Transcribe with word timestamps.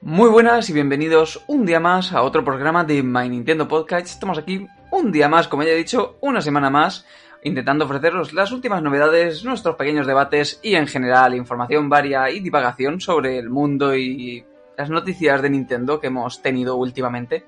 Muy 0.00 0.30
buenas 0.30 0.70
y 0.70 0.72
bienvenidos 0.72 1.42
un 1.48 1.66
día 1.66 1.80
más 1.80 2.12
a 2.12 2.22
otro 2.22 2.44
programa 2.44 2.84
de 2.84 3.02
My 3.02 3.28
Nintendo 3.28 3.66
Podcast. 3.66 4.06
Estamos 4.06 4.38
aquí 4.38 4.64
un 4.92 5.10
día 5.10 5.28
más, 5.28 5.48
como 5.48 5.64
ya 5.64 5.70
he 5.70 5.76
dicho, 5.76 6.18
una 6.20 6.40
semana 6.40 6.70
más, 6.70 7.04
intentando 7.42 7.84
ofreceros 7.84 8.32
las 8.32 8.52
últimas 8.52 8.80
novedades, 8.80 9.44
nuestros 9.44 9.74
pequeños 9.74 10.06
debates 10.06 10.60
y 10.62 10.76
en 10.76 10.86
general 10.86 11.34
información 11.34 11.88
varia 11.88 12.30
y 12.30 12.38
divagación 12.38 13.00
sobre 13.00 13.38
el 13.38 13.50
mundo 13.50 13.96
y 13.96 14.44
las 14.76 14.88
noticias 14.88 15.42
de 15.42 15.50
Nintendo 15.50 15.98
que 15.98 16.06
hemos 16.06 16.42
tenido 16.42 16.76
últimamente. 16.76 17.44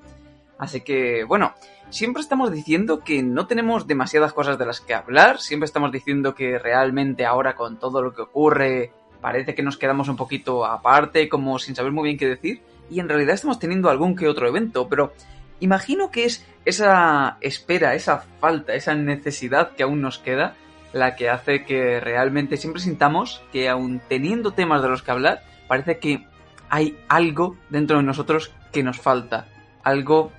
Así 0.57 0.81
que, 0.81 1.23
bueno, 1.23 1.53
siempre 1.89 2.21
estamos 2.21 2.51
diciendo 2.51 2.99
que 2.99 3.23
no 3.23 3.47
tenemos 3.47 3.87
demasiadas 3.87 4.33
cosas 4.33 4.57
de 4.59 4.65
las 4.65 4.81
que 4.81 4.93
hablar, 4.93 5.39
siempre 5.39 5.65
estamos 5.65 5.93
diciendo 5.93 6.35
que 6.35 6.59
realmente 6.59 7.25
ahora 7.25 7.55
con 7.55 7.79
todo 7.79 8.01
lo 8.01 8.13
que 8.13 8.23
ocurre 8.23 8.91
parece 9.21 9.55
que 9.55 9.63
nos 9.63 9.77
quedamos 9.77 10.09
un 10.09 10.17
poquito 10.17 10.65
aparte, 10.65 11.29
como 11.29 11.59
sin 11.59 11.75
saber 11.75 11.91
muy 11.91 12.05
bien 12.05 12.17
qué 12.17 12.27
decir, 12.27 12.61
y 12.89 12.99
en 12.99 13.07
realidad 13.07 13.35
estamos 13.35 13.59
teniendo 13.59 13.89
algún 13.89 14.15
que 14.15 14.27
otro 14.27 14.47
evento, 14.47 14.89
pero 14.89 15.13
imagino 15.59 16.11
que 16.11 16.25
es 16.25 16.45
esa 16.65 17.37
espera, 17.39 17.95
esa 17.95 18.25
falta, 18.39 18.73
esa 18.73 18.95
necesidad 18.95 19.71
que 19.71 19.83
aún 19.83 20.01
nos 20.01 20.19
queda, 20.19 20.55
la 20.91 21.15
que 21.15 21.29
hace 21.29 21.63
que 21.63 21.99
realmente 21.99 22.57
siempre 22.57 22.81
sintamos 22.81 23.41
que 23.53 23.69
aún 23.69 24.01
teniendo 24.09 24.51
temas 24.51 24.81
de 24.81 24.89
los 24.89 25.03
que 25.03 25.11
hablar, 25.11 25.43
parece 25.67 25.99
que 25.99 26.27
hay 26.69 26.97
algo 27.07 27.55
dentro 27.69 27.97
de 27.97 28.03
nosotros 28.03 28.51
que 28.71 28.83
nos 28.83 28.99
falta, 28.99 29.47
algo 29.83 30.31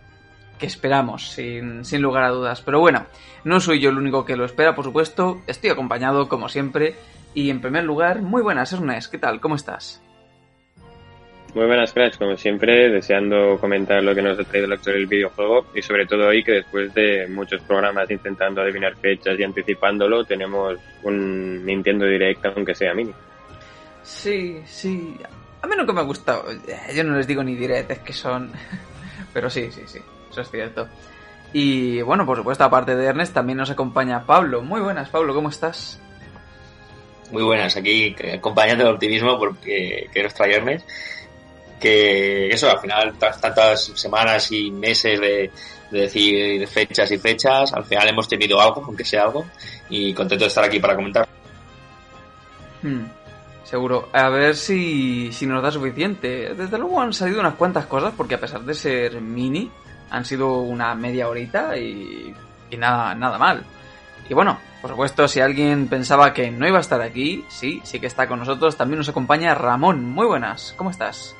que 0.58 0.66
esperamos, 0.66 1.30
sin, 1.30 1.84
sin 1.84 2.02
lugar 2.02 2.24
a 2.24 2.30
dudas. 2.30 2.60
Pero 2.60 2.80
bueno, 2.80 3.06
no 3.44 3.60
soy 3.60 3.80
yo 3.80 3.90
el 3.90 3.98
único 3.98 4.24
que 4.24 4.36
lo 4.36 4.44
espera, 4.44 4.74
por 4.74 4.84
supuesto, 4.84 5.40
estoy 5.46 5.70
acompañado, 5.70 6.28
como 6.28 6.48
siempre, 6.48 6.96
y 7.34 7.50
en 7.50 7.60
primer 7.60 7.84
lugar, 7.84 8.22
muy 8.22 8.42
buenas, 8.42 8.72
Ernest, 8.72 9.10
¿qué 9.10 9.18
tal? 9.18 9.40
¿Cómo 9.40 9.56
estás? 9.56 10.02
Muy 11.54 11.66
buenas, 11.66 11.92
Crash, 11.92 12.16
como 12.16 12.34
siempre, 12.38 12.88
deseando 12.88 13.58
comentar 13.60 14.02
lo 14.02 14.14
que 14.14 14.22
nos 14.22 14.38
ha 14.38 14.44
traído 14.44 14.66
el 14.66 14.72
actor 14.72 14.94
del 14.94 15.06
videojuego 15.06 15.66
y 15.74 15.82
sobre 15.82 16.06
todo 16.06 16.28
hoy 16.28 16.42
que 16.42 16.52
después 16.52 16.94
de 16.94 17.26
muchos 17.28 17.60
programas 17.62 18.10
intentando 18.10 18.62
adivinar 18.62 18.96
fechas 18.96 19.38
y 19.38 19.44
anticipándolo, 19.44 20.24
tenemos 20.24 20.78
un 21.02 21.66
Nintendo 21.66 22.06
Direct, 22.06 22.46
aunque 22.46 22.74
sea 22.74 22.94
mini. 22.94 23.12
Sí, 24.02 24.62
sí. 24.64 25.14
A 25.60 25.66
mí 25.66 25.74
nunca 25.76 25.92
me 25.92 26.00
ha 26.00 26.04
gustado. 26.04 26.46
Yo 26.94 27.04
no 27.04 27.18
les 27.18 27.26
digo 27.26 27.44
ni 27.44 27.54
Direct, 27.54 27.90
es 27.90 27.98
que 27.98 28.14
son... 28.14 28.50
Pero 29.34 29.50
sí, 29.50 29.70
sí, 29.70 29.82
sí, 29.84 29.98
eso 30.30 30.40
es 30.40 30.50
cierto. 30.50 30.88
Y 31.52 32.00
bueno, 32.00 32.24
por 32.24 32.38
supuesto, 32.38 32.64
aparte 32.64 32.96
de 32.96 33.04
Ernest, 33.04 33.34
también 33.34 33.58
nos 33.58 33.70
acompaña 33.70 34.24
Pablo. 34.24 34.62
Muy 34.62 34.80
buenas, 34.80 35.10
Pablo, 35.10 35.34
¿cómo 35.34 35.50
estás? 35.50 36.00
Muy 37.32 37.42
buenas 37.42 37.76
aquí, 37.76 38.14
acompañando 38.34 38.84
el 38.84 38.94
optimismo 38.94 39.38
porque 39.38 40.08
que 40.12 40.22
nos 40.22 40.34
trae 40.34 40.54
Ernest. 40.54 40.88
Que 41.80 42.48
eso, 42.48 42.70
al 42.70 42.78
final, 42.78 43.14
tras 43.18 43.40
tantas 43.40 43.84
semanas 43.96 44.52
y 44.52 44.70
meses 44.70 45.18
de, 45.20 45.50
de 45.90 46.00
decir 46.00 46.66
fechas 46.68 47.10
y 47.10 47.18
fechas, 47.18 47.72
al 47.72 47.84
final 47.84 48.08
hemos 48.08 48.28
tenido 48.28 48.60
algo, 48.60 48.84
aunque 48.86 49.04
sea 49.04 49.24
algo, 49.24 49.46
y 49.88 50.14
contento 50.14 50.44
de 50.44 50.48
estar 50.48 50.64
aquí 50.64 50.78
para 50.78 50.94
comentar. 50.94 51.28
Hmm, 52.82 53.04
seguro. 53.64 54.08
A 54.12 54.28
ver 54.28 54.54
si, 54.54 55.32
si 55.32 55.46
nos 55.46 55.62
da 55.62 55.72
suficiente. 55.72 56.54
Desde 56.54 56.78
luego 56.78 57.00
han 57.00 57.12
salido 57.12 57.40
unas 57.40 57.54
cuantas 57.54 57.86
cosas, 57.86 58.14
porque 58.16 58.36
a 58.36 58.40
pesar 58.40 58.62
de 58.62 58.74
ser 58.74 59.20
mini, 59.20 59.70
han 60.10 60.24
sido 60.24 60.60
una 60.60 60.94
media 60.94 61.28
horita 61.28 61.76
y, 61.76 62.32
y 62.70 62.76
nada, 62.76 63.14
nada 63.14 63.38
mal. 63.38 63.64
Y 64.28 64.34
bueno, 64.34 64.58
por 64.80 64.90
supuesto, 64.90 65.28
si 65.28 65.40
alguien 65.40 65.86
pensaba 65.86 66.34
que 66.34 66.50
no 66.50 66.66
iba 66.66 66.78
a 66.78 66.80
estar 66.80 67.00
aquí, 67.00 67.44
sí, 67.48 67.80
sí 67.84 68.00
que 68.00 68.08
está 68.08 68.26
con 68.26 68.40
nosotros. 68.40 68.76
También 68.76 68.98
nos 68.98 69.08
acompaña 69.08 69.54
Ramón. 69.54 70.04
Muy 70.04 70.26
buenas, 70.26 70.74
¿cómo 70.76 70.90
estás? 70.90 71.36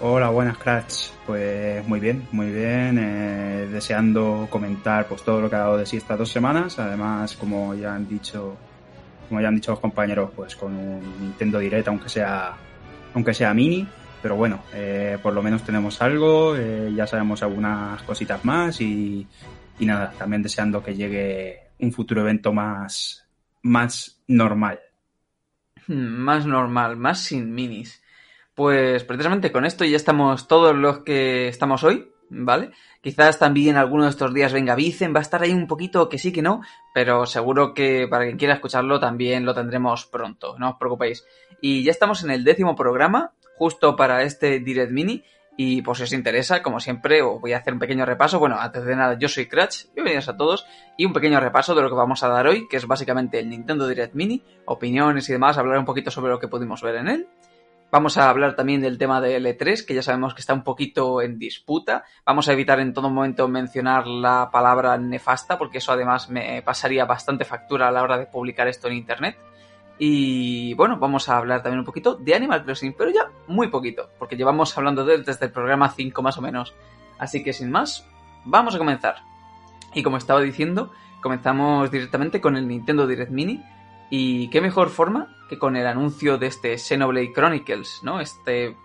Hola, 0.00 0.28
buenas, 0.30 0.58
Crash. 0.58 1.10
Pues 1.26 1.86
muy 1.86 2.00
bien, 2.00 2.26
muy 2.32 2.50
bien. 2.50 2.98
Eh, 2.98 3.68
deseando 3.70 4.48
comentar 4.50 5.06
pues 5.06 5.22
todo 5.22 5.40
lo 5.40 5.48
que 5.48 5.56
ha 5.56 5.60
dado 5.60 5.76
de 5.76 5.86
sí 5.86 5.96
estas 5.96 6.18
dos 6.18 6.28
semanas. 6.28 6.78
Además, 6.78 7.36
como 7.36 7.74
ya 7.74 7.94
han 7.94 8.08
dicho, 8.08 8.56
como 9.28 9.40
ya 9.40 9.48
han 9.48 9.54
dicho 9.54 9.70
los 9.70 9.80
compañeros, 9.80 10.30
pues 10.34 10.56
con 10.56 10.74
un 10.74 11.20
Nintendo 11.20 11.60
Direct, 11.60 11.88
aunque 11.88 12.08
sea, 12.08 12.52
aunque 13.14 13.32
sea 13.32 13.54
mini. 13.54 13.86
Pero 14.20 14.36
bueno, 14.36 14.60
eh, 14.74 15.18
por 15.22 15.32
lo 15.34 15.42
menos 15.42 15.62
tenemos 15.62 16.02
algo. 16.02 16.56
Eh, 16.56 16.92
ya 16.96 17.06
sabemos 17.06 17.42
algunas 17.42 18.02
cositas 18.02 18.44
más 18.44 18.80
y 18.80 19.26
nada, 19.78 20.12
también 20.18 20.42
deseando 20.42 20.82
que 20.82 20.94
llegue 20.94 21.63
un 21.84 21.92
futuro 21.92 22.22
evento 22.22 22.52
más, 22.52 23.26
más 23.62 24.22
normal. 24.26 24.80
Más 25.86 26.46
normal, 26.46 26.96
más 26.96 27.20
sin 27.20 27.54
minis. 27.54 28.02
Pues 28.54 29.04
precisamente 29.04 29.52
con 29.52 29.64
esto 29.64 29.84
ya 29.84 29.96
estamos 29.96 30.48
todos 30.48 30.74
los 30.74 31.00
que 31.00 31.48
estamos 31.48 31.82
hoy, 31.84 32.08
¿vale? 32.30 32.70
Quizás 33.00 33.38
también 33.38 33.76
alguno 33.76 34.04
de 34.04 34.10
estos 34.10 34.32
días 34.32 34.52
venga 34.52 34.76
Vicen, 34.76 35.14
va 35.14 35.18
a 35.18 35.22
estar 35.22 35.42
ahí 35.42 35.52
un 35.52 35.66
poquito 35.66 36.08
que 36.08 36.18
sí 36.18 36.32
que 36.32 36.40
no, 36.42 36.62
pero 36.94 37.26
seguro 37.26 37.74
que 37.74 38.06
para 38.08 38.24
quien 38.24 38.38
quiera 38.38 38.54
escucharlo 38.54 39.00
también 39.00 39.44
lo 39.44 39.54
tendremos 39.54 40.06
pronto, 40.06 40.56
no 40.58 40.70
os 40.70 40.76
preocupéis. 40.76 41.24
Y 41.60 41.82
ya 41.82 41.90
estamos 41.90 42.22
en 42.22 42.30
el 42.30 42.44
décimo 42.44 42.74
programa, 42.76 43.32
justo 43.56 43.96
para 43.96 44.22
este 44.22 44.60
Direct 44.60 44.92
Mini, 44.92 45.24
y 45.56 45.82
por 45.82 45.96
si 45.96 46.02
os 46.02 46.12
interesa, 46.12 46.62
como 46.62 46.80
siempre, 46.80 47.22
os 47.22 47.40
voy 47.40 47.52
a 47.52 47.58
hacer 47.58 47.72
un 47.72 47.78
pequeño 47.78 48.04
repaso. 48.04 48.38
Bueno, 48.38 48.56
antes 48.58 48.84
de 48.84 48.96
nada, 48.96 49.18
yo 49.18 49.28
soy 49.28 49.46
Cratch, 49.46 49.86
bienvenidos 49.94 50.28
a 50.28 50.36
todos, 50.36 50.66
y 50.96 51.04
un 51.04 51.12
pequeño 51.12 51.38
repaso 51.40 51.74
de 51.74 51.82
lo 51.82 51.88
que 51.88 51.94
vamos 51.94 52.22
a 52.22 52.28
dar 52.28 52.46
hoy, 52.46 52.66
que 52.68 52.76
es 52.76 52.86
básicamente 52.86 53.38
el 53.38 53.48
Nintendo 53.48 53.86
Direct 53.86 54.14
Mini, 54.14 54.42
opiniones 54.64 55.28
y 55.28 55.32
demás, 55.32 55.58
hablar 55.58 55.78
un 55.78 55.84
poquito 55.84 56.10
sobre 56.10 56.32
lo 56.32 56.38
que 56.38 56.48
pudimos 56.48 56.82
ver 56.82 56.96
en 56.96 57.08
él. 57.08 57.28
Vamos 57.94 58.18
a 58.18 58.28
hablar 58.28 58.56
también 58.56 58.80
del 58.80 58.98
tema 58.98 59.20
de 59.20 59.40
L3, 59.40 59.86
que 59.86 59.94
ya 59.94 60.02
sabemos 60.02 60.34
que 60.34 60.40
está 60.40 60.52
un 60.52 60.64
poquito 60.64 61.22
en 61.22 61.38
disputa. 61.38 62.02
Vamos 62.26 62.48
a 62.48 62.52
evitar 62.52 62.80
en 62.80 62.92
todo 62.92 63.08
momento 63.08 63.46
mencionar 63.46 64.08
la 64.08 64.50
palabra 64.50 64.98
nefasta, 64.98 65.58
porque 65.58 65.78
eso 65.78 65.92
además 65.92 66.28
me 66.28 66.60
pasaría 66.62 67.04
bastante 67.04 67.44
factura 67.44 67.86
a 67.86 67.92
la 67.92 68.02
hora 68.02 68.18
de 68.18 68.26
publicar 68.26 68.66
esto 68.66 68.88
en 68.88 68.94
Internet. 68.94 69.36
Y 69.98 70.74
bueno, 70.74 70.98
vamos 70.98 71.28
a 71.28 71.36
hablar 71.36 71.62
también 71.62 71.80
un 71.80 71.84
poquito 71.84 72.16
de 72.16 72.34
Animal 72.34 72.64
Crossing, 72.64 72.94
pero 72.94 73.10
ya 73.10 73.30
muy 73.46 73.68
poquito, 73.68 74.10
porque 74.18 74.36
llevamos 74.36 74.76
hablando 74.76 75.04
de 75.04 75.14
él 75.14 75.24
desde 75.24 75.46
el 75.46 75.52
programa 75.52 75.90
5 75.90 76.22
más 76.22 76.36
o 76.38 76.42
menos. 76.42 76.74
Así 77.18 77.44
que 77.44 77.52
sin 77.52 77.70
más, 77.70 78.06
vamos 78.44 78.74
a 78.74 78.78
comenzar. 78.78 79.16
Y 79.94 80.02
como 80.02 80.16
estaba 80.16 80.40
diciendo, 80.40 80.90
comenzamos 81.20 81.90
directamente 81.90 82.40
con 82.40 82.56
el 82.56 82.66
Nintendo 82.66 83.06
Direct 83.06 83.30
Mini. 83.30 83.62
Y 84.10 84.48
qué 84.50 84.60
mejor 84.60 84.90
forma 84.90 85.36
que 85.48 85.58
con 85.58 85.76
el 85.76 85.86
anuncio 85.86 86.38
de 86.38 86.48
este 86.48 86.76
Xenoblade 86.76 87.32
Chronicles, 87.32 88.00
¿no? 88.02 88.20
Este 88.20 88.76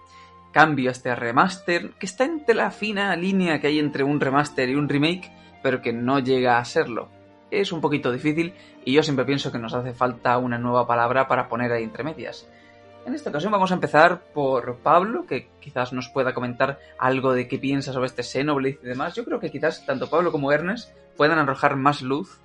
cambio, 0.52 0.92
este 0.92 1.14
remaster, 1.16 1.92
que 2.00 2.06
está 2.06 2.24
entre 2.24 2.56
la 2.56 2.72
fina 2.72 3.16
línea 3.16 3.60
que 3.60 3.68
hay 3.68 3.80
entre 3.80 4.04
un 4.04 4.20
remaster 4.20 4.70
y 4.70 4.76
un 4.76 4.90
remake, 4.90 5.32
pero 5.62 5.82
que 5.82 5.94
no 5.94 6.20
llega 6.20 6.58
a 6.58 6.66
serlo 6.66 7.19
es 7.52 7.72
un 7.72 7.82
poquito 7.82 8.12
difícil 8.12 8.54
y 8.86 8.94
yo 8.94 9.04
siempre 9.04 9.26
pienso 9.26 9.52
que 9.52 9.60
nos 9.60 9.74
hace 9.74 9.94
falta 9.94 10.38
una 10.38 10.58
nueva 10.58 10.88
palabra 10.88 11.28
para 11.28 11.48
poner 11.48 11.72
ahí 11.72 11.84
entre 11.84 12.04
medias. 12.04 12.48
En 13.06 13.16
esta 13.16 13.30
ocasión 13.30 13.52
vamos 13.52 13.72
a 13.72 13.76
empezar 13.76 14.22
por 14.34 14.78
Pablo, 14.78 15.26
que 15.26 15.50
quizás 15.60 15.94
nos 15.94 16.10
pueda 16.10 16.34
comentar 16.34 16.80
algo 16.98 17.34
de 17.34 17.48
qué 17.48 17.58
piensa 17.58 17.94
sobre 17.94 18.08
este 18.08 18.24
Xenoblade 18.24 18.80
y 18.84 18.88
demás. 18.88 19.16
Yo 19.16 19.26
creo 19.26 19.40
que 19.40 19.50
quizás 19.50 19.86
tanto 19.86 20.10
Pablo 20.10 20.32
como 20.32 20.52
Ernest 20.52 20.92
puedan 21.16 21.40
arrojar 21.40 21.76
más 21.76 22.02
luz 22.02 22.40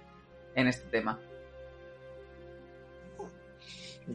en 0.55 0.69
este 0.69 0.89
tema. 0.89 1.19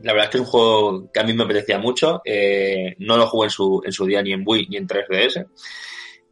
La 0.03 0.13
verdad 0.13 0.25
es 0.25 0.31
que 0.31 0.37
es 0.37 0.41
un 0.41 0.49
juego 0.49 1.11
que 1.11 1.19
a 1.19 1.23
mí 1.23 1.33
me 1.33 1.43
apetecía 1.43 1.77
mucho. 1.77 2.21
Eh, 2.23 2.95
no 2.99 3.17
lo 3.17 3.27
jugué 3.27 3.47
en 3.47 3.51
su, 3.51 3.81
en 3.83 3.91
su 3.91 4.05
día 4.05 4.21
ni 4.21 4.33
en 4.33 4.43
Wii 4.45 4.67
ni 4.69 4.77
en 4.77 4.87
3DS. 4.87 5.47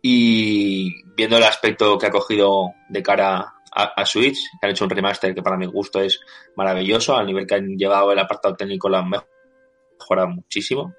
Y 0.01 1.03
viendo 1.15 1.37
el 1.37 1.43
aspecto 1.43 1.97
que 1.97 2.05
ha 2.05 2.11
cogido 2.11 2.71
de 2.89 3.03
cara 3.03 3.56
a, 3.77 4.01
a, 4.01 4.05
Switch, 4.05 4.39
han 4.61 4.71
hecho 4.71 4.85
un 4.85 4.89
remaster 4.89 5.35
que 5.35 5.43
para 5.43 5.57
mi 5.57 5.67
gusto 5.67 6.01
es 6.01 6.19
maravilloso, 6.55 7.15
al 7.15 7.27
nivel 7.27 7.45
que 7.45 7.55
han 7.55 7.77
llevado 7.77 8.11
el 8.11 8.19
apartado 8.19 8.55
técnico 8.55 8.89
lo 8.89 8.97
han 8.97 9.09
mejorado 9.09 10.29
muchísimo. 10.29 10.95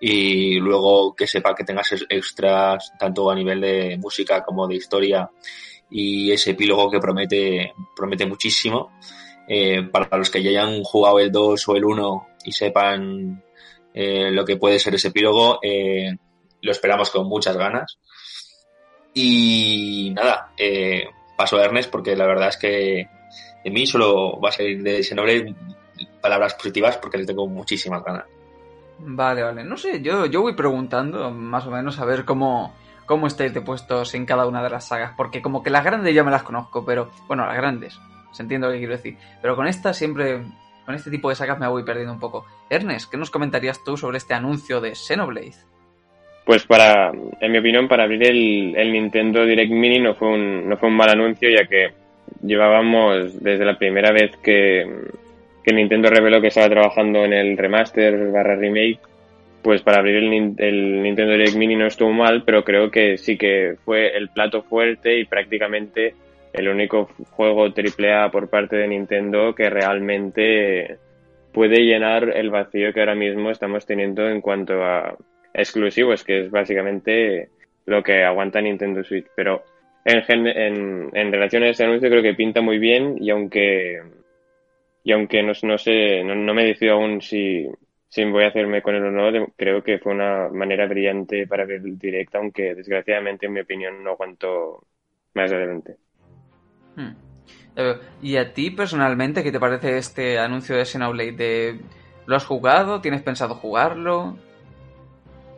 Y 0.00 0.58
luego 0.58 1.14
que 1.14 1.26
sepa 1.26 1.54
que 1.54 1.64
tengas 1.64 1.94
extras 2.08 2.92
tanto 2.98 3.30
a 3.30 3.34
nivel 3.34 3.60
de 3.60 3.96
música 3.96 4.44
como 4.44 4.66
de 4.66 4.74
historia 4.74 5.30
y 5.90 6.32
ese 6.32 6.50
epílogo 6.50 6.90
que 6.90 6.98
promete, 6.98 7.72
promete 7.94 8.26
muchísimo. 8.26 8.92
Eh, 9.48 9.84
para 9.84 10.18
los 10.18 10.28
que 10.28 10.42
ya 10.42 10.50
hayan 10.50 10.82
jugado 10.82 11.20
el 11.20 11.30
2 11.30 11.68
o 11.68 11.76
el 11.76 11.84
1 11.84 12.26
y 12.44 12.52
sepan 12.52 13.44
eh, 13.94 14.30
lo 14.32 14.44
que 14.44 14.56
puede 14.56 14.80
ser 14.80 14.96
ese 14.96 15.08
epílogo, 15.08 15.60
eh, 15.62 16.10
lo 16.60 16.72
esperamos 16.72 17.10
con 17.10 17.28
muchas 17.28 17.56
ganas. 17.56 17.98
Y 19.14 20.12
nada, 20.14 20.52
paso 21.36 21.58
a 21.58 21.64
Ernest 21.64 21.90
porque 21.90 22.16
la 22.16 22.26
verdad 22.26 22.48
es 22.48 22.56
que 22.56 23.08
de 23.64 23.70
mí 23.70 23.86
solo 23.86 24.40
va 24.40 24.48
a 24.48 24.52
salir 24.52 24.82
de 24.82 25.06
nombre 25.14 25.54
palabras 26.20 26.54
positivas 26.54 26.96
porque 26.98 27.18
le 27.18 27.26
tengo 27.26 27.46
muchísimas 27.46 28.02
ganas. 28.04 28.24
Vale, 28.98 29.42
vale. 29.42 29.64
No 29.64 29.76
sé, 29.76 30.00
yo, 30.00 30.26
yo 30.26 30.42
voy 30.42 30.54
preguntando 30.54 31.30
más 31.30 31.66
o 31.66 31.70
menos 31.70 31.98
a 31.98 32.04
ver 32.04 32.24
cómo, 32.24 32.74
cómo 33.04 33.26
estáis 33.26 33.52
de 33.52 33.60
puestos 33.60 34.14
en 34.14 34.26
cada 34.26 34.46
una 34.46 34.62
de 34.62 34.70
las 34.70 34.88
sagas. 34.88 35.12
Porque 35.16 35.42
como 35.42 35.62
que 35.62 35.70
las 35.70 35.84
grandes 35.84 36.14
ya 36.14 36.24
me 36.24 36.30
las 36.30 36.42
conozco, 36.42 36.84
pero 36.84 37.10
bueno, 37.26 37.46
las 37.46 37.56
grandes. 37.56 37.98
Se 38.32 38.42
entiende 38.42 38.66
lo 38.66 38.72
que 38.72 38.78
quiero 38.78 38.96
decir. 38.96 39.18
Pero 39.40 39.56
con 39.56 39.66
esta 39.66 39.92
siempre, 39.92 40.42
con 40.84 40.94
este 40.94 41.10
tipo 41.10 41.28
de 41.28 41.34
sagas 41.34 41.58
me 41.58 41.68
voy 41.68 41.84
perdiendo 41.84 42.12
un 42.12 42.20
poco. 42.20 42.46
Ernest, 42.70 43.10
¿qué 43.10 43.16
nos 43.16 43.30
comentarías 43.30 43.84
tú 43.84 43.96
sobre 43.96 44.18
este 44.18 44.34
anuncio 44.34 44.80
de 44.80 44.94
Xenoblade? 44.94 45.56
Pues 46.46 46.64
para, 46.64 47.10
en 47.40 47.50
mi 47.50 47.58
opinión, 47.58 47.88
para 47.88 48.04
abrir 48.04 48.22
el, 48.22 48.76
el 48.76 48.92
Nintendo 48.92 49.44
Direct 49.44 49.72
Mini 49.72 49.98
no 49.98 50.14
fue 50.14 50.28
un, 50.28 50.68
no 50.68 50.76
fue 50.76 50.88
un 50.88 50.94
mal 50.94 51.10
anuncio, 51.10 51.50
ya 51.50 51.66
que 51.66 51.88
llevábamos 52.40 53.42
desde 53.42 53.64
la 53.64 53.76
primera 53.76 54.12
vez 54.12 54.36
que, 54.36 54.86
que 55.64 55.72
Nintendo 55.74 56.08
reveló 56.08 56.40
que 56.40 56.46
estaba 56.46 56.68
trabajando 56.68 57.24
en 57.24 57.32
el 57.32 57.58
remaster 57.58 58.30
barra 58.30 58.54
remake, 58.54 59.00
pues 59.60 59.82
para 59.82 59.98
abrir 59.98 60.14
el, 60.18 60.54
el, 60.58 61.02
Nintendo 61.02 61.32
Direct 61.32 61.56
Mini 61.56 61.74
no 61.74 61.88
estuvo 61.88 62.12
mal, 62.12 62.44
pero 62.44 62.62
creo 62.62 62.92
que 62.92 63.18
sí 63.18 63.36
que 63.36 63.74
fue 63.84 64.16
el 64.16 64.28
plato 64.28 64.62
fuerte 64.62 65.18
y 65.18 65.24
prácticamente 65.24 66.14
el 66.52 66.68
único 66.68 67.10
juego 67.32 67.64
AAA 67.64 68.30
por 68.30 68.48
parte 68.48 68.76
de 68.76 68.86
Nintendo 68.86 69.52
que 69.52 69.68
realmente 69.68 70.98
puede 71.52 71.80
llenar 71.80 72.36
el 72.36 72.50
vacío 72.50 72.92
que 72.92 73.00
ahora 73.00 73.16
mismo 73.16 73.50
estamos 73.50 73.84
teniendo 73.84 74.28
en 74.28 74.40
cuanto 74.40 74.84
a 74.84 75.16
exclusivos, 75.56 76.22
que 76.24 76.42
es 76.42 76.50
básicamente 76.50 77.48
lo 77.86 78.02
que 78.02 78.24
aguanta 78.24 78.60
Nintendo 78.60 79.02
Switch. 79.02 79.26
Pero 79.34 79.64
en, 80.04 80.46
en, 80.46 81.10
en 81.12 81.32
relación 81.32 81.62
a 81.62 81.68
ese 81.68 81.84
anuncio 81.84 82.08
creo 82.08 82.22
que 82.22 82.34
pinta 82.34 82.60
muy 82.60 82.78
bien 82.78 83.16
y 83.20 83.30
aunque 83.30 84.00
y 85.06 85.12
aunque 85.12 85.40
no, 85.40 85.52
no 85.62 85.78
sé, 85.78 86.24
no, 86.24 86.34
no, 86.34 86.52
me 86.52 86.64
decido 86.64 86.94
aún 86.94 87.22
si, 87.22 87.64
si 88.08 88.24
voy 88.24 88.42
a 88.42 88.48
hacerme 88.48 88.82
con 88.82 88.96
él 88.96 89.04
o 89.04 89.10
no, 89.12 89.46
creo 89.56 89.80
que 89.80 90.00
fue 90.00 90.12
una 90.12 90.48
manera 90.48 90.88
brillante 90.88 91.46
para 91.46 91.64
ver 91.64 91.80
el 91.84 91.96
directo, 91.96 92.38
aunque 92.38 92.74
desgraciadamente 92.74 93.46
en 93.46 93.52
mi 93.52 93.60
opinión 93.60 94.02
no 94.02 94.10
aguanto 94.10 94.84
más 95.32 95.52
adelante. 95.52 95.94
Hmm. 96.96 97.12
¿Y 98.20 98.36
a 98.36 98.52
ti 98.52 98.72
personalmente 98.72 99.44
qué 99.44 99.52
te 99.52 99.60
parece 99.60 99.96
este 99.96 100.40
anuncio 100.40 100.74
de 100.74 100.84
Xenoblade? 100.84 101.78
¿Lo 102.26 102.34
has 102.34 102.44
jugado? 102.44 103.00
¿Tienes 103.00 103.22
pensado 103.22 103.54
jugarlo? 103.54 104.36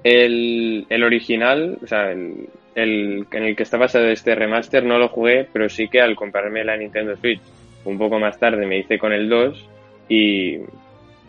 El, 0.03 0.87
el 0.89 1.03
original, 1.03 1.79
o 1.83 1.87
sea, 1.87 2.13
el, 2.13 2.49
el, 2.75 3.27
en 3.33 3.43
el 3.43 3.57
que 3.57 3.63
está 3.63 3.77
basado 3.77 4.07
este 4.07 4.35
remaster 4.35 4.85
no 4.85 4.99
lo 4.99 5.09
jugué, 5.09 5.47
pero 5.53 5.69
sí 5.69 5.89
que 5.89 6.01
al 6.01 6.15
comprarme 6.17 6.65
la 6.65 6.77
Nintendo 6.77 7.17
Switch 7.17 7.41
un 7.85 7.99
poco 7.99 8.19
más 8.19 8.39
tarde 8.39 8.67
me 8.67 8.79
hice 8.79 8.99
con 8.99 9.13
el 9.13 9.29
2 9.29 9.69
y, 10.09 10.59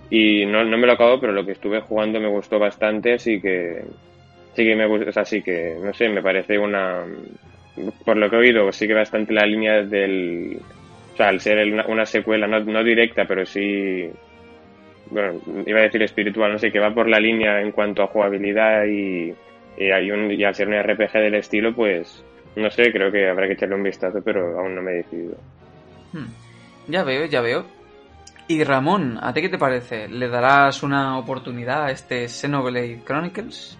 y 0.09 0.45
no, 0.45 0.63
no 0.63 0.77
me 0.77 0.87
lo 0.87 0.93
acabo, 0.93 1.19
pero 1.19 1.33
lo 1.33 1.45
que 1.45 1.53
estuve 1.53 1.81
jugando 1.81 2.19
me 2.19 2.27
gustó 2.27 2.59
bastante, 2.59 3.13
así 3.13 3.41
que 3.41 3.81
sí 4.55 4.63
que 4.63 4.75
me 4.75 4.85
gusta, 4.85 5.09
o 5.09 5.13
sea, 5.13 5.25
sí 5.25 5.41
que, 5.41 5.75
no 5.81 5.93
sé, 5.93 6.09
me 6.09 6.21
parece 6.21 6.57
una, 6.57 7.05
por 8.05 8.17
lo 8.17 8.29
que 8.29 8.35
he 8.35 8.39
oído, 8.39 8.71
sí 8.71 8.87
que 8.87 8.93
bastante 8.93 9.33
la 9.33 9.45
línea 9.45 9.83
del, 9.83 10.59
o 11.13 11.17
sea, 11.17 11.29
al 11.29 11.39
ser 11.39 11.71
una, 11.71 11.85
una 11.87 12.05
secuela, 12.05 12.47
no 12.47 12.83
directa, 12.83 13.25
pero 13.25 13.45
sí, 13.45 14.09
bueno, 15.09 15.39
iba 15.65 15.79
a 15.79 15.83
decir 15.83 16.01
espiritual, 16.03 16.53
no 16.53 16.59
sé, 16.59 16.71
que 16.71 16.79
va 16.79 16.93
por 16.93 17.07
la 17.07 17.19
línea 17.19 17.61
en 17.61 17.71
cuanto 17.71 18.03
a 18.03 18.07
jugabilidad 18.07 18.85
y, 18.85 19.33
y, 19.77 19.91
hay 19.91 20.11
un, 20.11 20.31
y 20.31 20.43
al 20.43 20.55
ser 20.55 20.67
un 20.67 20.81
RPG 20.81 21.13
del 21.13 21.35
estilo, 21.35 21.73
pues, 21.73 22.23
no 22.55 22.69
sé, 22.69 22.91
creo 22.91 23.11
que 23.11 23.29
habrá 23.29 23.47
que 23.47 23.53
echarle 23.53 23.75
un 23.75 23.83
vistazo, 23.83 24.21
pero 24.23 24.59
aún 24.59 24.75
no 24.75 24.81
me 24.81 24.91
he 24.91 24.95
decidido. 24.97 25.37
Hmm. 26.13 26.27
Ya 26.87 27.03
veo, 27.03 27.25
ya 27.25 27.41
veo. 27.41 27.65
Y 28.47 28.63
Ramón, 28.63 29.19
¿a 29.21 29.31
ti 29.31 29.41
qué 29.41 29.49
te 29.49 29.59
parece? 29.59 30.07
¿Le 30.07 30.27
darás 30.27 30.81
una 30.81 31.19
oportunidad 31.19 31.85
a 31.85 31.91
este 31.91 32.27
Xenoblade 32.27 33.03
Chronicles? 33.05 33.77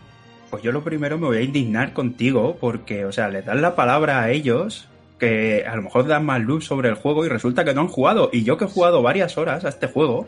Pues 0.52 0.62
yo 0.62 0.72
lo 0.72 0.84
primero 0.84 1.18
me 1.18 1.25
voy 1.28 1.38
a 1.38 1.42
indignar 1.42 1.94
contigo 1.94 2.56
porque, 2.60 3.06
o 3.06 3.12
sea, 3.12 3.30
le 3.30 3.42
das 3.42 3.60
la 3.60 3.75
palabra 3.75 4.22
a 4.22 4.30
ellos 4.30 4.88
que 5.20 5.66
a 5.68 5.75
lo 5.75 5.84
mejor 5.84 6.08
dan 6.08 6.25
más 6.25 6.40
luz 6.40 6.66
sobre 6.66 6.90
el 6.90 6.96
juego 6.96 7.25
y 7.25 7.30
resulta 7.30 7.66
que 7.66 7.74
no 7.74 7.82
han 7.82 7.88
jugado. 7.88 8.30
Y 8.32 8.44
yo 8.44 8.58
que 8.58 8.66
he 8.66 8.68
jugado 8.68 9.02
varias 9.02 9.38
horas 9.38 9.66
a 9.66 9.70
este 9.70 9.88
juego. 9.88 10.28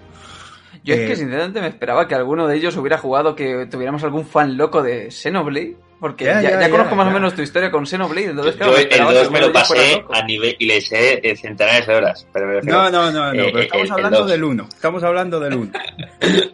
Yo 0.84 0.96
eh... 0.96 1.04
es 1.04 1.10
que 1.10 1.16
sinceramente 1.16 1.62
me 1.62 1.68
esperaba 1.68 2.08
que 2.08 2.16
alguno 2.16 2.48
de 2.48 2.58
ellos 2.58 2.76
hubiera 2.78 2.98
jugado, 2.98 3.36
que 3.36 3.68
tuviéramos 3.68 4.04
algún 4.04 4.26
fan 4.26 4.58
loco 4.58 4.82
de 4.82 5.12
Xenoblade 5.12 5.78
porque 6.02 6.26
ya, 6.26 6.42
ya, 6.42 6.50
ya, 6.50 6.62
ya 6.62 6.70
conozco 6.72 6.96
más 6.96 7.08
o 7.08 7.12
menos 7.12 7.36
tu 7.36 7.44
historia 7.44 7.70
con 7.70 7.86
Xenoblade. 7.86 8.32
Entonces, 8.32 8.56
claro, 8.56 8.74
yo 8.76 9.10
el 9.10 9.14
2 9.14 9.32
me 9.32 9.40
lo 9.40 9.54
pasé 9.54 10.04
a 10.12 10.26
nivel 10.26 10.56
y 10.58 10.66
le 10.66 10.82
sé 10.82 11.22
centenares 11.40 11.86
de 11.86 11.94
horas. 11.94 12.28
Pero 12.34 12.48
me 12.48 12.62
no, 12.64 12.90
no, 12.90 13.12
no, 13.12 13.32
no, 13.32 13.44
eh, 13.44 13.50
pero 13.54 13.60
estamos 13.60 13.86
el, 13.86 13.92
hablando 13.92 14.24
el 14.24 14.28
del 14.28 14.44
1. 14.44 14.68
Estamos 14.68 15.04
hablando 15.04 15.40
del 15.40 15.54
1. 15.54 15.72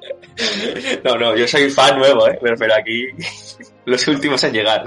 no, 1.06 1.18
no, 1.18 1.36
yo 1.38 1.48
soy 1.48 1.70
fan 1.70 1.98
nuevo, 1.98 2.28
¿eh? 2.28 2.38
pero, 2.42 2.58
pero 2.58 2.74
aquí 2.76 3.06
los 3.86 4.06
últimos 4.10 4.44
en 4.44 4.52
llegar. 4.52 4.84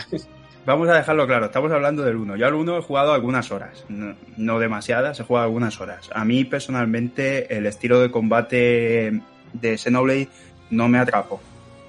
Vamos 0.71 0.89
a 0.89 0.95
dejarlo 0.95 1.27
claro, 1.27 1.47
estamos 1.47 1.73
hablando 1.73 2.05
del 2.05 2.15
1. 2.15 2.37
Yo 2.37 2.47
al 2.47 2.55
1 2.55 2.79
he 2.79 2.83
jugado 2.83 3.13
algunas 3.13 3.51
horas, 3.51 3.85
no, 3.89 4.15
no 4.37 4.61
demasiadas, 4.61 5.19
he 5.19 5.25
jugado 5.25 5.47
algunas 5.47 5.81
horas. 5.81 6.09
A 6.15 6.25
mí 6.25 6.45
personalmente 6.45 7.57
el 7.57 7.67
estilo 7.67 7.99
de 7.99 8.13
combate 8.13 9.21
de 9.53 9.77
Xenoblade 9.77 10.29
no 10.71 10.89
me 10.89 11.01
atrapó. 11.01 11.41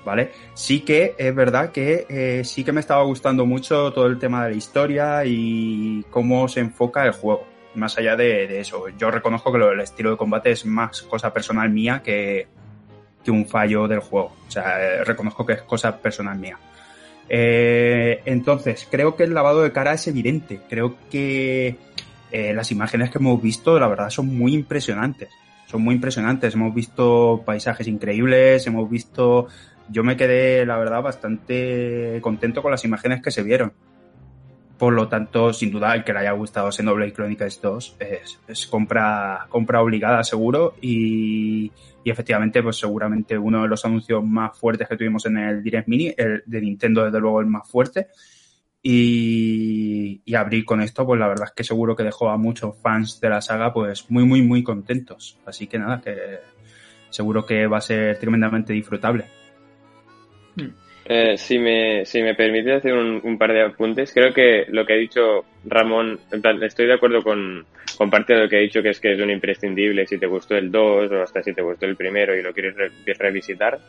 ¿vale? 0.04 0.32
Sí 0.56 0.80
que 0.80 1.14
es 1.16 1.36
verdad 1.36 1.72
que 1.72 2.08
eh, 2.10 2.42
sí 2.44 2.64
que 2.64 2.72
me 2.72 2.80
estaba 2.80 3.04
gustando 3.04 3.46
mucho 3.46 3.94
todo 3.94 4.08
el 4.08 4.18
tema 4.18 4.46
de 4.46 4.50
la 4.50 4.58
historia 4.58 5.26
y 5.26 6.04
cómo 6.10 6.48
se 6.48 6.62
enfoca 6.62 7.06
el 7.06 7.12
juego. 7.12 7.46
Más 7.76 8.00
allá 8.00 8.16
de, 8.16 8.60
eso, 8.60 8.90
yo 8.98 9.12
reconozco 9.12 9.52
que 9.52 9.60
lo, 9.60 9.72
el 9.72 9.82
estilo 9.82 10.10
de 10.10 10.18
combate 10.18 10.50
es 10.50 10.66
más 10.66 11.04
cosa 11.04 11.32
personal 11.32 11.70
mía 11.70 12.02
que, 12.04 12.48
que 13.24 13.30
un 13.30 13.46
fallo 13.46 13.88
del 13.88 14.00
juego. 14.00 14.34
O 14.48 14.50
sea, 14.50 14.82
eh, 14.82 15.04
reconozco 15.04 15.46
que 15.46 15.54
es 15.54 15.62
cosa 15.62 15.96
personal 15.96 16.40
mía. 16.40 16.58
Eh, 17.34 18.22
entonces, 18.26 18.86
creo 18.92 19.16
que 19.16 19.24
el 19.24 19.34
lavado 19.34 19.62
de 19.62 19.72
cara 19.72 19.94
es 19.94 20.06
evidente. 20.08 20.60
Creo 20.70 20.98
que 21.10 21.78
eh, 22.30 22.54
las 22.54 22.72
imágenes 22.72 23.10
que 23.10 23.20
hemos 23.20 23.42
visto, 23.42 23.80
la 23.80 23.88
verdad, 23.88 24.10
son 24.10 24.38
muy 24.38 24.54
impresionantes. 24.54 25.30
Son 25.66 25.82
muy 25.82 25.96
impresionantes. 25.96 26.54
Hemos 26.56 26.76
visto 26.76 27.42
paisajes 27.46 27.88
increíbles, 27.88 28.68
hemos 28.68 28.90
visto 28.90 29.48
yo 29.90 30.04
me 30.04 30.16
quedé, 30.16 30.66
la 30.66 30.78
verdad, 30.78 31.02
bastante 31.02 32.20
contento 32.22 32.62
con 32.62 32.72
las 32.72 32.86
imágenes 32.86 33.22
que 33.22 33.32
se 33.32 33.44
vieron. 33.44 33.74
Por 34.82 34.94
lo 34.94 35.08
tanto, 35.08 35.54
sin 35.54 35.70
duda, 35.70 35.94
el 35.94 36.04
que 36.04 36.12
le 36.12 36.22
haya 36.22 36.32
gustado 36.32 36.72
Xenoblade 36.72 37.14
Chronicles 37.14 37.62
2 37.62 37.98
es, 38.00 38.40
es 38.48 38.66
compra, 38.66 39.46
compra 39.48 39.80
obligada, 39.80 40.24
seguro. 40.24 40.74
Y, 40.82 41.72
efectivamente, 42.04 42.64
pues 42.64 42.78
seguramente 42.78 43.38
uno 43.38 43.62
de 43.62 43.68
los 43.68 43.86
anuncios 43.86 44.24
más 44.24 44.58
fuertes 44.58 44.88
que 44.88 44.98
tuvimos 44.98 45.24
en 45.28 45.38
el 45.38 45.62
Direct 45.62 45.88
Mini, 45.88 46.16
el 46.18 46.42
de 46.48 46.62
Nintendo, 46.62 47.06
desde 47.06 47.20
luego, 47.20 47.42
el 47.42 47.46
más 47.46 47.70
fuerte. 47.70 48.08
Y, 48.82 50.24
abrir 50.34 50.66
con 50.66 50.82
esto, 50.82 51.06
pues 51.06 51.20
la 51.20 51.28
verdad 51.28 51.50
es 51.50 51.54
que 51.54 51.64
seguro 51.64 51.96
que 51.96 52.02
dejó 52.02 52.32
a 52.32 52.38
muchos 52.38 52.76
fans 52.82 53.22
de 53.22 53.30
la 53.30 53.42
saga, 53.44 53.72
pues 53.72 54.10
muy, 54.10 54.26
muy, 54.26 54.42
muy 54.42 54.64
contentos. 54.64 55.38
Así 55.46 55.68
que 55.68 55.78
nada, 55.78 56.02
que 56.02 56.40
seguro 57.12 57.46
que 57.46 57.68
va 57.68 57.78
a 57.78 57.82
ser 57.82 58.18
tremendamente 58.18 58.74
disfrutable. 58.74 59.28
Eh, 61.06 61.36
si, 61.38 61.58
me, 61.58 62.06
si 62.06 62.22
me 62.22 62.36
permite 62.36 62.74
hacer 62.74 62.94
un, 62.94 63.38
par 63.38 63.52
de 63.54 63.64
apuntes, 63.64 64.14
creo 64.14 64.34
que 64.34 64.66
lo 64.70 64.86
que 64.86 64.94
ha 64.94 64.98
dicho 64.98 65.46
Ramón, 65.66 66.20
en 66.32 66.42
plan, 66.42 66.62
estoy 66.64 66.86
de 66.86 66.94
acuerdo 66.94 67.24
con, 67.24 67.66
con 67.98 68.10
parte 68.10 68.34
de 68.34 68.42
lo 68.42 68.50
que 68.50 68.58
ha 68.58 68.62
dicho, 68.62 68.84
que 68.84 68.90
es 68.90 69.00
que 69.00 69.14
es 69.14 69.20
un 69.20 69.32
imprescindible 69.32 70.06
si 70.06 70.20
te 70.20 70.28
gustó 70.28 70.56
el 70.56 70.72
2 70.72 71.12
o 71.12 71.22
hasta 71.24 71.42
si 71.42 71.54
te 71.54 71.62
gustó 71.62 71.86
el 71.86 71.96
primero 71.96 72.36
y 72.36 72.44
lo 72.44 72.54
quieres 72.54 72.76
re, 72.76 72.92
revisitar. 73.06 73.80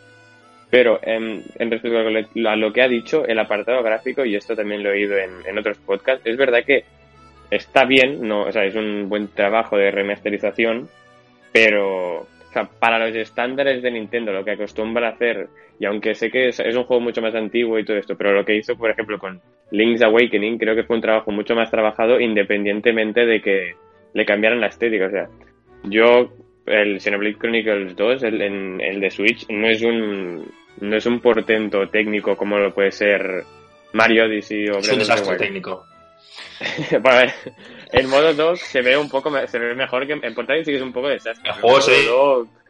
Pero 0.71 1.01
en, 1.03 1.43
en 1.59 1.71
respecto 1.71 1.99
a 1.99 2.03
lo, 2.03 2.51
a 2.51 2.57
lo, 2.57 2.73
que 2.73 2.81
ha 2.81 2.89
dicho, 2.89 3.27
el 3.27 3.39
apartado 3.39 3.83
gráfico, 3.83 4.25
y 4.25 4.35
esto 4.35 4.57
también 4.57 4.83
lo 4.83 4.89
he 4.89 4.93
oído 4.93 5.19
en, 5.19 5.31
en 5.47 5.59
otros 5.59 5.77
podcasts, 5.79 6.27
es 6.27 6.37
verdad 6.39 6.65
que 6.65 6.85
está 7.51 7.85
bien, 7.85 8.27
no, 8.27 8.45
o 8.45 8.53
sea, 8.53 8.65
es 8.65 8.75
un 8.75 9.11
buen 9.11 9.29
trabajo 9.29 9.77
de 9.77 9.91
remasterización, 9.91 10.89
pero 11.53 12.27
o 12.53 12.55
sea, 12.55 12.69
para 12.69 12.99
los 12.99 13.17
estándares 13.17 13.83
de 13.83 13.91
Nintendo, 13.91 14.31
lo 14.31 14.45
que 14.45 14.51
acostumbra 14.51 15.09
hacer, 15.09 15.49
y 15.79 15.87
aunque 15.87 16.15
sé 16.15 16.31
que 16.31 16.49
es, 16.49 16.61
es, 16.61 16.77
un 16.77 16.85
juego 16.85 17.01
mucho 17.01 17.23
más 17.23 17.35
antiguo 17.35 17.79
y 17.79 17.85
todo 17.85 17.97
esto, 17.97 18.15
pero 18.15 18.35
lo 18.35 18.45
que 18.45 18.55
hizo, 18.55 18.77
por 18.77 18.91
ejemplo, 18.91 19.19
con 19.19 19.41
Link's 19.71 20.03
Awakening, 20.03 20.59
creo 20.59 20.75
que 20.75 20.85
fue 20.85 20.97
un 20.97 21.03
trabajo 21.03 21.31
mucho 21.31 21.55
más 21.55 21.71
trabajado 21.71 22.21
independientemente 22.21 23.25
de 23.25 23.41
que 23.41 23.75
le 24.13 24.27
cambiaran 24.27 24.61
la 24.61 24.67
estética. 24.67 25.07
O 25.07 25.11
sea, 25.11 25.29
yo, 25.85 26.31
el 26.67 27.01
Xenoblade 27.01 27.39
Chronicles 27.39 27.97
2, 27.97 28.23
el, 28.25 28.43
el, 28.43 28.81
el 28.83 29.01
de 29.01 29.11
Switch, 29.11 29.49
no 29.49 29.69
es 29.69 29.83
un 29.83 30.45
no 30.83 30.97
es 30.97 31.07
un 31.07 31.21
portento 31.21 31.89
técnico 31.89 32.37
como 32.37 32.59
lo 32.59 32.75
puede 32.75 32.91
ser 32.93 33.45
Mario 33.95 34.27
Odyssey 34.27 34.69
o 34.69 34.79
Es 34.79 34.93
un 34.93 34.99
desastre 34.99 35.39
técnico. 35.39 35.87
bueno, 37.03 37.33
en 37.93 38.09
modo 38.09 38.35
dog 38.35 38.59
se 38.59 38.83
ve 38.83 38.97
un 38.97 39.09
poco 39.09 39.31
se 39.47 39.59
ve 39.59 39.75
mejor 39.75 40.07
que 40.07 40.13
en 40.13 40.35
portátil 40.35 40.65
sí 40.65 40.71
que 40.71 40.77
es 40.77 40.83
un 40.83 40.93
poco 40.93 41.09
desastre. 41.09 41.51
El 41.51 41.61
juego 41.61 41.81
se 41.81 41.91
ve 41.91 42.09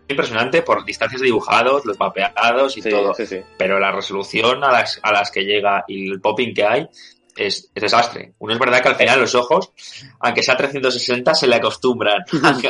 impresionante 0.09 0.63
por 0.63 0.85
distancias 0.85 1.23
dibujados, 1.23 1.85
los 1.85 1.99
mapeados 1.99 2.77
y 2.77 2.83
todo. 2.83 3.15
Sí, 3.15 3.27
sí. 3.27 3.41
Pero 3.57 3.79
la 3.79 3.93
resolución 3.93 4.65
a 4.65 4.73
las, 4.73 5.01
a 5.03 5.13
las 5.13 5.31
que 5.31 5.45
llega 5.45 5.85
y 5.87 6.11
el 6.11 6.21
popping 6.21 6.55
que 6.55 6.65
hay 6.65 6.89
es, 7.37 7.71
es, 7.75 7.83
desastre. 7.83 8.33
Uno 8.39 8.55
es 8.55 8.59
verdad 8.59 8.83
que 8.83 8.89
al 8.89 8.97
final 8.97 9.21
los 9.21 9.35
ojos, 9.35 9.73
aunque 10.21 10.43
sea 10.43 10.57
360, 10.57 11.35
se 11.35 11.47
le 11.47 11.57
acostumbran. 11.57 12.25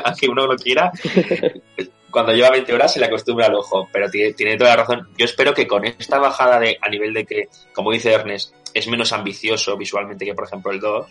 aunque, 0.04 0.28
uno 0.28 0.46
no 0.46 0.56
quiera, 0.56 0.90
cuando 2.10 2.32
lleva 2.32 2.50
20 2.50 2.72
horas 2.74 2.92
se 2.92 3.00
le 3.00 3.06
acostumbra 3.06 3.46
al 3.46 3.54
ojo. 3.54 3.88
Pero 3.92 4.10
tiene, 4.10 4.32
tiene, 4.34 4.56
toda 4.56 4.70
la 4.70 4.76
razón. 4.76 5.08
Yo 5.16 5.24
espero 5.24 5.54
que 5.54 5.66
con 5.66 5.84
esta 5.84 6.18
bajada 6.18 6.58
de, 6.60 6.78
a 6.80 6.88
nivel 6.88 7.12
de 7.12 7.24
que, 7.24 7.48
como 7.72 7.92
dice 7.92 8.12
Ernest, 8.12 8.54
es 8.74 8.88
menos 8.88 9.12
ambicioso 9.12 9.76
visualmente 9.76 10.24
que, 10.24 10.34
por 10.34 10.44
ejemplo, 10.44 10.72
el 10.72 10.80
2, 10.80 11.06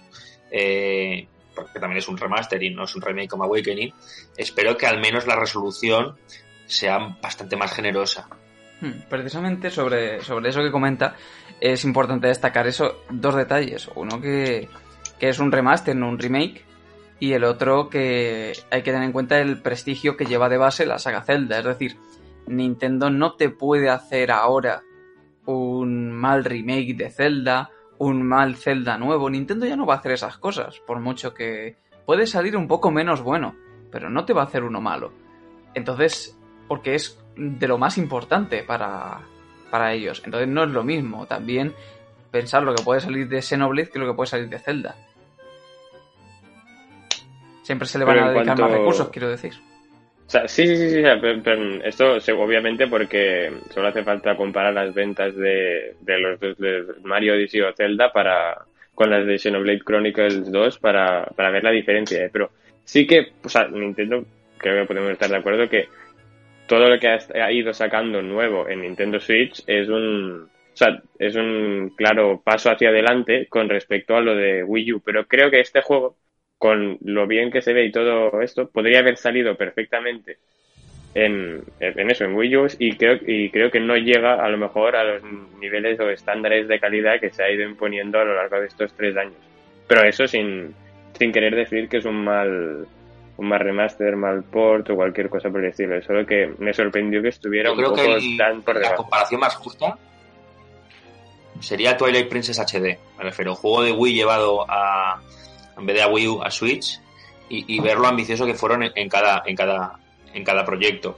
eh, 0.51 1.27
porque 1.55 1.79
también 1.79 1.99
es 1.99 2.07
un 2.07 2.17
remaster 2.17 2.61
y 2.63 2.69
no 2.69 2.85
es 2.85 2.95
un 2.95 3.01
remake 3.01 3.29
como 3.29 3.43
Awakening, 3.43 3.93
espero 4.37 4.77
que 4.77 4.87
al 4.87 4.99
menos 4.99 5.27
la 5.27 5.35
resolución 5.35 6.17
sea 6.65 7.17
bastante 7.21 7.55
más 7.55 7.73
generosa. 7.73 8.27
Hmm, 8.81 9.07
precisamente 9.07 9.69
sobre, 9.69 10.21
sobre 10.21 10.49
eso 10.49 10.61
que 10.61 10.71
comenta, 10.71 11.15
es 11.59 11.85
importante 11.85 12.27
destacar 12.27 12.67
eso, 12.67 13.03
dos 13.09 13.35
detalles. 13.35 13.89
Uno 13.95 14.19
que, 14.19 14.67
que 15.19 15.29
es 15.29 15.39
un 15.39 15.51
remaster, 15.51 15.95
no 15.95 16.09
un 16.09 16.19
remake, 16.19 16.65
y 17.19 17.33
el 17.33 17.43
otro 17.43 17.87
que 17.89 18.53
hay 18.71 18.81
que 18.81 18.91
tener 18.91 19.05
en 19.05 19.11
cuenta 19.11 19.39
el 19.39 19.61
prestigio 19.61 20.17
que 20.17 20.25
lleva 20.25 20.49
de 20.49 20.57
base 20.57 20.87
la 20.87 20.97
saga 20.97 21.21
Zelda. 21.21 21.59
Es 21.59 21.65
decir, 21.65 21.97
Nintendo 22.47 23.11
no 23.11 23.35
te 23.35 23.49
puede 23.49 23.91
hacer 23.91 24.31
ahora 24.31 24.81
un 25.45 26.11
mal 26.11 26.43
remake 26.43 26.95
de 26.95 27.11
Zelda, 27.11 27.69
un 27.99 28.23
mal 28.23 28.55
Zelda 28.55 28.97
nuevo. 28.97 29.29
Nintendo 29.29 29.67
ya 29.67 29.75
no 29.75 29.85
va 29.85 29.93
a 29.93 29.97
hacer 29.97 30.13
esas 30.13 30.39
cosas, 30.39 30.79
por 30.87 30.99
mucho 30.99 31.35
que 31.35 31.77
puede 32.07 32.25
salir 32.25 32.57
un 32.57 32.67
poco 32.67 32.89
menos 32.89 33.21
bueno, 33.21 33.55
pero 33.91 34.09
no 34.09 34.25
te 34.25 34.33
va 34.33 34.41
a 34.41 34.45
hacer 34.45 34.63
uno 34.63 34.81
malo. 34.81 35.13
Entonces, 35.75 36.35
porque 36.67 36.95
es 36.95 37.20
de 37.35 37.67
lo 37.67 37.77
más 37.77 37.97
importante 37.97 38.63
para, 38.63 39.19
para 39.69 39.93
ellos. 39.93 40.21
Entonces 40.25 40.47
no 40.47 40.63
es 40.63 40.69
lo 40.69 40.83
mismo 40.83 41.25
también 41.25 41.73
pensar 42.31 42.63
lo 42.63 42.73
que 42.73 42.83
puede 42.83 43.01
salir 43.01 43.27
de 43.27 43.41
Xenoblade 43.41 43.89
que 43.89 43.99
lo 43.99 44.07
que 44.07 44.13
puede 44.13 44.27
salir 44.27 44.49
de 44.49 44.59
Zelda. 44.59 44.95
Siempre 47.63 47.87
se 47.87 47.99
le 47.99 48.05
van 48.05 48.19
a 48.19 48.29
dedicar 48.29 48.45
cuanto... 48.45 48.63
más 48.63 48.71
recursos, 48.71 49.09
quiero 49.09 49.29
decir. 49.29 49.53
O 50.27 50.29
sea, 50.31 50.47
sí, 50.47 50.65
sí, 50.65 50.77
sí, 50.77 50.89
sí 50.89 51.03
esto 51.83 52.15
obviamente 52.37 52.87
porque 52.87 53.51
solo 53.69 53.89
hace 53.89 54.01
falta 54.03 54.37
comparar 54.37 54.73
las 54.73 54.93
ventas 54.93 55.35
de, 55.35 55.95
de 55.99 56.19
los 56.19 56.39
dos 56.39 56.57
de 56.57 56.85
Mario 57.03 57.33
Odyssey 57.33 57.61
o 57.61 57.73
Zelda 57.73 58.13
para 58.13 58.65
con 58.95 59.09
las 59.09 59.25
de 59.25 59.37
Xenoblade 59.37 59.81
Chronicles 59.83 60.51
2 60.51 60.79
para, 60.79 61.25
para 61.35 61.51
ver 61.51 61.63
la 61.63 61.71
diferencia. 61.71 62.23
¿eh? 62.23 62.29
Pero 62.31 62.51
sí 62.85 63.07
que, 63.07 63.33
o 63.43 63.49
sea, 63.49 63.67
Nintendo, 63.67 64.23
creo 64.57 64.81
que 64.81 64.87
podemos 64.87 65.11
estar 65.11 65.29
de 65.29 65.37
acuerdo 65.37 65.67
que 65.67 65.87
todo 66.71 66.87
lo 66.87 66.99
que 66.99 67.09
ha 67.09 67.51
ido 67.51 67.73
sacando 67.73 68.21
nuevo 68.21 68.69
en 68.69 68.83
Nintendo 68.83 69.19
Switch 69.19 69.61
es 69.67 69.89
un, 69.89 70.49
o 70.73 70.77
sea, 70.77 71.01
es 71.19 71.35
un 71.35 71.91
claro 71.97 72.41
paso 72.41 72.71
hacia 72.71 72.87
adelante 72.87 73.47
con 73.49 73.67
respecto 73.67 74.15
a 74.15 74.21
lo 74.21 74.33
de 74.37 74.63
Wii 74.63 74.93
U. 74.93 75.01
Pero 75.01 75.27
creo 75.27 75.51
que 75.51 75.59
este 75.59 75.81
juego, 75.81 76.15
con 76.57 76.97
lo 77.01 77.27
bien 77.27 77.51
que 77.51 77.61
se 77.61 77.73
ve 77.73 77.83
y 77.83 77.91
todo 77.91 78.41
esto, 78.41 78.69
podría 78.69 78.99
haber 78.99 79.17
salido 79.17 79.57
perfectamente 79.57 80.37
en, 81.13 81.61
en 81.81 82.09
eso, 82.09 82.23
en 82.23 82.35
Wii 82.35 82.55
U, 82.55 82.67
y 82.79 82.95
creo, 82.95 83.19
y 83.27 83.49
creo 83.49 83.69
que 83.69 83.81
no 83.81 83.97
llega 83.97 84.35
a 84.35 84.47
lo 84.47 84.57
mejor 84.57 84.95
a 84.95 85.03
los 85.03 85.23
niveles 85.59 85.99
o 85.99 86.09
estándares 86.09 86.69
de 86.69 86.79
calidad 86.79 87.19
que 87.19 87.31
se 87.31 87.43
ha 87.43 87.51
ido 87.51 87.63
imponiendo 87.63 88.17
a 88.17 88.23
lo 88.23 88.33
largo 88.33 88.61
de 88.61 88.67
estos 88.67 88.93
tres 88.93 89.17
años. 89.17 89.35
Pero 89.89 90.03
eso 90.05 90.25
sin, 90.25 90.73
sin 91.19 91.33
querer 91.33 91.53
decir 91.53 91.89
que 91.89 91.97
es 91.97 92.05
un 92.05 92.23
mal 92.23 92.87
un 93.37 93.47
mal 93.47 93.59
remaster, 93.59 94.15
mal 94.15 94.43
port 94.43 94.89
o 94.89 94.95
cualquier 94.95 95.29
cosa 95.29 95.49
por 95.49 95.61
el 95.63 95.69
estilo. 95.71 96.01
Solo 96.03 96.25
que 96.25 96.53
me 96.59 96.73
sorprendió 96.73 97.21
que 97.21 97.29
estuviera 97.29 97.69
Yo 97.69 97.73
un 97.73 97.77
creo 97.79 97.89
poco 97.91 98.03
que 98.03 98.13
el, 98.13 98.37
tan 98.37 98.61
por 98.61 98.79
la 98.79 98.95
comparación 98.95 99.39
más 99.41 99.55
justa 99.55 99.97
sería 101.59 101.97
Twilight 101.97 102.29
Princess 102.29 102.59
HD. 102.59 102.97
Me 103.17 103.23
refiero, 103.23 103.55
juego 103.55 103.83
de 103.83 103.91
Wii 103.91 104.13
llevado 104.13 104.65
a, 104.69 105.21
en 105.77 105.85
vez 105.85 105.95
de 105.95 106.01
a 106.03 106.07
Wii 106.07 106.27
U, 106.27 106.41
a 106.43 106.49
Switch 106.51 106.99
y, 107.49 107.75
y 107.75 107.79
ver 107.79 107.97
lo 107.97 108.07
ambicioso 108.07 108.45
que 108.45 108.53
fueron 108.53 108.83
en, 108.83 108.91
en, 108.95 109.09
cada, 109.09 109.43
en, 109.45 109.55
cada, 109.55 109.99
en 110.33 110.43
cada 110.43 110.65
proyecto. 110.65 111.17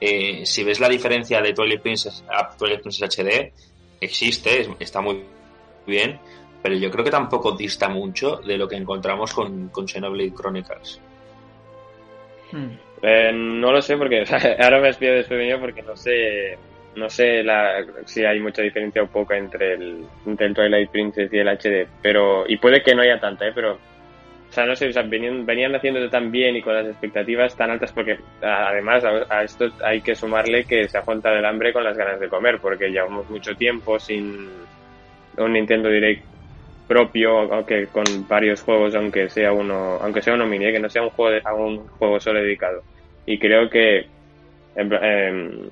Eh, 0.00 0.46
si 0.46 0.64
ves 0.64 0.80
la 0.80 0.88
diferencia 0.88 1.40
de 1.40 1.52
Twilight 1.52 1.82
Princess 1.82 2.24
a 2.28 2.48
Twilight 2.56 2.80
Princess 2.82 3.16
HD, 3.18 3.52
existe, 4.00 4.60
es- 4.62 4.68
está 4.78 5.00
muy 5.00 5.24
bien, 5.86 6.18
pero 6.62 6.74
yo 6.76 6.90
creo 6.90 7.04
que 7.04 7.10
tampoco 7.10 7.52
dista 7.52 7.88
mucho 7.88 8.36
de 8.36 8.56
lo 8.56 8.68
que 8.68 8.76
encontramos 8.76 9.32
con, 9.34 9.68
con 9.68 9.86
Xenoblade 9.88 10.32
Chronicles. 10.34 11.00
Hmm. 12.52 12.70
Eh, 13.02 13.32
no 13.32 13.72
lo 13.72 13.80
sé 13.80 13.96
porque 13.96 14.20
o 14.22 14.26
sea, 14.26 14.56
ahora 14.60 14.80
me 14.80 14.88
has 14.88 14.96
pillado 14.96 15.18
desprevenido 15.18 15.60
porque 15.60 15.82
no 15.82 15.96
sé 15.96 16.58
no 16.96 17.08
sé 17.08 17.42
la, 17.42 17.84
si 18.04 18.24
hay 18.24 18.40
mucha 18.40 18.62
diferencia 18.62 19.02
o 19.02 19.06
poca 19.06 19.36
entre 19.36 19.74
el, 19.74 20.04
entre 20.26 20.46
el 20.46 20.54
Twilight 20.54 20.90
Princess 20.90 21.32
y 21.32 21.38
el 21.38 21.48
HD, 21.48 21.86
pero 22.02 22.44
y 22.48 22.56
puede 22.56 22.82
que 22.82 22.94
no 22.94 23.02
haya 23.02 23.20
tanta, 23.20 23.46
¿eh? 23.46 23.52
pero 23.54 23.74
o 23.74 24.52
sea, 24.52 24.66
no 24.66 24.74
sé, 24.74 24.88
o 24.88 24.92
sea, 24.92 25.02
venían, 25.02 25.46
venían 25.46 25.72
haciéndolo 25.76 26.10
tan 26.10 26.32
bien 26.32 26.56
y 26.56 26.62
con 26.62 26.74
las 26.74 26.86
expectativas 26.86 27.56
tan 27.56 27.70
altas 27.70 27.92
porque 27.92 28.18
además 28.42 29.04
a, 29.04 29.24
a 29.32 29.44
esto 29.44 29.70
hay 29.84 30.00
que 30.00 30.16
sumarle 30.16 30.64
que 30.64 30.88
se 30.88 30.98
ha 30.98 31.02
juntado 31.02 31.36
el 31.36 31.44
hambre 31.44 31.72
con 31.72 31.84
las 31.84 31.96
ganas 31.96 32.18
de 32.18 32.28
comer 32.28 32.58
porque 32.60 32.90
llevamos 32.90 33.30
mucho 33.30 33.54
tiempo 33.54 34.00
sin 34.00 34.48
un 35.36 35.52
Nintendo 35.52 35.88
Direct 35.88 36.24
propio, 36.90 37.52
aunque 37.52 37.86
con 37.86 38.02
varios 38.26 38.62
juegos, 38.62 38.96
aunque 38.96 39.28
sea 39.28 39.52
uno, 39.52 39.98
aunque 40.02 40.22
sea 40.22 40.34
uno 40.34 40.44
mini, 40.44 40.64
¿eh? 40.64 40.72
que 40.72 40.80
no 40.80 40.90
sea 40.90 41.02
un 41.04 41.10
juego, 41.10 41.30
de- 41.30 41.42
un 41.54 41.86
juego 41.86 42.18
solo 42.18 42.40
dedicado. 42.42 42.82
Y 43.26 43.38
creo 43.38 43.70
que, 43.70 44.06
em, 44.74 45.68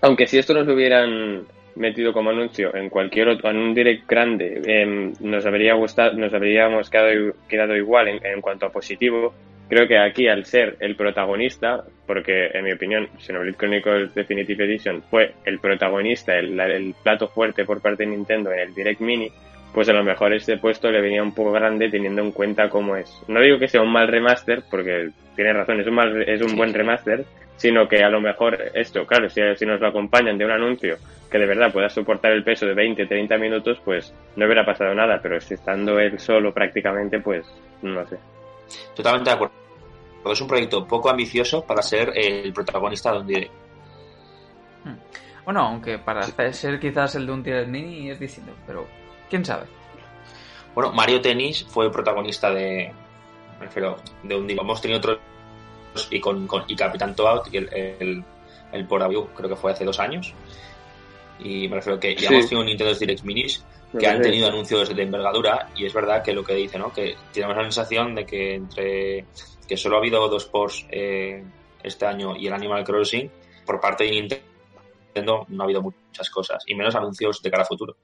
aunque 0.00 0.26
si 0.26 0.38
esto 0.38 0.52
nos 0.52 0.66
lo 0.66 0.74
hubieran 0.74 1.42
metido 1.76 2.12
como 2.12 2.30
anuncio 2.30 2.74
en 2.74 2.88
cualquier 2.88 3.28
otro, 3.28 3.50
en 3.50 3.56
un 3.56 3.72
direct 3.72 4.08
grande, 4.08 4.60
em, 4.66 5.12
nos 5.20 5.46
habría 5.46 5.74
gustado, 5.74 6.14
nos 6.14 6.34
habríamos 6.34 6.90
quedado, 6.90 7.34
quedado 7.48 7.76
igual 7.76 8.08
en, 8.08 8.40
cuanto 8.40 8.66
a 8.66 8.72
positivo. 8.72 9.32
Creo 9.68 9.86
que 9.86 9.96
aquí, 9.96 10.26
al 10.26 10.44
ser 10.44 10.76
el 10.80 10.96
protagonista, 10.96 11.84
porque 12.04 12.48
en 12.52 12.64
mi 12.64 12.72
opinión, 12.72 13.08
Xenoblade 13.20 13.56
Chronicles 13.56 14.12
Definitive 14.12 14.64
Edition 14.64 15.02
fue 15.08 15.34
el 15.44 15.60
protagonista, 15.60 16.36
el 16.36 16.96
plato 17.00 17.28
fuerte 17.28 17.64
por 17.64 17.80
parte 17.80 18.02
de 18.02 18.10
Nintendo 18.10 18.52
en 18.52 18.58
el 18.58 18.74
Direct 18.74 19.00
Mini, 19.00 19.30
pues 19.72 19.88
a 19.88 19.92
lo 19.92 20.04
mejor 20.04 20.32
este 20.34 20.58
puesto 20.58 20.90
le 20.90 21.00
venía 21.00 21.22
un 21.22 21.34
poco 21.34 21.52
grande 21.52 21.88
teniendo 21.88 22.22
en 22.22 22.32
cuenta 22.32 22.68
cómo 22.68 22.96
es. 22.96 23.22
No 23.28 23.40
digo 23.40 23.58
que 23.58 23.68
sea 23.68 23.82
un 23.82 23.92
mal 23.92 24.08
remaster, 24.08 24.62
porque 24.70 25.10
tiene 25.34 25.52
razón, 25.52 25.80
es 25.80 25.86
un, 25.86 25.94
mal, 25.94 26.22
es 26.28 26.42
un 26.42 26.56
buen 26.56 26.74
remaster, 26.74 27.24
sino 27.56 27.88
que 27.88 28.02
a 28.02 28.10
lo 28.10 28.20
mejor 28.20 28.58
esto, 28.74 29.06
claro, 29.06 29.28
si, 29.30 29.40
si 29.56 29.66
nos 29.66 29.80
lo 29.80 29.88
acompañan 29.88 30.36
de 30.36 30.44
un 30.44 30.50
anuncio 30.50 30.96
que 31.30 31.38
de 31.38 31.46
verdad 31.46 31.72
pueda 31.72 31.88
soportar 31.88 32.32
el 32.32 32.44
peso 32.44 32.66
de 32.66 32.74
20, 32.74 33.06
30 33.06 33.38
minutos, 33.38 33.80
pues 33.84 34.12
no 34.36 34.44
hubiera 34.44 34.66
pasado 34.66 34.94
nada, 34.94 35.20
pero 35.22 35.40
si 35.40 35.54
estando 35.54 35.98
él 35.98 36.18
solo 36.18 36.52
prácticamente, 36.52 37.20
pues 37.20 37.46
no 37.80 38.06
sé. 38.06 38.18
Totalmente 38.94 39.30
de 39.30 39.36
acuerdo. 39.36 39.54
Es 40.26 40.40
un 40.40 40.48
proyecto 40.48 40.86
poco 40.86 41.10
ambicioso 41.10 41.64
para 41.64 41.82
ser 41.82 42.12
el 42.14 42.52
protagonista 42.52 43.12
de 43.12 43.18
un 43.18 43.26
direct. 43.26 43.62
Bueno, 45.44 45.60
aunque 45.60 45.98
para 45.98 46.22
ser 46.52 46.78
quizás 46.78 47.16
el 47.16 47.26
de 47.26 47.32
un 47.32 47.42
Direct 47.42 47.68
Mini 47.68 48.10
es 48.10 48.20
distinto, 48.20 48.52
pero 48.66 48.86
quién 49.32 49.44
sabe. 49.46 49.66
Bueno, 50.74 50.92
Mario 50.92 51.22
Tennis 51.22 51.64
fue 51.64 51.90
protagonista 51.90 52.50
de. 52.52 52.92
Me 53.58 53.66
refiero, 53.66 53.96
de 54.22 54.36
un 54.36 54.50
Hemos 54.50 54.80
tenido 54.82 54.98
otros. 54.98 55.18
Y 56.10 56.20
con, 56.20 56.46
con 56.46 56.64
y 56.68 56.76
Capitán 56.76 57.14
Toad 57.16 57.42
y 57.50 57.56
el, 57.56 57.72
el, 57.72 58.24
el 58.72 58.86
por 58.86 59.02
Aviu, 59.02 59.28
creo 59.34 59.48
que 59.48 59.56
fue 59.56 59.72
hace 59.72 59.84
dos 59.86 59.98
años. 60.00 60.34
Y 61.38 61.66
me 61.68 61.76
refiero 61.76 61.98
que 61.98 62.14
ya 62.14 62.28
Sí. 62.28 62.34
hemos 62.34 62.48
tenido 62.48 62.64
Nintendo 62.64 62.94
Direct 62.94 63.22
Minis 63.24 63.64
que 63.98 64.06
han 64.06 64.22
tenido 64.22 64.48
anuncios 64.48 64.94
de 64.94 65.02
envergadura 65.02 65.68
y 65.76 65.84
es 65.84 65.92
verdad 65.92 66.22
que 66.22 66.32
lo 66.32 66.42
que 66.44 66.54
dice, 66.54 66.78
¿no? 66.78 66.92
Que 66.92 67.14
tenemos 67.32 67.56
la 67.56 67.62
sensación 67.64 68.14
de 68.14 68.24
que 68.24 68.54
entre 68.54 69.26
que 69.68 69.76
solo 69.76 69.96
ha 69.96 69.98
habido 69.98 70.26
dos 70.28 70.46
posts 70.46 70.86
eh, 70.90 71.42
este 71.82 72.06
año 72.06 72.34
y 72.36 72.46
el 72.46 72.52
Animal 72.54 72.84
Crossing 72.84 73.30
por 73.66 73.80
parte 73.80 74.04
de 74.04 74.10
Nintendo 74.12 75.44
no 75.48 75.62
ha 75.62 75.64
habido 75.64 75.82
muchas 75.82 76.30
cosas 76.30 76.62
y 76.66 76.74
menos 76.74 76.94
anuncios 76.94 77.42
de 77.42 77.50
cara 77.50 77.64
a 77.64 77.66
futuro. 77.66 77.94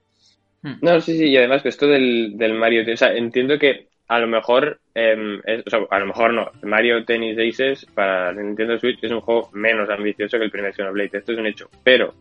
No, 0.81 0.99
sí, 0.99 1.17
sí, 1.17 1.29
y 1.29 1.37
además 1.37 1.61
que 1.61 1.69
esto 1.69 1.87
del, 1.87 2.37
del 2.37 2.53
Mario 2.53 2.83
Tennis, 2.83 3.01
o 3.01 3.05
sea, 3.05 3.15
entiendo 3.15 3.57
que 3.57 3.87
a 4.09 4.19
lo 4.19 4.27
mejor, 4.27 4.79
em, 4.95 5.39
o 5.39 5.69
sea, 5.69 5.79
a 5.89 5.99
lo 5.99 6.07
mejor 6.07 6.33
no, 6.33 6.51
Mario 6.63 7.05
Tennis 7.05 7.37
Aces 7.37 7.85
para 7.93 8.33
Nintendo 8.33 8.77
Switch 8.77 8.97
es 9.03 9.11
un 9.11 9.21
juego 9.21 9.49
menos 9.53 9.89
ambicioso 9.89 10.37
que 10.37 10.45
el 10.45 10.51
primer 10.51 10.73
Xenoblade, 10.73 11.19
esto 11.19 11.31
es 11.31 11.37
un 11.37 11.45
hecho, 11.45 11.69
pero 11.83 12.13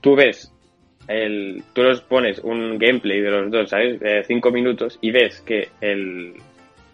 tú 0.00 0.16
ves, 0.16 0.52
el, 1.08 1.62
tú 1.72 1.84
los 1.84 2.02
pones 2.02 2.40
un 2.40 2.76
gameplay 2.76 3.20
de 3.20 3.30
los 3.30 3.50
dos, 3.50 3.70
¿sabes? 3.70 4.02
Eh, 4.02 4.24
cinco 4.26 4.50
minutos 4.50 4.98
y 5.00 5.12
ves 5.12 5.40
que 5.40 5.68
el 5.80 6.34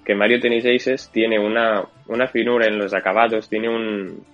que 0.04 0.14
Mario 0.14 0.40
Tennis 0.40 0.66
Aces 0.66 1.11
tiene 1.12 1.38
una, 1.38 1.83
una 2.09 2.26
finura 2.26 2.66
en 2.66 2.76
los 2.76 2.92
acabados, 2.92 3.49
tiene 3.49 3.69
un, 3.69 4.25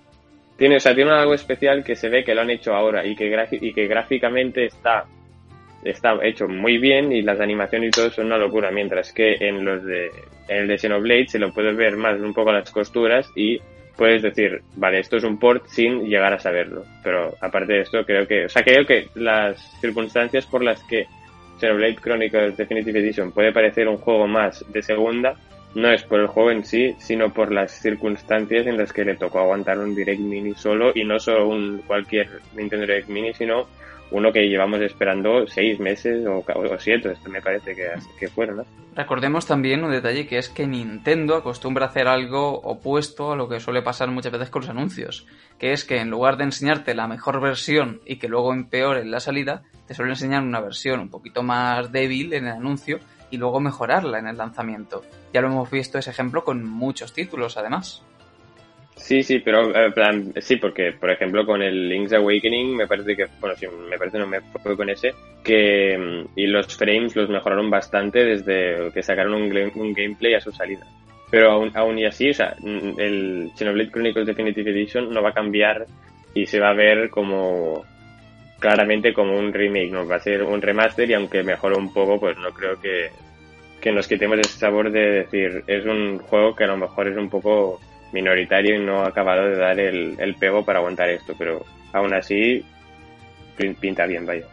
tiene, 0.57 0.75
o 0.75 0.79
sea, 0.79 0.93
tiene 0.93 1.11
algo 1.11 1.33
especial 1.33 1.83
que 1.83 1.95
se 1.95 2.09
ve 2.09 2.23
que 2.23 2.35
lo 2.35 2.41
han 2.41 2.49
hecho 2.49 2.73
ahora 2.73 3.05
y 3.05 3.15
que, 3.15 3.31
y 3.61 3.73
que 3.73 3.87
gráficamente 3.87 4.65
está 4.65 5.05
está 5.83 6.17
hecho 6.23 6.47
muy 6.47 6.77
bien 6.77 7.11
y 7.11 7.21
las 7.21 7.39
animaciones 7.39 7.89
y 7.89 7.91
todo 7.91 8.09
son 8.09 8.27
una 8.27 8.37
locura, 8.37 8.71
mientras 8.71 9.13
que 9.13 9.35
en 9.39 9.63
los 9.63 9.83
de 9.83 10.11
en 10.47 10.57
el 10.63 10.67
de 10.67 10.77
Xenoblade 10.77 11.27
se 11.27 11.39
lo 11.39 11.53
puedes 11.53 11.75
ver 11.75 11.95
más 11.95 12.19
un 12.19 12.33
poco 12.33 12.51
las 12.51 12.71
costuras 12.71 13.29
y 13.35 13.59
puedes 13.95 14.21
decir, 14.21 14.61
vale, 14.75 14.99
esto 14.99 15.17
es 15.17 15.23
un 15.23 15.37
port 15.37 15.67
sin 15.67 16.05
llegar 16.05 16.33
a 16.33 16.39
saberlo. 16.39 16.85
Pero 17.03 17.35
aparte 17.41 17.73
de 17.73 17.81
esto, 17.81 18.03
creo 18.05 18.25
que, 18.27 18.45
o 18.45 18.49
sea, 18.49 18.63
creo 18.63 18.85
que 18.85 19.09
las 19.15 19.59
circunstancias 19.79 20.45
por 20.45 20.63
las 20.63 20.83
que 20.85 21.05
Xenoblade 21.59 21.97
Chronicles 21.97 22.57
Definitive 22.57 22.99
Edition 22.99 23.31
puede 23.31 23.51
parecer 23.51 23.87
un 23.87 23.97
juego 23.97 24.25
más 24.27 24.65
de 24.71 24.81
segunda, 24.81 25.35
no 25.75 25.91
es 25.91 26.03
por 26.03 26.19
el 26.19 26.27
juego 26.27 26.51
en 26.51 26.65
sí, 26.65 26.95
sino 26.97 27.31
por 27.31 27.51
las 27.51 27.71
circunstancias 27.71 28.65
en 28.65 28.77
las 28.77 28.91
que 28.91 29.05
le 29.05 29.15
tocó 29.15 29.39
aguantar 29.39 29.77
un 29.77 29.93
Direct 29.93 30.19
Mini 30.19 30.55
solo 30.55 30.91
y 30.95 31.03
no 31.03 31.19
solo 31.19 31.47
un 31.47 31.83
cualquier 31.85 32.27
Nintendo 32.55 32.87
Direct 32.87 33.09
Mini, 33.09 33.33
sino 33.33 33.67
uno 34.11 34.31
que 34.31 34.47
llevamos 34.47 34.81
esperando 34.81 35.45
seis 35.47 35.79
meses 35.79 36.25
o, 36.25 36.43
o 36.45 36.79
siete, 36.79 37.13
me 37.27 37.41
parece 37.41 37.75
que, 37.75 37.89
que 38.19 38.27
fueron, 38.27 38.57
¿no? 38.57 38.65
Recordemos 38.95 39.45
también 39.45 39.83
un 39.83 39.91
detalle 39.91 40.27
que 40.27 40.37
es 40.37 40.49
que 40.49 40.67
Nintendo 40.67 41.35
acostumbra 41.35 41.85
hacer 41.85 42.07
algo 42.07 42.59
opuesto 42.59 43.31
a 43.31 43.35
lo 43.35 43.47
que 43.47 43.59
suele 43.59 43.81
pasar 43.81 44.09
muchas 44.09 44.31
veces 44.31 44.49
con 44.49 44.61
los 44.61 44.69
anuncios, 44.69 45.25
que 45.57 45.71
es 45.71 45.85
que 45.85 45.99
en 45.99 46.09
lugar 46.09 46.37
de 46.37 46.45
enseñarte 46.45 46.95
la 46.95 47.07
mejor 47.07 47.39
versión 47.39 48.01
y 48.05 48.17
que 48.17 48.27
luego 48.27 48.51
empeore 48.51 49.01
en 49.01 49.11
la 49.11 49.19
salida, 49.19 49.63
te 49.87 49.93
suele 49.93 50.11
enseñar 50.11 50.43
una 50.43 50.59
versión 50.59 50.99
un 50.99 51.09
poquito 51.09 51.43
más 51.43 51.91
débil 51.91 52.33
en 52.33 52.47
el 52.47 52.53
anuncio 52.53 52.99
y 53.31 53.37
luego 53.37 53.59
mejorarla 53.59 54.19
en 54.19 54.27
el 54.27 54.37
lanzamiento. 54.37 55.03
Ya 55.33 55.41
lo 55.41 55.47
hemos 55.47 55.69
visto 55.69 55.97
ese 55.97 56.09
ejemplo 56.09 56.43
con 56.43 56.63
muchos 56.63 57.13
títulos 57.13 57.57
además. 57.57 58.03
Sí, 58.99 59.23
sí, 59.23 59.39
pero 59.39 59.75
en 59.75 59.93
plan, 59.93 60.33
sí, 60.39 60.57
porque 60.57 60.91
por 60.91 61.09
ejemplo 61.09 61.45
con 61.45 61.61
el 61.61 61.89
Link's 61.89 62.13
Awakening 62.13 62.75
me 62.75 62.85
parece 62.85 63.15
que, 63.15 63.25
bueno, 63.39 63.55
sí, 63.55 63.65
me 63.89 63.97
parece 63.97 64.19
no 64.19 64.27
me 64.27 64.41
fue 64.41 64.75
con 64.75 64.89
ese, 64.89 65.13
que 65.43 66.25
y 66.35 66.47
los 66.47 66.75
frames 66.75 67.15
los 67.15 67.29
mejoraron 67.29 67.69
bastante 67.69 68.23
desde 68.23 68.91
que 68.93 69.01
sacaron 69.01 69.33
un, 69.33 69.93
gameplay 69.93 70.35
a 70.35 70.41
su 70.41 70.51
salida. 70.51 70.85
Pero 71.31 71.51
aún, 71.51 71.71
aún 71.75 71.97
y 71.97 72.05
así, 72.05 72.29
o 72.29 72.33
sea, 72.33 72.55
el 72.63 73.51
Xenoblade 73.55 73.91
Chronicles 73.91 74.27
Definitive 74.27 74.71
Edition 74.71 75.11
no 75.11 75.23
va 75.23 75.29
a 75.29 75.33
cambiar 75.33 75.85
y 76.33 76.45
se 76.45 76.59
va 76.59 76.69
a 76.69 76.75
ver 76.75 77.09
como 77.09 77.85
claramente 78.59 79.13
como 79.13 79.37
un 79.37 79.53
remake, 79.53 79.91
no 79.91 80.07
va 80.07 80.17
a 80.17 80.19
ser 80.19 80.43
un 80.43 80.61
remaster 80.61 81.09
y 81.09 81.13
aunque 81.13 81.41
mejoró 81.43 81.77
un 81.77 81.93
poco, 81.93 82.19
pues 82.19 82.37
no 82.37 82.51
creo 82.51 82.79
que, 82.79 83.09
que 83.79 83.91
nos 83.91 84.07
quitemos 84.07 84.39
ese 84.39 84.59
sabor 84.59 84.91
de 84.91 85.23
decir, 85.23 85.63
es 85.67 85.85
un 85.85 86.19
juego 86.19 86.55
que 86.55 86.65
a 86.65 86.67
lo 86.67 86.77
mejor 86.77 87.07
es 87.07 87.17
un 87.17 87.29
poco 87.29 87.79
minoritario 88.11 88.81
y 88.81 88.85
no 88.85 89.01
ha 89.01 89.07
acabado 89.07 89.47
de 89.47 89.57
dar 89.57 89.79
el, 89.79 90.15
el 90.19 90.35
pego 90.35 90.63
para 90.63 90.79
aguantar 90.79 91.09
esto, 91.09 91.35
pero 91.37 91.65
aún 91.93 92.13
así 92.13 92.65
pinta 93.79 94.05
bien, 94.05 94.25
vaya. 94.25 94.45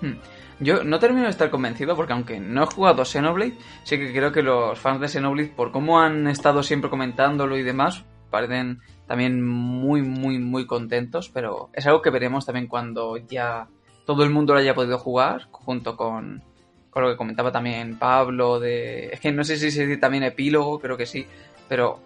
Hmm. 0.00 0.14
Yo 0.58 0.84
no 0.84 0.98
termino 0.98 1.24
de 1.24 1.30
estar 1.30 1.48
convencido 1.48 1.96
porque 1.96 2.12
aunque 2.12 2.38
no 2.38 2.64
he 2.64 2.66
jugado 2.66 3.04
Xenoblade, 3.04 3.54
sí 3.82 3.98
que 3.98 4.12
creo 4.12 4.30
que 4.30 4.42
los 4.42 4.78
fans 4.78 5.00
de 5.00 5.08
Xenoblade, 5.08 5.48
por 5.48 5.72
cómo 5.72 6.00
han 6.00 6.26
estado 6.28 6.62
siempre 6.62 6.90
comentándolo 6.90 7.56
y 7.56 7.62
demás, 7.62 8.04
parecen 8.30 8.80
también 9.06 9.42
muy, 9.42 10.02
muy, 10.02 10.38
muy 10.38 10.66
contentos, 10.66 11.30
pero 11.30 11.70
es 11.72 11.86
algo 11.86 12.02
que 12.02 12.10
veremos 12.10 12.44
también 12.44 12.66
cuando 12.66 13.16
ya 13.16 13.68
todo 14.04 14.22
el 14.22 14.30
mundo 14.30 14.52
lo 14.52 14.60
haya 14.60 14.74
podido 14.74 14.98
jugar, 14.98 15.48
junto 15.50 15.96
con, 15.96 16.42
con 16.90 17.04
lo 17.04 17.10
que 17.10 17.16
comentaba 17.16 17.50
también 17.50 17.98
Pablo, 17.98 18.60
de... 18.60 19.06
Es 19.06 19.20
que 19.20 19.32
no 19.32 19.44
sé 19.44 19.56
si 19.56 19.70
se 19.70 19.86
dice 19.86 19.98
también 19.98 20.24
epílogo, 20.24 20.78
creo 20.78 20.98
que 20.98 21.06
sí, 21.06 21.26
pero 21.68 22.00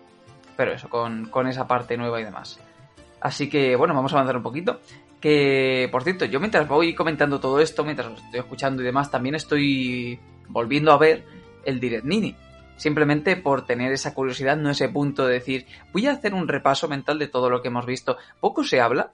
pero 0.57 0.73
eso, 0.73 0.89
con, 0.89 1.27
con 1.27 1.47
esa 1.47 1.67
parte 1.67 1.97
nueva 1.97 2.21
y 2.21 2.25
demás. 2.25 2.61
Así 3.21 3.49
que, 3.49 3.75
bueno, 3.77 3.95
vamos 3.95 4.13
a 4.13 4.17
avanzar 4.17 4.37
un 4.37 4.43
poquito. 4.43 4.81
Que, 5.21 5.89
por 5.91 6.05
cierto, 6.05 6.27
yo 6.27 6.39
mientras 6.41 6.69
voy 6.69 6.95
comentando 6.95 7.41
todo 7.41 7.61
esto, 7.61 7.83
mientras 7.85 8.11
lo 8.11 8.17
estoy 8.17 8.41
escuchando 8.41 8.83
y 8.83 8.85
demás, 8.85 9.11
también 9.11 9.35
estoy 9.35 10.21
volviendo 10.49 10.93
a 10.93 10.99
ver 10.99 11.25
el 11.65 11.81
Direct 11.81 12.05
Mini. 12.05 12.37
Simplemente 12.77 13.37
por 13.37 13.65
tener 13.65 13.93
esa 13.93 14.13
curiosidad, 14.13 14.57
no 14.57 14.71
ese 14.71 14.89
punto 14.89 15.27
de 15.27 15.35
decir, 15.35 15.67
voy 15.93 16.07
a 16.07 16.13
hacer 16.13 16.35
un 16.35 16.49
repaso 16.49 16.89
mental 16.89 17.19
de 17.19 17.29
todo 17.29 17.49
lo 17.49 17.63
que 17.63 17.69
hemos 17.69 17.87
visto. 17.87 18.19
Poco 18.41 18.65
se 18.65 18.81
habla 18.81 19.13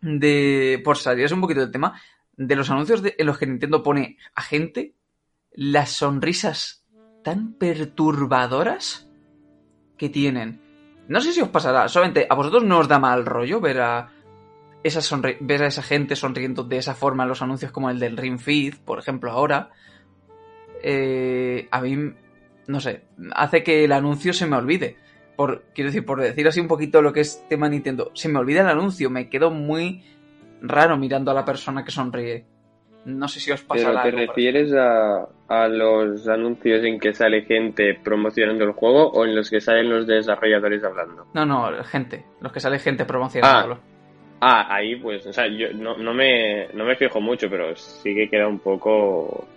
de, 0.00 0.80
por 0.82 0.96
salirse 0.96 1.34
un 1.34 1.40
poquito 1.42 1.60
del 1.60 1.72
tema, 1.72 2.00
de 2.36 2.56
los 2.56 2.70
anuncios 2.70 3.02
en 3.04 3.26
los 3.26 3.36
que 3.36 3.46
Nintendo 3.46 3.82
pone 3.82 4.16
a 4.34 4.42
gente 4.42 4.94
las 5.52 5.90
sonrisas 5.90 6.86
tan 7.22 7.52
perturbadoras 7.54 9.08
que 9.96 10.08
tienen. 10.08 10.60
No 11.08 11.20
sé 11.20 11.32
si 11.32 11.40
os 11.40 11.48
pasará, 11.48 11.88
solamente 11.88 12.26
a 12.28 12.34
vosotros 12.34 12.64
no 12.64 12.78
os 12.78 12.88
da 12.88 12.98
mal 12.98 13.26
rollo 13.26 13.60
ver 13.60 13.80
a 13.80 14.10
esa, 14.82 15.20
ver 15.40 15.62
a 15.62 15.66
esa 15.66 15.82
gente 15.82 16.16
sonriendo 16.16 16.64
de 16.64 16.78
esa 16.78 16.94
forma 16.94 17.22
en 17.24 17.28
los 17.28 17.42
anuncios 17.42 17.72
como 17.72 17.90
el 17.90 17.98
del 17.98 18.16
Ring 18.16 18.38
Feed, 18.38 18.76
por 18.84 18.98
ejemplo, 18.98 19.30
ahora. 19.30 19.70
Eh, 20.82 21.68
a 21.70 21.80
mí, 21.80 22.12
no 22.66 22.80
sé, 22.80 23.04
hace 23.34 23.62
que 23.62 23.84
el 23.84 23.92
anuncio 23.92 24.32
se 24.32 24.46
me 24.46 24.56
olvide. 24.56 24.96
Por, 25.36 25.64
quiero 25.74 25.88
decir, 25.88 26.04
por 26.04 26.20
decir 26.20 26.46
así 26.46 26.60
un 26.60 26.68
poquito 26.68 27.02
lo 27.02 27.12
que 27.12 27.20
es 27.20 27.44
tema 27.48 27.68
Nintendo, 27.68 28.10
se 28.14 28.28
me 28.28 28.38
olvida 28.38 28.60
el 28.60 28.68
anuncio, 28.68 29.10
me 29.10 29.28
quedo 29.28 29.50
muy 29.50 30.04
raro 30.60 30.96
mirando 30.96 31.30
a 31.30 31.34
la 31.34 31.44
persona 31.44 31.84
que 31.84 31.90
sonríe. 31.90 32.46
No 33.04 33.26
sé 33.26 33.40
si 33.40 33.50
os 33.50 33.62
pasa 33.62 33.88
¿Pero 33.88 34.02
te 34.02 34.26
refieres 34.26 34.72
a, 34.74 35.26
a, 35.48 35.68
los 35.68 36.28
anuncios 36.28 36.84
en 36.84 37.00
que 37.00 37.12
sale 37.12 37.42
gente 37.42 37.98
promocionando 38.02 38.64
el 38.64 38.72
juego 38.72 39.08
o 39.10 39.24
en 39.24 39.34
los 39.34 39.50
que 39.50 39.60
salen 39.60 39.90
los 39.90 40.06
desarrolladores 40.06 40.84
hablando? 40.84 41.26
No, 41.34 41.44
no, 41.44 41.82
gente. 41.84 42.24
Los 42.40 42.52
que 42.52 42.60
sale 42.60 42.78
gente 42.78 43.04
promocionándolo. 43.04 43.80
Ah, 44.40 44.66
ah 44.68 44.76
ahí 44.76 44.96
pues, 44.96 45.26
o 45.26 45.32
sea, 45.32 45.48
yo 45.48 45.72
no, 45.72 45.96
no, 45.96 46.14
me, 46.14 46.68
no 46.74 46.84
me 46.84 46.94
fijo 46.94 47.20
mucho, 47.20 47.48
pero 47.50 47.74
sí 47.74 48.14
que 48.14 48.28
queda 48.28 48.46
un 48.46 48.60
poco... 48.60 49.48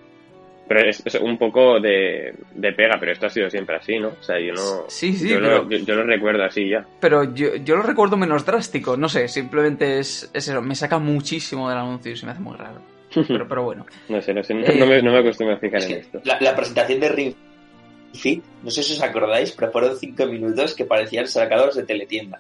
Pero 0.68 0.90
es, 0.90 1.06
es 1.06 1.14
un 1.22 1.38
poco 1.38 1.80
de, 1.80 2.34
de, 2.56 2.74
pega, 2.74 2.98
pero 3.00 3.12
esto 3.12 3.28
ha 3.28 3.30
sido 3.30 3.48
siempre 3.52 3.76
así, 3.76 4.00
¿no? 4.00 4.08
O 4.08 4.24
sea, 4.24 4.40
yo 4.40 4.52
no... 4.54 4.86
Sí, 4.88 5.14
sí, 5.14 5.30
yo, 5.30 5.36
pero... 5.36 5.64
lo, 5.64 5.70
yo, 5.70 5.78
yo, 5.78 5.96
lo 5.96 6.04
recuerdo 6.04 6.44
así 6.44 6.68
ya. 6.68 6.84
Pero 7.00 7.36
yo, 7.36 7.58
yo 7.58 7.76
lo 7.76 7.84
recuerdo 7.84 8.18
menos 8.18 8.44
drástico, 8.48 8.98
no 8.98 9.08
sé, 9.08 9.28
simplemente 9.28 10.00
es, 10.00 10.32
es 10.34 10.48
eso, 10.48 10.64
me 10.64 10.74
saca 10.74 10.98
muchísimo 10.98 11.70
del 11.70 11.78
anuncio 11.78 12.12
y 12.12 12.16
se 12.16 12.26
me 12.26 12.32
hace 12.32 12.42
muy 12.42 12.56
raro. 12.56 12.95
Pero, 13.28 13.48
pero, 13.48 13.64
bueno. 13.64 13.86
No 14.10 14.22
sé, 14.22 14.34
no 14.34 14.44
sé, 14.44 14.54
no, 14.54 14.66
eh, 14.66 14.76
no, 14.78 14.86
me, 14.86 15.02
no 15.02 15.12
me, 15.12 15.20
acostumbro 15.20 15.56
a 15.56 15.60
fijar 15.60 15.84
en 15.84 15.92
esto. 15.94 16.22
La, 16.24 16.40
la, 16.40 16.56
presentación 16.56 17.00
de 17.00 17.10
Ring 17.10 17.36
Fit, 18.14 18.44
no 18.64 18.70
sé 18.72 18.84
si 18.84 18.94
os 18.94 19.02
acordáis, 19.02 19.52
pero 19.52 19.72
fueron 19.72 19.98
cinco 19.98 20.26
minutos 20.26 20.76
que 20.76 20.86
parecían 20.86 21.28
sacados 21.28 21.76
de 21.76 21.84
teletienda. 21.84 22.40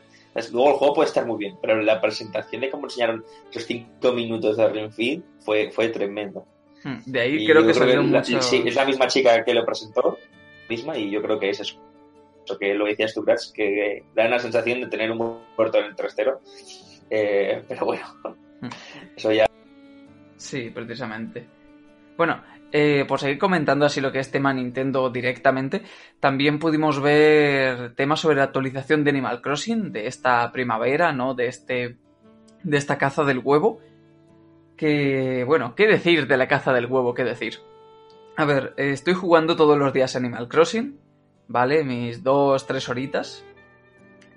Luego 0.52 0.72
el 0.72 0.76
juego 0.76 0.94
puede 0.96 1.08
estar 1.08 1.26
muy 1.26 1.38
bien, 1.38 1.58
pero 1.62 1.82
la 1.82 2.02
presentación 2.02 2.62
de 2.62 2.70
cómo 2.70 2.88
enseñaron 2.88 3.24
esos 3.50 3.66
cinco 3.66 4.12
minutos 4.12 4.58
de 4.58 4.68
Ring 4.68 4.92
Fit 4.92 5.24
fue, 5.40 5.72
fue 5.72 5.90
tremendo. 5.90 6.46
Hmm, 6.84 6.98
De 7.06 7.22
ahí 7.22 7.44
y 7.44 7.48
creo 7.48 7.66
que 7.66 7.74
salió 7.74 7.96
la, 7.96 8.20
mucho... 8.20 8.42
Sí, 8.42 8.62
es 8.66 8.76
la 8.76 8.86
misma 8.86 9.08
chica 9.08 9.44
que 9.46 9.54
lo 9.54 9.66
presentó, 9.66 10.18
misma, 10.70 10.98
y 10.98 11.10
yo 11.10 11.22
creo 11.22 11.40
que 11.40 11.50
es 11.50 11.62
eso. 11.62 11.80
Eso 12.44 12.58
que 12.60 12.74
lo 12.74 12.86
decías 12.86 13.14
tú, 13.14 13.24
Gratz, 13.24 13.52
que 13.52 14.04
da 14.14 14.28
una 14.28 14.40
sensación 14.40 14.82
de 14.82 14.88
tener 14.88 15.10
un 15.10 15.40
muerto 15.58 15.80
en 15.80 15.86
el 15.86 15.96
trastero. 15.96 16.42
Eh, 17.10 17.64
pero 17.68 17.86
bueno, 17.86 18.06
Hmm. 18.62 18.70
eso 19.16 19.32
ya 19.32 19.45
Sí, 20.38 20.70
precisamente. 20.70 21.48
Bueno, 22.18 22.42
eh, 22.72 23.06
por 23.08 23.20
seguir 23.20 23.38
comentando 23.38 23.86
así 23.86 24.02
lo 24.02 24.12
que 24.12 24.20
es 24.20 24.32
tema 24.32 24.54
Nintendo 24.54 25.10
directamente, 25.10 25.84
también 26.20 26.60
pudimos 26.60 27.02
ver 27.02 27.94
temas 27.96 28.20
sobre 28.20 28.38
la 28.38 28.44
actualización 28.44 29.04
de 29.04 29.12
Animal 29.12 29.42
Crossing 29.42 29.92
de 29.92 30.08
esta 30.08 30.52
primavera, 30.52 31.12
¿no? 31.12 31.34
De 31.34 31.48
este. 31.48 31.98
de 32.64 32.78
esta 32.78 32.98
caza 32.98 33.24
del 33.24 33.40
huevo. 33.40 33.80
Que. 34.78 35.44
bueno, 35.46 35.76
¿qué 35.76 35.88
decir 35.88 36.28
de 36.28 36.38
la 36.38 36.48
caza 36.48 36.74
del 36.74 36.88
huevo? 36.88 37.14
¿Qué 37.14 37.24
decir? 37.24 37.60
A 38.38 38.44
ver, 38.46 38.74
estoy 38.78 39.14
jugando 39.14 39.56
todos 39.56 39.78
los 39.78 39.94
días 39.94 40.16
Animal 40.16 40.50
Crossing, 40.50 41.00
¿vale? 41.48 41.84
Mis 41.84 42.24
dos, 42.24 42.68
tres 42.68 42.90
horitas. 42.90 43.46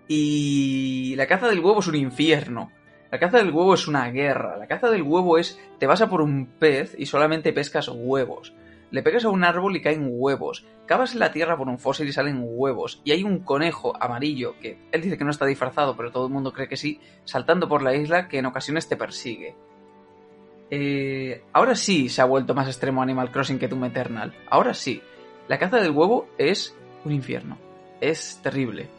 Y 0.07 1.15
la 1.17 1.27
caza 1.27 1.49
del 1.49 1.61
huevo 1.61 1.81
es 1.81 1.89
un 1.89 1.97
infierno. 1.97 2.71
La 3.11 3.19
caza 3.19 3.39
del 3.39 3.51
huevo 3.51 3.75
es 3.75 3.89
una 3.89 4.11
guerra. 4.11 4.57
La 4.57 4.67
caza 4.67 4.91
del 4.91 5.03
huevo 5.03 5.39
es 5.39 5.59
te 5.79 5.87
vas 5.87 6.03
a 6.03 6.11
por 6.11 6.21
un 6.21 6.47
pez 6.47 6.95
y 6.99 7.07
solamente 7.07 7.53
pescas 7.53 7.89
huevos. 7.89 8.55
Le 8.91 9.03
pegas 9.03 9.25
a 9.25 9.31
un 9.31 9.45
árbol 9.45 9.77
y 9.77 9.83
caen 9.83 10.09
huevos. 10.11 10.67
Cavas 10.87 11.13
en 11.13 11.21
la 11.21 11.33
tierra 11.33 11.57
por 11.57 11.69
un 11.69 11.79
fósil 11.79 12.09
y 12.09 12.13
salen 12.13 12.43
huevos. 12.43 13.01
Y 13.05 13.13
hay 13.13 13.23
un 13.23 13.41
conejo 13.41 13.95
amarillo 14.03 14.55
que 14.61 14.79
él 14.93 15.03
dice 15.03 15.19
que 15.19 15.25
no 15.25 15.31
está 15.31 15.45
disfrazado, 15.45 15.97
pero 15.97 16.11
todo 16.11 16.27
el 16.27 16.33
mundo 16.33 16.53
cree 16.53 16.69
que 16.69 16.77
sí, 16.77 17.01
saltando 17.25 17.69
por 17.69 17.83
la 17.83 17.95
isla 17.95 18.29
que 18.29 18.39
en 18.39 18.47
ocasiones 18.47 18.89
te 18.89 18.97
persigue. 18.97 19.55
Eh, 20.71 21.43
ahora 21.53 21.75
sí 21.75 22.09
se 22.09 22.21
ha 22.21 22.27
vuelto 22.27 22.55
más 22.55 22.67
extremo 22.67 23.03
Animal 23.03 23.31
Crossing 23.31 23.59
que 23.59 23.69
Doom 23.69 23.87
Eternal. 23.87 24.35
Ahora 24.51 24.75
sí. 24.75 25.03
La 25.49 25.59
caza 25.59 25.79
del 25.79 25.93
huevo 25.93 26.29
es 26.37 26.77
un 27.05 27.13
infierno. 27.13 27.59
Es 28.01 28.41
terrible. 28.43 28.98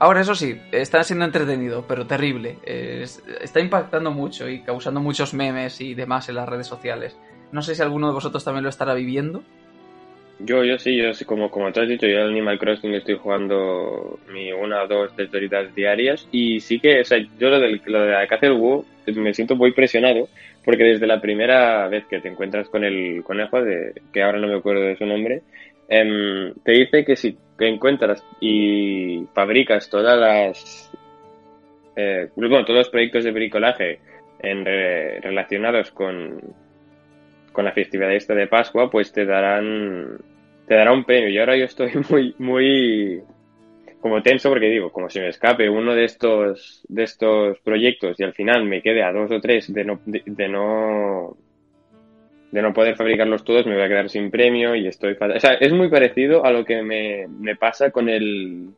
Ahora, 0.00 0.20
eso 0.20 0.34
sí, 0.34 0.60
está 0.70 1.02
siendo 1.02 1.24
entretenido, 1.24 1.84
pero 1.88 2.06
terrible. 2.06 2.58
Es, 2.64 3.22
está 3.40 3.60
impactando 3.60 4.12
mucho 4.12 4.48
y 4.48 4.60
causando 4.60 5.00
muchos 5.00 5.34
memes 5.34 5.80
y 5.80 5.94
demás 5.94 6.28
en 6.28 6.36
las 6.36 6.48
redes 6.48 6.68
sociales. 6.68 7.18
No 7.50 7.62
sé 7.62 7.74
si 7.74 7.82
alguno 7.82 8.08
de 8.08 8.14
vosotros 8.14 8.44
también 8.44 8.62
lo 8.62 8.70
estará 8.70 8.94
viviendo. 8.94 9.42
Yo, 10.40 10.62
yo 10.62 10.78
sí, 10.78 10.96
yo 10.96 11.12
sí, 11.14 11.24
como, 11.24 11.50
como 11.50 11.72
tú 11.72 11.80
has 11.80 11.88
dicho, 11.88 12.06
yo 12.06 12.18
al 12.18 12.30
Animal 12.30 12.60
Crossing 12.60 12.94
estoy 12.94 13.16
jugando 13.16 14.20
mi 14.32 14.52
una 14.52 14.84
o 14.84 14.86
dos 14.86 15.10
horitas 15.34 15.74
diarias 15.74 16.28
y 16.30 16.60
sí 16.60 16.78
que, 16.78 17.00
o 17.00 17.04
sea, 17.04 17.18
yo 17.18 17.48
lo, 17.48 17.58
del, 17.58 17.82
lo 17.86 18.02
de 18.02 18.12
la 18.12 18.26
del 18.40 18.52
WoW 18.52 18.84
me 19.16 19.34
siento 19.34 19.56
muy 19.56 19.72
presionado 19.72 20.28
porque 20.64 20.84
desde 20.84 21.08
la 21.08 21.20
primera 21.20 21.88
vez 21.88 22.04
que 22.06 22.20
te 22.20 22.28
encuentras 22.28 22.68
con 22.68 22.84
el 22.84 23.24
conejo, 23.24 23.62
de, 23.62 23.94
que 24.12 24.22
ahora 24.22 24.38
no 24.38 24.46
me 24.46 24.56
acuerdo 24.56 24.82
de 24.82 24.96
su 24.96 25.06
nombre, 25.06 25.42
em, 25.88 26.54
te 26.64 26.72
dice 26.72 27.04
que 27.04 27.16
si 27.16 27.36
encuentras 27.58 28.24
y 28.40 29.26
fabricas 29.34 29.90
todas 29.90 30.18
las, 30.18 30.92
eh, 31.96 32.28
bueno, 32.36 32.64
todos 32.64 32.78
los 32.78 32.88
proyectos 32.90 33.24
de 33.24 33.32
bricolaje 33.32 33.98
en, 34.40 34.64
relacionados 34.64 35.90
con, 35.90 36.40
con 37.52 37.64
la 37.64 37.72
festividad 37.72 38.12
esta 38.12 38.34
de 38.34 38.46
Pascua, 38.46 38.90
pues 38.90 39.12
te 39.12 39.24
darán 39.24 40.18
te 40.68 40.74
dará 40.74 40.92
un 40.92 41.04
premio. 41.04 41.30
Y 41.30 41.38
ahora 41.38 41.56
yo 41.56 41.64
estoy 41.64 41.90
muy, 42.10 42.34
muy 42.38 43.22
como 44.00 44.22
tenso 44.22 44.48
porque 44.48 44.66
digo, 44.66 44.92
como 44.92 45.10
si 45.10 45.18
me 45.18 45.28
escape 45.28 45.68
uno 45.68 45.94
de 45.94 46.04
estos, 46.04 46.84
de 46.88 47.02
estos 47.02 47.58
proyectos 47.60 48.20
y 48.20 48.22
al 48.22 48.32
final 48.32 48.64
me 48.64 48.80
quede 48.80 49.02
a 49.02 49.12
dos 49.12 49.30
o 49.32 49.40
tres 49.40 49.72
de 49.72 49.84
no, 49.84 50.00
de, 50.06 50.48
no, 50.48 51.36
de 52.50 52.62
no 52.62 52.72
poder 52.72 52.96
fabricarlos 52.96 53.44
todos, 53.44 53.66
me 53.66 53.74
voy 53.74 53.82
a 53.82 53.88
quedar 53.88 54.08
sin 54.08 54.30
premio 54.30 54.74
y 54.74 54.86
estoy 54.86 55.16
O 55.20 55.40
sea, 55.40 55.54
es 55.54 55.72
muy 55.72 55.88
parecido 55.88 56.44
a 56.44 56.50
lo 56.50 56.64
que 56.64 56.82
me, 56.82 57.26
me 57.28 57.56
pasa 57.56 57.90
con 57.90 58.08
el, 58.08 58.70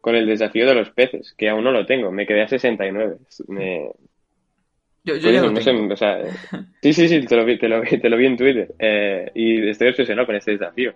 con 0.00 0.14
el 0.14 0.26
desafío 0.26 0.66
de 0.66 0.74
los 0.74 0.90
peces, 0.90 1.34
que 1.36 1.48
aún 1.48 1.64
no 1.64 1.70
lo 1.70 1.84
tengo. 1.84 2.10
Me 2.10 2.26
quedé 2.26 2.42
a 2.42 2.48
69. 2.48 3.16
Me, 3.48 3.90
yo, 5.04 5.16
yo 5.16 5.30
ya 5.30 5.42
lo 5.42 5.50
no 5.50 5.60
sé, 5.60 5.70
o 5.70 5.96
sea, 5.96 6.22
sí, 6.82 6.92
sí, 6.92 7.08
sí, 7.08 7.24
te 7.24 7.36
lo 7.36 7.44
vi, 7.44 7.58
te 7.58 7.68
lo 7.68 7.80
vi, 7.80 7.98
te 7.98 8.08
lo 8.08 8.16
vi 8.16 8.26
en 8.26 8.36
Twitter. 8.36 8.74
Eh, 8.78 9.30
y 9.34 9.68
estoy 9.68 9.88
obsesionado 9.88 10.26
con 10.26 10.36
este 10.36 10.52
desafío. 10.52 10.92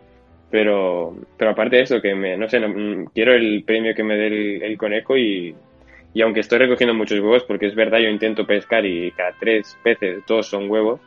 Pero, 0.51 1.17
pero 1.39 1.53
aparte 1.53 1.77
de 1.77 1.83
eso, 1.83 2.03
que 2.03 2.15
me, 2.15 2.37
no 2.37 2.47
sé, 2.49 2.61
mm, 2.61 3.07
quiero 3.15 3.33
el 3.33 3.65
premio 3.65 3.95
que 3.95 4.05
me 4.05 4.17
dé 4.17 4.67
el, 4.67 4.77
conejo 4.77 5.17
y, 5.17 5.55
y, 6.13 6.21
aunque 6.21 6.41
estoy 6.41 6.59
recogiendo 6.59 6.93
muchos 6.93 7.21
huevos, 7.21 7.45
porque 7.45 7.67
es 7.67 7.75
verdad, 7.75 8.01
yo 8.01 8.09
intento 8.09 8.47
pescar 8.47 8.85
y 8.85 9.11
cada 9.13 9.33
tres 9.41 9.79
peces, 9.83 10.23
todos 10.27 10.47
son 10.47 10.71
huevos, 10.71 11.01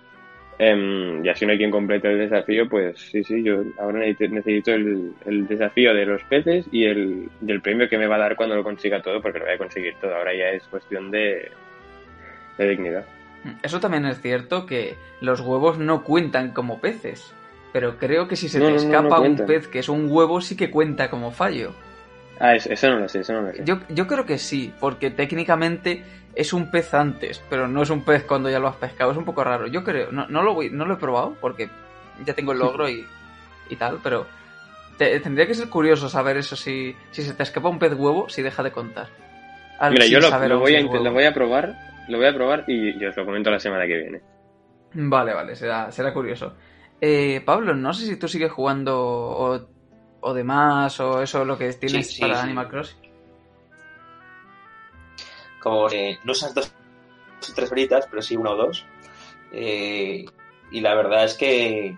em, 0.58 1.26
y 1.26 1.30
así 1.30 1.46
no 1.46 1.52
hay 1.52 1.58
quien 1.58 1.72
complete 1.72 2.12
el 2.12 2.18
desafío, 2.18 2.68
pues 2.70 3.00
sí, 3.00 3.24
sí, 3.24 3.44
yo 3.44 3.64
ahora 3.80 4.00
necesito 4.00 4.72
el, 4.72 5.14
el 5.26 5.48
desafío 5.48 5.94
de 5.94 6.06
los 6.06 6.24
peces 6.24 6.66
y 6.72 6.86
el, 6.86 7.30
el 7.48 7.62
premio 7.62 7.90
que 7.90 7.98
me 7.98 8.08
va 8.08 8.16
a 8.16 8.20
dar 8.20 8.36
cuando 8.36 8.56
lo 8.56 8.64
consiga 8.64 9.02
todo, 9.02 9.22
porque 9.22 9.40
lo 9.40 9.46
voy 9.46 9.56
a 9.56 9.58
conseguir 9.58 9.96
todo. 10.02 10.16
Ahora 10.16 10.34
ya 10.34 10.50
es 10.50 10.64
cuestión 10.64 11.12
de, 11.12 11.52
de 12.58 12.70
dignidad. 12.70 13.06
Eso 13.62 13.80
también 13.80 14.06
es 14.06 14.22
cierto 14.22 14.66
que 14.66 14.96
los 15.22 15.40
huevos 15.42 15.78
no 15.78 16.04
cuentan 16.04 16.52
como 16.52 16.82
peces 16.82 17.36
pero 17.76 17.98
creo 17.98 18.26
que 18.30 18.38
si 18.38 18.48
se 18.48 18.62
te 18.62 18.74
escapa 18.74 19.20
un 19.20 19.36
pez 19.36 19.68
que 19.68 19.80
es 19.80 19.90
un 19.90 20.10
huevo, 20.10 20.40
sí 20.40 20.56
que 20.56 20.72
cuenta 20.72 21.10
como 21.10 21.32
fallo. 21.32 21.74
Ah, 22.40 22.56
eso, 22.56 22.90
no 22.90 23.00
lo 23.00 23.10
sé, 23.10 23.20
eso 23.20 23.34
no 23.34 23.42
lo 23.42 23.52
sé. 23.52 23.64
Yo, 23.66 23.80
yo 23.90 24.08
creo 24.08 24.26
que 24.26 24.38
sí, 24.38 24.74
porque 24.80 25.12
técnicamente 25.12 26.02
es 26.36 26.54
un 26.54 26.70
pez 26.70 26.94
antes, 26.94 27.42
pero 27.50 27.68
no 27.68 27.82
es 27.82 27.90
un 27.90 28.04
pez 28.04 28.24
cuando 28.26 28.50
ya 28.50 28.60
lo 28.60 28.68
has 28.68 28.76
pescado, 28.76 29.12
es 29.12 29.18
un 29.18 29.26
poco 29.26 29.44
raro. 29.44 29.68
Yo 29.68 29.84
creo, 29.84 30.12
no, 30.12 30.28
no, 30.28 30.44
lo, 30.44 30.54
voy, 30.54 30.70
no 30.70 30.86
lo 30.86 30.96
he 30.96 30.98
probado 30.98 31.36
porque 31.40 31.70
ya 32.26 32.34
tengo 32.34 32.52
el 32.52 32.60
logro 32.60 32.90
y, 32.90 33.06
y 33.70 33.76
tal, 33.78 34.00
pero 34.04 34.28
tendría 34.98 35.48
que 35.48 35.54
ser 35.54 35.70
curioso 35.70 36.10
saber 36.10 36.38
eso, 36.38 36.56
si, 36.56 36.96
si 37.12 37.24
se 37.24 37.34
te 37.34 37.44
escapa 37.44 37.70
un 37.70 37.80
pez 37.80 37.94
huevo, 37.94 38.30
si 38.30 38.42
deja 38.42 38.64
de 38.64 38.72
contar. 38.72 39.08
Mira, 39.92 40.06
yo 40.06 40.20
lo, 40.20 40.60
voy 40.60 40.76
a, 40.76 40.82
lo 40.82 41.12
voy 41.12 41.26
a 41.26 41.34
probar, 41.34 41.76
lo 42.08 42.18
voy 42.18 42.28
a 42.28 42.34
probar 42.34 42.64
y 42.68 42.98
yo 43.00 43.10
os 43.10 43.18
lo 43.18 43.26
comento 43.26 43.50
la 43.50 43.60
semana 43.60 43.86
que 43.86 43.98
viene. 43.98 44.22
Vale, 44.94 45.34
vale, 45.34 45.56
será, 45.56 45.92
será 45.92 46.14
curioso. 46.14 46.56
Eh, 47.02 47.42
Pablo, 47.46 47.76
no 47.76 47.94
sé 47.94 48.06
si 48.06 48.18
tú 48.18 48.28
sigues 48.28 48.52
jugando 48.52 48.98
o, 48.98 49.68
o 50.22 50.34
demás 50.34 50.98
o 51.02 51.22
eso 51.22 51.44
lo 51.44 51.58
que 51.58 51.74
tienes 51.74 52.18
para 52.18 52.42
Animal 52.42 52.70
Crossing. 52.70 53.05
Como 55.66 55.90
eh, 55.90 56.20
no 56.24 56.34
esas 56.34 56.54
dos 56.54 56.72
tres 57.56 57.72
horitas, 57.72 58.06
pero 58.08 58.22
sí 58.22 58.38
una 58.38 58.52
o 58.52 58.56
dos. 58.56 58.86
Eh, 59.52 60.24
y 60.70 60.80
la 60.80 60.94
verdad 60.94 61.26
es 61.26 61.34
que 61.34 61.98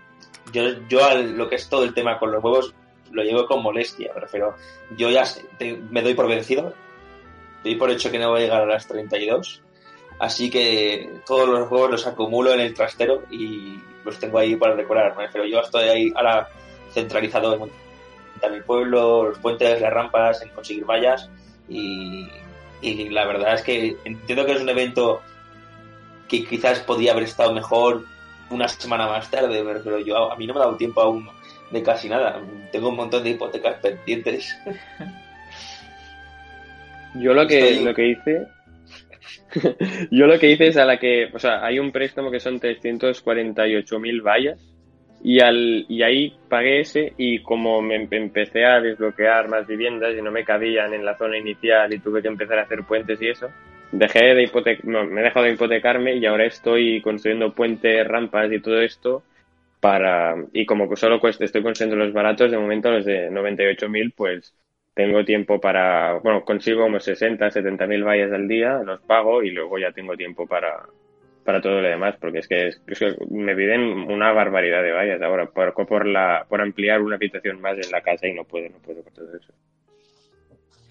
yo, 0.54 0.62
yo 0.88 1.04
a 1.04 1.16
lo 1.16 1.50
que 1.50 1.56
es 1.56 1.68
todo 1.68 1.84
el 1.84 1.92
tema 1.92 2.18
con 2.18 2.32
los 2.32 2.42
huevos 2.42 2.74
lo 3.12 3.22
llevo 3.22 3.46
con 3.46 3.62
molestia, 3.62 4.10
pero 4.32 4.56
yo 4.96 5.10
ya 5.10 5.24
me 5.90 6.00
doy 6.00 6.14
por 6.14 6.28
vencido, 6.28 6.72
doy 7.62 7.74
por 7.74 7.90
hecho 7.90 8.10
que 8.10 8.18
no 8.18 8.30
voy 8.30 8.40
a 8.40 8.44
llegar 8.44 8.62
a 8.62 8.66
las 8.66 8.86
32, 8.86 9.62
así 10.18 10.48
que 10.48 11.20
todos 11.26 11.46
los 11.46 11.70
huevos 11.70 11.90
los 11.90 12.06
acumulo 12.06 12.54
en 12.54 12.60
el 12.60 12.72
trastero 12.72 13.24
y 13.30 13.78
los 14.02 14.18
tengo 14.18 14.38
ahí 14.38 14.56
para 14.56 14.76
decorar, 14.76 15.14
pero 15.30 15.44
yo 15.44 15.60
estoy 15.60 15.88
ahí 15.88 16.12
ahora 16.16 16.48
centralizado 16.92 17.52
en 17.52 17.58
montar 17.60 18.52
mi 18.52 18.62
pueblo, 18.62 19.28
los 19.28 19.38
puentes, 19.38 19.78
las 19.78 19.92
rampas, 19.92 20.40
en 20.40 20.48
conseguir 20.50 20.86
vallas 20.86 21.28
y, 21.68 22.28
la 22.82 23.26
verdad 23.26 23.54
es 23.54 23.62
que 23.62 23.96
entiendo 24.04 24.46
que 24.46 24.52
es 24.52 24.60
un 24.60 24.68
evento 24.68 25.22
que 26.28 26.44
quizás 26.44 26.80
podía 26.80 27.12
haber 27.12 27.24
estado 27.24 27.52
mejor 27.52 28.04
una 28.50 28.68
semana 28.68 29.06
más 29.06 29.30
tarde, 29.30 29.62
pero 29.84 29.98
yo 30.00 30.32
a 30.32 30.36
mí 30.36 30.46
no 30.46 30.54
me 30.54 30.60
ha 30.60 30.64
dado 30.64 30.76
tiempo 30.76 31.00
aún 31.00 31.28
de 31.70 31.82
casi 31.82 32.08
nada. 32.08 32.40
Tengo 32.72 32.88
un 32.88 32.96
montón 32.96 33.24
de 33.24 33.30
hipotecas 33.30 33.76
pendientes. 33.80 34.56
Yo 37.14 37.32
lo 37.32 37.46
que, 37.46 37.80
lo 37.80 37.94
que 37.94 38.08
hice 38.10 38.46
Yo 40.10 40.26
lo 40.26 40.38
que 40.38 40.50
hice 40.50 40.68
es 40.68 40.76
a 40.76 40.84
la 40.84 40.98
que, 40.98 41.30
o 41.32 41.38
sea, 41.38 41.64
hay 41.64 41.78
un 41.78 41.92
préstamo 41.92 42.30
que 42.30 42.40
son 42.40 42.60
348.000 42.60 44.22
vallas 44.22 44.60
y, 45.22 45.40
al, 45.40 45.84
y 45.88 46.02
ahí 46.02 46.36
pagué 46.48 46.80
ese 46.80 47.12
y 47.16 47.40
como 47.42 47.82
me 47.82 48.08
empecé 48.10 48.64
a 48.64 48.80
desbloquear 48.80 49.48
más 49.48 49.66
viviendas 49.66 50.16
y 50.16 50.22
no 50.22 50.30
me 50.30 50.44
cabían 50.44 50.94
en 50.94 51.04
la 51.04 51.16
zona 51.16 51.38
inicial 51.38 51.92
y 51.92 51.98
tuve 51.98 52.22
que 52.22 52.28
empezar 52.28 52.58
a 52.58 52.62
hacer 52.62 52.84
puentes 52.84 53.20
y 53.20 53.28
eso, 53.28 53.48
dejé 53.92 54.34
de 54.34 54.50
me 54.84 55.20
he 55.20 55.24
dejado 55.24 55.46
de 55.46 55.52
hipotecarme 55.52 56.16
y 56.16 56.26
ahora 56.26 56.46
estoy 56.46 57.00
construyendo 57.00 57.54
puentes, 57.54 58.06
rampas 58.06 58.52
y 58.52 58.60
todo 58.60 58.80
esto 58.80 59.22
para, 59.80 60.36
y 60.52 60.66
como 60.66 60.94
solo 60.96 61.20
cuesta, 61.20 61.44
estoy 61.44 61.62
construyendo 61.62 61.96
los 61.96 62.12
baratos, 62.12 62.50
de 62.50 62.58
momento 62.58 62.90
los 62.90 63.04
de 63.04 63.30
98.000, 63.30 64.12
pues 64.16 64.54
tengo 64.94 65.24
tiempo 65.24 65.60
para, 65.60 66.14
bueno, 66.14 66.44
consigo 66.44 66.82
como 66.82 66.98
60, 66.98 67.50
70 67.50 67.86
mil 67.86 68.02
vallas 68.04 68.32
al 68.32 68.48
día, 68.48 68.80
los 68.84 69.00
pago 69.02 69.42
y 69.42 69.50
luego 69.50 69.78
ya 69.78 69.92
tengo 69.92 70.16
tiempo 70.16 70.46
para, 70.46 70.86
para 71.48 71.62
todo 71.62 71.80
lo 71.80 71.88
demás, 71.88 72.14
porque 72.20 72.40
es 72.40 72.46
que, 72.46 72.74
me 73.30 73.56
piden 73.56 73.80
una 73.80 74.32
barbaridad 74.32 74.82
de 74.82 74.92
vallas 74.92 75.22
ahora 75.22 75.46
por, 75.46 75.72
por, 75.72 76.06
la, 76.06 76.44
por 76.46 76.60
ampliar 76.60 77.00
una 77.00 77.16
habitación 77.16 77.58
más 77.58 77.78
en 77.82 77.90
la 77.90 78.02
casa 78.02 78.26
y 78.26 78.34
no 78.34 78.44
puedo, 78.44 78.68
no 78.68 78.76
puedo 78.80 79.02
con 79.02 79.14
todo 79.14 79.34
eso. 79.34 79.54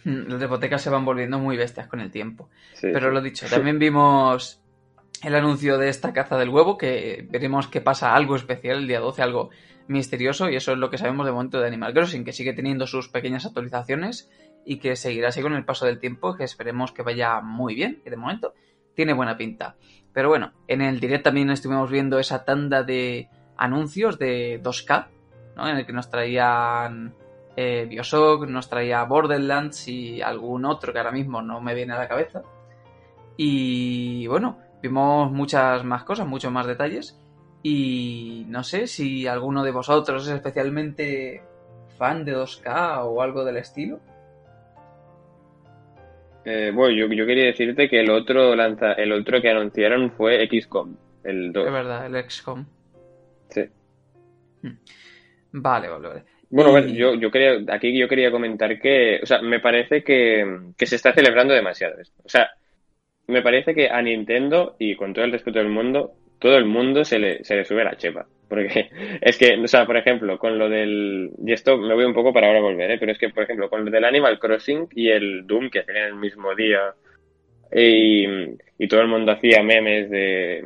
Mm, 0.06 0.32
las 0.32 0.42
hipotecas 0.42 0.82
se 0.82 0.90
van 0.90 1.06
volviendo 1.06 1.38
muy 1.38 1.58
bestias 1.58 1.86
con 1.86 2.00
el 2.00 2.10
tiempo. 2.10 2.50
Pero 2.82 3.12
lo 3.12 3.22
dicho, 3.22 3.46
también 3.48 3.78
vimos 3.78 4.60
el 5.24 5.36
anuncio 5.36 5.78
de 5.78 5.90
esta 5.90 6.12
caza 6.12 6.40
del 6.40 6.50
huevo, 6.50 6.76
que 6.76 7.28
veremos 7.30 7.68
que 7.68 7.80
pasa 7.80 8.16
algo 8.16 8.36
especial 8.36 8.80
el 8.80 8.88
día 8.88 9.00
12, 9.00 9.22
algo 9.22 9.52
misterioso 9.86 10.50
y 10.50 10.56
eso 10.56 10.72
es 10.72 10.80
lo 10.80 10.90
que 10.90 10.98
sabemos 10.98 11.28
de 11.28 11.34
momento 11.34 11.60
de 11.60 11.68
Animal 11.68 11.94
Crossing, 11.94 12.26
que 12.26 12.34
sigue 12.34 12.54
teniendo 12.54 12.88
sus 12.88 13.10
pequeñas 13.10 13.46
actualizaciones 13.46 14.28
y 14.66 14.80
que 14.80 14.96
seguirá 14.96 15.28
así 15.28 15.44
con 15.44 15.54
el 15.54 15.66
paso 15.66 15.86
del 15.86 16.00
tiempo, 16.00 16.36
que 16.36 16.46
esperemos 16.46 16.94
que 16.94 17.04
vaya 17.04 17.42
muy 17.42 17.76
bien, 17.76 18.02
que 18.04 18.10
de 18.10 18.18
momento 18.18 18.56
tiene 18.96 19.14
buena 19.14 19.38
pinta. 19.38 19.76
Pero 20.18 20.30
bueno, 20.30 20.52
en 20.68 20.82
el 20.82 21.00
direct 21.00 21.26
también 21.26 21.52
estuvimos 21.52 21.92
viendo 21.92 22.18
esa 22.18 22.44
tanda 22.44 22.82
de 22.82 23.30
anuncios 23.56 24.18
de 24.18 24.60
2K, 24.64 25.10
¿no? 25.56 25.70
en 25.70 25.78
el 25.78 25.86
que 25.86 25.94
nos 25.94 26.10
traían 26.10 27.14
eh, 27.56 27.86
Bioshock, 27.88 28.48
nos 28.48 28.68
traía 28.68 29.04
Borderlands 29.04 29.88
y 29.88 30.20
algún 30.24 30.66
otro 30.66 30.92
que 30.92 30.98
ahora 30.98 31.12
mismo 31.12 31.44
no 31.44 31.62
me 31.62 31.76
viene 31.76 31.94
a 31.94 32.00
la 32.00 32.08
cabeza. 32.08 32.42
Y 33.38 34.26
bueno, 34.26 34.58
vimos 34.82 35.32
muchas 35.32 35.84
más 35.84 36.04
cosas, 36.04 36.26
muchos 36.26 36.52
más 36.52 36.66
detalles. 36.66 37.22
Y 37.62 38.44
no 38.48 38.64
sé 38.64 38.88
si 38.88 39.28
alguno 39.28 39.64
de 39.64 39.70
vosotros 39.70 40.28
es 40.28 40.34
especialmente 40.34 41.44
fan 42.00 42.26
de 42.26 42.36
2K 42.36 43.04
o 43.04 43.22
algo 43.22 43.46
del 43.46 43.58
estilo. 43.58 44.00
Eh, 46.50 46.72
bueno, 46.74 46.96
yo, 46.96 47.26
quería 47.26 47.44
decirte 47.44 47.90
que 47.90 48.00
el 48.00 48.10
otro 48.10 48.56
lanza, 48.56 48.94
el 48.94 49.12
otro 49.12 49.42
que 49.42 49.50
anunciaron 49.50 50.14
fue 50.14 50.48
XCOM, 50.48 50.96
el 51.26 51.52
2. 51.52 51.66
Es 51.66 51.74
verdad, 51.74 52.06
el 52.06 52.30
XCOM. 52.30 52.66
Sí. 53.50 53.66
Hmm. 54.62 54.78
Vale, 55.52 55.90
vale, 55.90 56.08
vale. 56.08 56.24
Bueno, 56.50 56.80
yo, 56.88 57.16
yo 57.16 57.30
quería, 57.30 57.74
aquí 57.76 57.98
yo 57.98 58.08
quería 58.08 58.32
comentar 58.32 58.80
que, 58.80 59.20
o 59.22 59.26
sea, 59.26 59.42
me 59.42 59.60
parece 59.60 60.06
que, 60.06 60.72
que 60.78 60.86
se 60.86 60.96
está 60.96 61.12
celebrando 61.12 61.54
demasiado 61.54 62.00
esto. 62.00 62.22
O 62.24 62.30
sea, 62.30 62.50
me 63.28 63.42
parece 63.42 63.76
que 63.76 63.90
a 63.90 64.02
Nintendo, 64.02 64.78
y 64.80 64.96
con 64.96 65.14
todo 65.14 65.26
el 65.26 65.34
respeto 65.34 65.60
del 65.60 65.68
mundo, 65.68 66.14
todo 66.40 66.58
el 66.58 66.66
mundo 66.66 67.04
se 67.04 67.20
le, 67.20 67.44
se 67.44 67.56
le 67.56 67.66
sube 67.66 67.84
la 67.84 67.98
chepa. 67.98 68.28
Porque 68.48 68.90
es 69.22 69.38
que, 69.38 69.58
o 69.58 69.68
sea, 69.68 69.86
por 69.86 69.98
ejemplo, 69.98 70.38
con 70.38 70.58
lo 70.58 70.70
del. 70.70 71.32
Y 71.46 71.54
esto 71.54 71.78
me 71.78 71.94
voy 71.94 72.06
un 72.06 72.14
poco 72.14 72.34
para 72.34 72.48
ahora 72.48 72.62
volver, 72.62 72.92
¿eh? 72.92 72.98
Pero 73.00 73.12
es 73.12 73.18
que, 73.18 73.30
por 73.30 73.44
ejemplo, 73.44 73.70
con 73.70 73.86
lo 73.86 73.92
del 73.92 74.06
Animal 74.06 74.40
Crossing 74.40 74.88
y 74.96 75.10
el 75.10 75.46
Doom, 75.46 75.70
que 75.70 75.80
hacían 75.80 75.98
el 75.98 76.16
mismo 76.16 76.56
día, 76.56 76.94
y, 77.74 78.26
y 78.78 78.88
todo 78.88 79.02
el 79.02 79.08
mundo 79.08 79.32
hacía 79.32 79.64
memes 79.64 80.10
de. 80.10 80.66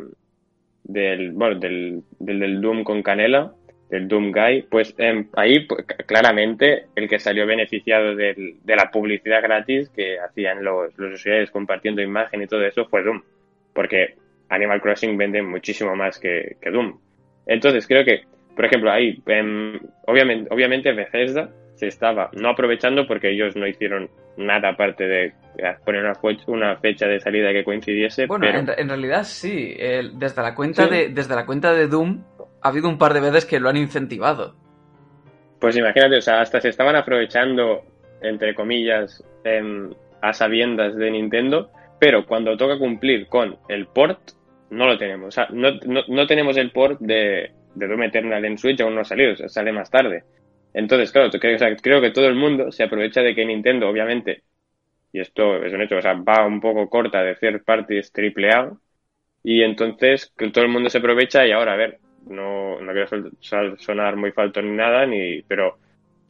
Del, 0.84 1.32
bueno, 1.32 1.58
del, 1.60 2.02
del, 2.20 2.60
Doom 2.60 2.84
con 2.84 3.02
Canela, 3.02 3.54
del 3.90 4.08
Doom 4.08 4.32
Guy, 4.32 4.64
pues 4.64 4.94
em, 4.98 5.30
ahí 5.34 5.62
pues, 5.62 5.86
claramente 6.06 6.88
el 6.96 7.08
que 7.08 7.20
salió 7.20 7.46
beneficiado 7.46 8.16
del, 8.16 8.56
de 8.62 8.76
la 8.76 8.90
publicidad 8.92 9.42
gratis 9.42 9.90
que 9.90 10.20
hacían 10.20 10.64
los, 10.64 10.98
los 10.98 11.14
usuarios 11.14 11.52
compartiendo 11.52 12.02
imagen 12.02 12.42
y 12.42 12.48
todo 12.48 12.66
eso 12.66 12.88
fue 12.88 13.04
Doom. 13.04 13.22
Porque 13.74 14.16
Animal 14.52 14.82
Crossing 14.82 15.18
vende 15.18 15.42
muchísimo 15.42 15.96
más 15.96 16.20
que, 16.20 16.58
que 16.62 16.70
Doom. 16.70 17.00
Entonces 17.48 17.88
creo 17.88 18.06
que, 18.06 18.22
por 18.56 18.66
ejemplo, 18.66 18.92
ahí, 18.92 19.22
em, 19.26 19.80
obviamente, 20.06 20.54
obviamente 20.54 20.94
Bethesda 20.94 21.50
se 21.76 21.88
estaba 21.88 22.30
no 22.34 22.50
aprovechando 22.50 23.08
porque 23.08 23.32
ellos 23.32 23.56
no 23.56 23.66
hicieron 23.66 24.10
nada 24.38 24.70
aparte 24.70 25.08
de 25.08 25.34
poner 25.84 26.04
una, 26.04 26.14
una 26.48 26.76
fecha 26.78 27.08
de 27.08 27.20
salida 27.20 27.52
que 27.54 27.64
coincidiese. 27.64 28.28
Bueno, 28.28 28.46
pero... 28.46 28.60
en, 28.60 28.70
en, 28.78 28.90
realidad 28.90 29.24
sí. 29.24 29.76
Desde, 30.14 30.42
la 30.42 30.54
cuenta 30.54 30.84
¿Sí? 30.84 30.90
de, 30.90 31.10
desde 31.10 31.36
la 31.36 31.46
cuenta 31.46 31.74
de 31.74 31.88
Doom 31.88 32.24
ha 32.62 32.68
habido 32.68 32.90
un 32.90 32.98
par 32.98 33.14
de 33.14 33.22
veces 33.22 33.46
que 33.46 33.60
lo 33.60 33.70
han 33.70 33.78
incentivado. 33.78 34.56
Pues 35.60 35.78
imagínate, 35.78 36.18
o 36.18 36.22
sea, 36.22 36.42
hasta 36.42 36.60
se 36.60 36.70
estaban 36.70 36.96
aprovechando, 36.96 37.84
entre 38.22 38.54
comillas, 38.54 39.24
en, 39.44 39.96
a 40.22 40.34
sabiendas 40.34 40.96
de 40.96 41.12
Nintendo, 41.12 41.72
pero 42.00 42.26
cuando 42.26 42.58
toca 42.58 42.78
cumplir 42.80 43.28
con 43.28 43.58
el 43.70 43.86
port, 43.88 44.20
no 44.72 44.88
lo 44.88 44.98
tenemos. 44.98 45.28
O 45.28 45.32
sea, 45.32 45.48
no, 45.52 45.72
no, 45.86 46.02
no 46.08 46.28
tenemos 46.28 46.58
el 46.58 46.72
port 46.72 47.00
de, 47.00 47.52
de 47.76 47.88
Doom 47.88 48.04
Eternal 48.04 48.44
en 48.44 48.58
Switch, 48.58 48.82
aún 48.82 48.96
no 48.96 49.02
ha 49.02 49.06
salido, 49.06 49.36
sale 49.48 49.72
más 49.72 49.90
tarde. 49.90 50.24
Entonces, 50.74 51.12
claro, 51.12 51.30
creo, 51.30 51.58
creo 51.82 52.02
que 52.02 52.12
todo 52.12 52.28
el 52.28 52.36
mundo 52.36 52.72
se 52.72 52.84
aprovecha 52.84 53.22
de 53.22 53.36
que 53.36 53.46
Nintendo, 53.46 53.90
obviamente, 53.90 54.44
y 55.12 55.20
esto 55.20 55.64
es 55.64 55.74
un 55.74 55.82
hecho, 55.82 55.98
o 55.98 56.02
sea, 56.02 56.14
va 56.14 56.46
un 56.46 56.62
poco 56.62 56.90
corta 56.90 57.22
de 57.22 57.36
third 57.36 57.64
parties 57.64 58.12
triple 58.12 58.50
A, 58.52 58.72
y 59.44 59.64
entonces 59.64 60.32
que 60.38 60.50
todo 60.52 60.64
el 60.64 60.72
mundo 60.72 60.90
se 60.90 61.00
aprovecha 61.00 61.46
y 61.46 61.52
ahora, 61.52 61.74
a 61.74 61.78
ver, 61.78 62.00
no, 62.28 62.80
no 62.80 62.94
quiero 62.94 63.32
sonar 63.78 64.16
muy 64.16 64.32
falto 64.32 64.62
ni 64.62 64.72
nada, 64.72 65.06
ni, 65.06 65.42
pero 65.44 65.78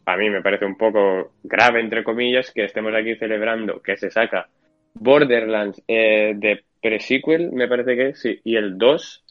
a 0.05 0.17
mí 0.17 0.29
me 0.29 0.41
parece 0.41 0.65
un 0.65 0.77
poco 0.77 1.33
grave, 1.43 1.81
entre 1.81 2.03
comillas, 2.03 2.51
que 2.51 2.63
estemos 2.63 2.93
aquí 2.95 3.15
celebrando 3.15 3.81
que 3.81 3.97
se 3.97 4.09
saca 4.09 4.49
Borderlands 4.93 5.81
eh, 5.87 6.33
de 6.35 6.63
pre-sequel, 6.81 7.51
me 7.51 7.67
parece 7.67 7.95
que 7.95 8.15
sí, 8.15 8.39
y 8.43 8.55
el 8.55 8.77
2, 8.77 9.23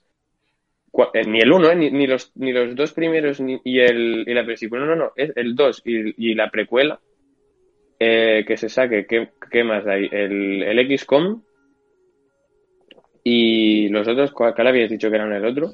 eh, 1.15 1.25
ni 1.27 1.41
el 1.41 1.53
1, 1.53 1.71
eh, 1.71 1.77
ni, 1.77 1.91
ni, 1.91 2.07
los, 2.07 2.33
ni 2.37 2.53
los 2.53 2.75
dos 2.75 2.93
primeros 2.93 3.41
ni, 3.41 3.61
y, 3.65 3.81
el, 3.81 4.25
y 4.27 4.35
la 4.35 4.45
pre-sequel, 4.45 4.81
no, 4.81 4.87
no, 4.87 4.97
no, 4.97 5.13
es 5.17 5.33
el 5.37 5.55
2 5.55 5.83
y, 5.85 6.31
y, 6.31 6.35
la 6.35 6.51
precuela, 6.51 7.01
eh, 7.99 8.45
que 8.47 8.57
se 8.57 8.69
saque, 8.69 9.07
¿qué, 9.07 9.31
qué 9.51 9.65
más 9.65 9.87
hay? 9.87 10.09
El, 10.11 10.63
el 10.63 10.99
XCOM 10.99 11.43
y 13.25 13.89
los 13.89 14.09
otros, 14.09 14.33
¿cuál, 14.33 14.55
habías 14.67 14.91
dicho 14.91 15.11
que 15.11 15.17
eran 15.17 15.33
el 15.33 15.45
otro? 15.45 15.73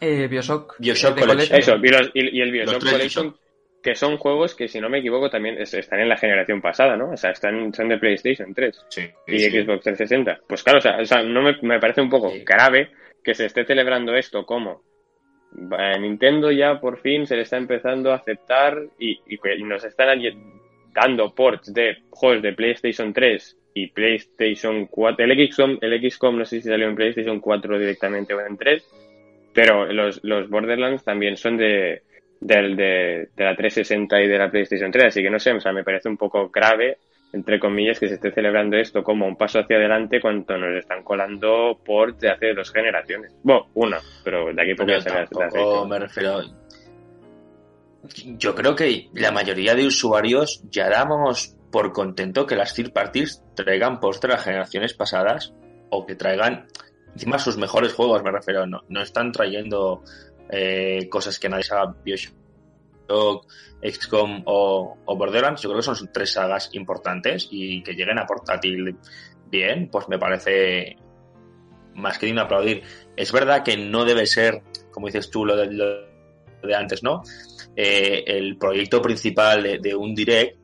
Eh, 0.00 0.26
Bioshock. 0.28 0.76
Bioshock 0.78 1.18
Collection. 1.18 1.58
Eso, 1.58 1.76
y, 1.76 1.88
los, 1.88 2.10
y, 2.14 2.38
y 2.38 2.40
el 2.40 2.50
Bioshock 2.50 2.82
Collection, 2.82 3.36
que 3.82 3.94
son 3.94 4.18
juegos 4.18 4.54
que, 4.54 4.68
si 4.68 4.80
no 4.80 4.88
me 4.88 4.98
equivoco, 4.98 5.30
también 5.30 5.58
están 5.58 6.00
en 6.00 6.08
la 6.08 6.16
generación 6.16 6.60
pasada, 6.60 6.96
¿no? 6.96 7.10
O 7.12 7.16
sea, 7.16 7.30
están, 7.30 7.72
son 7.72 7.88
de 7.88 7.98
PlayStation 7.98 8.52
3 8.52 8.86
sí, 8.88 9.08
y 9.26 9.38
sí. 9.38 9.50
Xbox 9.50 9.82
360. 9.84 10.40
Pues 10.46 10.62
claro, 10.62 10.78
o 10.78 10.82
sea, 10.82 10.98
o 10.98 11.04
sea 11.04 11.22
no 11.22 11.42
me, 11.42 11.56
me, 11.62 11.80
parece 11.80 12.00
un 12.00 12.10
poco 12.10 12.30
sí. 12.30 12.44
grave 12.44 12.90
que 13.24 13.34
se 13.34 13.46
esté 13.46 13.64
celebrando 13.64 14.14
esto 14.14 14.44
como 14.44 14.82
a 15.76 15.98
Nintendo 15.98 16.52
ya 16.52 16.80
por 16.80 17.00
fin 17.00 17.26
se 17.26 17.34
le 17.34 17.42
está 17.42 17.56
empezando 17.56 18.12
a 18.12 18.16
aceptar 18.16 18.78
y, 18.98 19.20
y, 19.26 19.38
y 19.58 19.62
nos 19.64 19.84
están 19.84 20.20
dando 20.94 21.34
ports 21.34 21.72
de 21.72 22.02
juegos 22.10 22.42
de 22.42 22.52
PlayStation 22.52 23.12
3 23.12 23.56
y 23.74 23.88
PlayStation 23.88 24.86
4. 24.86 25.24
El 25.24 25.48
XCOM, 25.48 25.78
el 25.80 26.10
XCOM 26.10 26.38
no 26.38 26.44
sé 26.44 26.60
si 26.60 26.68
salió 26.68 26.88
en 26.88 26.96
PlayStation 26.96 27.40
4 27.40 27.78
directamente 27.78 28.34
o 28.34 28.40
en 28.40 28.56
3, 28.56 28.84
pero 29.54 29.92
los, 29.92 30.22
los 30.22 30.48
Borderlands 30.48 31.04
también 31.04 31.36
son 31.36 31.56
de, 31.56 32.02
de, 32.40 32.56
de, 32.74 33.28
de, 33.36 33.44
la 33.44 33.54
360 33.54 34.20
y 34.20 34.28
de 34.28 34.38
la 34.38 34.50
PlayStation 34.50 34.90
3, 34.90 35.06
así 35.06 35.22
que 35.22 35.30
no 35.30 35.38
sé, 35.38 35.52
o 35.52 35.60
sea, 35.60 35.72
me 35.72 35.84
parece 35.84 36.08
un 36.08 36.16
poco 36.16 36.48
grave, 36.48 36.98
entre 37.32 37.60
comillas, 37.60 38.00
que 38.00 38.08
se 38.08 38.14
esté 38.14 38.32
celebrando 38.32 38.76
esto 38.76 39.02
como 39.02 39.26
un 39.26 39.36
paso 39.36 39.60
hacia 39.60 39.76
adelante 39.76 40.20
cuando 40.20 40.56
nos 40.58 40.78
están 40.78 41.02
colando 41.04 41.78
ports 41.84 42.20
de 42.20 42.30
hace 42.30 42.54
dos 42.54 42.72
generaciones. 42.72 43.32
Bueno, 43.42 43.68
una, 43.74 43.98
pero 44.24 44.52
de 44.52 44.62
aquí 44.62 44.74
poco 44.74 44.90
ya 44.90 45.00
se 45.00 45.10
tampoco 45.10 45.86
me 45.86 45.98
refiero. 45.98 46.40
Yo 48.38 48.54
creo 48.54 48.74
que 48.74 49.08
la 49.14 49.30
mayoría 49.30 49.74
de 49.74 49.86
usuarios 49.86 50.64
ya 50.70 50.88
damos 50.88 51.54
por 51.70 51.92
contento 51.92 52.46
que 52.46 52.56
las 52.56 52.74
third 52.74 52.92
parties 52.92 53.44
traigan 53.54 54.00
post 54.00 54.22
de 54.22 54.28
las 54.28 54.42
generaciones 54.42 54.94
pasadas 54.94 55.52
o 55.90 56.06
que 56.06 56.16
traigan 56.16 56.66
encima 57.14 57.38
sus 57.38 57.56
mejores 57.56 57.92
juegos, 57.92 58.22
me 58.22 58.30
refiero. 58.30 58.66
No, 58.66 58.82
no 58.88 59.02
están 59.02 59.32
trayendo 59.32 60.02
eh, 60.50 61.08
cosas 61.08 61.38
que 61.38 61.48
nadie 61.48 61.64
sabe, 61.64 61.94
Bioshock, 62.04 63.46
XCOM 63.82 64.42
o, 64.46 64.96
Borderlands. 65.06 65.62
Yo 65.62 65.70
creo 65.70 65.80
que 65.80 65.94
son 65.94 66.10
tres 66.12 66.32
sagas 66.32 66.70
importantes 66.72 67.48
y 67.50 67.82
que 67.82 67.92
lleguen 67.92 68.18
a 68.18 68.26
portátil 68.26 68.96
bien, 69.50 69.88
pues 69.90 70.08
me 70.08 70.18
parece 70.18 70.96
más 71.94 72.18
que 72.18 72.26
digno 72.26 72.42
aplaudir. 72.42 72.82
Es 73.16 73.32
verdad 73.32 73.62
que 73.62 73.76
no 73.76 74.04
debe 74.04 74.26
ser, 74.26 74.62
como 74.90 75.06
dices 75.06 75.30
tú, 75.30 75.44
lo 75.44 75.56
de, 75.56 75.72
lo 75.72 75.86
de 76.62 76.74
antes, 76.74 77.02
¿no? 77.02 77.22
Eh, 77.76 78.24
el 78.26 78.56
proyecto 78.56 79.00
principal 79.00 79.80
de, 79.80 79.94
un 79.94 80.14
direct, 80.14 80.58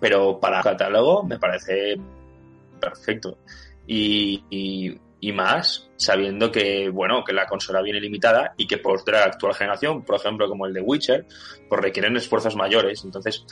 pero 0.00 0.38
para 0.40 0.62
catálogo 0.62 1.22
me 1.22 1.38
parece 1.38 1.96
perfecto. 2.80 3.38
Y, 3.86 4.94
y, 5.20 5.32
más 5.32 5.90
sabiendo 5.96 6.50
que, 6.50 6.88
bueno, 6.88 7.22
que 7.24 7.32
la 7.32 7.46
consola 7.46 7.82
viene 7.82 8.00
limitada 8.00 8.54
y 8.56 8.66
que 8.66 8.78
por 8.78 9.06
la 9.10 9.24
actual 9.24 9.54
generación, 9.54 10.04
por 10.04 10.16
ejemplo, 10.16 10.48
como 10.48 10.66
el 10.66 10.72
de 10.72 10.80
Witcher, 10.80 11.26
pues 11.68 11.80
requieren 11.80 12.16
esfuerzos 12.16 12.56
mayores. 12.56 13.04
Entonces, 13.04 13.44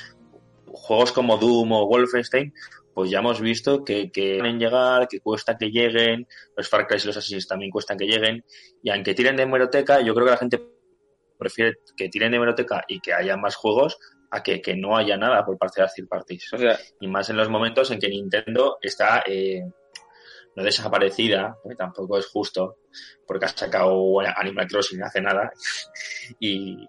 juegos 0.67 1.13
como 1.13 1.37
Doom 1.37 1.73
o 1.73 1.87
Wolfenstein, 1.87 2.53
pues 2.95 3.11
ya 3.11 3.21
hemos 3.21 3.41
visto 3.41 3.85
que, 3.85 4.11
que 4.11 4.39
pueden 4.39 4.59
llegar, 4.59 5.07
que 5.09 5.21
cuesta 5.21 5.57
que 5.57 5.71
lleguen, 5.71 6.27
los 6.57 6.69
Far 6.69 6.87
Cry 6.87 6.99
y 7.03 7.07
los 7.07 7.17
Assassin's 7.17 7.47
también 7.47 7.71
cuestan 7.71 7.97
que 7.97 8.07
lleguen, 8.07 8.45
y 8.83 8.91
aunque 8.91 9.15
tiren 9.15 9.37
de 9.37 9.45
hemeroteca, 9.45 10.01
yo 10.01 10.15
creo 10.15 10.27
que 10.27 10.33
la 10.33 10.39
gente 10.39 10.61
prefiere 11.39 11.77
que 11.97 12.09
tiren 12.09 12.33
de 12.33 12.39
hemeroteca 12.39 12.85
y 12.89 13.01
que 13.01 13.15
haya 13.15 13.37
más 13.37 13.55
juegos 13.55 13.99
a 14.31 14.43
que, 14.43 14.61
que 14.61 14.75
no 14.75 14.97
haya 14.97 15.17
nada 15.17 15.45
por 15.45 15.57
parte 15.57 15.81
de 15.81 15.85
las 15.85 15.95
third 15.95 16.09
parties. 16.09 16.53
O 16.53 16.59
sea, 16.59 16.79
y 17.01 17.07
más 17.07 17.31
en 17.31 17.37
los 17.37 17.49
momentos 17.49 17.91
en 17.91 17.99
que 17.99 18.09
Nintendo 18.09 18.79
está 18.83 19.23
eh, 19.27 19.63
no 20.59 20.65
desaparecida, 20.65 21.57
porque 21.63 21.77
tampoco 21.77 22.19
es 22.19 22.27
justo, 22.27 22.79
porque 23.25 23.45
ha 23.45 23.49
sacado 23.49 24.19
Animal 24.21 24.67
Crossing 24.67 25.01
hace 25.05 25.21
nada 25.21 25.53
y, 26.41 26.85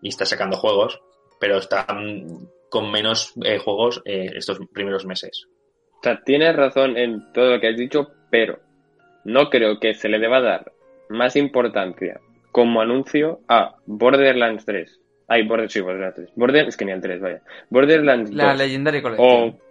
y 0.00 0.08
está 0.08 0.24
sacando 0.24 0.56
juegos, 0.56 1.00
pero 1.40 1.58
están 1.58 2.48
con 2.70 2.92
menos 2.92 3.32
eh, 3.44 3.58
juegos 3.58 4.00
eh, 4.04 4.30
estos 4.36 4.60
primeros 4.72 5.04
meses. 5.04 5.48
O 5.98 6.00
sea, 6.00 6.20
tienes 6.24 6.54
razón 6.54 6.96
en 6.96 7.32
todo 7.32 7.54
lo 7.54 7.60
que 7.60 7.68
has 7.68 7.76
dicho, 7.76 8.06
pero 8.30 8.60
no 9.24 9.50
creo 9.50 9.80
que 9.80 9.94
se 9.94 10.08
le 10.08 10.20
deba 10.20 10.40
dar 10.40 10.70
más 11.08 11.34
importancia 11.34 12.20
como 12.52 12.80
anuncio 12.80 13.40
a 13.48 13.74
Borderlands 13.86 14.64
3. 14.64 15.00
Ay, 15.26 15.46
Border, 15.46 15.68
sí, 15.68 15.80
Borderlands 15.80 16.14
3. 16.14 16.30
Border, 16.36 16.68
es 16.68 16.76
que 16.76 16.84
ni 16.84 16.92
el 16.92 17.00
3, 17.00 17.20
vaya. 17.20 17.42
Borderlands 17.68 18.32
La 18.32 18.50
2, 18.50 18.58
Legendary 18.58 19.02
Collection. 19.02 19.48
O 19.48 19.67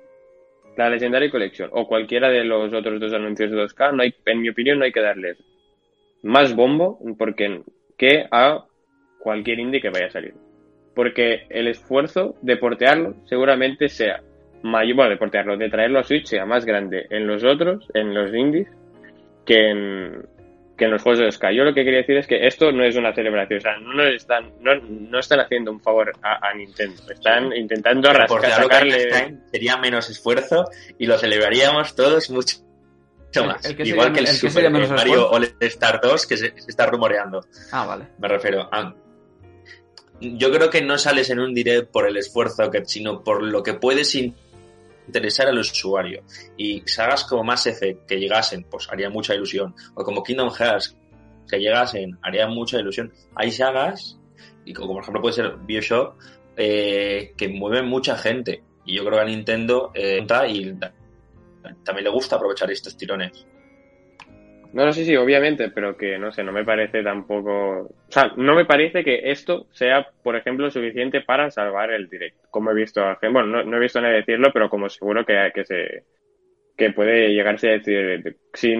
la 0.78 0.90
Legendary 0.90 1.30
Collection 1.30 1.70
o 1.74 1.88
cualquiera 1.88 2.30
de 2.30 2.44
los 2.44 2.74
otros 2.74 3.00
dos 3.00 3.14
anuncios 3.14 3.52
de 3.52 3.58
2K, 3.58 3.94
no 3.94 4.04
hay, 4.04 4.14
en 4.26 4.42
mi 4.42 4.50
opinión 4.50 4.80
no 4.80 4.86
hay 4.86 4.92
que 4.92 5.02
darles 5.02 5.38
más 6.24 6.56
bombo 6.56 7.00
porque 7.18 7.62
que 7.98 8.26
a 8.32 8.64
cualquier 9.20 9.60
indie 9.60 9.82
que 9.82 9.90
vaya 9.90 10.06
a 10.06 10.12
salir. 10.12 10.34
Porque 10.96 11.46
el 11.50 11.68
esfuerzo 11.68 12.36
de 12.42 12.58
portearlo 12.58 13.16
seguramente 13.26 13.90
sea 13.90 14.22
mayor, 14.64 14.96
bueno, 14.96 15.12
de 15.12 15.18
portearlo, 15.18 15.58
de 15.58 15.70
traerlo 15.70 16.00
a 16.00 16.04
Switch 16.04 16.26
sea 16.26 16.46
más 16.46 16.66
grande 16.66 17.06
en 17.10 17.28
los 17.28 17.44
otros, 17.44 17.88
en 17.94 18.14
los 18.14 18.34
indies, 18.34 18.68
que 19.46 19.70
en, 19.70 20.26
que 20.78 20.86
en 20.86 20.92
los 20.92 21.02
juegos 21.02 21.20
de 21.20 21.32
Sky. 21.32 21.56
Yo 21.56 21.64
lo 21.64 21.74
que 21.74 21.84
quería 21.84 22.00
decir 22.00 22.18
es 22.18 22.28
que 22.28 22.46
esto 22.46 22.72
no 22.72 22.84
es 22.84 22.96
una 22.96 23.14
celebración, 23.14 23.58
o 23.58 23.62
sea, 23.62 23.78
no 23.80 23.94
nos 23.94 24.14
están, 24.14 24.54
no, 24.62 24.76
no 24.76 25.20
están 25.20 25.40
haciendo 25.40 25.72
un 25.72 25.82
favor 25.82 26.14
a, 26.22 26.48
a 26.48 26.54
Nintendo, 26.54 27.02
están 27.12 27.52
intentando 27.54 28.14
rascar, 28.14 28.52
sacarle... 28.52 29.38
Sería 29.52 29.78
menos 29.78 30.10
esfuerzo 30.10 30.70
y 30.98 31.08
lo 31.08 31.18
celebraríamos 31.18 31.96
todos 31.96 32.30
mucho, 32.30 32.58
más. 33.46 33.66
El, 33.66 33.72
el 33.72 33.78
que 33.78 33.84
Igual 33.84 34.14
que 34.14 34.20
el, 34.20 34.28
el 34.28 34.34
Super 34.34 34.64
que 34.64 34.70
menos 34.70 34.92
Mario 34.92 35.30
All 35.30 35.56
Star 35.60 36.00
2 36.02 36.28
que 36.28 36.38
se, 36.38 36.62
se, 36.62 36.70
está 36.70 36.86
rumoreando. 36.86 37.46
Ah, 37.72 37.86
vale. 37.86 38.08
Me 38.20 38.28
refiero 38.28 38.70
a... 38.72 38.94
Yo 40.20 40.52
creo 40.52 40.70
que 40.70 40.82
no 40.82 40.98
sales 40.98 41.30
en 41.30 41.40
un 41.40 41.54
direct 41.54 41.92
por 41.92 42.08
el 42.08 42.18
esfuerzo, 42.18 42.72
que, 42.72 42.84
sino 42.86 43.24
por 43.24 43.44
lo 43.44 43.62
que 43.62 43.76
puedes 43.76 44.16
interesar 45.08 45.48
al 45.48 45.58
usuario. 45.58 46.24
Y 46.56 46.82
sagas 46.86 47.24
como 47.24 47.44
Mass 47.44 47.68
Effect 47.68 48.06
que 48.06 48.20
llegasen, 48.20 48.66
pues 48.70 48.88
haría 48.92 49.10
mucha 49.10 49.34
ilusión. 49.34 49.74
O 49.96 50.04
como 50.04 50.24
Kingdom 50.24 50.52
Hearts 50.52 50.96
que 51.50 51.60
llegasen, 51.60 52.18
haría 52.22 52.48
mucha 52.48 52.80
ilusión. 52.80 53.12
Hay 53.36 53.52
sagas, 53.52 54.20
y 54.66 54.74
como 54.74 54.94
por 54.94 55.02
ejemplo 55.02 55.22
puede 55.22 55.34
ser 55.34 55.58
Bioshock, 55.58 56.16
eh, 56.56 57.34
que 57.38 57.48
mueven 57.48 57.88
mucha 57.88 58.18
gente. 58.18 58.64
Y 58.86 58.96
yo 58.96 59.06
creo 59.06 59.16
que 59.18 59.24
a 59.24 59.26
Nintendo 59.26 59.92
eh, 59.94 60.26
también 60.28 62.04
le 62.04 62.10
gusta 62.10 62.36
aprovechar 62.36 62.70
estos 62.72 62.96
tirones. 62.98 63.46
No, 64.74 64.86
no, 64.86 64.94
sí, 64.94 65.06
sí, 65.06 65.16
obviamente, 65.16 65.70
pero 65.70 65.98
que 65.98 66.20
no 66.20 66.32
sé, 66.32 66.44
no 66.44 66.52
me 66.52 66.66
parece 66.66 67.02
tampoco. 67.02 67.84
O 67.84 67.90
sea, 68.10 68.34
no 68.36 68.54
me 68.54 68.66
parece 68.66 69.04
que 69.04 69.32
esto 69.32 69.68
sea, 69.72 70.08
por 70.24 70.36
ejemplo, 70.36 70.70
suficiente 70.70 71.22
para 71.22 71.50
salvar 71.52 71.92
el 71.92 72.10
directo. 72.10 72.48
Como 72.52 72.72
he 72.72 72.76
visto 72.76 73.02
a 73.02 73.18
Bueno, 73.22 73.64
no, 73.64 73.78
he 73.78 73.80
visto 73.80 74.00
a 74.00 74.02
nadie 74.04 74.18
decirlo, 74.18 74.52
pero 74.54 74.70
como 74.70 74.90
seguro 74.90 75.26
que, 75.26 75.52
que 75.54 75.66
se 75.66 76.04
que 76.78 76.92
puede 76.92 77.34
llegarse 77.34 77.70
a 77.70 77.72
decir, 77.74 78.38
si 78.54 78.76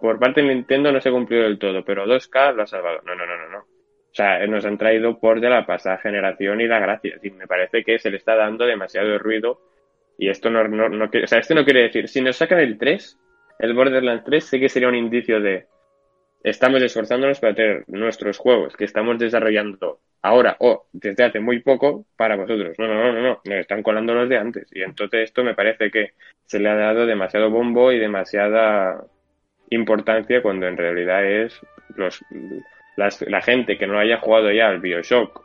por 0.00 0.18
parte 0.18 0.42
de 0.42 0.48
Nintendo 0.48 0.90
no 0.90 1.00
se 1.00 1.12
cumplió 1.12 1.42
del 1.44 1.58
todo, 1.58 1.84
pero 1.84 2.06
2K 2.06 2.52
lo 2.52 2.64
ha 2.64 2.66
salvado. 2.66 3.02
No, 3.06 3.14
no, 3.14 3.24
no, 3.26 3.36
no, 3.36 3.48
no. 3.50 3.58
O 3.60 4.14
sea, 4.16 4.44
nos 4.46 4.64
han 4.64 4.78
traído 4.78 5.20
por 5.20 5.40
de 5.40 5.50
la 5.50 5.66
pasada 5.66 5.98
generación 5.98 6.60
y 6.60 6.66
la 6.66 6.80
gracia. 6.80 7.18
Y 7.22 7.30
me 7.30 7.46
parece 7.46 7.84
que 7.84 7.98
se 7.98 8.10
le 8.10 8.16
está 8.16 8.34
dando 8.34 8.66
demasiado 8.66 9.18
ruido 9.18 9.60
y 10.18 10.28
esto 10.28 10.50
no, 10.50 10.66
no, 10.66 10.88
no, 10.88 11.04
o 11.04 11.26
sea, 11.26 11.38
esto 11.38 11.54
no 11.54 11.64
quiere 11.64 11.82
decir, 11.82 12.08
si 12.08 12.20
nos 12.20 12.36
sacan 12.36 12.60
el 12.60 12.78
3, 12.78 13.18
el 13.58 13.74
Borderlands 13.74 14.24
3 14.24 14.44
sí 14.44 14.60
que 14.60 14.68
sería 14.68 14.88
un 14.88 14.94
indicio 14.94 15.40
de 15.40 15.66
estamos 16.42 16.82
esforzándonos 16.82 17.40
para 17.40 17.54
tener 17.54 17.84
nuestros 17.88 18.38
juegos 18.38 18.76
que 18.76 18.84
estamos 18.84 19.18
desarrollando 19.18 19.98
ahora 20.22 20.56
o 20.60 20.86
desde 20.92 21.24
hace 21.24 21.40
muy 21.40 21.60
poco 21.60 22.06
para 22.16 22.36
vosotros. 22.36 22.78
No, 22.78 22.86
no, 22.86 22.94
no, 22.94 23.12
no, 23.12 23.22
no, 23.22 23.40
nos 23.44 23.58
están 23.58 23.82
colando 23.82 24.14
los 24.14 24.28
de 24.28 24.38
antes. 24.38 24.68
Y 24.72 24.82
entonces 24.82 25.22
esto 25.22 25.42
me 25.42 25.54
parece 25.54 25.90
que 25.90 26.12
se 26.44 26.58
le 26.58 26.68
ha 26.68 26.76
dado 26.76 27.06
demasiado 27.06 27.50
bombo 27.50 27.92
y 27.92 27.98
demasiada 27.98 29.04
importancia 29.70 30.42
cuando 30.42 30.68
en 30.68 30.76
realidad 30.76 31.24
es 31.24 31.60
los, 31.96 32.24
la 32.96 33.42
gente 33.42 33.76
que 33.76 33.86
no 33.86 33.98
haya 33.98 34.18
jugado 34.18 34.52
ya 34.52 34.68
al 34.68 34.80
Bioshock 34.80 35.42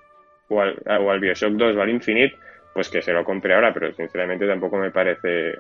o 0.50 0.62
al, 0.62 0.78
o 0.86 1.12
al 1.12 1.20
Bioshock 1.20 1.54
2 1.54 1.76
o 1.76 1.82
al 1.82 1.90
Infinite 1.90 2.36
pues 2.74 2.90
que 2.90 3.02
se 3.02 3.14
lo 3.14 3.26
compre 3.26 3.54
ahora, 3.54 3.74
pero 3.74 3.92
sinceramente 3.94 4.48
tampoco 4.48 4.78
me 4.78 4.92
parece 4.92 5.56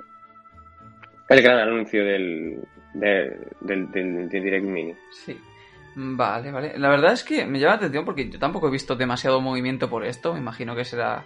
el 1.31 1.41
gran 1.41 1.59
anuncio 1.59 2.03
del, 2.03 2.59
del, 2.93 4.29
Direct 4.29 4.65
Mini. 4.65 4.93
Sí. 5.11 5.39
Vale, 5.95 6.51
vale. 6.51 6.77
La 6.77 6.89
verdad 6.89 7.13
es 7.13 7.23
que 7.23 7.45
me 7.45 7.59
llama 7.59 7.73
la 7.73 7.77
atención 7.77 8.05
porque 8.05 8.29
yo 8.29 8.39
tampoco 8.39 8.67
he 8.67 8.71
visto 8.71 8.95
demasiado 8.95 9.41
movimiento 9.41 9.89
por 9.89 10.05
esto. 10.05 10.33
Me 10.33 10.39
imagino 10.39 10.75
que 10.75 10.85
será 10.85 11.25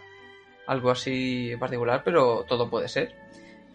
algo 0.68 0.92
así 0.92 1.54
particular, 1.60 2.02
pero 2.04 2.46
todo 2.48 2.70
puede 2.70 2.88
ser. 2.88 3.16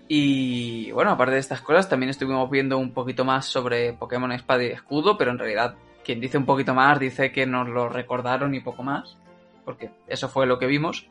Y 0.09 0.91
bueno, 0.91 1.13
aparte 1.13 1.35
de 1.35 1.41
estas 1.41 1.61
cosas, 1.61 1.89
también 1.89 2.11
estuvimos 2.11 2.51
viendo 2.51 2.79
un 2.79 2.93
poquito 2.93 3.25
más 3.25 3.47
sobre 3.47 3.93
Pokémon 3.93 4.33
Espada 4.33 4.65
y 4.65 4.69
Escudo, 4.69 5.17
pero 5.17 5.31
en 5.31 5.39
realidad 5.39 5.77
quien 6.05 6.21
dice 6.21 6.39
un 6.39 6.47
poquito 6.47 6.75
más 6.75 6.99
dice 6.99 7.31
que 7.31 7.47
nos 7.47 7.69
lo 7.69 7.89
recordaron 7.89 8.55
y 8.55 8.61
poco 8.61 8.83
más, 8.83 9.17
porque 9.65 9.91
eso 10.09 10.29
fue 10.29 10.47
lo 10.47 10.59
que 10.59 10.67
vimos 10.67 11.09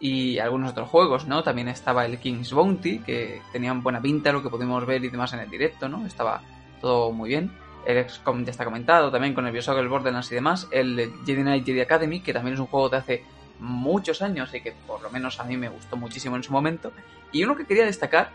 y 0.00 0.38
algunos 0.38 0.72
otros 0.72 0.88
juegos, 0.88 1.26
¿no? 1.26 1.42
También 1.42 1.68
estaba 1.68 2.06
el 2.06 2.18
King's 2.18 2.52
Bounty, 2.52 3.00
que 3.00 3.42
tenían 3.52 3.82
buena 3.82 4.00
pinta, 4.00 4.32
lo 4.32 4.42
que 4.42 4.48
pudimos 4.48 4.84
ver 4.86 5.04
y 5.04 5.10
demás 5.10 5.34
en 5.34 5.40
el 5.40 5.50
directo, 5.50 5.88
¿no? 5.88 6.06
Estaba 6.06 6.40
todo 6.80 7.12
muy 7.12 7.28
bien. 7.28 7.52
El 7.84 8.08
XCOM 8.08 8.44
ya 8.44 8.50
está 8.50 8.64
comentado, 8.64 9.10
también 9.10 9.34
con 9.34 9.46
el 9.46 9.52
Bioshock, 9.52 9.78
el 9.78 9.88
Borderlands 9.88 10.32
y 10.32 10.34
demás. 10.34 10.68
El 10.70 11.12
Jedi 11.26 11.42
Knight 11.42 11.66
Jedi 11.66 11.80
Academy, 11.80 12.20
que 12.20 12.32
también 12.32 12.54
es 12.54 12.60
un 12.60 12.66
juego 12.66 12.88
de 12.88 12.96
hace 12.96 13.24
muchos 13.58 14.22
años 14.22 14.52
y 14.54 14.62
que 14.62 14.72
por 14.86 15.02
lo 15.02 15.10
menos 15.10 15.38
a 15.38 15.44
mí 15.44 15.58
me 15.58 15.68
gustó 15.68 15.96
muchísimo 15.98 16.36
en 16.36 16.42
su 16.42 16.52
momento. 16.52 16.92
Y 17.30 17.44
uno 17.44 17.54
que 17.54 17.66
quería 17.66 17.84
destacar 17.84 18.30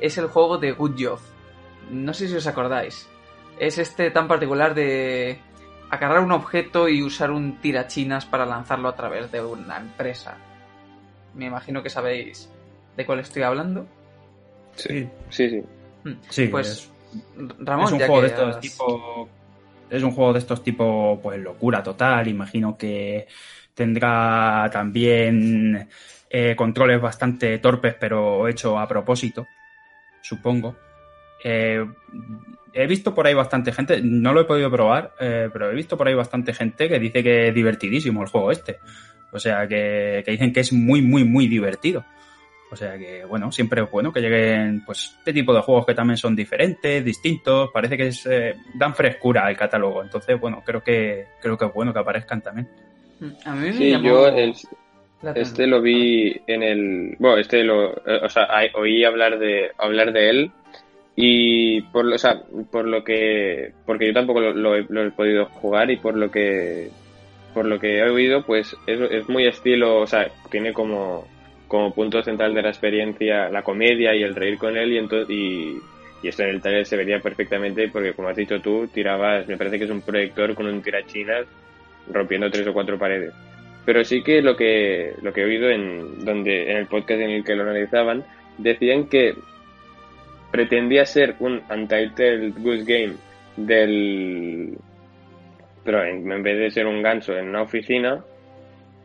es 0.00 0.18
el 0.18 0.28
juego 0.28 0.58
de 0.58 0.72
Good 0.72 0.94
Job. 0.98 1.18
No 1.90 2.14
sé 2.14 2.28
si 2.28 2.36
os 2.36 2.46
acordáis. 2.46 3.08
Es 3.58 3.78
este 3.78 4.12
tan 4.12 4.28
particular 4.28 4.74
de 4.74 5.40
agarrar 5.90 6.20
un 6.20 6.30
objeto 6.30 6.88
y 6.88 7.02
usar 7.02 7.32
un 7.32 7.60
tirachinas 7.60 8.24
para 8.24 8.46
lanzarlo 8.46 8.88
a 8.88 8.94
través 8.94 9.32
de 9.32 9.42
una 9.42 9.78
empresa 9.78 10.36
me 11.38 11.46
imagino 11.46 11.82
que 11.82 11.88
sabéis 11.88 12.50
de 12.96 13.06
cuál 13.06 13.20
estoy 13.20 13.42
hablando. 13.42 13.86
Sí, 14.74 15.08
sí, 15.30 15.48
sí. 15.48 15.62
Hmm. 16.04 16.14
sí 16.28 16.48
pues, 16.48 16.68
es, 16.68 16.90
Ramón, 17.60 17.86
es 17.86 17.92
un 17.92 17.98
juego 18.00 18.20
de 18.20 18.26
estos 18.26 18.60
tipo. 18.60 19.28
Es 19.88 20.02
un 20.02 20.10
juego 20.10 20.32
de 20.34 20.40
estos 20.40 20.62
tipo, 20.62 21.18
pues 21.22 21.40
locura 21.40 21.82
total. 21.82 22.28
Imagino 22.28 22.76
que 22.76 23.26
tendrá 23.72 24.68
también 24.70 25.88
eh, 26.28 26.54
controles 26.56 27.00
bastante 27.00 27.58
torpes, 27.58 27.94
pero 27.98 28.46
hecho 28.48 28.78
a 28.78 28.86
propósito, 28.86 29.46
supongo. 30.20 30.76
Eh, 31.42 31.86
he 32.72 32.86
visto 32.86 33.14
por 33.14 33.26
ahí 33.26 33.34
bastante 33.34 33.72
gente, 33.72 34.00
no 34.02 34.32
lo 34.32 34.40
he 34.40 34.44
podido 34.44 34.70
probar, 34.70 35.14
eh, 35.20 35.48
pero 35.52 35.70
he 35.70 35.74
visto 35.74 35.96
por 35.96 36.08
ahí 36.08 36.14
bastante 36.14 36.52
gente 36.52 36.88
que 36.88 36.98
dice 36.98 37.22
que 37.22 37.48
es 37.48 37.54
divertidísimo 37.54 38.22
el 38.22 38.28
juego 38.28 38.50
este. 38.50 38.78
O 39.32 39.38
sea, 39.38 39.66
que, 39.66 40.22
dicen 40.26 40.52
que 40.52 40.60
es 40.60 40.72
muy, 40.72 41.02
muy, 41.02 41.24
muy 41.24 41.46
divertido. 41.46 42.04
O 42.70 42.76
sea 42.76 42.98
que, 42.98 43.24
bueno, 43.24 43.50
siempre 43.50 43.82
es 43.82 43.90
bueno 43.90 44.12
que 44.12 44.20
lleguen, 44.20 44.84
pues, 44.84 45.14
este 45.18 45.32
tipo 45.32 45.54
de 45.54 45.62
juegos 45.62 45.86
que 45.86 45.94
también 45.94 46.18
son 46.18 46.36
diferentes, 46.36 47.02
distintos, 47.02 47.70
parece 47.72 47.96
que 47.96 48.08
es, 48.08 48.26
eh, 48.26 48.56
dan 48.74 48.94
frescura 48.94 49.46
al 49.46 49.56
catálogo. 49.56 50.02
Entonces, 50.02 50.38
bueno, 50.38 50.62
creo 50.64 50.82
que, 50.82 51.26
creo 51.40 51.56
que 51.56 51.64
es 51.64 51.72
bueno 51.72 51.92
que 51.92 51.98
aparezcan 51.98 52.42
también. 52.42 52.68
A 53.44 53.54
mí 53.54 53.68
me 53.68 53.72
sí, 53.72 53.96
yo 54.02 54.28
este 55.34 55.66
lo 55.66 55.80
vi 55.80 56.40
en 56.46 56.62
el, 56.62 57.16
bueno, 57.18 57.38
este 57.38 57.64
lo, 57.64 57.90
eh, 57.90 58.20
o 58.22 58.28
sea, 58.28 58.46
oí 58.74 59.04
hablar 59.04 59.38
de, 59.38 59.72
hablar 59.76 60.12
de 60.12 60.30
él 60.30 60.52
y 61.16 61.80
por, 61.82 62.06
o 62.06 62.18
sea, 62.18 62.40
por 62.70 62.86
lo 62.86 63.02
que, 63.02 63.72
porque 63.84 64.06
yo 64.06 64.12
tampoco 64.12 64.40
lo 64.40 64.76
he 64.76 65.10
podido 65.10 65.46
jugar 65.46 65.90
y 65.90 65.96
por 65.96 66.16
lo 66.16 66.30
que 66.30 66.90
por 67.54 67.66
lo 67.66 67.78
que 67.78 67.98
he 67.98 68.08
oído, 68.08 68.42
pues 68.44 68.76
es, 68.86 69.28
muy 69.28 69.46
estilo, 69.46 70.00
o 70.00 70.06
sea, 70.06 70.30
tiene 70.50 70.72
como, 70.72 71.26
como 71.66 71.94
punto 71.94 72.22
central 72.22 72.54
de 72.54 72.62
la 72.62 72.68
experiencia 72.68 73.48
la 73.48 73.62
comedia 73.62 74.14
y 74.14 74.22
el 74.22 74.34
reír 74.34 74.58
con 74.58 74.76
él 74.76 74.92
y, 74.92 74.98
entonces, 74.98 75.30
y, 75.30 75.78
esto 76.22 76.42
en 76.42 76.50
el 76.50 76.60
taller 76.60 76.84
se 76.84 76.96
vería 76.96 77.20
perfectamente 77.20 77.88
porque 77.88 78.12
como 78.12 78.28
has 78.28 78.36
dicho 78.36 78.60
tú, 78.60 78.88
tirabas, 78.88 79.46
me 79.46 79.56
parece 79.56 79.78
que 79.78 79.84
es 79.84 79.90
un 79.90 80.02
proyector 80.02 80.54
con 80.54 80.66
un 80.66 80.82
tirachinas 80.82 81.46
rompiendo 82.10 82.50
tres 82.50 82.66
o 82.66 82.72
cuatro 82.72 82.98
paredes. 82.98 83.32
Pero 83.84 84.04
sí 84.04 84.22
que 84.22 84.42
lo 84.42 84.56
que, 84.56 85.14
lo 85.22 85.32
que 85.32 85.42
he 85.42 85.44
oído 85.44 85.70
en, 85.70 86.24
donde, 86.24 86.70
en 86.70 86.76
el 86.76 86.86
podcast 86.86 87.20
en 87.20 87.30
el 87.30 87.44
que 87.44 87.54
lo 87.54 87.62
analizaban, 87.62 88.24
decían 88.58 89.08
que 89.08 89.34
pretendía 90.50 91.06
ser 91.06 91.36
un 91.38 91.62
Untitled 91.70 92.54
Goose 92.58 92.84
Game 92.84 93.14
del, 93.56 94.76
pero 95.88 96.04
en, 96.04 96.42
vez 96.42 96.58
de 96.58 96.70
ser 96.70 96.86
un 96.86 97.00
gancho 97.00 97.34
en 97.34 97.48
una 97.48 97.62
oficina 97.62 98.22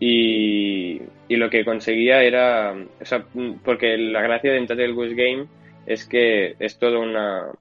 y, 0.02 1.00
lo 1.30 1.50
que 1.50 1.64
conseguía 1.64 2.22
era, 2.22 2.76
o 3.00 3.06
sea, 3.06 3.26
porque 3.64 3.98
la 3.98 4.22
gracia 4.22 4.52
de 4.52 4.76
del 4.76 4.94
Goose 4.94 5.16
Game 5.16 5.48
es 5.86 6.06
que 6.06 6.58
es 6.60 6.78
todo 6.78 7.00
una, 7.00 7.54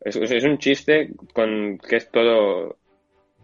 es, 0.00 0.16
es, 0.16 0.44
un 0.44 0.56
chiste 0.56 1.10
con 1.34 1.76
que 1.86 1.96
es 1.96 2.10
todo 2.10 2.78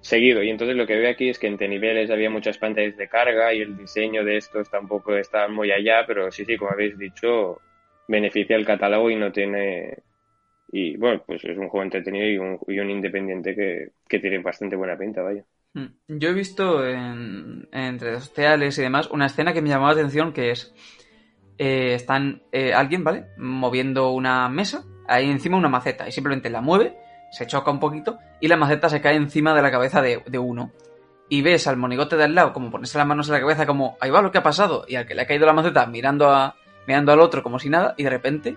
seguido. 0.00 0.42
Y 0.42 0.48
entonces 0.48 0.78
lo 0.78 0.86
que 0.86 0.96
veo 0.96 1.10
aquí 1.10 1.28
es 1.28 1.38
que 1.38 1.46
entre 1.46 1.68
niveles 1.68 2.10
había 2.10 2.30
muchas 2.30 2.56
pantallas 2.56 2.96
de 2.96 3.08
carga 3.08 3.52
y 3.52 3.60
el 3.60 3.76
diseño 3.76 4.24
de 4.24 4.38
estos 4.38 4.70
tampoco 4.70 5.14
está 5.14 5.46
muy 5.46 5.72
allá, 5.72 6.04
pero 6.06 6.32
sí, 6.32 6.46
sí, 6.46 6.56
como 6.56 6.70
habéis 6.70 6.96
dicho, 6.96 7.60
beneficia 8.08 8.56
el 8.56 8.64
catálogo 8.64 9.10
y 9.10 9.16
no 9.16 9.30
tiene 9.30 9.98
y 10.70 10.96
bueno, 10.96 11.22
pues 11.26 11.44
es 11.44 11.56
un 11.56 11.68
juego 11.68 11.84
entretenido 11.84 12.26
y 12.26 12.38
un, 12.38 12.58
y 12.66 12.78
un 12.78 12.90
independiente 12.90 13.54
que, 13.54 14.18
tiene 14.18 14.38
bastante 14.38 14.76
buena 14.76 14.96
pinta, 14.96 15.22
vaya. 15.22 15.44
Hmm. 15.74 15.86
Yo 16.08 16.30
he 16.30 16.34
visto 16.34 16.86
en, 16.86 17.68
entre 17.72 18.12
los 18.12 18.32
teales 18.32 18.78
y 18.78 18.82
demás 18.82 19.10
una 19.10 19.26
escena 19.26 19.52
que 19.52 19.62
me 19.62 19.68
llamó 19.68 19.86
la 19.86 19.92
atención 19.92 20.32
que 20.32 20.50
es 20.50 20.74
eh, 21.58 21.94
están 21.94 22.42
eh, 22.52 22.72
alguien, 22.72 23.02
¿vale? 23.02 23.26
Moviendo 23.38 24.12
una 24.12 24.48
mesa, 24.48 24.84
ahí 25.06 25.30
encima 25.30 25.56
una 25.56 25.68
maceta 25.68 26.06
y 26.06 26.12
simplemente 26.12 26.50
la 26.50 26.60
mueve, 26.60 26.96
se 27.30 27.46
choca 27.46 27.70
un 27.70 27.80
poquito 27.80 28.18
y 28.40 28.48
la 28.48 28.56
maceta 28.56 28.88
se 28.88 29.00
cae 29.00 29.16
encima 29.16 29.54
de 29.54 29.62
la 29.62 29.70
cabeza 29.70 30.02
de, 30.02 30.22
de 30.26 30.38
uno. 30.38 30.72
Y 31.30 31.42
ves 31.42 31.66
al 31.66 31.76
monigote 31.76 32.16
de 32.16 32.24
al 32.24 32.34
lado 32.34 32.52
como 32.52 32.70
ponerse 32.70 32.96
las 32.96 33.06
manos 33.06 33.28
en 33.28 33.34
la 33.34 33.40
cabeza 33.40 33.66
como, 33.66 33.96
ahí 34.00 34.10
va 34.10 34.22
lo 34.22 34.30
que 34.30 34.38
ha 34.38 34.42
pasado 34.42 34.84
y 34.88 34.96
al 34.96 35.06
que 35.06 35.14
le 35.14 35.22
ha 35.22 35.26
caído 35.26 35.46
la 35.46 35.52
maceta 35.52 35.86
mirando 35.86 36.30
a 36.30 36.56
mirando 36.86 37.12
al 37.12 37.20
otro 37.20 37.42
como 37.42 37.58
si 37.58 37.68
nada 37.68 37.94
y 37.98 38.02
de 38.02 38.08
repente 38.08 38.56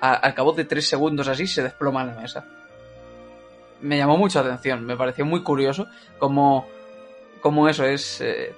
al 0.00 0.34
cabo 0.34 0.52
de 0.52 0.64
tres 0.64 0.88
segundos 0.88 1.28
así 1.28 1.46
se 1.46 1.62
desploma 1.62 2.02
en 2.02 2.08
la 2.08 2.20
mesa. 2.20 2.44
Me 3.80 3.96
llamó 3.96 4.16
mucha 4.16 4.40
atención, 4.40 4.84
me 4.84 4.96
pareció 4.96 5.24
muy 5.24 5.42
curioso 5.42 5.86
como 6.18 6.66
eso 7.68 7.84
es, 7.84 8.20
eh, 8.20 8.54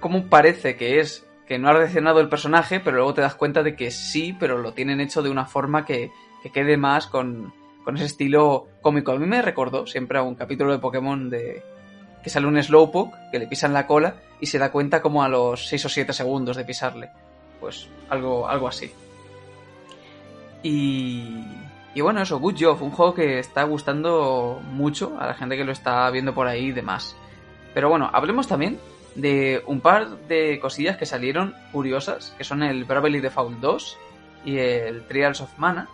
como 0.00 0.26
parece 0.26 0.76
que 0.76 1.00
es 1.00 1.26
que 1.46 1.58
no 1.58 1.68
ha 1.68 1.72
reaccionado 1.72 2.20
el 2.20 2.28
personaje, 2.28 2.80
pero 2.80 2.96
luego 2.96 3.14
te 3.14 3.22
das 3.22 3.34
cuenta 3.34 3.62
de 3.62 3.74
que 3.74 3.90
sí, 3.90 4.36
pero 4.38 4.58
lo 4.58 4.72
tienen 4.72 5.00
hecho 5.00 5.22
de 5.22 5.30
una 5.30 5.46
forma 5.46 5.86
que, 5.86 6.10
que 6.42 6.52
quede 6.52 6.76
más 6.76 7.06
con, 7.06 7.54
con 7.84 7.96
ese 7.96 8.04
estilo 8.04 8.68
cómico. 8.82 9.12
A 9.12 9.18
mí 9.18 9.26
me 9.26 9.40
recordó 9.40 9.86
siempre 9.86 10.18
a 10.18 10.22
un 10.22 10.34
capítulo 10.34 10.72
de 10.72 10.78
Pokémon 10.78 11.30
de 11.30 11.62
que 12.22 12.28
sale 12.28 12.46
un 12.46 12.62
Slowpoke, 12.62 13.16
que 13.32 13.38
le 13.38 13.46
pisan 13.46 13.72
la 13.72 13.86
cola 13.86 14.16
y 14.40 14.46
se 14.46 14.58
da 14.58 14.70
cuenta 14.70 15.00
como 15.00 15.22
a 15.22 15.28
los 15.28 15.66
6 15.68 15.86
o 15.86 15.88
7 15.88 16.12
segundos 16.12 16.56
de 16.56 16.64
pisarle. 16.64 17.10
Pues 17.60 17.88
algo, 18.10 18.46
algo 18.46 18.68
así. 18.68 18.92
Y, 20.62 21.44
y 21.94 22.00
bueno, 22.00 22.20
eso, 22.22 22.38
Good 22.38 22.56
Job, 22.58 22.82
un 22.82 22.90
juego 22.90 23.14
que 23.14 23.38
está 23.38 23.64
gustando 23.64 24.60
mucho 24.72 25.16
a 25.18 25.26
la 25.26 25.34
gente 25.34 25.56
que 25.56 25.64
lo 25.64 25.72
está 25.72 26.10
viendo 26.10 26.34
por 26.34 26.46
ahí 26.46 26.66
y 26.66 26.72
demás. 26.72 27.16
Pero 27.74 27.88
bueno, 27.88 28.10
hablemos 28.12 28.48
también 28.48 28.78
de 29.14 29.62
un 29.66 29.80
par 29.80 30.08
de 30.28 30.58
cosillas 30.60 30.96
que 30.96 31.06
salieron 31.06 31.54
curiosas, 31.72 32.34
que 32.38 32.44
son 32.44 32.62
el 32.62 32.84
Bravely 32.84 33.20
Default 33.20 33.58
2 33.58 33.98
y 34.44 34.58
el 34.58 35.06
Trials 35.06 35.40
of 35.40 35.58
Mana, 35.58 35.88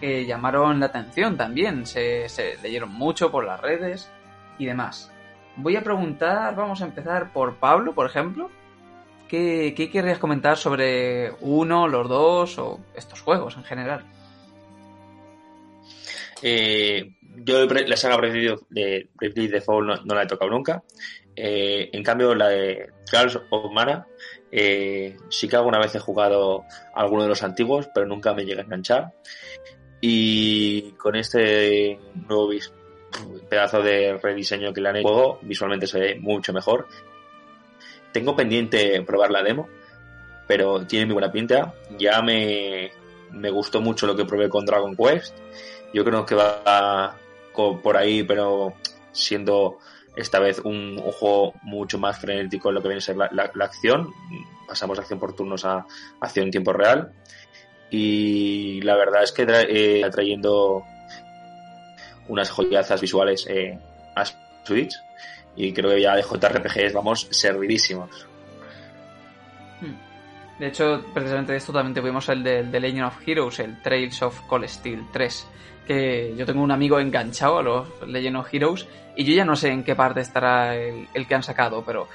que 0.00 0.26
llamaron 0.26 0.80
la 0.80 0.86
atención 0.86 1.36
también, 1.36 1.86
se, 1.86 2.28
se 2.28 2.56
leyeron 2.62 2.90
mucho 2.90 3.30
por 3.30 3.44
las 3.44 3.60
redes 3.60 4.10
y 4.58 4.66
demás. 4.66 5.12
Voy 5.56 5.76
a 5.76 5.84
preguntar, 5.84 6.56
vamos 6.56 6.80
a 6.82 6.86
empezar 6.86 7.32
por 7.32 7.56
Pablo, 7.56 7.92
por 7.92 8.06
ejemplo, 8.06 8.50
¿Qué, 9.30 9.90
querrías 9.92 10.18
comentar 10.18 10.56
sobre 10.56 11.30
uno, 11.40 11.86
los 11.86 12.08
dos 12.08 12.58
o 12.58 12.80
estos 12.96 13.20
juegos 13.20 13.56
en 13.56 13.62
general? 13.62 14.04
Eh, 16.42 17.12
yo 17.36 17.64
la 17.64 17.96
saga 17.96 18.16
preferido 18.16 18.58
de 18.70 19.08
Bravely 19.14 19.46
Default 19.46 19.86
no, 19.86 19.96
no 20.04 20.14
la 20.16 20.24
he 20.24 20.26
tocado 20.26 20.50
nunca. 20.50 20.82
Eh, 21.36 21.90
en 21.92 22.02
cambio, 22.02 22.34
la 22.34 22.48
de 22.48 22.90
Trials 23.06 23.38
of 23.50 23.72
Mana, 23.72 24.04
eh, 24.50 25.16
sí 25.28 25.46
que 25.46 25.54
alguna 25.54 25.78
vez 25.78 25.94
he 25.94 26.00
jugado 26.00 26.64
alguno 26.92 27.22
de 27.22 27.28
los 27.28 27.44
antiguos, 27.44 27.88
pero 27.94 28.06
nunca 28.06 28.34
me 28.34 28.44
llega 28.44 28.62
a 28.62 28.64
enganchar. 28.64 29.12
Y 30.00 30.90
con 30.92 31.14
este 31.14 32.00
nuevo 32.26 32.50
pedazo 33.48 33.80
de 33.80 34.18
rediseño 34.20 34.72
que 34.72 34.80
le 34.80 34.88
han 34.88 34.96
hecho 34.96 35.38
visualmente 35.42 35.86
se 35.86 36.00
ve 36.00 36.14
mucho 36.18 36.52
mejor. 36.52 36.88
Tengo 38.12 38.36
pendiente 38.36 39.02
probar 39.02 39.30
la 39.30 39.42
demo, 39.42 39.68
pero 40.46 40.86
tiene 40.86 41.06
muy 41.06 41.14
buena 41.14 41.32
pinta. 41.32 41.74
Ya 41.98 42.22
me, 42.22 42.90
me 43.32 43.50
gustó 43.50 43.80
mucho 43.80 44.06
lo 44.06 44.16
que 44.16 44.24
probé 44.24 44.48
con 44.48 44.64
Dragon 44.64 44.96
Quest. 44.96 45.36
Yo 45.92 46.04
creo 46.04 46.24
que 46.24 46.34
va 46.34 47.16
por 47.54 47.96
ahí, 47.96 48.22
pero 48.22 48.74
siendo 49.12 49.78
esta 50.16 50.38
vez 50.38 50.60
un, 50.60 50.98
juego 50.98 51.54
mucho 51.62 51.98
más 51.98 52.18
frenético 52.18 52.68
en 52.68 52.76
lo 52.76 52.82
que 52.82 52.88
viene 52.88 52.98
a 52.98 53.02
ser 53.02 53.16
la, 53.16 53.50
acción. 53.60 54.12
Pasamos 54.66 54.96
de 54.96 55.02
acción 55.02 55.18
por 55.18 55.34
turnos 55.34 55.64
a 55.64 55.86
acción 56.20 56.46
en 56.46 56.50
tiempo 56.50 56.72
real. 56.72 57.12
Y 57.90 58.80
la 58.82 58.96
verdad 58.96 59.22
es 59.22 59.32
que 59.32 59.44
eh, 59.48 60.04
atrayendo 60.04 60.84
unas 62.28 62.50
joyazas 62.50 63.00
visuales 63.00 63.46
eh, 63.48 63.78
a 64.14 64.24
Switch. 64.64 64.94
Y 65.56 65.72
creo 65.72 65.90
que 65.90 66.00
ya 66.00 66.16
de 66.16 66.22
JRPGs 66.22 66.92
vamos 66.92 67.26
servidísimos. 67.30 68.26
Hmm. 69.80 70.58
De 70.58 70.68
hecho, 70.68 71.02
precisamente 71.14 71.52
de 71.52 71.58
esto 71.58 71.72
también 71.72 71.94
tuvimos 71.94 72.28
el 72.28 72.42
de, 72.42 72.80
Legend 72.80 73.06
of 73.06 73.16
Heroes, 73.26 73.58
el 73.60 73.80
Trails 73.82 74.22
of 74.22 74.40
Cold 74.42 74.68
Steel 74.68 75.06
3 75.12 75.46
que 75.86 76.34
yo 76.36 76.46
tengo 76.46 76.62
un 76.62 76.70
amigo 76.70 77.00
enganchado 77.00 77.58
a 77.58 77.62
los 77.62 77.88
Legend 78.06 78.36
of 78.36 78.54
Heroes 78.54 78.86
y 79.16 79.24
yo 79.24 79.34
ya 79.34 79.44
no 79.44 79.56
sé 79.56 79.70
en 79.70 79.82
qué 79.82 79.96
parte 79.96 80.20
estará 80.20 80.76
el, 80.76 81.26
que 81.26 81.34
han 81.34 81.42
sacado, 81.42 81.82
pero, 81.84 82.06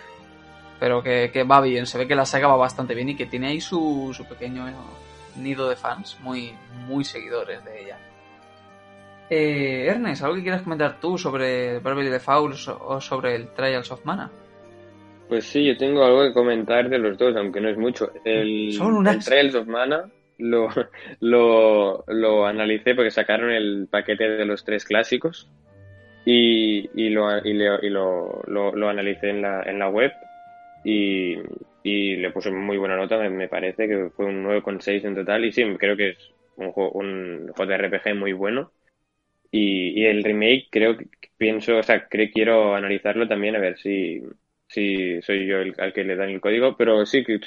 pero 0.80 1.04
que, 1.04 1.44
va 1.44 1.60
bien, 1.60 1.86
se 1.86 1.98
ve 1.98 2.08
que 2.08 2.16
la 2.16 2.26
saga 2.26 2.48
va 2.48 2.56
bastante 2.56 2.96
bien 2.96 3.10
y 3.10 3.16
que 3.16 3.26
tiene 3.26 3.48
ahí 3.48 3.60
su, 3.60 4.14
su 4.16 4.24
pequeño 4.26 4.66
nido 5.36 5.68
de 5.68 5.76
fans, 5.76 6.18
muy, 6.22 6.56
muy 6.88 7.04
seguidores 7.04 7.66
de 7.66 7.84
ella. 7.84 7.98
Eh, 9.30 9.88
Ernest, 9.88 10.24
¿algo 10.24 10.36
que 10.36 10.44
quieras 10.44 10.62
comentar 10.62 11.00
tú 11.00 11.18
sobre 11.18 11.80
Bravely 11.80 12.10
Default 12.10 12.56
o 12.80 13.02
sobre 13.02 13.36
el 13.36 13.48
Trials 13.54 13.92
of 13.92 14.06
Mana? 14.06 14.30
Pues 15.28 15.46
sí, 15.46 15.66
yo 15.66 15.76
tengo 15.78 16.04
algo 16.04 16.22
que 16.22 16.34
comentar 16.34 16.88
de 16.88 17.00
los 17.00 17.18
dos, 17.18 17.36
aunque 17.36 17.60
no 17.60 17.70
es 17.70 17.78
mucho. 17.78 18.12
El, 18.24 18.70
el 18.70 19.20
Trials 19.24 19.56
of 19.56 19.68
Mana 19.68 20.06
lo, 20.38 20.70
lo, 21.20 22.04
lo 22.08 22.46
analicé 22.46 22.94
porque 22.94 23.10
sacaron 23.10 23.52
el 23.52 23.88
paquete 23.90 24.30
de 24.30 24.46
los 24.46 24.64
tres 24.64 24.86
clásicos 24.86 25.50
y, 26.24 26.90
y, 26.94 27.10
lo, 27.10 27.38
y, 27.44 27.54
lo, 27.90 28.44
lo, 28.48 28.90
analicé 28.90 29.30
en 29.30 29.42
la, 29.42 29.64
en 29.64 29.80
la 29.80 29.90
web 29.90 30.12
y, 30.84 31.38
y 31.84 32.16
le 32.18 32.32
puse 32.32 32.52
muy 32.52 32.78
buena 32.78 32.96
nota, 32.96 33.18
me, 33.30 33.48
parece 33.48 33.88
que 33.88 34.10
fue 34.16 34.26
un 34.26 34.44
9,6 34.44 35.06
en 35.06 35.16
total 35.16 35.46
y 35.46 35.52
sí, 35.52 35.64
creo 35.80 35.98
que 35.98 36.10
es 36.10 36.32
un, 36.58 36.72
un 36.76 37.52
JRPG 37.56 38.16
muy 38.16 38.34
bueno 38.34 38.72
y, 39.58 40.06
el 40.06 40.24
remake 40.24 40.68
creo 40.70 40.98
que 40.98 41.08
pienso, 41.38 41.78
o 41.78 41.84
sea, 41.84 42.08
quiero 42.08 42.76
analizarlo 42.76 43.28
también 43.28 43.56
a 43.56 43.60
ver 43.60 43.78
si, 43.78 44.22
si 44.68 45.22
soy 45.22 45.48
yo 45.48 45.60
el, 45.60 45.74
al 45.78 45.94
que 45.94 46.04
le 46.04 46.16
dan 46.16 46.30
el 46.30 46.42
código, 46.42 46.76
pero 46.78 47.06
sí 47.06 47.24
que 47.24 47.40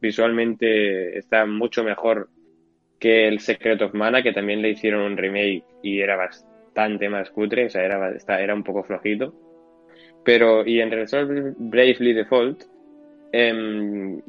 visualmente 0.00 1.18
está 1.18 1.46
mucho 1.46 1.84
mejor 1.84 2.28
que 2.98 3.28
el 3.28 3.40
Secret 3.40 3.80
of 3.82 3.94
Mana, 3.94 4.22
que 4.22 4.32
también 4.32 4.62
le 4.62 4.70
hicieron 4.70 5.02
un 5.02 5.16
remake 5.16 5.64
y 5.82 6.00
era 6.00 6.16
bastante 6.16 7.08
más 7.08 7.30
cutre, 7.30 7.66
o 7.66 7.70
sea, 7.70 7.84
era, 7.84 8.16
era 8.40 8.54
un 8.54 8.64
poco 8.64 8.84
flojito. 8.84 9.34
Pero, 10.24 10.66
y 10.66 10.80
en 10.80 10.90
relación 10.90 11.54
Bravely 11.58 12.12
Default, 12.12 12.62
em, 13.32 14.20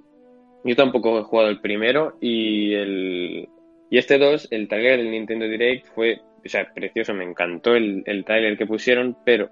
yo 0.64 0.76
tampoco 0.76 1.20
he 1.20 1.24
jugado 1.24 1.50
el 1.50 1.62
primero 1.62 2.18
y 2.20 2.74
el 2.74 3.50
y 3.94 4.00
este 4.00 4.18
2, 4.18 4.48
el 4.50 4.68
trailer 4.68 4.98
del 4.98 5.12
Nintendo 5.12 5.46
Direct 5.48 5.86
fue, 5.94 6.20
o 6.46 6.50
sea, 6.50 6.74
precioso, 6.74 7.14
me 7.14 7.24
encantó 7.24 7.76
el, 7.76 8.04
el 8.06 8.26
trailer 8.26 8.58
que 8.58 8.66
pusieron, 8.66 9.18
pero 9.26 9.50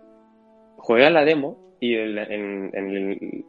jugué 0.77 1.05
a 1.05 1.09
la 1.09 1.25
demo 1.25 1.57
y 1.79 1.95
el, 1.95 2.17
en, 2.17 2.71
el, 2.73 3.45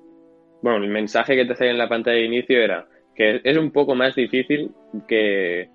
bueno, 0.62 0.84
el 0.84 0.90
mensaje 0.90 1.36
que 1.36 1.45
te 1.45 1.55
salía 1.55 1.72
en 1.72 1.78
la 1.78 1.88
pantalla 1.88 2.16
de 2.16 2.24
inicio 2.24 2.61
era 2.61 2.86
que 3.14 3.40
es 3.45 3.57
un 3.57 3.70
poco 3.70 3.95
más 3.95 4.14
difícil 4.14 4.70
que, 5.07 5.68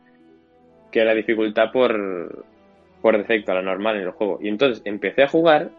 que 0.91 1.05
la 1.05 1.13
dificultad 1.13 1.71
por, 1.71 2.45
por 3.01 3.17
defecto, 3.17 3.51
a 3.51 3.55
la 3.55 3.61
normal 3.61 3.97
en 3.97 4.03
el 4.03 4.11
juego. 4.11 4.39
Y 4.41 4.47
entonces 4.47 4.81
empecé 4.85 5.23
a 5.23 5.27
jugar 5.27 5.69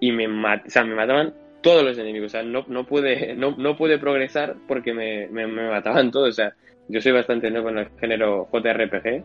y 0.00 0.12
me, 0.12 0.28
mat, 0.28 0.66
o 0.66 0.70
sea, 0.70 0.84
me 0.84 0.94
mataban 0.94 1.34
todos 1.62 1.82
los 1.82 1.98
enemigos. 1.98 2.26
O 2.26 2.30
sea, 2.30 2.42
no, 2.42 2.64
no, 2.68 2.86
pude, 2.86 3.34
no, 3.34 3.56
no 3.56 3.76
pude 3.76 3.98
progresar 3.98 4.56
porque 4.68 4.92
me, 4.92 5.26
me, 5.28 5.46
me, 5.46 5.68
mataban 5.68 6.10
todos. 6.10 6.28
O 6.28 6.32
sea, 6.32 6.54
yo 6.88 7.00
soy 7.00 7.12
bastante 7.12 7.50
nuevo 7.50 7.70
en 7.70 7.78
el 7.78 7.88
género 7.98 8.48
JRPG, 8.52 9.24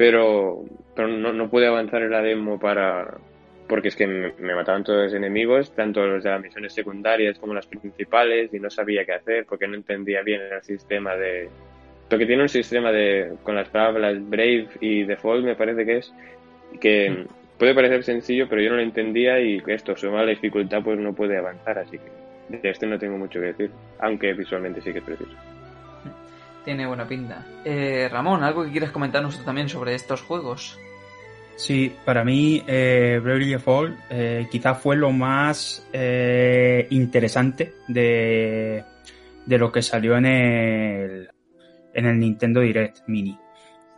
pero, 0.00 0.64
pero 0.96 1.08
no, 1.08 1.30
no 1.34 1.50
pude 1.50 1.66
avanzar 1.66 2.00
en 2.00 2.10
la 2.10 2.22
demo 2.22 2.58
para, 2.58 3.18
porque 3.68 3.88
es 3.88 3.96
que 3.96 4.06
me, 4.06 4.54
mataban 4.54 4.82
todos 4.82 5.04
los 5.04 5.12
enemigos, 5.12 5.74
tanto 5.74 6.06
los 6.06 6.24
de 6.24 6.30
las 6.30 6.40
misiones 6.40 6.72
secundarias 6.72 7.38
como 7.38 7.52
las 7.52 7.66
principales, 7.66 8.48
y 8.54 8.60
no 8.60 8.70
sabía 8.70 9.04
qué 9.04 9.12
hacer 9.12 9.44
porque 9.44 9.68
no 9.68 9.74
entendía 9.74 10.22
bien 10.22 10.40
el 10.40 10.62
sistema 10.62 11.16
de... 11.16 11.50
Porque 12.08 12.24
tiene 12.24 12.40
un 12.40 12.48
sistema 12.48 12.90
de, 12.92 13.34
con 13.42 13.54
las 13.54 13.68
palabras 13.68 14.16
Brave 14.26 14.68
y 14.80 15.02
Default, 15.02 15.44
me 15.44 15.54
parece 15.54 15.84
que 15.84 15.98
es, 15.98 16.14
que 16.80 17.10
mm. 17.10 17.58
puede 17.58 17.74
parecer 17.74 18.02
sencillo, 18.02 18.48
pero 18.48 18.62
yo 18.62 18.70
no 18.70 18.76
lo 18.76 18.82
entendía 18.82 19.38
y 19.38 19.62
esto, 19.66 19.94
suma 19.96 20.22
la 20.22 20.30
dificultad, 20.30 20.82
pues 20.82 20.98
no 20.98 21.12
puede 21.12 21.36
avanzar, 21.36 21.78
así 21.78 21.98
que 21.98 22.56
de 22.56 22.70
este 22.70 22.86
no 22.86 22.98
tengo 22.98 23.18
mucho 23.18 23.38
que 23.38 23.48
decir, 23.48 23.70
aunque 23.98 24.32
visualmente 24.32 24.80
sí 24.80 24.94
que 24.94 25.00
es 25.00 25.04
preciso. 25.04 25.36
Tiene 26.64 26.86
buena 26.86 27.06
pinta. 27.06 27.46
Eh, 27.64 28.08
Ramón, 28.10 28.42
¿algo 28.42 28.64
que 28.64 28.70
quieras 28.70 28.90
comentarnos 28.90 29.42
también 29.44 29.68
sobre 29.68 29.94
estos 29.94 30.22
juegos? 30.22 30.78
Sí, 31.60 31.94
para 32.06 32.24
mí 32.24 32.62
eh, 32.66 33.20
Bravely 33.22 33.50
Default 33.50 33.98
eh, 34.08 34.48
quizás 34.50 34.78
fue 34.80 34.96
lo 34.96 35.12
más 35.12 35.86
eh, 35.92 36.86
interesante 36.88 37.74
de, 37.86 38.82
de, 39.44 39.58
lo 39.58 39.70
que 39.70 39.82
salió 39.82 40.16
en 40.16 40.24
el, 40.24 41.28
en 41.92 42.06
el 42.06 42.18
Nintendo 42.18 42.60
Direct 42.60 43.00
Mini, 43.08 43.38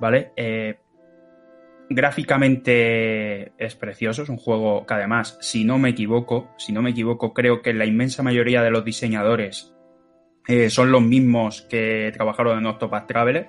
¿vale? 0.00 0.32
Eh, 0.34 0.76
gráficamente 1.88 3.52
es 3.56 3.76
precioso, 3.76 4.24
es 4.24 4.28
un 4.28 4.38
juego 4.38 4.84
que 4.84 4.94
además, 4.94 5.38
si 5.40 5.64
no 5.64 5.78
me 5.78 5.90
equivoco, 5.90 6.50
si 6.58 6.72
no 6.72 6.82
me 6.82 6.90
equivoco, 6.90 7.32
creo 7.32 7.62
que 7.62 7.72
la 7.74 7.86
inmensa 7.86 8.24
mayoría 8.24 8.62
de 8.62 8.72
los 8.72 8.84
diseñadores 8.84 9.72
eh, 10.46 10.70
son 10.70 10.90
los 10.90 11.02
mismos 11.02 11.62
que 11.62 12.10
trabajaron 12.12 12.58
en 12.58 12.66
Octopath 12.66 13.06
Traveler 13.06 13.48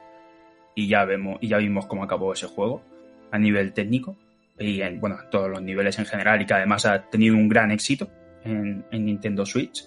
y 0.76 0.88
ya 0.88 1.06
vemos 1.06 1.38
y 1.42 1.48
ya 1.48 1.58
vimos 1.58 1.88
cómo 1.88 2.04
acabó 2.04 2.34
ese 2.34 2.48
juego 2.48 2.84
a 3.32 3.40
nivel 3.40 3.74
técnico 3.74 4.16
y 4.60 4.82
en, 4.82 5.00
bueno, 5.00 5.18
todos 5.32 5.50
los 5.50 5.62
niveles 5.62 5.98
en 5.98 6.06
general 6.06 6.42
y 6.42 6.46
que 6.46 6.54
además 6.54 6.86
ha 6.86 7.10
tenido 7.10 7.36
un 7.36 7.50
gran 7.50 7.72
éxito 7.72 8.10
en, 8.44 8.86
Nintendo 8.92 9.46
Switch. 9.46 9.86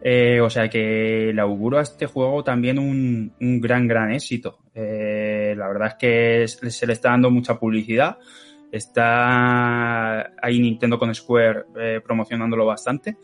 Eh, 0.00 0.40
o 0.40 0.48
sea 0.48 0.68
que 0.70 1.32
le 1.34 1.40
auguro 1.40 1.78
a 1.78 1.82
este 1.82 2.06
juego 2.06 2.44
también 2.44 2.78
un, 2.78 3.32
un 3.40 3.60
gran, 3.60 3.86
gran 3.86 4.12
éxito. 4.12 4.60
Eh, 4.74 5.54
la 5.56 5.68
verdad 5.68 5.88
es 5.88 5.94
que 5.94 6.70
se 6.70 6.86
le 6.86 6.94
está 6.94 7.10
dando 7.10 7.30
mucha 7.30 7.58
publicidad. 7.58 8.16
Está 8.72 10.32
ahí 10.40 10.60
Nintendo 10.60 10.98
con 10.98 11.14
Square 11.14 11.64
promocionándolo 12.04 12.64
bastante. 12.64 13.16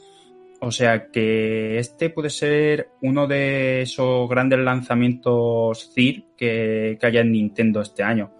O 0.64 0.70
sea 0.70 1.10
que 1.10 1.78
este 1.78 2.08
puede 2.08 2.30
ser 2.30 2.88
uno 3.02 3.26
de 3.26 3.82
esos 3.82 4.26
grandes 4.30 4.60
lanzamientos 4.60 5.92
CIR 5.94 6.24
que, 6.34 6.96
que 6.98 7.06
haya 7.06 7.20
en 7.20 7.32
Nintendo 7.32 7.82
este 7.82 8.02
año. 8.02 8.32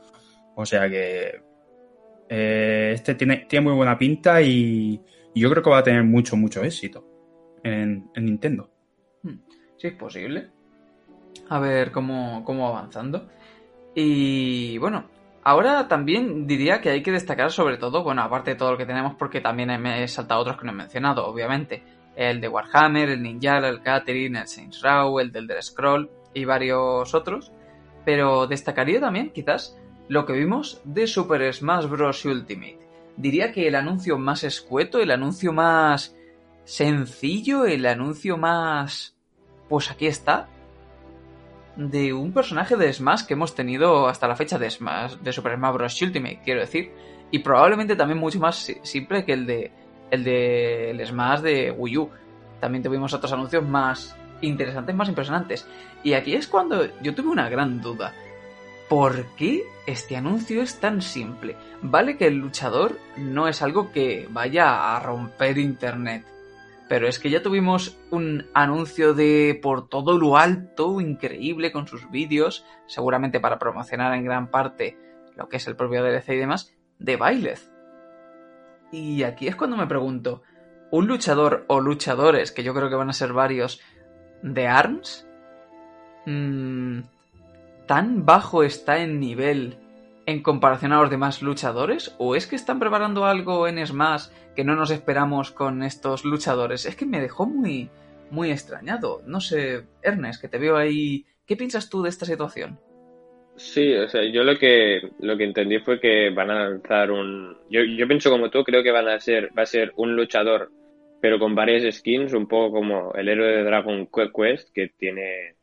O 0.55 0.64
sea 0.64 0.89
que 0.89 1.43
eh, 2.31 2.93
este 2.95 3.14
tiene, 3.14 3.45
tiene 3.47 3.64
muy 3.64 3.75
buena 3.75 3.99
pinta 3.99 4.41
y, 4.41 4.99
yo 5.35 5.51
creo 5.51 5.62
que 5.62 5.70
va 5.70 5.79
a 5.79 5.83
tener 5.83 6.03
mucho, 6.05 6.37
mucho 6.37 6.62
éxito 6.62 7.05
en, 7.62 8.11
Nintendo. 8.16 8.70
Hmm. 9.22 9.41
Sí, 9.77 9.89
es 9.89 9.95
posible. 9.95 10.49
A 11.51 11.59
ver 11.59 11.93
cómo, 11.93 12.43
cómo 12.43 12.68
avanzando. 12.68 13.29
Y 13.95 14.79
bueno, 14.79 15.11
ahora 15.43 15.89
también 15.89 16.47
diría 16.47 16.81
que 16.81 16.89
hay 16.89 17.03
que 17.03 17.12
destacar 17.12 17.51
sobre 17.51 17.77
todo, 17.77 18.03
bueno, 18.03 18.22
aparte 18.22 18.53
de 18.53 18.57
todo 18.57 18.72
lo 18.72 18.79
que 18.79 18.87
tenemos, 18.87 19.14
porque 19.16 19.43
también 19.43 19.70
he 19.70 20.09
saltado 20.09 20.41
otros 20.41 20.57
que 20.57 20.64
no 20.64 20.72
he 20.72 20.77
mencionado, 20.77 21.27
obviamente. 21.27 21.83
El 22.16 22.40
de 22.40 22.48
Warhammer, 22.48 23.10
el 23.10 23.22
Ninja, 23.22 23.58
el 23.58 23.82
Catherine, 23.82 24.38
el 24.40 24.46
Saints 24.46 24.82
Row, 24.82 25.18
el 25.20 25.32
del 25.32 25.50
Scroll 25.60 26.10
y 26.32 26.44
varios 26.44 27.14
otros. 27.14 27.52
Pero 28.04 28.46
destacaría 28.46 29.00
también, 29.00 29.30
quizás, 29.30 29.78
lo 30.08 30.26
que 30.26 30.34
vimos 30.34 30.80
de 30.84 31.06
Super 31.06 31.52
Smash 31.52 31.86
Bros. 31.86 32.24
Ultimate. 32.24 32.78
Diría 33.16 33.52
que 33.52 33.66
el 33.68 33.74
anuncio 33.74 34.18
más 34.18 34.44
escueto, 34.44 35.00
el 35.00 35.10
anuncio 35.10 35.52
más 35.52 36.16
sencillo, 36.64 37.64
el 37.64 37.86
anuncio 37.86 38.36
más... 38.36 39.16
Pues 39.68 39.90
aquí 39.90 40.06
está. 40.06 40.48
De 41.76 42.12
un 42.12 42.32
personaje 42.32 42.76
de 42.76 42.92
Smash 42.92 43.24
que 43.24 43.34
hemos 43.34 43.54
tenido 43.54 44.06
hasta 44.08 44.28
la 44.28 44.36
fecha 44.36 44.58
de 44.58 44.70
Smash, 44.70 45.16
de 45.16 45.32
Super 45.32 45.56
Smash 45.56 45.72
Bros. 45.74 46.02
Ultimate, 46.02 46.40
quiero 46.44 46.60
decir. 46.60 46.92
y 47.30 47.40
probablemente 47.40 47.96
también 47.96 48.18
mucho 48.18 48.38
más 48.38 48.70
simple 48.82 49.24
que 49.24 49.32
el 49.32 49.46
de 49.46 49.72
el 50.14 50.24
de 50.24 50.90
el 50.90 51.06
Smash 51.06 51.40
de 51.40 51.70
Wii 51.70 51.98
U. 51.98 52.10
También 52.60 52.82
tuvimos 52.82 53.12
otros 53.12 53.32
anuncios 53.32 53.66
más 53.66 54.16
interesantes, 54.40 54.94
más 54.94 55.08
impresionantes. 55.08 55.66
Y 56.02 56.14
aquí 56.14 56.34
es 56.34 56.46
cuando 56.46 56.86
yo 57.02 57.14
tuve 57.14 57.28
una 57.28 57.48
gran 57.48 57.80
duda. 57.80 58.12
¿Por 58.88 59.26
qué 59.36 59.64
este 59.86 60.16
anuncio 60.16 60.62
es 60.62 60.78
tan 60.78 61.00
simple? 61.00 61.56
Vale 61.82 62.16
que 62.16 62.26
el 62.26 62.36
luchador 62.36 62.98
no 63.16 63.48
es 63.48 63.62
algo 63.62 63.92
que 63.92 64.28
vaya 64.30 64.94
a 64.94 65.00
romper 65.00 65.58
internet, 65.58 66.24
pero 66.88 67.08
es 67.08 67.18
que 67.18 67.30
ya 67.30 67.42
tuvimos 67.42 67.98
un 68.10 68.46
anuncio 68.52 69.14
de 69.14 69.58
por 69.62 69.88
todo 69.88 70.18
lo 70.18 70.36
alto, 70.36 71.00
increíble 71.00 71.72
con 71.72 71.88
sus 71.88 72.10
vídeos, 72.10 72.64
seguramente 72.86 73.40
para 73.40 73.58
promocionar 73.58 74.14
en 74.14 74.24
gran 74.24 74.50
parte 74.50 74.98
lo 75.34 75.48
que 75.48 75.56
es 75.56 75.66
el 75.66 75.76
propio 75.76 76.04
DLC 76.04 76.28
y 76.30 76.36
demás, 76.36 76.74
de 76.98 77.16
Bailez. 77.16 77.74
Y 78.93 79.22
aquí 79.22 79.49
es 79.49 79.57
cuando 79.57 79.76
me 79.76 79.87
pregunto, 79.87 80.43
¿un 80.91 81.07
luchador 81.07 81.64
o 81.68 81.80
luchadores, 81.80 82.53
que 82.53 82.62
yo 82.62 82.74
creo 82.74 82.89
que 82.89 82.95
van 82.95 83.11
a 83.11 83.14
ser 83.14 83.32
varios, 83.32 83.80
de 84.43 84.66
ARMS? 84.68 85.26
Mm, 86.26 87.01
¿Tan 87.87 88.24
bajo 88.24 88.62
está 88.62 88.99
en 88.99 89.20
nivel 89.20 89.78
en 90.26 90.43
comparación 90.43 90.93
a 90.93 91.01
los 91.01 91.11
demás 91.11 91.43
luchadores? 91.43 92.14
¿O 92.18 92.37
es 92.37 92.47
que 92.47 92.57
están 92.57 92.78
preparando 92.78 93.24
algo 93.24 93.68
en 93.68 93.85
Smash 93.85 94.28
que 94.55 94.64
no 94.64 94.74
nos 94.74 94.91
esperamos 94.91 95.51
con 95.51 95.82
estos 95.82 96.24
luchadores? 96.24 96.87
Es 96.87 96.97
que 96.97 97.07
me 97.07 97.20
dejó 97.20 97.47
muy, 97.47 97.91
muy 98.30 98.51
extrañado. 98.51 99.22
No 99.26 99.41
sé, 99.41 99.87
Ernest, 100.03 100.41
que 100.41 100.49
te 100.49 100.59
veo 100.59 100.76
ahí. 100.76 101.26
¿Qué 101.47 101.57
piensas 101.57 101.91
tú 101.91 102.03
de 102.03 102.09
esta 102.09 102.24
situación? 102.24 102.78
Sí, 103.57 103.94
o 103.94 104.09
sea, 104.09 104.24
yo 104.24 104.42
lo 104.42 104.59
que 104.59 105.00
lo 105.20 105.36
que 105.36 105.44
entendí 105.44 105.78
fue 105.78 106.00
que 106.00 106.30
van 106.30 106.50
a 106.50 106.68
lanzar 106.68 107.11
un. 107.11 107.57
Yo, 107.70 107.82
yo 107.82 108.07
pienso 108.09 108.30
como 108.30 108.50
tú, 108.50 108.64
creo 108.64 108.82
que 108.82 108.90
van 108.90 109.09
a 109.09 109.20
ser 109.20 109.50
va 109.57 109.62
a 109.62 109.66
ser 109.66 109.92
un 109.96 110.16
luchador, 110.16 110.70
pero 111.20 111.38
con 111.38 111.55
varias 111.55 111.94
skins, 111.96 112.32
un 112.32 112.48
poco 112.48 112.78
como 112.78 113.12
el 113.14 113.28
héroe 113.28 113.57
de 113.57 113.64
Dragon 113.64 114.09
Quest 114.09 114.72
que 114.74 114.88
tiene 114.88 115.55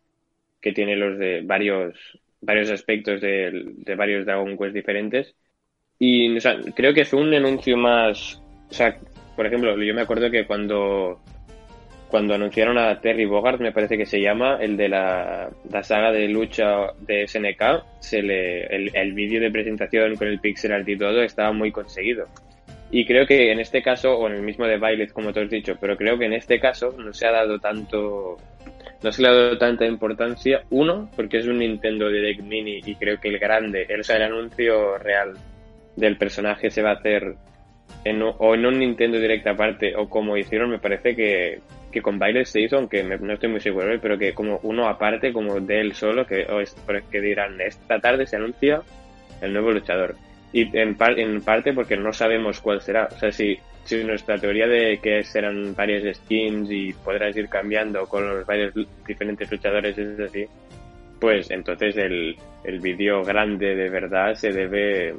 que 0.61 0.71
tiene 0.71 0.95
los 0.95 1.17
de 1.17 1.41
varios 1.41 1.95
varios 2.39 2.71
aspectos 2.71 3.19
de, 3.19 3.73
de 3.75 3.95
varios 3.95 4.25
Dragon 4.25 4.57
Quest 4.57 4.73
diferentes. 4.73 5.35
Y 5.99 6.35
o 6.37 6.39
sea, 6.39 6.59
creo 6.75 6.93
que 6.93 7.01
es 7.01 7.13
un 7.13 7.33
anuncio 7.33 7.75
más. 7.75 8.41
O 8.69 8.73
sea, 8.73 8.97
por 9.35 9.45
ejemplo, 9.45 9.77
yo 9.83 9.93
me 9.93 10.01
acuerdo 10.01 10.31
que 10.31 10.45
cuando 10.45 11.21
cuando 12.11 12.35
anunciaron 12.35 12.77
a 12.77 12.99
Terry 12.99 13.25
Bogard, 13.25 13.61
me 13.61 13.71
parece 13.71 13.97
que 13.97 14.05
se 14.05 14.21
llama, 14.21 14.57
el 14.59 14.75
de 14.75 14.89
la, 14.89 15.49
saga 15.81 16.11
de 16.11 16.27
lucha 16.27 16.87
de 16.99 17.25
SNK, 17.25 17.99
se 17.99 18.21
le, 18.21 18.65
el, 18.65 19.13
vídeo 19.13 19.39
de 19.39 19.49
presentación 19.49 20.15
con 20.17 20.27
el 20.27 20.39
pixel 20.39 20.73
art 20.73 20.87
y 20.87 20.97
todo 20.97 21.23
estaba 21.23 21.53
muy 21.53 21.71
conseguido. 21.71 22.25
Y 22.91 23.05
creo 23.05 23.25
que 23.25 23.53
en 23.53 23.61
este 23.61 23.81
caso, 23.81 24.17
o 24.17 24.27
en 24.27 24.33
el 24.33 24.41
mismo 24.41 24.67
de 24.67 24.77
Violet, 24.77 25.13
como 25.13 25.31
tú 25.31 25.39
has 25.39 25.49
dicho, 25.49 25.77
pero 25.79 25.95
creo 25.95 26.19
que 26.19 26.25
en 26.25 26.33
este 26.33 26.59
caso 26.59 26.93
no 26.97 27.13
se 27.13 27.25
ha 27.25 27.31
dado 27.31 27.57
tanto, 27.59 28.35
no 29.01 29.11
se 29.11 29.21
le 29.21 29.29
ha 29.29 29.33
dado 29.33 29.57
tanta 29.57 29.85
importancia. 29.85 30.63
Uno, 30.69 31.09
porque 31.15 31.37
es 31.37 31.47
un 31.47 31.59
Nintendo 31.59 32.09
Direct 32.09 32.41
Mini 32.41 32.81
y 32.85 32.95
creo 32.95 33.17
que 33.21 33.29
el 33.29 33.39
grande, 33.39 33.85
el, 33.87 34.01
o 34.01 34.03
sea, 34.03 34.17
el 34.17 34.23
anuncio 34.23 34.97
real 34.97 35.35
del 35.95 36.17
personaje 36.17 36.69
se 36.69 36.81
va 36.81 36.91
a 36.91 36.95
hacer 36.95 37.35
en, 38.03 38.21
o 38.21 38.53
en 38.53 38.65
un 38.65 38.79
Nintendo 38.79 39.17
Direct 39.17 39.47
aparte, 39.47 39.95
o 39.95 40.09
como 40.09 40.35
hicieron, 40.35 40.69
me 40.69 40.79
parece 40.79 41.15
que, 41.15 41.59
que 41.91 42.01
con 42.01 42.17
Bailes 42.17 42.49
se 42.49 42.61
hizo, 42.61 42.77
aunque 42.77 43.03
no 43.03 43.33
estoy 43.33 43.49
muy 43.49 43.59
seguro, 43.59 43.87
pero 44.01 44.17
que 44.17 44.33
como 44.33 44.59
uno 44.63 44.87
aparte, 44.87 45.33
como 45.33 45.59
de 45.59 45.81
él 45.81 45.93
solo, 45.93 46.25
que, 46.25 46.45
o 46.45 46.59
es, 46.59 46.75
que 47.11 47.21
dirán, 47.21 47.59
esta 47.61 47.99
tarde 47.99 48.25
se 48.25 48.37
anuncia 48.37 48.81
el 49.41 49.53
nuevo 49.53 49.71
luchador. 49.71 50.15
Y 50.53 50.63
en, 50.77 50.97
en 50.99 51.41
parte 51.41 51.73
porque 51.73 51.97
no 51.97 52.11
sabemos 52.11 52.59
cuál 52.59 52.81
será. 52.81 53.07
O 53.11 53.17
sea, 53.17 53.31
si, 53.31 53.57
si 53.83 54.03
nuestra 54.03 54.37
teoría 54.37 54.67
de 54.67 54.99
que 55.01 55.23
serán 55.23 55.75
varias 55.75 56.17
skins 56.17 56.69
y 56.71 56.93
podrás 56.93 57.35
ir 57.37 57.47
cambiando 57.47 58.05
con 58.05 58.27
los 58.27 58.45
varios 58.45 58.73
diferentes 59.05 59.49
luchadores 59.51 59.97
es 59.97 60.19
así, 60.19 60.45
pues 61.19 61.51
entonces 61.51 61.95
el, 61.97 62.35
el 62.63 62.79
vídeo 62.79 63.23
grande 63.23 63.75
de 63.75 63.89
verdad 63.89 64.33
se 64.33 64.51
debe 64.51 65.13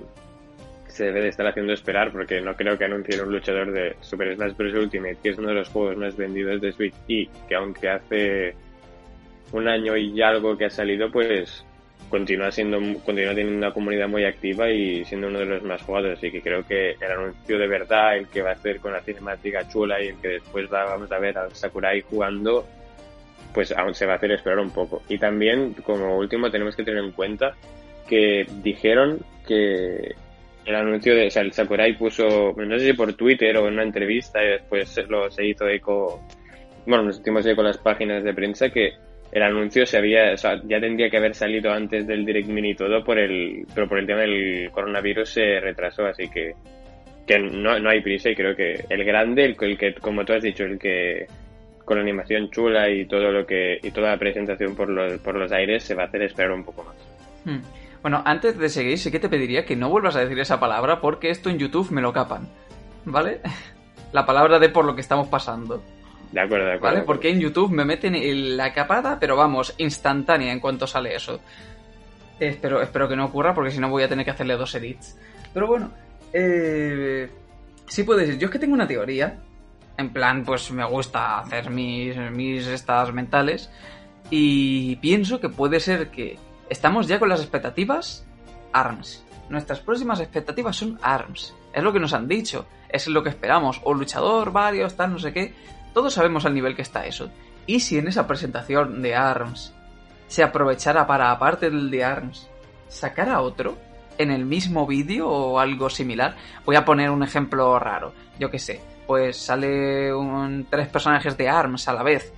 se 0.92 1.04
debe 1.06 1.22
de 1.22 1.28
estar 1.28 1.46
haciendo 1.46 1.72
esperar 1.72 2.12
porque 2.12 2.40
no 2.40 2.54
creo 2.54 2.76
que 2.76 2.84
anuncien 2.84 3.22
un 3.22 3.32
luchador 3.32 3.72
de 3.72 3.96
Super 4.00 4.34
Smash 4.36 4.54
Bros. 4.56 4.74
Ultimate, 4.74 5.16
que 5.22 5.30
es 5.30 5.38
uno 5.38 5.48
de 5.48 5.54
los 5.54 5.68
juegos 5.68 5.96
más 5.96 6.16
vendidos 6.16 6.60
de 6.60 6.72
Switch 6.72 6.94
y 7.08 7.26
que 7.48 7.54
aunque 7.54 7.88
hace 7.88 8.54
un 9.52 9.68
año 9.68 9.96
y 9.96 10.20
algo 10.20 10.56
que 10.56 10.66
ha 10.66 10.70
salido, 10.70 11.10
pues 11.10 11.64
continúa 12.10 12.50
siendo 12.52 12.78
continúa 13.04 13.34
teniendo 13.34 13.56
una 13.56 13.72
comunidad 13.72 14.06
muy 14.06 14.24
activa 14.24 14.70
y 14.70 15.02
siendo 15.06 15.28
uno 15.28 15.38
de 15.38 15.46
los 15.46 15.62
más 15.62 15.80
jugados 15.80 16.18
así 16.18 16.30
que 16.30 16.42
creo 16.42 16.62
que 16.66 16.90
el 16.90 17.10
anuncio 17.10 17.58
de 17.58 17.66
verdad 17.66 18.18
el 18.18 18.28
que 18.28 18.42
va 18.42 18.50
a 18.50 18.52
hacer 18.52 18.80
con 18.80 18.92
la 18.92 19.00
cinemática 19.00 19.66
chula 19.66 20.02
y 20.02 20.08
el 20.08 20.16
que 20.16 20.28
después 20.28 20.68
vamos 20.68 21.10
a 21.10 21.18
ver 21.18 21.38
al 21.38 21.54
Sakurai 21.54 22.02
jugando 22.02 22.66
pues 23.54 23.72
aún 23.72 23.94
se 23.94 24.04
va 24.04 24.12
a 24.12 24.16
hacer 24.16 24.32
esperar 24.32 24.58
un 24.58 24.70
poco 24.72 25.02
y 25.08 25.16
también 25.16 25.72
como 25.72 26.18
último 26.18 26.50
tenemos 26.50 26.76
que 26.76 26.84
tener 26.84 27.02
en 27.02 27.12
cuenta 27.12 27.54
que 28.06 28.46
dijeron 28.62 29.20
que 29.48 30.14
el 30.64 30.74
anuncio 30.74 31.14
de, 31.14 31.26
o 31.26 31.30
sea, 31.30 31.42
el 31.42 31.52
Sakurai 31.52 31.96
puso, 31.96 32.54
no 32.56 32.78
sé 32.78 32.86
si 32.86 32.92
por 32.92 33.14
Twitter 33.14 33.56
o 33.56 33.66
en 33.68 33.74
una 33.74 33.82
entrevista 33.82 34.42
y 34.42 34.48
después 34.48 34.96
lo, 35.08 35.30
se 35.30 35.46
hizo 35.46 35.68
eco, 35.68 36.26
bueno, 36.86 37.04
nos 37.04 37.20
hicimos 37.20 37.44
eco 37.46 37.62
las 37.62 37.78
páginas 37.78 38.22
de 38.22 38.34
prensa 38.34 38.70
que 38.70 38.92
el 39.32 39.42
anuncio 39.42 39.86
se 39.86 39.96
había, 39.96 40.32
o 40.34 40.36
sea, 40.36 40.60
ya 40.64 40.78
tendría 40.78 41.08
que 41.08 41.16
haber 41.16 41.34
salido 41.34 41.72
antes 41.72 42.06
del 42.06 42.24
Direct 42.24 42.48
Mini 42.48 42.74
todo 42.74 43.02
por 43.02 43.18
el, 43.18 43.66
pero 43.74 43.88
por 43.88 43.98
el 43.98 44.06
tema 44.06 44.20
del 44.20 44.70
coronavirus 44.70 45.28
se 45.28 45.58
retrasó, 45.60 46.04
así 46.04 46.28
que, 46.28 46.54
que 47.26 47.38
no, 47.38 47.78
no 47.78 47.90
hay 47.90 48.02
prisa 48.02 48.30
y 48.30 48.36
creo 48.36 48.54
que 48.54 48.84
el 48.88 49.04
grande, 49.04 49.44
el, 49.46 49.56
el 49.58 49.78
que, 49.78 49.94
como 49.94 50.24
tú 50.24 50.34
has 50.34 50.42
dicho, 50.42 50.64
el 50.64 50.78
que 50.78 51.26
con 51.84 51.96
la 51.96 52.02
animación 52.02 52.50
chula 52.50 52.88
y 52.90 53.06
todo 53.06 53.32
lo 53.32 53.46
que, 53.46 53.78
y 53.82 53.90
toda 53.90 54.10
la 54.10 54.18
presentación 54.18 54.76
por 54.76 54.88
los, 54.88 55.18
por 55.20 55.34
los 55.34 55.50
aires 55.50 55.82
se 55.82 55.94
va 55.94 56.04
a 56.04 56.06
hacer 56.06 56.22
esperar 56.22 56.52
un 56.52 56.64
poco 56.64 56.84
más. 56.84 56.96
Hmm. 57.44 57.60
Bueno, 58.02 58.20
antes 58.24 58.58
de 58.58 58.68
seguir, 58.68 58.98
sí 58.98 59.12
que 59.12 59.20
te 59.20 59.28
pediría 59.28 59.64
que 59.64 59.76
no 59.76 59.88
vuelvas 59.88 60.16
a 60.16 60.20
decir 60.20 60.38
esa 60.40 60.58
palabra 60.58 61.00
porque 61.00 61.30
esto 61.30 61.48
en 61.50 61.58
YouTube 61.58 61.92
me 61.92 62.02
lo 62.02 62.12
capan. 62.12 62.48
¿Vale? 63.04 63.40
La 64.12 64.26
palabra 64.26 64.58
de 64.58 64.68
por 64.68 64.84
lo 64.84 64.94
que 64.94 65.00
estamos 65.00 65.28
pasando. 65.28 65.82
De 66.32 66.40
acuerdo, 66.40 66.66
de 66.66 66.74
acuerdo. 66.74 66.96
¿Vale? 66.96 67.06
Porque 67.06 67.30
en 67.30 67.40
YouTube 67.40 67.70
me 67.70 67.84
meten 67.84 68.14
la 68.56 68.72
capada, 68.72 69.18
pero 69.20 69.36
vamos, 69.36 69.74
instantánea 69.78 70.52
en 70.52 70.60
cuanto 70.60 70.86
sale 70.86 71.14
eso. 71.14 71.40
Espero, 72.40 72.82
espero 72.82 73.08
que 73.08 73.16
no 73.16 73.26
ocurra 73.26 73.54
porque 73.54 73.70
si 73.70 73.78
no 73.78 73.88
voy 73.88 74.02
a 74.02 74.08
tener 74.08 74.24
que 74.24 74.32
hacerle 74.32 74.56
dos 74.56 74.74
edits. 74.74 75.16
Pero 75.54 75.66
bueno, 75.66 75.92
eh, 76.32 77.30
sí 77.86 78.02
puedes 78.02 78.28
ir. 78.28 78.38
Yo 78.38 78.46
es 78.46 78.52
que 78.52 78.58
tengo 78.58 78.74
una 78.74 78.86
teoría. 78.86 79.38
En 79.96 80.10
plan, 80.10 80.42
pues 80.44 80.70
me 80.72 80.84
gusta 80.84 81.38
hacer 81.38 81.70
mis, 81.70 82.16
mis 82.32 82.66
estas 82.66 83.12
mentales. 83.12 83.70
Y 84.30 84.96
pienso 84.96 85.38
que 85.38 85.50
puede 85.50 85.80
ser 85.80 86.10
que 86.10 86.38
Estamos 86.72 87.06
ya 87.06 87.18
con 87.18 87.28
las 87.28 87.40
expectativas 87.40 88.24
ARMS. 88.72 89.22
Nuestras 89.50 89.80
próximas 89.80 90.20
expectativas 90.20 90.74
son 90.74 90.98
ARMS. 91.02 91.54
Es 91.70 91.82
lo 91.82 91.92
que 91.92 92.00
nos 92.00 92.14
han 92.14 92.26
dicho. 92.26 92.64
Es 92.88 93.08
lo 93.08 93.22
que 93.22 93.28
esperamos. 93.28 93.82
O 93.84 93.92
luchador, 93.92 94.52
varios, 94.52 94.96
tal, 94.96 95.12
no 95.12 95.18
sé 95.18 95.34
qué. 95.34 95.52
Todos 95.92 96.14
sabemos 96.14 96.46
al 96.46 96.54
nivel 96.54 96.74
que 96.74 96.80
está 96.80 97.04
eso. 97.04 97.28
Y 97.66 97.80
si 97.80 97.98
en 97.98 98.08
esa 98.08 98.26
presentación 98.26 99.02
de 99.02 99.14
ARMS 99.14 99.74
se 100.28 100.42
aprovechara 100.42 101.06
para, 101.06 101.30
aparte 101.30 101.68
del 101.68 101.90
de 101.90 102.04
ARMS, 102.04 102.48
sacar 102.88 103.28
a 103.28 103.42
otro 103.42 103.76
en 104.16 104.30
el 104.30 104.46
mismo 104.46 104.86
vídeo 104.86 105.28
o 105.28 105.58
algo 105.58 105.90
similar. 105.90 106.36
Voy 106.64 106.76
a 106.76 106.86
poner 106.86 107.10
un 107.10 107.22
ejemplo 107.22 107.78
raro. 107.78 108.14
Yo 108.38 108.50
qué 108.50 108.58
sé. 108.58 108.80
Pues 109.06 109.36
sale 109.36 110.10
tres 110.70 110.88
personajes 110.88 111.36
de 111.36 111.50
ARMS 111.50 111.86
a 111.88 111.92
la 111.92 112.02
vez. 112.02 112.32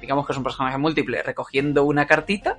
Digamos 0.00 0.26
que 0.26 0.32
es 0.32 0.36
un 0.36 0.42
personaje 0.42 0.78
múltiple 0.78 1.22
recogiendo 1.22 1.84
una 1.84 2.08
cartita 2.08 2.58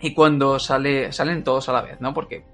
y 0.00 0.14
cuando 0.14 0.58
sale, 0.58 1.12
salen 1.12 1.44
todos 1.44 1.68
a 1.68 1.72
la 1.72 1.82
vez, 1.82 2.00
¿no? 2.00 2.14
Porque. 2.14 2.44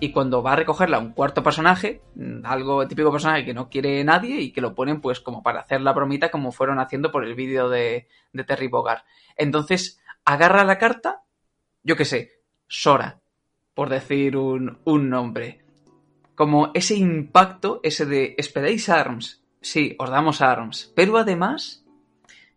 Y 0.00 0.12
cuando 0.12 0.42
va 0.42 0.52
a 0.52 0.56
recogerla 0.56 0.98
un 0.98 1.12
cuarto 1.12 1.42
personaje, 1.42 2.02
mm, 2.14 2.44
algo 2.44 2.86
típico 2.86 3.10
personaje 3.10 3.44
que 3.44 3.54
no 3.54 3.68
quiere 3.68 4.04
nadie 4.04 4.40
y 4.40 4.52
que 4.52 4.60
lo 4.60 4.74
ponen 4.74 5.00
pues 5.00 5.20
como 5.20 5.42
para 5.42 5.60
hacer 5.60 5.80
la 5.80 5.92
bromita 5.92 6.30
como 6.30 6.52
fueron 6.52 6.78
haciendo 6.78 7.10
por 7.10 7.24
el 7.24 7.34
vídeo 7.34 7.68
de, 7.68 8.06
de 8.32 8.44
Terry 8.44 8.68
Bogard. 8.68 9.02
Entonces, 9.36 10.00
agarra 10.24 10.64
la 10.64 10.78
carta, 10.78 11.22
yo 11.82 11.96
qué 11.96 12.04
sé, 12.04 12.32
Sora, 12.68 13.20
por 13.74 13.88
decir 13.88 14.36
un, 14.36 14.78
un 14.84 15.08
nombre. 15.08 15.64
Como 16.34 16.70
ese 16.74 16.94
impacto, 16.94 17.80
ese 17.82 18.06
de, 18.06 18.34
¿esperáis 18.38 18.88
ARMS? 18.88 19.42
Sí, 19.60 19.96
os 19.98 20.10
damos 20.10 20.40
ARMS. 20.42 20.92
Pero 20.94 21.18
además, 21.18 21.84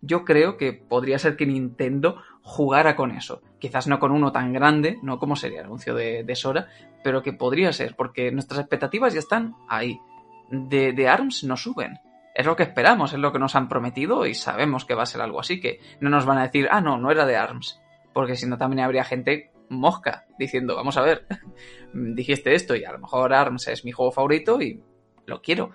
yo 0.01 0.25
creo 0.25 0.57
que 0.57 0.73
podría 0.73 1.17
ser 1.17 1.36
que 1.36 1.45
Nintendo 1.45 2.21
jugara 2.41 2.95
con 2.95 3.11
eso. 3.11 3.41
Quizás 3.62 3.86
no 3.86 3.99
con 3.99 4.12
uno 4.12 4.32
tan 4.32 4.51
grande, 4.51 4.97
no 5.03 5.20
como 5.20 5.36
sería 5.36 5.59
el 5.59 5.68
anuncio 5.68 5.93
de, 5.93 6.36
Sora, 6.36 6.68
pero 7.03 7.22
que 7.22 7.32
podría 7.32 7.72
ser, 7.72 7.95
porque 7.95 8.32
nuestras 8.32 8.59
expectativas 8.59 9.14
ya 9.14 9.20
están 9.20 9.55
ahí. 9.70 10.01
De, 10.49 10.93
de 10.93 11.07
ARMS 11.07 11.43
no 11.43 11.55
suben. 11.55 11.99
Es 12.34 12.45
lo 12.45 12.55
que 12.55 12.64
esperamos, 12.64 13.14
es 13.14 13.20
lo 13.20 13.32
que 13.32 13.38
nos 13.38 13.55
han 13.55 13.70
prometido 13.70 14.26
y 14.26 14.34
sabemos 14.34 14.84
que 14.84 14.95
va 14.95 15.03
a 15.03 15.05
ser 15.05 15.22
algo 15.22 15.39
así, 15.39 15.62
que 15.62 15.80
no 15.99 16.09
nos 16.09 16.26
van 16.26 16.39
a 16.39 16.43
decir, 16.43 16.68
ah, 16.72 16.82
no, 16.82 16.97
no 16.97 17.12
era 17.12 17.28
de 17.28 17.38
ARMS. 17.38 17.80
Porque 18.14 18.36
si 18.36 18.47
no, 18.47 18.57
también 18.57 18.84
habría 18.84 19.03
gente 19.03 19.51
mosca, 19.70 20.26
diciendo, 20.39 20.76
vamos 20.76 20.97
a 20.97 21.01
ver, 21.01 21.28
dijiste 21.93 22.55
esto 22.55 22.76
y 22.76 22.84
a 22.84 22.91
lo 22.91 22.97
mejor 22.97 23.32
ARMS 23.32 23.68
es 23.68 23.86
mi 23.86 23.91
juego 23.91 24.12
favorito 24.12 24.59
y 24.59 24.84
lo 25.28 25.41
quiero. 25.41 25.70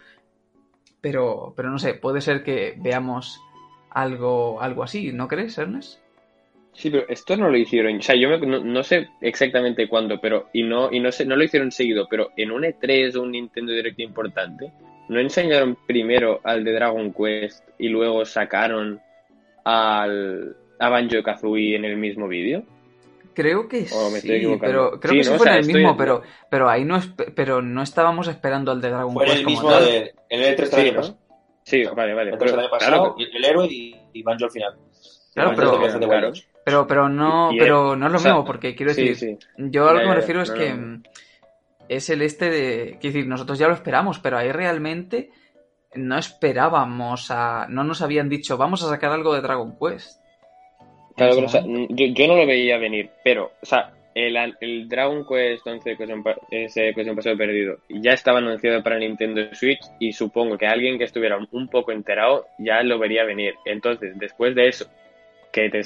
Pero, 1.00 1.54
pero 1.56 1.70
no 1.70 1.78
sé, 1.78 1.94
puede 1.94 2.20
ser 2.20 2.42
que 2.42 2.74
veamos 2.78 3.40
algo, 3.90 4.60
algo 4.60 4.82
así, 4.82 5.12
¿no 5.12 5.28
crees, 5.28 5.56
Ernest? 5.56 6.00
Sí, 6.76 6.90
pero 6.90 7.08
esto 7.08 7.36
no 7.36 7.48
lo 7.48 7.56
hicieron. 7.56 7.96
O 7.96 8.02
sea, 8.02 8.14
yo 8.14 8.36
no, 8.38 8.82
sé 8.82 9.08
exactamente 9.22 9.88
cuándo, 9.88 10.20
pero 10.20 10.50
y 10.52 10.62
no 10.62 10.92
y 10.92 11.00
no 11.00 11.10
sé, 11.10 11.24
no 11.24 11.34
lo 11.34 11.42
hicieron 11.42 11.72
seguido, 11.72 12.06
pero 12.08 12.32
en 12.36 12.50
un 12.50 12.64
E3 12.64 13.16
o 13.16 13.22
un 13.22 13.32
Nintendo 13.32 13.72
Direct 13.72 13.98
importante, 14.00 14.70
no 15.08 15.18
enseñaron 15.18 15.78
primero 15.86 16.40
al 16.44 16.64
de 16.64 16.72
Dragon 16.72 17.14
Quest 17.14 17.66
y 17.78 17.88
luego 17.88 18.26
sacaron 18.26 19.00
al 19.64 20.54
a 20.78 20.88
Banjo 20.90 21.22
Kazooie 21.22 21.76
en 21.76 21.86
el 21.86 21.96
mismo 21.96 22.28
vídeo. 22.28 22.62
Creo 23.32 23.68
que 23.68 23.86
sí, 23.86 24.56
pero 24.60 25.00
creo 25.00 25.14
que 25.14 25.24
sí 25.24 25.32
fue 25.34 25.48
en 25.48 25.56
el 25.56 25.66
mismo, 25.66 25.96
pero 25.96 26.22
pero 26.50 26.68
ahí 26.68 26.84
no 26.84 27.00
pero 27.34 27.62
no 27.62 27.82
estábamos 27.82 28.28
esperando 28.28 28.70
al 28.70 28.82
de 28.82 28.90
Dragon 28.90 29.14
Quest. 29.16 29.26
Fue 29.26 29.40
el 29.40 29.46
mismo 29.46 29.72
de, 29.72 30.14
en 30.28 30.42
el 30.42 30.56
E3 30.56 30.66
sí, 30.66 30.92
¿no? 30.92 31.18
sí, 31.62 31.84
vale, 31.96 32.12
vale. 32.12 32.30
El, 32.32 32.38
pero, 32.38 32.70
pasado, 32.70 33.16
el 33.18 33.44
héroe 33.44 33.66
y, 33.66 33.96
y 34.12 34.22
Banjo 34.22 34.44
al 34.44 34.50
final. 34.50 34.85
Claro, 35.36 35.52
pero, 35.54 36.32
pero, 36.64 36.86
pero 36.86 37.08
no, 37.10 37.50
pero 37.58 37.94
no 37.94 38.06
es 38.06 38.12
lo 38.12 38.18
mismo, 38.18 38.42
porque 38.42 38.74
quiero 38.74 38.94
decir, 38.94 39.36
yo 39.58 39.86
a 39.86 39.92
lo 39.92 40.00
que 40.00 40.06
me 40.06 40.14
refiero 40.14 40.40
es 40.40 40.50
que 40.50 40.74
es 41.90 42.08
el 42.08 42.22
este 42.22 42.48
de, 42.48 42.96
quiero 42.98 43.14
decir, 43.14 43.26
nosotros 43.26 43.58
ya 43.58 43.68
lo 43.68 43.74
esperamos, 43.74 44.18
pero 44.18 44.38
ahí 44.38 44.50
realmente 44.50 45.28
no 45.94 46.16
esperábamos 46.16 47.30
a, 47.30 47.66
no 47.68 47.84
nos 47.84 48.00
habían 48.00 48.30
dicho, 48.30 48.56
vamos 48.56 48.82
a 48.82 48.88
sacar 48.88 49.12
algo 49.12 49.34
de 49.34 49.42
Dragon 49.42 49.76
Quest. 49.78 50.22
Claro, 51.16 51.44
o 51.44 51.48
sea, 51.48 51.60
yo, 51.60 52.28
no 52.28 52.36
lo 52.36 52.46
veía 52.46 52.78
venir, 52.78 53.10
pero, 53.22 53.52
o 53.60 53.66
sea, 53.66 53.92
el, 54.14 54.38
el 54.58 54.88
Dragon 54.88 55.26
Quest 55.26 55.66
11 55.66 55.98
ese 56.50 56.94
que 56.94 57.14
pasado 57.14 57.36
perdido 57.36 57.76
ya 57.90 58.12
estaba 58.12 58.38
anunciado 58.38 58.82
para 58.82 58.98
Nintendo 58.98 59.42
Switch 59.52 59.82
y 60.00 60.14
supongo 60.14 60.56
que 60.56 60.66
alguien 60.66 60.96
que 60.96 61.04
estuviera 61.04 61.36
un 61.50 61.68
poco 61.68 61.92
enterado 61.92 62.46
ya 62.58 62.82
lo 62.82 62.98
vería 62.98 63.24
venir. 63.24 63.52
Entonces, 63.66 64.18
después 64.18 64.54
de 64.54 64.68
eso, 64.68 64.86
que, 65.56 65.70
te, 65.70 65.80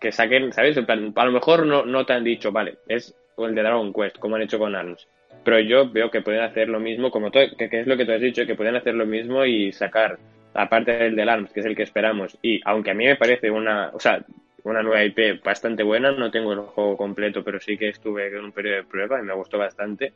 que 0.00 0.10
saquen, 0.10 0.52
¿sabes? 0.52 0.76
a 0.76 1.24
lo 1.24 1.30
mejor 1.30 1.64
no, 1.64 1.86
no 1.86 2.04
te 2.04 2.12
han 2.12 2.24
dicho, 2.24 2.50
vale, 2.50 2.78
es 2.88 3.14
el 3.38 3.54
de 3.54 3.62
Dragon 3.62 3.92
Quest, 3.92 4.18
como 4.18 4.34
han 4.34 4.42
hecho 4.42 4.58
con 4.58 4.74
ARMS. 4.74 5.06
Pero 5.44 5.60
yo 5.60 5.88
veo 5.88 6.10
que 6.10 6.22
pueden 6.22 6.40
hacer 6.42 6.68
lo 6.68 6.80
mismo, 6.80 7.12
como 7.12 7.30
que, 7.30 7.52
es 7.56 7.86
lo 7.86 7.96
que 7.96 8.04
tú 8.04 8.10
has 8.10 8.20
dicho, 8.20 8.44
que 8.44 8.56
pueden 8.56 8.74
hacer 8.74 8.94
lo 8.94 9.06
mismo 9.06 9.44
y 9.44 9.70
sacar, 9.70 10.18
aparte 10.54 10.90
del 10.90 11.14
de 11.14 11.22
ARMS, 11.22 11.52
que 11.52 11.60
es 11.60 11.66
el 11.66 11.76
que 11.76 11.84
esperamos. 11.84 12.36
Y 12.42 12.60
aunque 12.64 12.90
a 12.90 12.94
mí 12.94 13.06
me 13.06 13.14
parece 13.14 13.48
una, 13.48 13.90
o 13.94 14.00
sea, 14.00 14.24
una 14.64 14.82
nueva 14.82 15.04
IP 15.04 15.40
bastante 15.44 15.84
buena, 15.84 16.10
no 16.10 16.32
tengo 16.32 16.52
el 16.52 16.58
juego 16.58 16.96
completo, 16.96 17.44
pero 17.44 17.60
sí 17.60 17.78
que 17.78 17.90
estuve 17.90 18.26
en 18.26 18.44
un 18.44 18.50
periodo 18.50 18.78
de 18.78 18.84
prueba 18.84 19.20
y 19.20 19.24
me 19.24 19.34
gustó 19.34 19.56
bastante. 19.56 20.14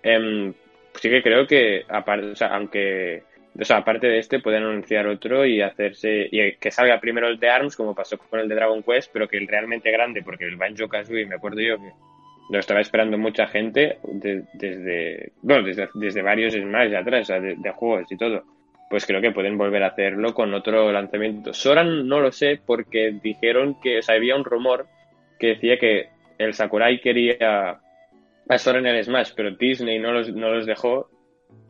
Em, 0.00 0.54
sí 0.94 1.10
que 1.10 1.24
creo 1.24 1.44
que, 1.44 1.84
aparte, 1.88 2.26
o 2.28 2.36
sea, 2.36 2.54
aunque 2.54 3.24
o 3.58 3.64
sea, 3.64 3.78
aparte 3.78 4.06
de 4.06 4.18
este, 4.18 4.40
pueden 4.40 4.62
anunciar 4.62 5.06
otro 5.06 5.44
y 5.44 5.60
hacerse. 5.60 6.28
y 6.30 6.52
que 6.54 6.70
salga 6.70 7.00
primero 7.00 7.28
el 7.28 7.38
de 7.38 7.48
ARMS, 7.48 7.76
como 7.76 7.94
pasó 7.94 8.18
con 8.18 8.40
el 8.40 8.48
de 8.48 8.54
Dragon 8.54 8.82
Quest, 8.82 9.10
pero 9.12 9.28
que 9.28 9.36
el 9.36 9.48
realmente 9.48 9.90
grande, 9.90 10.22
porque 10.22 10.44
el 10.44 10.56
Banjo 10.56 10.88
Kazooie, 10.88 11.26
me 11.26 11.36
acuerdo 11.36 11.60
yo 11.60 11.76
que 11.76 11.92
lo 12.50 12.58
estaba 12.58 12.80
esperando 12.80 13.18
mucha 13.18 13.46
gente 13.46 13.98
desde. 14.02 15.32
Bueno, 15.42 15.64
desde, 15.64 15.88
desde 15.94 16.22
varios 16.22 16.54
Smash 16.54 16.94
atrás, 16.94 17.22
o 17.22 17.24
sea, 17.24 17.40
de, 17.40 17.70
juegos 17.70 18.10
y 18.10 18.16
todo. 18.16 18.44
Pues 18.90 19.04
creo 19.04 19.20
que 19.20 19.32
pueden 19.32 19.58
volver 19.58 19.82
a 19.82 19.88
hacerlo 19.88 20.32
con 20.32 20.54
otro 20.54 20.90
lanzamiento. 20.90 21.52
Soran 21.52 22.08
no 22.08 22.20
lo 22.20 22.32
sé, 22.32 22.60
porque 22.64 23.14
dijeron 23.22 23.78
que. 23.80 23.98
O 23.98 24.02
sea, 24.02 24.14
había 24.14 24.36
un 24.36 24.44
rumor 24.44 24.86
que 25.38 25.48
decía 25.48 25.78
que 25.78 26.08
el 26.38 26.54
Sakurai 26.54 27.00
quería 27.00 27.80
a 28.48 28.58
Sora 28.58 28.78
en 28.78 28.86
el 28.86 29.04
Smash, 29.04 29.32
pero 29.36 29.50
Disney 29.50 29.98
no 29.98 30.12
los, 30.12 30.32
no 30.32 30.50
los 30.50 30.64
dejó 30.64 31.10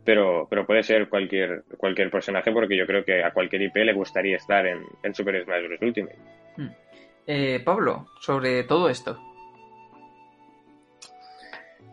pero, 0.05 0.47
pero 0.49 0.67
puede 0.67 0.83
ser 0.83 1.09
cualquier, 1.09 1.65
cualquier 1.77 2.11
personaje 2.11 2.51
porque 2.51 2.77
yo 2.77 2.87
creo 2.87 3.05
que 3.05 3.23
a 3.23 3.33
cualquier 3.33 3.63
IP 3.63 3.77
le 3.77 3.93
gustaría 3.93 4.37
estar 4.37 4.67
en, 4.67 4.85
Super 5.13 5.45
Smash 5.45 5.67
Bros. 5.67 5.83
Ultimate. 5.83 6.19
Hmm. 6.57 6.69
Eh, 7.27 7.61
Pablo, 7.63 8.07
sobre 8.21 8.65
todo 8.65 8.89
esto. 8.89 9.19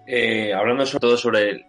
Eh, 0.08 0.54
hablando 0.54 0.86
sobre 0.86 1.02
todo 1.02 1.18
sobre 1.18 1.66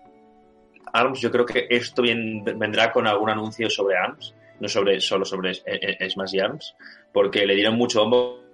ARMS, 0.92 1.20
yo 1.20 1.30
creo 1.30 1.44
que 1.44 1.66
esto 1.68 2.02
bien, 2.02 2.44
vendrá 2.44 2.92
con 2.92 3.06
algún 3.06 3.30
anuncio 3.30 3.68
sobre 3.68 3.96
ARMS, 3.96 4.34
no 4.60 4.68
sobre, 4.68 5.00
solo 5.00 5.24
sobre 5.24 5.54
Smash 5.54 6.34
y 6.34 6.38
ARMS, 6.38 6.76
porque 7.12 7.44
le 7.44 7.56
dieron 7.56 7.76
mucho 7.76 8.04
bombo 8.04 8.46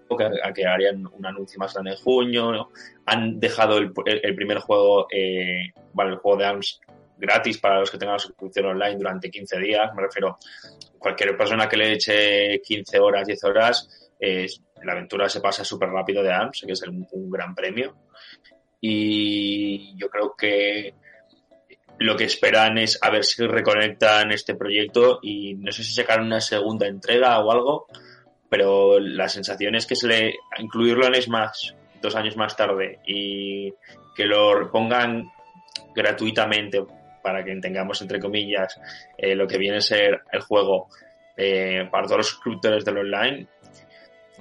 a 0.42 0.52
que 0.52 0.66
harían 0.66 1.06
un 1.06 1.26
anuncio 1.26 1.58
más 1.58 1.74
grande 1.74 1.92
en 1.92 1.96
junio. 1.98 2.70
Han 3.06 3.38
dejado 3.38 3.78
el, 3.78 3.92
primer 3.92 4.58
juego, 4.58 5.06
eh, 5.10 5.72
el 5.98 6.16
juego 6.16 6.38
de 6.38 6.44
ARMS 6.46 6.80
gratis 7.23 7.59
para 7.59 7.79
los 7.79 7.91
que 7.91 7.99
tengan 7.99 8.16
la 8.16 8.18
suscripción 8.18 8.66
online 8.66 8.97
durante 8.97 9.31
15 9.31 9.59
días. 9.61 9.95
Me 9.95 10.03
refiero, 10.03 10.39
cualquier 10.99 11.37
persona 11.37 11.68
que 11.68 11.77
le 11.77 11.93
eche 11.93 12.61
15 12.61 12.99
horas, 12.99 13.27
10 13.27 13.45
horas, 13.45 14.11
la 14.18 14.93
aventura 14.93 15.29
se 15.29 15.41
pasa 15.41 15.64
súper 15.64 15.89
rápido 15.89 16.23
de 16.23 16.33
ARMS, 16.33 16.64
que 16.66 16.73
es 16.73 16.83
un 16.83 17.31
gran 17.31 17.55
premio. 17.55 17.97
Y 18.81 19.97
yo 19.97 20.09
creo 20.09 20.35
que 20.37 20.95
lo 21.99 22.16
que 22.16 22.25
esperan 22.25 22.79
es 22.79 22.99
a 23.01 23.11
ver 23.11 23.25
si 23.25 23.47
reconectan 23.47 24.33
este 24.33 24.55
proyecto 24.55 25.20
y 25.23 25.55
no 25.55 25.70
sé 25.70 25.85
si 25.85 25.93
sacar 25.93 26.20
una 26.20 26.41
segunda 26.41 26.89
entrega 26.89 27.39
o 27.39 27.53
algo, 27.53 27.87
pero 28.49 28.99
la 28.99 29.29
sensación 29.29 29.77
es 29.77 29.87
que 29.87 29.95
se 29.95 30.09
le 30.09 30.35
incluirlo 30.59 31.07
en 31.07 31.23
Smash 31.23 31.73
dos 32.01 32.16
años 32.16 32.37
más 32.37 32.57
tarde 32.57 32.99
y 33.07 33.73
que 34.16 34.27
lo 34.27 34.70
pongan 34.70 35.31
gratuitamente 35.95 36.85
para 37.23 37.45
que 37.45 37.55
tengamos, 37.57 38.01
entre 38.03 38.20
comillas, 38.20 38.81
eh, 39.16 39.35
lo 39.35 39.47
que 39.47 39.59
viene 39.59 39.79
a 39.79 39.81
ser 39.81 40.23
el 40.33 40.41
juego 40.41 40.89
eh, 41.37 41.89
para 41.91 42.07
todos 42.07 42.18
los 42.18 42.29
suscriptores 42.29 42.85
del 42.85 42.99
online, 42.99 43.47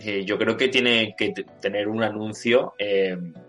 eh, 0.04 0.24
yo 0.26 0.38
creo 0.38 0.58
que 0.58 0.70
tiene 0.70 1.14
que 1.16 1.34
tener 1.60 1.88
un 1.88 2.02
anuncio 2.02 2.74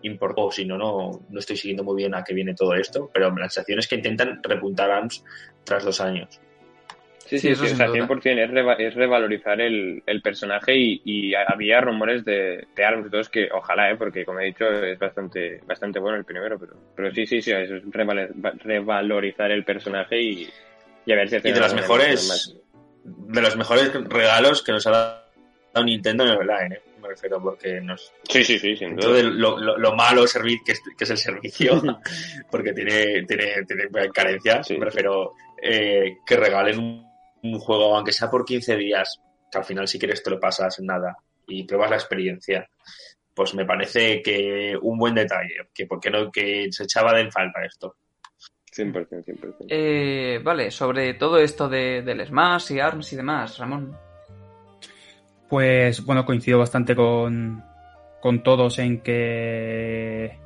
importante, 0.03 0.57
si 0.57 0.65
no, 0.67 0.77
no 0.77 1.39
estoy 1.39 1.57
siguiendo 1.57 1.85
muy 1.85 1.97
bien 1.97 2.15
a 2.15 2.23
qué 2.23 2.35
viene 2.35 2.55
todo 2.55 2.75
esto, 2.75 3.11
pero 3.13 3.31
la 3.31 3.49
sensación 3.49 3.79
es 3.79 3.89
que 3.89 3.97
intentan 3.97 4.41
repuntar 4.43 4.91
ARMS 4.91 5.25
tras 5.65 5.85
dos 5.85 6.01
años. 6.01 6.42
Sí, 7.27 7.39
sí, 7.39 7.55
sí, 7.55 7.65
o 7.65 7.77
sea, 7.77 7.89
100% 7.89 8.79
es, 8.79 8.95
revalorizar 8.95 9.61
el, 9.61 10.03
personaje 10.23 10.75
y, 10.77 11.35
había 11.35 11.81
rumores 11.81 12.25
de, 12.25 12.67
de 12.75 12.85
ARMS 12.85 13.11
2 13.11 13.29
que 13.29 13.49
ojalá, 13.53 13.91
¿eh? 13.91 13.97
porque 13.97 14.25
como 14.25 14.41
he 14.41 14.47
dicho 14.47 14.69
es 14.69 14.99
bastante 14.99 15.61
bastante 15.67 15.99
bueno 15.99 16.19
el 16.19 16.25
primero, 16.25 16.59
pero, 16.59 16.75
pero 16.95 17.13
sí, 17.15 17.27
sí, 17.27 17.41
sí, 17.41 17.53
es 17.53 17.71
revalorizar 18.65 19.51
el 19.51 19.65
personaje 19.65 20.21
y, 20.21 20.49
a 21.11 21.15
ver 21.15 21.29
si 21.29 21.37
hace 21.37 21.49
Y 21.49 21.53
de 21.53 21.61
las 21.61 21.75
mejores, 21.75 22.61
de 23.05 23.43
los 23.43 23.57
mejores 23.57 23.93
regalos 24.09 24.63
que 24.63 24.73
nos 24.73 24.87
ha 24.87 24.91
dado 25.73 25.85
Nintendo 25.85 26.25
en 26.25 26.31
el 26.31 26.39
online, 26.39 26.75
¿eh? 26.77 26.93
me 27.03 27.09
refiero, 27.09 27.43
porque 27.43 27.81
nos... 27.81 28.13
Sí, 28.29 28.45
sí, 28.45 28.59
sí, 28.59 28.77
sin 28.77 28.95
duda. 28.95 29.23
Lo, 29.23 29.59
lo, 29.59 29.95
malo 29.95 30.25
que 30.25 30.73
es, 30.73 30.81
que 30.97 31.05
es 31.05 31.11
el 31.11 31.19
servicio, 31.19 31.83
porque 32.51 32.73
tiene, 32.73 33.25
tiene, 33.25 33.65
tiene 33.67 33.89
carencias, 34.15 34.71
me 34.71 34.85
refiero, 34.85 35.35
eh, 35.61 36.19
que 36.25 36.37
regalen 36.37 36.79
un 36.79 37.12
un 37.43 37.59
juego, 37.59 37.97
aunque 37.97 38.13
sea 38.13 38.31
por 38.31 38.45
15 38.45 38.77
días, 38.77 39.21
que 39.51 39.59
al 39.59 39.65
final 39.65 39.89
si 39.89 39.99
quieres 39.99 40.23
te 40.23 40.31
lo 40.31 40.41
pasas 40.41 40.79
en 40.79 40.87
nada 40.87 41.17
y 41.47 41.65
pruebas 41.65 41.91
la 41.91 41.97
experiencia, 41.97 42.69
pues 43.35 43.55
me 43.55 43.65
parece 43.65 44.23
que 44.23 44.77
un 44.81 44.99
buen 44.99 45.15
detalle, 45.15 45.69
que 45.75 45.87
porque 45.87 46.11
no, 46.11 46.31
que 46.31 46.69
se 46.71 46.85
echaba 46.85 47.13
de 47.15 47.31
falta 47.31 47.65
esto. 47.65 47.97
100%, 48.75 49.25
100%. 49.25 49.67
Eh, 49.69 50.41
vale, 50.43 50.71
sobre 50.71 51.15
todo 51.15 51.39
esto 51.39 51.69
de, 51.69 52.03
del 52.03 52.27
Smash 52.27 52.73
y 52.73 52.81
ARMS 52.81 53.13
y 53.13 53.17
demás, 53.17 53.59
Ramón. 53.59 53.97
Pues 55.49 56.03
bueno, 56.05 56.25
coincido 56.25 56.59
bastante 56.59 56.97
con, 56.97 57.63
con 58.21 58.43
todos 58.43 58.79
en 58.79 59.03
que 59.03 60.39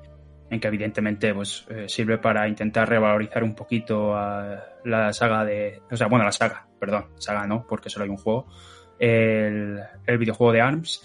en 0.51 0.61
que 0.61 0.69
evidentemente 0.69 1.35
pues 1.35 1.67
eh, 1.71 1.89
sirve 1.89 2.19
para 2.19 2.49
intentar 2.49 2.89
revalorizar 2.89 3.43
un 3.43 3.55
poquito 3.55 4.15
la 4.15 5.13
saga 5.13 5.45
de 5.45 5.83
o 5.91 5.97
sea 5.97 6.07
bueno 6.07 6.25
la 6.25 6.33
saga 6.33 6.67
perdón 6.79 7.07
saga 7.17 7.47
no 7.47 7.67
porque 7.69 7.91
solo 7.91 8.05
hay 8.05 8.11
un 8.11 8.17
juego 8.17 8.47
el, 8.99 10.19
videojuego 10.19 10.53
de 10.53 10.61
ARMS. 10.61 11.03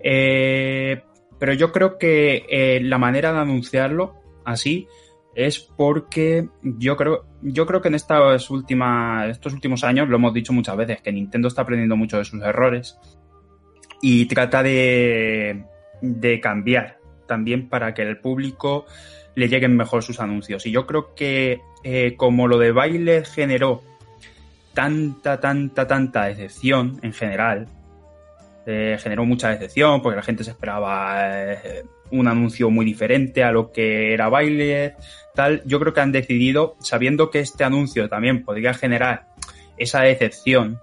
Eh, 0.00 1.02
pero 1.38 1.52
yo 1.54 1.72
creo 1.72 1.98
que 1.98 2.46
eh, 2.48 2.80
la 2.82 2.98
manera 2.98 3.32
de 3.32 3.40
anunciarlo 3.40 4.14
así 4.44 4.86
es 5.34 5.58
porque 5.60 6.48
yo 6.62 6.96
creo 6.96 7.24
yo 7.40 7.66
creo 7.66 7.80
que 7.80 7.88
en 7.88 7.94
estas 7.94 8.50
últimas 8.50 9.30
estos 9.30 9.54
últimos 9.54 9.82
años 9.82 10.08
lo 10.08 10.16
hemos 10.16 10.34
dicho 10.34 10.52
muchas 10.52 10.76
veces 10.76 11.00
que 11.00 11.12
Nintendo 11.12 11.48
está 11.48 11.62
aprendiendo 11.62 11.96
mucho 11.96 12.18
de 12.18 12.24
sus 12.24 12.42
errores 12.42 12.98
y 14.02 14.26
trata 14.26 14.62
de 14.62 15.64
de 16.02 16.40
cambiar 16.40 16.98
también 17.32 17.66
para 17.66 17.94
que 17.94 18.02
el 18.02 18.18
público 18.18 18.84
le 19.34 19.48
lleguen 19.48 19.74
mejor 19.74 20.02
sus 20.02 20.20
anuncios. 20.20 20.66
Y 20.66 20.70
yo 20.70 20.86
creo 20.86 21.14
que 21.14 21.62
eh, 21.82 22.12
como 22.18 22.46
lo 22.46 22.58
de 22.58 22.72
baile 22.72 23.24
generó 23.24 23.82
tanta, 24.74 25.40
tanta, 25.40 25.86
tanta 25.86 26.26
decepción 26.26 27.00
en 27.02 27.14
general, 27.14 27.68
eh, 28.66 28.98
generó 29.00 29.24
mucha 29.24 29.48
decepción 29.48 30.02
porque 30.02 30.16
la 30.16 30.22
gente 30.22 30.44
se 30.44 30.50
esperaba 30.50 31.54
eh, 31.54 31.84
un 32.10 32.28
anuncio 32.28 32.68
muy 32.68 32.84
diferente 32.84 33.42
a 33.42 33.50
lo 33.50 33.72
que 33.72 34.12
era 34.12 34.28
baile, 34.28 34.94
tal. 35.34 35.62
Yo 35.64 35.80
creo 35.80 35.94
que 35.94 36.02
han 36.02 36.12
decidido, 36.12 36.76
sabiendo 36.80 37.30
que 37.30 37.38
este 37.38 37.64
anuncio 37.64 38.10
también 38.10 38.44
podría 38.44 38.74
generar 38.74 39.28
esa 39.78 40.02
decepción 40.02 40.78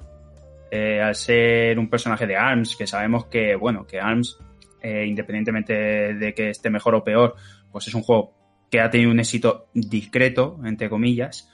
al 0.71 1.15
ser 1.15 1.79
un 1.79 1.89
personaje 1.89 2.27
de 2.27 2.35
ARMS, 2.35 2.75
que 2.75 2.85
sabemos 2.85 3.25
que, 3.25 3.55
bueno, 3.55 3.87
que 3.87 3.99
ARMS, 3.99 4.37
independientemente 4.83 6.13
de 6.13 6.33
que 6.33 6.49
esté 6.49 6.69
mejor 6.69 6.95
o 6.95 7.03
peor, 7.03 7.35
pues 7.71 7.87
es 7.87 7.93
un 7.93 8.01
juego 8.01 8.33
que 8.69 8.79
ha 8.79 8.89
tenido 8.89 9.11
un 9.11 9.19
éxito 9.19 9.67
discreto, 9.73 10.59
entre 10.63 10.89
comillas, 10.89 11.49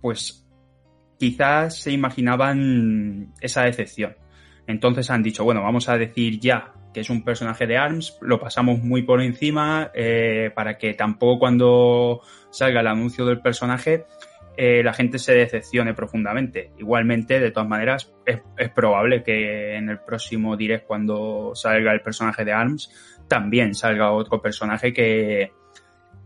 pues 0.00 0.46
quizás 1.18 1.76
se 1.76 1.92
imaginaban 1.92 3.32
esa 3.40 3.64
decepción. 3.64 4.16
Entonces 4.66 5.10
han 5.10 5.22
dicho, 5.22 5.44
bueno, 5.44 5.62
vamos 5.62 5.88
a 5.88 5.98
decir 5.98 6.40
ya 6.40 6.72
que 6.92 7.00
es 7.00 7.10
un 7.10 7.22
personaje 7.22 7.66
de 7.66 7.76
ARMS, 7.76 8.18
lo 8.20 8.40
pasamos 8.40 8.82
muy 8.82 9.02
por 9.02 9.20
encima 9.20 9.90
eh, 9.94 10.50
para 10.54 10.76
que 10.76 10.94
tampoco 10.94 11.38
cuando 11.38 12.20
salga 12.50 12.80
el 12.80 12.86
anuncio 12.88 13.24
del 13.26 13.40
personaje 13.40 14.06
eh, 14.62 14.82
la 14.82 14.92
gente 14.92 15.18
se 15.18 15.32
decepcione 15.32 15.94
profundamente. 15.94 16.72
Igualmente, 16.76 17.40
de 17.40 17.50
todas 17.50 17.66
maneras, 17.66 18.12
es, 18.26 18.42
probable 18.74 19.22
que 19.22 19.74
en 19.74 19.88
el 19.88 20.00
próximo 20.00 20.54
direct 20.54 20.86
cuando 20.86 21.52
salga 21.54 21.92
el 21.94 22.02
personaje 22.02 22.44
de 22.44 22.52
ARMS 22.52 22.92
también 23.26 23.74
salga 23.74 24.12
otro 24.12 24.42
personaje 24.42 24.92
que, 24.92 25.50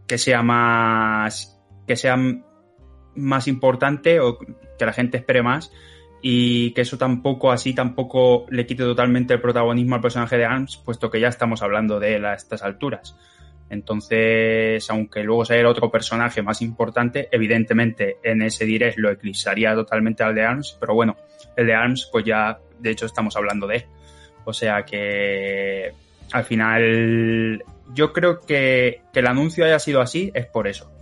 que 0.08 0.18
sea 0.18 0.42
más 0.42 1.62
que 1.86 1.94
sea 1.94 2.16
más 3.14 3.46
importante 3.46 4.18
o 4.18 4.36
que 4.36 4.84
la 4.84 4.92
gente 4.92 5.18
espere 5.18 5.40
más 5.40 5.70
y 6.20 6.72
que 6.72 6.80
eso 6.80 6.98
tampoco 6.98 7.52
así 7.52 7.72
tampoco 7.72 8.46
le 8.50 8.66
quite 8.66 8.82
totalmente 8.82 9.34
el 9.34 9.40
protagonismo 9.40 9.94
al 9.94 10.00
personaje 10.00 10.38
de 10.38 10.44
Arms, 10.44 10.76
puesto 10.78 11.08
que 11.08 11.20
ya 11.20 11.28
estamos 11.28 11.62
hablando 11.62 12.00
de 12.00 12.16
él 12.16 12.24
a 12.24 12.34
estas 12.34 12.64
alturas. 12.64 13.16
Entonces, 13.70 14.88
aunque 14.90 15.22
luego 15.22 15.44
sea 15.44 15.68
otro 15.68 15.90
personaje 15.90 16.42
más 16.42 16.62
importante, 16.62 17.28
evidentemente 17.32 18.18
en 18.22 18.42
ese 18.42 18.64
direct 18.64 18.98
lo 18.98 19.10
eclipsaría 19.10 19.74
totalmente 19.74 20.22
al 20.22 20.34
de 20.34 20.44
Arms, 20.44 20.76
pero 20.78 20.94
bueno, 20.94 21.16
el 21.56 21.66
de 21.66 21.74
Arms, 21.74 22.08
pues 22.12 22.24
ya 22.24 22.58
de 22.78 22.90
hecho 22.90 23.06
estamos 23.06 23.36
hablando 23.36 23.66
de 23.66 23.76
él. 23.76 23.84
O 24.44 24.52
sea 24.52 24.84
que 24.84 25.92
al 26.32 26.44
final 26.44 27.64
yo 27.94 28.12
creo 28.12 28.40
que, 28.40 29.00
que 29.12 29.20
el 29.20 29.26
anuncio 29.26 29.64
haya 29.64 29.78
sido 29.78 30.00
así 30.00 30.30
es 30.34 30.46
por 30.46 30.68
eso 30.68 30.94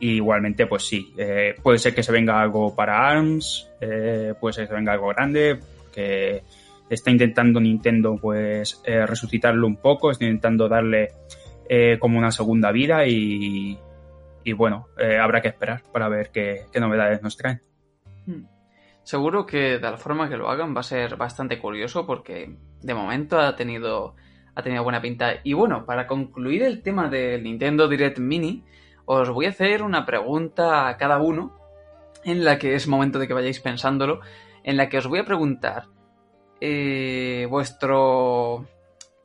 igualmente, 0.00 0.66
pues 0.66 0.84
sí, 0.84 1.12
eh, 1.16 1.54
puede 1.62 1.78
ser 1.78 1.94
que 1.94 2.02
se 2.02 2.12
venga 2.12 2.40
algo 2.40 2.74
para 2.74 3.08
ARMS, 3.08 3.70
eh, 3.80 4.34
puede 4.38 4.52
ser 4.52 4.64
que 4.64 4.68
se 4.68 4.74
venga 4.74 4.92
algo 4.92 5.08
grande, 5.08 5.58
que 5.92 6.42
está 6.88 7.10
intentando 7.10 7.60
Nintendo 7.60 8.16
pues 8.20 8.80
eh, 8.84 9.06
resucitarlo 9.06 9.66
un 9.66 9.76
poco, 9.76 10.10
está 10.10 10.24
intentando 10.24 10.68
darle 10.68 11.12
como 12.00 12.18
una 12.18 12.30
segunda 12.30 12.72
vida 12.72 13.06
y, 13.06 13.78
y 14.44 14.52
bueno, 14.52 14.88
habrá 15.20 15.40
que 15.40 15.48
esperar 15.48 15.82
para 15.92 16.08
ver 16.08 16.30
qué, 16.30 16.66
qué 16.72 16.80
novedades 16.80 17.22
nos 17.22 17.36
traen. 17.36 17.60
Hmm. 18.26 18.44
Seguro 19.02 19.46
que 19.46 19.78
de 19.78 19.80
la 19.80 19.96
forma 19.96 20.28
que 20.28 20.36
lo 20.36 20.50
hagan 20.50 20.74
va 20.74 20.80
a 20.80 20.82
ser 20.82 21.16
bastante 21.16 21.60
curioso 21.60 22.04
porque 22.06 22.56
de 22.82 22.94
momento 22.94 23.38
ha 23.38 23.54
tenido, 23.54 24.16
ha 24.54 24.62
tenido 24.62 24.82
buena 24.82 25.00
pinta. 25.00 25.34
Y 25.44 25.52
bueno, 25.52 25.86
para 25.86 26.08
concluir 26.08 26.64
el 26.64 26.82
tema 26.82 27.08
del 27.08 27.44
Nintendo 27.44 27.86
Direct 27.86 28.18
Mini, 28.18 28.64
os 29.04 29.30
voy 29.30 29.46
a 29.46 29.50
hacer 29.50 29.84
una 29.84 30.04
pregunta 30.04 30.88
a 30.88 30.96
cada 30.96 31.20
uno, 31.20 31.56
en 32.24 32.44
la 32.44 32.58
que 32.58 32.74
es 32.74 32.88
momento 32.88 33.20
de 33.20 33.28
que 33.28 33.34
vayáis 33.34 33.60
pensándolo, 33.60 34.22
en 34.64 34.76
la 34.76 34.88
que 34.88 34.98
os 34.98 35.06
voy 35.06 35.20
a 35.20 35.24
preguntar 35.24 35.84
eh, 36.60 37.46
vuestro 37.48 38.66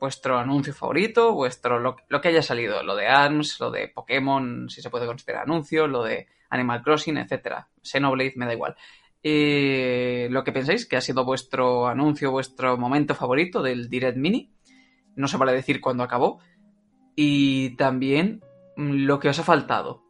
vuestro 0.02 0.38
anuncio 0.38 0.74
favorito, 0.74 1.32
vuestro 1.32 1.78
lo, 1.78 1.96
que 2.20 2.28
haya 2.28 2.42
salido, 2.42 2.82
lo 2.82 2.94
de 2.94 3.06
ARMS, 3.06 3.58
lo 3.60 3.70
de 3.70 3.88
Pokémon, 3.88 4.68
si 4.68 4.82
se 4.82 4.90
puede 4.90 5.06
considerar 5.06 5.44
anuncio, 5.44 5.86
lo 5.86 6.02
de 6.02 6.26
Animal 6.50 6.82
Crossing, 6.82 7.16
etcétera. 7.16 7.68
Xenoblade, 7.82 8.34
me 8.36 8.46
da 8.46 8.52
igual. 8.52 8.76
Lo 9.22 10.44
que 10.44 10.52
pensáis 10.52 10.86
que 10.86 10.96
ha 10.96 11.00
sido 11.00 11.24
vuestro 11.24 11.86
anuncio, 11.86 12.30
vuestro 12.30 12.76
momento 12.76 13.14
favorito 13.14 13.62
del 13.62 13.88
Direct 13.88 14.18
Mini. 14.18 14.52
No 15.16 15.28
se 15.28 15.36
vale 15.36 15.52
decir 15.52 15.80
cuándo 15.80 16.02
acabó. 16.02 16.40
Y 17.14 17.76
también 17.76 18.42
Mm, 18.76 19.04
lo 19.06 19.18
que 19.18 19.28
os 19.28 19.38
ha 19.38 19.44
faltado. 19.44 20.02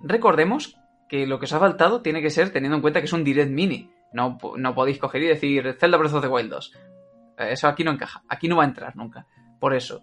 Recordemos 0.00 0.76
que 1.08 1.26
lo 1.26 1.38
que 1.38 1.46
os 1.46 1.52
ha 1.52 1.58
faltado 1.58 2.02
tiene 2.02 2.20
que 2.22 2.30
ser 2.30 2.50
teniendo 2.50 2.76
en 2.76 2.82
cuenta 2.82 3.00
que 3.00 3.06
es 3.06 3.12
un 3.12 3.24
Direct 3.24 3.50
Mini. 3.50 3.90
No, 4.12 4.38
no 4.56 4.74
podéis 4.74 4.98
coger 4.98 5.22
y 5.22 5.28
decir 5.28 5.76
Zelda 5.78 5.96
Breath 5.96 6.14
of 6.14 6.22
the 6.22 6.28
Wild 6.28 6.50
2. 6.50 6.72
Eh, 7.38 7.52
eso 7.52 7.68
aquí 7.68 7.84
no 7.84 7.92
encaja. 7.92 8.22
Aquí 8.28 8.48
no 8.48 8.56
va 8.56 8.64
a 8.64 8.68
entrar 8.68 8.96
nunca. 8.96 9.26
Por 9.60 9.74
eso. 9.74 10.02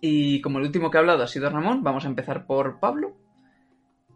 Y 0.00 0.40
como 0.40 0.58
el 0.58 0.66
último 0.66 0.90
que 0.90 0.98
ha 0.98 1.00
hablado 1.00 1.22
ha 1.22 1.28
sido 1.28 1.50
Ramón, 1.50 1.82
vamos 1.82 2.04
a 2.04 2.08
empezar 2.08 2.46
por 2.46 2.80
Pablo. 2.80 3.16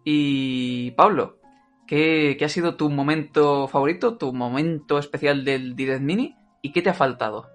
Y 0.05 0.91
Pablo, 0.93 1.39
¿qué, 1.87 2.37
qué 2.39 2.45
ha 2.45 2.49
sido 2.49 2.77
tu 2.77 2.91
momento 2.91 3.69
favorito, 3.69 4.17
tu 4.17 4.33
momento 4.33 4.99
especial 4.99 5.45
del 5.45 5.77
Direct 5.77 6.03
Mini? 6.03 6.37
¿Y 6.63 6.73
qué 6.73 6.83
te 6.83 6.91
ha 6.91 6.95
faltado? 6.95 7.49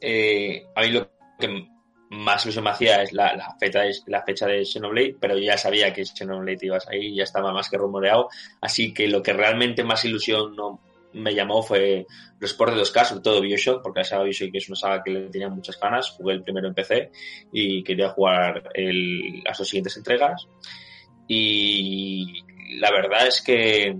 Eh, 0.00 0.66
a 0.74 0.82
mí 0.82 0.88
lo 0.88 1.10
que 1.38 1.68
más 2.10 2.44
ilusión 2.44 2.64
me 2.64 2.70
hacía 2.70 3.02
es 3.02 3.12
la, 3.12 3.56
fecha, 3.58 3.82
la 4.06 4.22
fecha 4.22 4.46
de 4.46 4.64
Xenoblade, 4.64 5.16
pero 5.20 5.38
ya 5.38 5.58
sabía 5.58 5.92
que 5.92 6.04
Xenoblade 6.04 6.66
iba 6.66 6.76
a 6.76 6.80
salir, 6.80 7.14
ya 7.14 7.24
estaba 7.24 7.52
más 7.52 7.68
que 7.68 7.78
rumoreado, 7.78 8.28
así 8.60 8.94
que 8.94 9.08
lo 9.08 9.22
que 9.22 9.32
realmente 9.32 9.84
más 9.84 10.04
ilusión 10.04 10.54
no 10.54 10.80
me 11.12 11.34
llamó 11.34 11.62
fue 11.62 12.06
los 12.38 12.50
sports 12.50 12.74
de 12.74 12.82
2K, 12.82 13.04
sobre 13.04 13.22
todo 13.22 13.40
Bioshock, 13.40 13.82
porque 13.82 14.00
la 14.00 14.04
saga 14.04 14.24
Bioshock 14.24 14.54
es 14.54 14.68
una 14.68 14.76
saga 14.76 15.02
que 15.02 15.10
le 15.10 15.28
tenía 15.28 15.48
muchas 15.48 15.78
ganas, 15.80 16.10
jugué 16.10 16.34
el 16.34 16.42
primero 16.42 16.68
en 16.68 16.74
PC 16.74 17.10
y 17.52 17.82
quería 17.82 18.10
jugar 18.10 18.70
las 19.44 19.58
dos 19.58 19.68
siguientes 19.68 19.96
entregas. 19.96 20.46
Y 21.28 22.42
la 22.78 22.90
verdad 22.90 23.26
es 23.26 23.42
que 23.42 23.96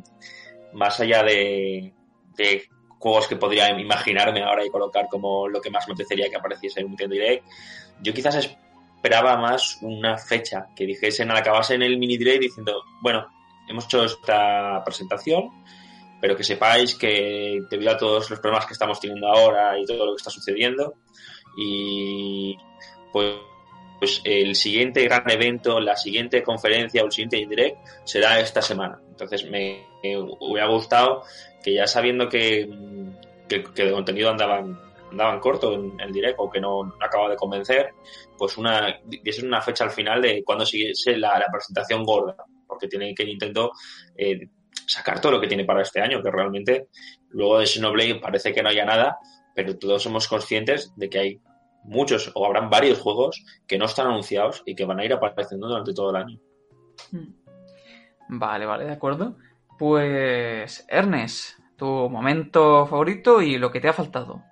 más 0.72 1.00
allá 1.00 1.22
de, 1.22 1.92
de 2.36 2.62
juegos 2.98 3.26
que 3.26 3.36
podría 3.36 3.70
imaginarme 3.70 4.42
ahora 4.42 4.64
y 4.64 4.70
colocar 4.70 5.06
como 5.08 5.48
lo 5.48 5.60
que 5.60 5.70
más 5.70 5.86
me 5.88 5.94
apetecería 5.94 6.28
que 6.28 6.36
apareciese 6.36 6.80
en 6.80 6.86
un 6.86 6.92
Nintendo 6.92 7.14
Direct, 7.14 7.44
yo 8.02 8.12
quizás 8.12 8.36
esperaba 8.96 9.36
más 9.36 9.78
una 9.82 10.18
fecha 10.18 10.68
que 10.74 10.84
dijesen 10.84 11.30
al 11.30 11.36
acabarse 11.36 11.74
en 11.74 11.82
el 11.82 11.96
mini 11.96 12.16
direct 12.16 12.42
diciendo, 12.42 12.82
bueno, 13.00 13.26
hemos 13.68 13.84
hecho 13.84 14.04
esta 14.04 14.82
presentación, 14.84 15.50
pero 16.20 16.36
que 16.36 16.44
sepáis 16.44 16.94
que 16.94 17.60
debido 17.70 17.90
a 17.90 17.96
todos 17.96 18.30
los 18.30 18.40
problemas 18.40 18.66
que 18.66 18.72
estamos 18.72 19.00
teniendo 19.00 19.28
ahora 19.28 19.78
y 19.78 19.84
todo 19.84 20.06
lo 20.06 20.12
que 20.12 20.18
está 20.18 20.30
sucediendo, 20.30 20.94
y 21.56 22.56
pues, 23.12 23.36
pues 23.98 24.20
el 24.24 24.54
siguiente 24.54 25.02
gran 25.04 25.28
evento, 25.30 25.80
la 25.80 25.96
siguiente 25.96 26.42
conferencia 26.42 27.02
o 27.02 27.06
el 27.06 27.12
siguiente 27.12 27.36
direct 27.36 27.78
será 28.04 28.40
esta 28.40 28.60
semana. 28.60 29.00
Entonces 29.08 29.48
me, 29.48 29.86
hubiera 30.40 30.68
gustado 30.68 31.22
que 31.64 31.74
ya 31.74 31.86
sabiendo 31.86 32.28
que, 32.28 32.68
que, 33.48 33.62
que 33.62 33.90
contenido 33.90 34.30
andaban 34.30 34.86
andaban 35.10 35.40
corto 35.40 35.74
en 35.74 35.98
el 36.00 36.12
directo 36.12 36.42
o 36.42 36.50
que 36.50 36.60
no, 36.60 36.94
acaba 37.00 37.28
de 37.30 37.36
convencer, 37.36 37.90
pues 38.36 38.56
una, 38.58 39.00
es 39.24 39.42
una 39.42 39.60
fecha 39.60 39.84
al 39.84 39.90
final 39.90 40.20
de 40.20 40.42
cuando 40.44 40.66
siguiese 40.66 41.16
la, 41.16 41.44
presentación 41.50 42.04
gorda, 42.04 42.36
porque 42.66 42.88
tiene 42.88 43.14
que 43.14 43.24
Nintendo 43.24 43.72
eh, 44.16 44.48
sacar 44.86 45.20
todo 45.20 45.32
lo 45.32 45.40
que 45.40 45.48
tiene 45.48 45.64
para 45.64 45.82
este 45.82 46.00
año, 46.00 46.22
que 46.22 46.30
realmente 46.30 46.88
luego 47.30 47.58
de 47.58 47.66
Xenoblade 47.66 48.16
parece 48.16 48.52
que 48.52 48.62
no 48.62 48.68
haya 48.68 48.84
nada, 48.84 49.18
pero 49.54 49.78
todos 49.78 50.02
somos 50.02 50.28
conscientes 50.28 50.92
de 50.96 51.08
que 51.08 51.18
hay 51.18 51.40
muchos 51.84 52.30
o 52.34 52.44
habrán 52.44 52.68
varios 52.68 52.98
juegos 52.98 53.44
que 53.66 53.78
no 53.78 53.86
están 53.86 54.08
anunciados 54.08 54.62
y 54.66 54.74
que 54.74 54.84
van 54.84 55.00
a 55.00 55.04
ir 55.04 55.12
apareciendo 55.12 55.68
durante 55.68 55.94
todo 55.94 56.10
el 56.10 56.16
año. 56.16 56.38
Hmm. 57.12 57.32
Vale, 58.28 58.66
vale, 58.66 58.84
de 58.84 58.92
acuerdo. 58.92 59.36
Pues, 59.78 60.84
Ernest, 60.88 61.58
tu 61.76 61.86
momento 61.86 62.86
favorito 62.86 63.40
y 63.40 63.58
lo 63.58 63.70
que 63.70 63.80
te 63.80 63.88
ha 63.88 63.92
faltado. 63.92 64.42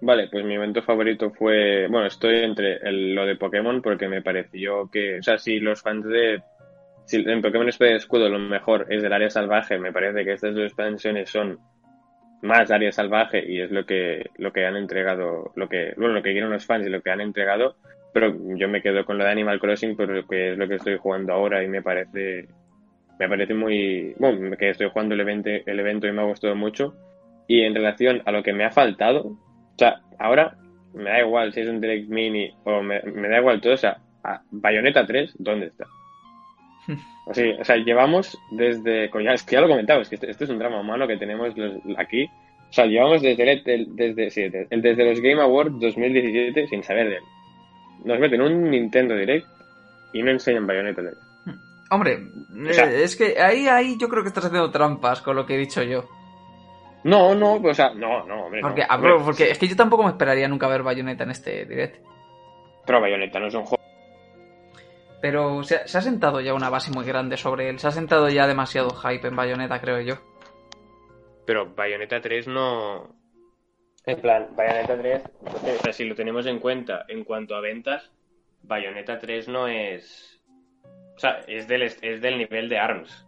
Vale, 0.00 0.28
pues 0.30 0.44
mi 0.44 0.54
evento 0.54 0.82
favorito 0.82 1.30
fue, 1.30 1.86
bueno, 1.88 2.06
estoy 2.06 2.40
entre 2.40 2.78
lo 2.92 3.24
de 3.24 3.36
Pokémon 3.36 3.80
porque 3.80 4.06
me 4.06 4.20
pareció 4.20 4.90
que, 4.90 5.18
o 5.20 5.22
sea, 5.22 5.38
si 5.38 5.60
los 5.60 5.80
fans 5.80 6.04
de, 6.04 6.42
si 7.06 7.16
en 7.16 7.42
Pokémon 7.42 7.68
Espada 7.68 7.92
Escudo 7.92 8.28
lo 8.28 8.38
mejor 8.38 8.86
es 8.90 9.02
del 9.02 9.12
área 9.12 9.30
salvaje, 9.30 9.78
me 9.78 9.92
parece 9.92 10.24
que 10.24 10.32
estas 10.32 10.54
dos 10.54 10.64
expansiones 10.64 11.30
son 11.30 11.58
más 12.42 12.70
área 12.70 12.92
salvaje 12.92 13.44
y 13.46 13.60
es 13.60 13.70
lo 13.70 13.86
que, 13.86 14.30
lo 14.36 14.52
que 14.52 14.66
han 14.66 14.76
entregado, 14.76 15.52
lo 15.56 15.68
que, 15.68 15.94
bueno, 15.96 16.14
lo 16.14 16.22
que 16.22 16.32
quieren 16.32 16.50
los 16.50 16.66
fans 16.66 16.86
y 16.86 16.90
lo 16.90 17.00
que 17.00 17.10
han 17.10 17.20
entregado, 17.20 17.76
pero 18.12 18.34
yo 18.56 18.68
me 18.68 18.82
quedo 18.82 19.04
con 19.04 19.18
lo 19.18 19.24
de 19.24 19.30
Animal 19.30 19.58
Crossing 19.58 19.96
porque 19.96 20.52
es 20.52 20.58
lo 20.58 20.68
que 20.68 20.76
estoy 20.76 20.98
jugando 20.98 21.32
ahora 21.32 21.64
y 21.64 21.68
me 21.68 21.82
parece, 21.82 22.46
me 23.18 23.28
parece 23.28 23.54
muy, 23.54 24.14
bueno, 24.18 24.56
que 24.56 24.70
estoy 24.70 24.88
jugando 24.88 25.14
el 25.14 25.20
evento, 25.20 25.50
el 25.50 25.80
evento 25.80 26.06
y 26.06 26.12
me 26.12 26.22
ha 26.22 26.26
gustado 26.26 26.54
mucho. 26.54 26.94
Y 27.48 27.62
en 27.62 27.74
relación 27.74 28.22
a 28.24 28.32
lo 28.32 28.42
que 28.42 28.52
me 28.52 28.64
ha 28.64 28.70
faltado, 28.70 29.26
o 29.26 29.78
sea, 29.78 30.00
ahora 30.18 30.56
me 30.94 31.10
da 31.10 31.20
igual 31.20 31.52
si 31.52 31.60
es 31.60 31.68
un 31.68 31.80
Direct 31.80 32.08
Mini 32.08 32.54
o 32.64 32.82
me, 32.82 33.00
da 33.00 33.38
igual 33.38 33.60
todo. 33.60 33.74
O 33.74 33.78
sea, 33.78 33.98
Bayonetta 34.50 35.04
3, 35.06 35.34
¿dónde 35.38 35.66
está? 35.66 35.86
O 37.26 37.32
sea, 37.34 37.56
o 37.60 37.64
sea, 37.64 37.76
llevamos 37.76 38.38
desde. 38.50 39.06
Es 39.32 39.42
que 39.44 39.54
ya 39.54 39.60
lo 39.60 39.68
comentaba, 39.68 40.02
es 40.02 40.08
que 40.08 40.16
esto, 40.16 40.26
esto 40.26 40.44
es 40.44 40.50
un 40.50 40.58
drama 40.58 40.80
humano 40.80 41.06
que 41.06 41.16
tenemos 41.16 41.56
los- 41.56 41.74
aquí. 41.96 42.24
O 42.24 42.72
sea, 42.72 42.86
llevamos 42.86 43.22
desde, 43.22 43.42
el, 43.52 43.62
el- 43.66 43.96
desde, 43.96 44.30
sí, 44.30 44.48
de- 44.48 44.66
el- 44.68 44.82
desde 44.82 45.04
los 45.08 45.20
Game 45.20 45.40
Awards 45.40 45.78
2017 45.80 46.66
sin 46.68 46.82
saber 46.82 47.08
de 47.08 47.16
él. 47.16 47.22
Nos 48.04 48.18
meten 48.18 48.42
un 48.42 48.70
Nintendo 48.70 49.14
Direct 49.16 49.46
y 50.12 50.22
no 50.22 50.30
enseñan 50.32 50.66
Bayonetta 50.66 51.02
3. 51.02 51.14
Hombre, 51.90 52.18
O 52.68 52.72
sea- 52.72 52.90
eh, 52.90 53.04
es 53.04 53.14
que 53.16 53.40
ahí, 53.40 53.68
ahí 53.68 53.96
yo 53.98 54.08
creo 54.08 54.22
que 54.22 54.28
estás 54.28 54.44
haciendo 54.46 54.70
trampas 54.70 55.22
con 55.22 55.36
lo 55.36 55.46
que 55.46 55.54
he 55.54 55.58
dicho 55.58 55.82
yo. 55.82 56.04
No, 57.04 57.34
no, 57.34 57.54
o 57.56 57.74
sea, 57.74 57.92
no, 57.94 58.26
no, 58.26 58.46
hombre. 58.46 58.60
Porque, 58.62 58.80
no, 58.80 58.86
ah, 58.90 58.94
hombre. 58.96 59.12
porque 59.24 59.50
es 59.50 59.58
que 59.58 59.68
yo 59.68 59.76
tampoco 59.76 60.02
me 60.02 60.10
esperaría 60.10 60.48
nunca 60.48 60.66
ver 60.68 60.82
Bayonetta 60.82 61.24
en 61.24 61.30
este 61.30 61.64
direct. 61.66 62.04
Pero 62.86 63.00
Bayonetta 63.00 63.38
no 63.38 63.46
es 63.48 63.54
un 63.54 63.64
juego. 63.64 63.83
Pero 65.24 65.62
se, 65.62 65.88
se 65.88 65.96
ha 65.96 66.02
sentado 66.02 66.42
ya 66.42 66.52
una 66.52 66.68
base 66.68 66.90
muy 66.92 67.06
grande 67.06 67.38
sobre 67.38 67.70
él. 67.70 67.78
Se 67.78 67.86
ha 67.86 67.90
sentado 67.90 68.28
ya 68.28 68.46
demasiado 68.46 68.90
hype 68.90 69.26
en 69.26 69.34
Bayonetta, 69.34 69.80
creo 69.80 69.98
yo. 70.02 70.16
Pero 71.46 71.74
Bayonetta 71.74 72.20
3 72.20 72.46
no. 72.46 73.16
En 74.04 74.20
plan, 74.20 74.48
Bayonetta 74.54 74.98
3, 74.98 75.22
o 75.40 75.82
sea, 75.82 75.92
si 75.94 76.04
lo 76.04 76.14
tenemos 76.14 76.44
en 76.44 76.58
cuenta 76.58 77.06
en 77.08 77.24
cuanto 77.24 77.54
a 77.56 77.62
ventas, 77.62 78.10
Bayonetta 78.64 79.18
3 79.18 79.48
no 79.48 79.66
es. 79.66 80.42
O 81.16 81.18
sea, 81.18 81.40
es 81.48 81.66
del, 81.68 81.84
es 81.84 82.20
del 82.20 82.36
nivel 82.36 82.68
de 82.68 82.78
ARMS. 82.78 83.26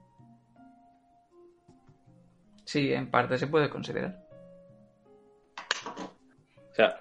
Sí, 2.67 2.93
en 2.93 3.11
parte 3.11 3.39
se 3.39 3.47
puede 3.47 3.71
considerar. 3.71 4.19
O 5.97 6.75
sea, 6.75 7.01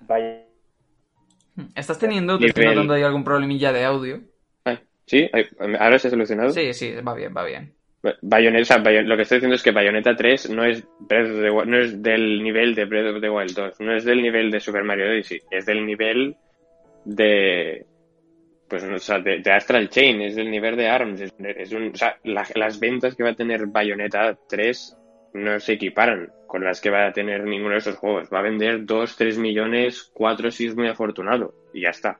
Bay- 0.00 0.46
¿Estás 1.74 1.98
teniendo, 1.98 2.38
te 2.38 2.46
estoy 2.46 2.64
notando 2.66 2.94
ahí 2.94 3.02
algún 3.02 3.24
problemilla 3.24 3.72
de 3.72 3.84
audio? 3.84 4.20
Ay, 4.64 4.78
¿Sí? 5.06 5.28
¿Ahora 5.78 5.98
se 5.98 6.08
ha 6.08 6.10
solucionado? 6.10 6.50
Sí, 6.50 6.72
sí, 6.72 6.94
va 7.06 7.14
bien, 7.14 7.34
va 7.36 7.44
bien. 7.44 7.72
Bayonetta, 8.22 8.62
o 8.62 8.64
sea, 8.64 8.78
Bayo- 8.78 9.02
lo 9.02 9.14
que 9.16 9.22
estoy 9.22 9.36
diciendo 9.36 9.54
es 9.54 9.62
que 9.62 9.70
Bayonetta 9.70 10.16
3 10.16 10.50
no 10.50 10.64
es, 10.64 10.84
Breath 11.00 11.30
of 11.30 11.40
the 11.40 11.50
Wild- 11.50 11.66
no 11.68 11.78
es 11.78 12.02
del 12.02 12.42
nivel 12.42 12.74
de 12.74 12.84
Breath 12.86 13.14
of 13.14 13.20
the 13.20 13.30
Wild 13.30 13.54
2, 13.54 13.80
no 13.80 13.94
es 13.94 14.04
del 14.04 14.20
nivel 14.22 14.50
de 14.50 14.58
Super 14.60 14.82
Mario 14.82 15.06
Odyssey, 15.06 15.40
es 15.50 15.66
del 15.66 15.86
nivel 15.86 16.34
de 17.04 17.86
pues 18.68 18.82
o 18.84 18.98
sea, 18.98 19.18
de, 19.18 19.40
de 19.40 19.52
Astral 19.52 19.90
Chain, 19.90 20.22
es 20.22 20.34
del 20.34 20.50
nivel 20.50 20.76
de 20.76 20.88
ARMS, 20.88 21.20
es, 21.20 21.34
es 21.38 21.72
un, 21.72 21.88
o 21.88 21.94
sea, 21.94 22.16
la- 22.24 22.46
las 22.54 22.80
ventas 22.80 23.14
que 23.14 23.22
va 23.22 23.30
a 23.30 23.34
tener 23.36 23.66
Bayonetta 23.66 24.36
3 24.48 24.96
no 25.34 25.60
se 25.60 25.74
equiparan 25.74 26.32
con 26.52 26.62
las 26.62 26.82
que 26.82 26.90
va 26.90 27.06
a 27.06 27.12
tener 27.14 27.44
ninguno 27.44 27.72
de 27.72 27.78
esos 27.78 27.96
juegos. 27.96 28.28
Va 28.30 28.40
a 28.40 28.42
vender 28.42 28.84
2, 28.84 29.16
3 29.16 29.38
millones, 29.38 30.10
4 30.12 30.50
si 30.50 30.66
es 30.66 30.76
muy 30.76 30.86
afortunado 30.86 31.54
y 31.72 31.80
ya 31.80 31.88
está. 31.88 32.18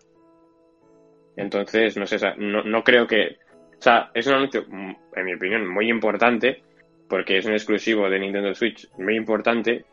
Entonces, 1.37 1.99
no 1.99 2.07
sé, 2.07 2.16
no, 2.39 2.62
no 2.62 2.83
creo 2.83 3.07
que 3.07 3.37
o 3.78 3.83
sea, 3.83 4.11
es 4.14 4.26
un 4.26 4.33
anuncio, 4.33 4.64
mm, 4.66 4.95
en 5.16 5.24
mi 5.26 5.35
opinión, 5.35 5.68
muy 5.68 5.91
importante, 5.91 6.62
porque 7.11 7.37
es 7.37 7.45
un 7.45 7.53
exclusivo 7.53 8.09
de 8.09 8.20
Nintendo 8.20 8.55
Switch 8.55 8.89
muy 8.97 9.16
importante, 9.16 9.85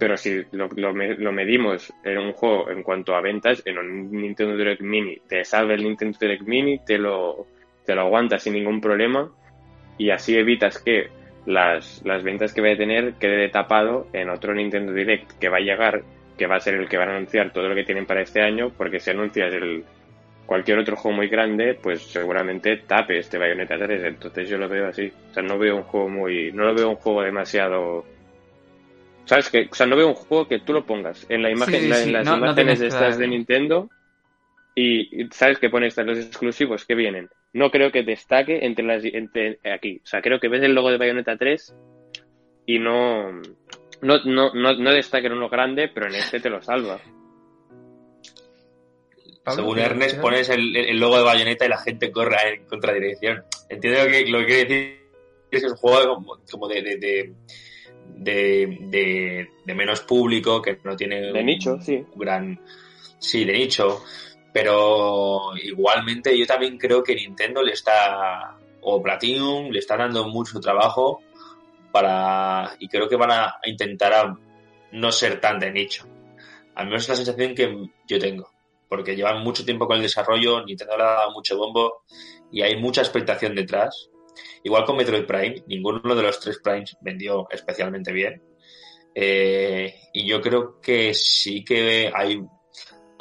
pero 0.00 0.16
si 0.16 0.42
lo, 0.52 0.68
lo 0.68 1.32
medimos 1.32 1.92
en 2.02 2.16
un 2.16 2.32
juego 2.32 2.70
en 2.70 2.82
cuanto 2.82 3.14
a 3.14 3.20
ventas, 3.20 3.62
en 3.66 3.76
un 3.76 4.10
Nintendo 4.10 4.56
Direct 4.56 4.80
Mini, 4.80 5.18
te 5.28 5.44
salve 5.44 5.74
el 5.74 5.82
Nintendo 5.82 6.16
Direct 6.18 6.44
Mini, 6.44 6.78
te 6.78 6.96
lo, 6.96 7.46
te 7.84 7.94
lo 7.94 8.00
aguantas 8.00 8.42
sin 8.42 8.54
ningún 8.54 8.80
problema, 8.80 9.30
y 9.98 10.08
así 10.08 10.34
evitas 10.34 10.78
que 10.78 11.10
las, 11.46 12.02
las 12.04 12.22
ventas 12.22 12.52
que 12.54 12.60
vaya 12.60 12.74
a 12.74 12.78
tener 12.78 13.14
quede 13.14 13.48
tapado 13.48 14.06
en 14.12 14.30
otro 14.30 14.54
Nintendo 14.54 14.92
Direct 14.92 15.32
que 15.38 15.48
va 15.48 15.56
a 15.58 15.60
llegar, 15.60 16.02
que 16.38 16.46
va 16.46 16.56
a 16.56 16.60
ser 16.60 16.74
el 16.74 16.88
que 16.88 16.96
van 16.98 17.08
a 17.10 17.16
anunciar 17.16 17.52
todo 17.52 17.68
lo 17.68 17.74
que 17.74 17.84
tienen 17.84 18.06
para 18.06 18.22
este 18.22 18.40
año, 18.42 18.70
porque 18.76 19.00
si 19.00 19.10
anuncias 19.10 19.52
el, 19.52 19.84
cualquier 20.46 20.78
otro 20.78 20.96
juego 20.96 21.16
muy 21.16 21.28
grande, 21.28 21.74
pues 21.80 22.02
seguramente 22.02 22.76
tape 22.78 23.18
este 23.18 23.38
Bayonetta 23.38 23.76
3. 23.78 24.04
Entonces 24.04 24.48
yo 24.48 24.58
lo 24.58 24.68
veo 24.68 24.88
así. 24.88 25.12
O 25.30 25.34
sea, 25.34 25.42
no 25.42 25.58
veo 25.58 25.76
un 25.76 25.82
juego 25.84 26.08
muy. 26.08 26.52
No 26.52 26.64
lo 26.64 26.74
veo 26.74 26.90
un 26.90 26.96
juego 26.96 27.22
demasiado. 27.22 28.04
¿Sabes? 29.24 29.50
Que, 29.50 29.68
o 29.70 29.74
sea, 29.74 29.86
no 29.86 29.96
veo 29.96 30.08
un 30.08 30.14
juego 30.14 30.48
que 30.48 30.58
tú 30.60 30.72
lo 30.72 30.84
pongas 30.84 31.24
en 31.28 31.42
la 31.42 31.50
imagen, 31.50 31.80
Sí, 31.82 31.88
la- 31.88 31.96
sí, 31.96 32.08
en 32.08 32.12
las 32.12 32.24
no- 32.26 32.32
no 32.32 32.36
imágenes 32.38 32.78
tienes 32.78 32.94
estas 32.94 33.18
de 33.18 33.28
Nintendo 33.28 33.88
y, 34.74 35.22
y 35.22 35.28
sabes 35.30 35.58
que 35.58 35.70
pone 35.70 35.86
estas 35.86 36.06
los 36.06 36.18
exclusivos 36.18 36.84
que 36.84 36.94
vienen. 36.94 37.28
No 37.54 37.70
creo 37.70 37.92
que 37.92 38.02
destaque 38.02 38.64
entre 38.64 38.84
las 38.84 39.04
entre 39.04 39.58
aquí. 39.72 40.00
O 40.02 40.06
sea, 40.06 40.22
creo 40.22 40.40
que 40.40 40.48
ves 40.48 40.62
el 40.62 40.74
logo 40.74 40.90
de 40.90 40.98
Bayonetta 40.98 41.36
3 41.36 41.74
y 42.66 42.78
no 42.78 43.30
no, 44.00 44.24
no, 44.24 44.52
no, 44.54 44.72
no 44.74 44.92
destaca 44.92 45.26
en 45.26 45.34
uno 45.34 45.48
grande, 45.48 45.88
pero 45.92 46.06
en 46.06 46.14
este 46.14 46.40
te 46.40 46.50
lo 46.50 46.62
salva. 46.62 47.00
Según 49.46 49.74
¿qué 49.76 49.82
Ernest, 49.82 50.20
pones 50.20 50.48
el, 50.50 50.76
el 50.76 50.98
logo 50.98 51.18
de 51.18 51.24
Bayonetta 51.24 51.66
y 51.66 51.68
la 51.68 51.78
gente 51.78 52.12
corre 52.12 52.36
en 52.54 52.64
contradirección. 52.66 53.42
Entiendo 53.68 54.06
que 54.08 54.26
lo 54.26 54.38
que 54.40 54.46
quiere 54.46 54.64
decir 54.64 55.02
es 55.50 55.60
que 55.60 55.66
es 55.66 55.72
un 55.72 55.76
juego 55.78 56.14
como, 56.14 56.36
como 56.50 56.68
de, 56.68 56.82
de, 56.82 56.96
de, 56.96 57.32
de, 58.16 58.78
de- 58.82 59.48
de 59.64 59.74
menos 59.74 60.00
público, 60.02 60.62
que 60.62 60.78
no 60.84 60.96
tiene 60.96 61.20
De 61.32 61.40
un 61.40 61.46
nicho, 61.46 61.78
sí. 61.80 62.04
gran... 62.14 62.60
Sí, 63.18 63.44
de 63.44 63.52
nicho. 63.52 64.02
Pero 64.52 65.56
igualmente 65.56 66.36
yo 66.36 66.46
también 66.46 66.78
creo 66.78 67.02
que 67.02 67.14
Nintendo 67.14 67.62
le 67.62 67.72
está... 67.72 68.56
O 68.84 69.00
Platinum 69.00 69.70
le 69.70 69.78
está 69.78 69.96
dando 69.96 70.28
mucho 70.28 70.60
trabajo 70.60 71.22
para... 71.90 72.76
Y 72.80 72.88
creo 72.88 73.08
que 73.08 73.16
van 73.16 73.30
a 73.30 73.54
intentar 73.64 74.34
no 74.92 75.12
ser 75.12 75.40
tan 75.40 75.58
de 75.58 75.70
nicho. 75.70 76.06
Al 76.74 76.86
menos 76.86 77.02
es 77.02 77.08
la 77.10 77.16
sensación 77.16 77.54
que 77.54 77.88
yo 78.06 78.18
tengo 78.18 78.52
porque 78.92 79.16
llevan 79.16 79.42
mucho 79.42 79.64
tiempo 79.64 79.86
con 79.86 79.96
el 79.96 80.02
desarrollo, 80.02 80.66
Nintendo 80.66 80.98
le 80.98 81.02
ha 81.02 81.06
dado 81.06 81.30
mucho 81.30 81.56
bombo 81.56 82.02
y 82.50 82.60
hay 82.60 82.76
mucha 82.76 83.00
expectación 83.00 83.54
detrás. 83.54 84.10
Igual 84.64 84.84
con 84.84 84.98
Metroid 84.98 85.24
Prime, 85.24 85.62
ninguno 85.66 86.14
de 86.14 86.22
los 86.22 86.38
tres 86.38 86.60
Primes 86.62 86.94
vendió 87.00 87.48
especialmente 87.50 88.12
bien. 88.12 88.42
Eh, 89.14 89.94
y 90.12 90.26
yo 90.26 90.42
creo 90.42 90.78
que 90.78 91.14
sí 91.14 91.64
que 91.64 92.12
hay 92.14 92.42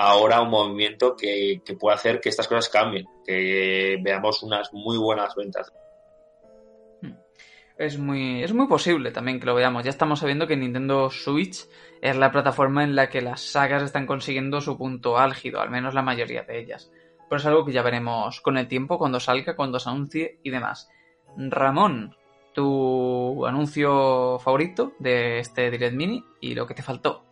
ahora 0.02 0.41
un 0.41 0.49
movimiento 0.49 1.16
que, 1.16 1.62
que 1.64 1.76
puede 1.76 1.95
hacer 1.95 2.20
que 2.20 2.30
estas 2.30 2.47
cosas 2.47 2.70
cambien, 2.70 3.08
que 3.26 3.99
veamos 4.02 4.41
unas 4.41 4.74
muy 4.74 4.97
buenas 4.97 5.36
ventas. 5.36 5.72
Es 7.78 7.97
muy, 7.97 8.43
es 8.43 8.54
muy 8.54 8.68
posible 8.68 9.12
también 9.12 9.39
que 9.39 9.45
lo 9.45 9.56
veamos. 9.56 9.84
Ya 9.84 9.89
estamos 9.89 10.20
sabiendo 10.20 10.47
que 10.47 10.58
Nintendo 10.58 11.10
Switch 11.10 11.68
es 12.02 12.16
la 12.16 12.32
plataforma 12.32 12.84
en 12.84 12.95
la 12.95 13.10
que 13.10 13.22
las 13.22 13.41
sagas 13.41 13.84
están 13.84 14.06
consiguiendo 14.06 14.62
su 14.62 14.78
punto 14.78 15.18
álgido, 15.18 15.62
al 15.62 15.70
menos 15.70 15.93
la 15.93 16.02
mayoría 16.02 16.43
de 16.43 16.60
ellas. 16.60 16.91
Pero 17.30 17.39
es 17.39 17.45
algo 17.45 17.66
que 17.66 17.72
ya 17.72 17.82
veremos 17.82 18.41
con 18.41 18.58
el 18.58 18.68
tiempo, 18.68 18.97
cuando 18.97 19.20
salga, 19.20 19.56
cuando 19.56 19.80
se 19.80 19.89
anuncie 19.89 20.39
y 20.43 20.49
demás. 20.49 20.89
Ramón, 21.38 22.16
tu 22.54 23.45
anuncio 23.45 24.38
favorito 24.39 24.93
de 24.99 25.39
este 25.39 25.72
Direct 25.72 25.95
Mini 25.95 26.24
y 26.39 26.56
lo 26.56 26.68
que 26.68 26.74
te 26.74 26.84
faltó. 26.84 27.31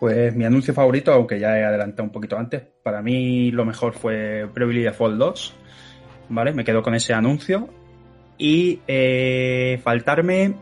Pues 0.00 0.34
mi 0.34 0.44
anuncio 0.44 0.74
favorito, 0.74 1.12
aunque 1.12 1.38
ya 1.38 1.58
he 1.58 1.64
adelantado 1.64 2.04
un 2.04 2.12
poquito 2.12 2.36
antes, 2.36 2.62
para 2.82 3.00
mí 3.02 3.50
lo 3.50 3.64
mejor 3.64 3.94
fue 3.94 4.44
Bravely 4.44 4.82
Default 4.82 5.16
2. 5.16 5.54
¿Vale? 6.30 6.52
Me 6.52 6.64
quedo 6.64 6.82
con 6.82 6.94
ese 6.94 7.14
anuncio. 7.14 7.68
Y 8.36 8.80
eh, 8.88 9.80
faltarme, 9.82 10.54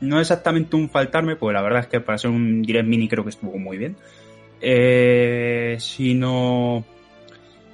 no 0.00 0.20
exactamente 0.20 0.76
un 0.76 0.90
faltarme, 0.90 1.36
pues 1.36 1.54
la 1.54 1.62
verdad 1.62 1.80
es 1.80 1.86
que 1.86 2.00
para 2.00 2.18
ser 2.18 2.30
un 2.30 2.62
Direct 2.62 2.86
Mini 2.86 3.08
creo 3.08 3.24
que 3.24 3.30
estuvo 3.30 3.56
muy 3.58 3.78
bien. 3.78 3.96
Eh, 4.60 5.76
sino 5.78 6.84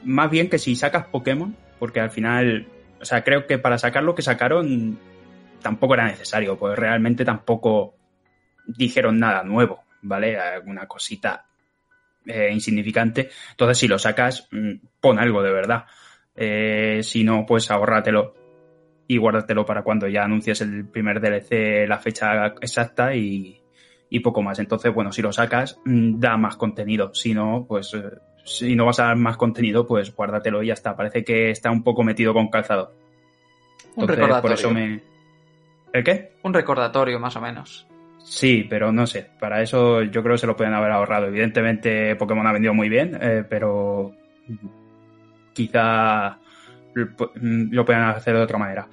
más 0.04 0.30
bien 0.30 0.48
que 0.48 0.58
si 0.58 0.76
sacas 0.76 1.06
Pokémon, 1.06 1.56
porque 1.78 2.00
al 2.00 2.10
final, 2.10 2.66
o 3.00 3.04
sea, 3.04 3.24
creo 3.24 3.46
que 3.46 3.58
para 3.58 3.78
sacar 3.78 4.04
lo 4.04 4.14
que 4.14 4.22
sacaron 4.22 4.98
tampoco 5.62 5.94
era 5.94 6.06
necesario, 6.06 6.58
pues 6.58 6.78
realmente 6.78 7.24
tampoco 7.24 7.94
dijeron 8.66 9.18
nada 9.18 9.42
nuevo, 9.44 9.83
¿vale? 10.04 10.38
Alguna 10.38 10.86
cosita 10.86 11.44
eh, 12.26 12.50
insignificante. 12.52 13.30
Entonces, 13.50 13.78
si 13.78 13.88
lo 13.88 13.98
sacas, 13.98 14.48
mm, 14.50 14.72
pon 15.00 15.18
algo 15.18 15.42
de 15.42 15.52
verdad. 15.52 15.84
Eh, 16.36 17.00
si 17.02 17.24
no, 17.24 17.44
pues 17.46 17.70
ahórratelo 17.70 18.34
y 19.06 19.18
guárdatelo 19.18 19.66
para 19.66 19.82
cuando 19.82 20.08
ya 20.08 20.24
anuncies 20.24 20.60
el 20.62 20.86
primer 20.88 21.20
DLC, 21.20 21.86
la 21.86 21.98
fecha 21.98 22.46
exacta 22.60 23.14
y, 23.14 23.60
y 24.08 24.20
poco 24.20 24.42
más. 24.42 24.58
Entonces, 24.58 24.92
bueno, 24.92 25.12
si 25.12 25.22
lo 25.22 25.32
sacas, 25.32 25.78
mm, 25.84 26.18
da 26.18 26.36
más 26.36 26.56
contenido. 26.56 27.12
Si 27.14 27.34
no, 27.34 27.66
pues 27.68 27.92
eh, 27.94 28.10
si 28.44 28.74
no 28.74 28.86
vas 28.86 29.00
a 29.00 29.04
dar 29.06 29.16
más 29.16 29.36
contenido, 29.36 29.86
pues 29.86 30.14
guárdatelo 30.14 30.62
y 30.62 30.68
ya 30.68 30.74
está. 30.74 30.96
Parece 30.96 31.24
que 31.24 31.50
está 31.50 31.70
un 31.70 31.82
poco 31.82 32.02
metido 32.02 32.32
con 32.32 32.48
calzado. 32.48 32.94
Un 33.96 34.02
Entonces, 34.02 34.16
recordatorio. 34.16 34.42
por 34.42 34.52
eso 34.52 34.70
me... 34.70 35.02
¿El 35.92 36.02
qué? 36.02 36.32
Un 36.42 36.52
recordatorio, 36.52 37.20
más 37.20 37.36
o 37.36 37.40
menos. 37.40 37.86
Sí, 38.24 38.66
pero 38.68 38.90
no 38.90 39.06
sé. 39.06 39.30
Para 39.38 39.62
eso 39.62 40.02
yo 40.02 40.22
creo 40.22 40.34
que 40.34 40.40
se 40.40 40.46
lo 40.46 40.56
pueden 40.56 40.74
haber 40.74 40.90
ahorrado. 40.90 41.26
Evidentemente 41.26 42.16
Pokémon 42.16 42.46
ha 42.46 42.52
vendido 42.52 42.74
muy 42.74 42.88
bien, 42.88 43.16
eh, 43.20 43.44
pero 43.48 44.14
quizá 45.52 46.38
lo 46.94 47.84
puedan 47.84 48.08
hacer 48.08 48.34
de 48.34 48.42
otra 48.42 48.58
manera. 48.58 48.88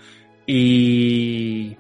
Y 0.46 1.76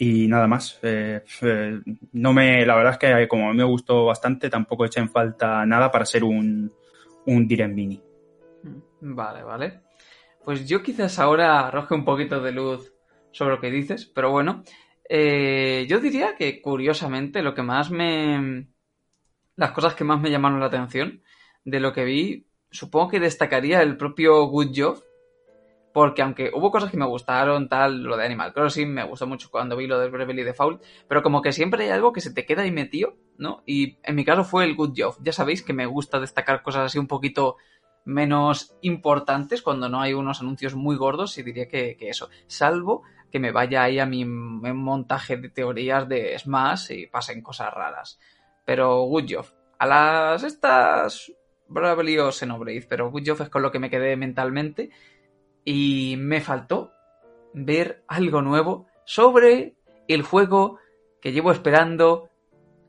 y 0.00 0.28
nada 0.28 0.46
más. 0.46 0.78
Eh, 0.82 1.22
eh, 1.42 1.80
no 2.12 2.32
me, 2.32 2.64
la 2.64 2.76
verdad 2.76 2.92
es 2.92 2.98
que 2.98 3.28
como 3.28 3.52
me 3.52 3.64
gustó 3.64 4.06
bastante, 4.06 4.48
tampoco 4.48 4.84
eché 4.84 5.00
en 5.00 5.10
falta 5.10 5.66
nada 5.66 5.90
para 5.90 6.06
ser 6.06 6.24
un, 6.24 6.72
un 7.26 7.48
Direct 7.48 7.74
Mini. 7.74 8.00
Vale, 9.00 9.42
vale. 9.42 9.80
Pues 10.44 10.66
yo 10.66 10.82
quizás 10.82 11.18
ahora 11.18 11.66
arroje 11.66 11.94
un 11.94 12.04
poquito 12.04 12.40
de 12.40 12.52
luz 12.52 12.92
sobre 13.32 13.54
lo 13.54 13.60
que 13.60 13.70
dices, 13.70 14.06
pero 14.06 14.30
bueno, 14.30 14.62
eh, 15.08 15.86
yo 15.88 16.00
diría 16.00 16.36
que 16.36 16.60
curiosamente 16.60 17.42
lo 17.42 17.54
que 17.54 17.62
más 17.62 17.90
me... 17.90 18.68
Las 19.56 19.72
cosas 19.72 19.94
que 19.94 20.04
más 20.04 20.20
me 20.20 20.30
llamaron 20.30 20.60
la 20.60 20.66
atención 20.66 21.22
de 21.64 21.80
lo 21.80 21.92
que 21.92 22.04
vi, 22.04 22.46
supongo 22.70 23.08
que 23.08 23.20
destacaría 23.20 23.82
el 23.82 23.96
propio 23.96 24.44
Good 24.46 24.72
Job, 24.74 25.02
porque 25.92 26.22
aunque 26.22 26.52
hubo 26.54 26.70
cosas 26.70 26.92
que 26.92 26.96
me 26.96 27.06
gustaron, 27.06 27.68
tal, 27.68 28.04
lo 28.04 28.16
de 28.16 28.24
Animal 28.24 28.52
Crossing, 28.52 28.92
me 28.92 29.02
gustó 29.02 29.26
mucho 29.26 29.50
cuando 29.50 29.76
vi 29.76 29.88
lo 29.88 29.98
de 29.98 30.10
Bravely 30.10 30.44
Default, 30.44 30.82
pero 31.08 31.22
como 31.22 31.42
que 31.42 31.50
siempre 31.50 31.84
hay 31.84 31.90
algo 31.90 32.12
que 32.12 32.20
se 32.20 32.32
te 32.32 32.46
queda 32.46 32.62
ahí 32.62 32.70
metido, 32.70 33.16
¿no? 33.36 33.64
Y 33.66 33.98
en 34.04 34.14
mi 34.14 34.24
caso 34.24 34.44
fue 34.44 34.64
el 34.64 34.76
Good 34.76 34.94
Job. 34.96 35.16
Ya 35.22 35.32
sabéis 35.32 35.62
que 35.64 35.72
me 35.72 35.86
gusta 35.86 36.20
destacar 36.20 36.62
cosas 36.62 36.86
así 36.86 36.98
un 36.98 37.08
poquito 37.08 37.56
menos 38.04 38.74
importantes 38.80 39.60
cuando 39.60 39.88
no 39.88 40.00
hay 40.00 40.14
unos 40.14 40.40
anuncios 40.40 40.74
muy 40.74 40.96
gordos 40.96 41.36
y 41.36 41.42
diría 41.42 41.68
que, 41.68 41.96
eso, 42.00 42.30
salvo 42.46 43.02
que 43.30 43.38
me 43.38 43.52
vaya 43.52 43.82
ahí 43.82 43.98
a 43.98 44.06
mi 44.06 44.24
montaje 44.24 45.36
de 45.36 45.50
teorías 45.50 46.08
de 46.08 46.38
Smash 46.38 46.92
y 46.92 47.06
pasen 47.06 47.42
cosas 47.42 47.72
raras. 47.72 48.18
Pero 48.64 49.02
Good. 49.02 49.32
A 49.78 49.86
las 49.86 50.42
estas 50.42 51.32
Bravely 51.68 52.18
o 52.18 52.30
pero 52.88 53.10
Good 53.10 53.28
es 53.28 53.48
con 53.50 53.62
lo 53.62 53.70
que 53.70 53.78
me 53.78 53.90
quedé 53.90 54.16
mentalmente 54.16 54.90
y 55.64 56.16
me 56.18 56.40
faltó 56.40 56.92
ver 57.52 58.02
algo 58.08 58.42
nuevo 58.42 58.86
sobre 59.04 59.76
el 60.08 60.22
juego 60.22 60.78
que 61.20 61.32
llevo 61.32 61.52
esperando 61.52 62.30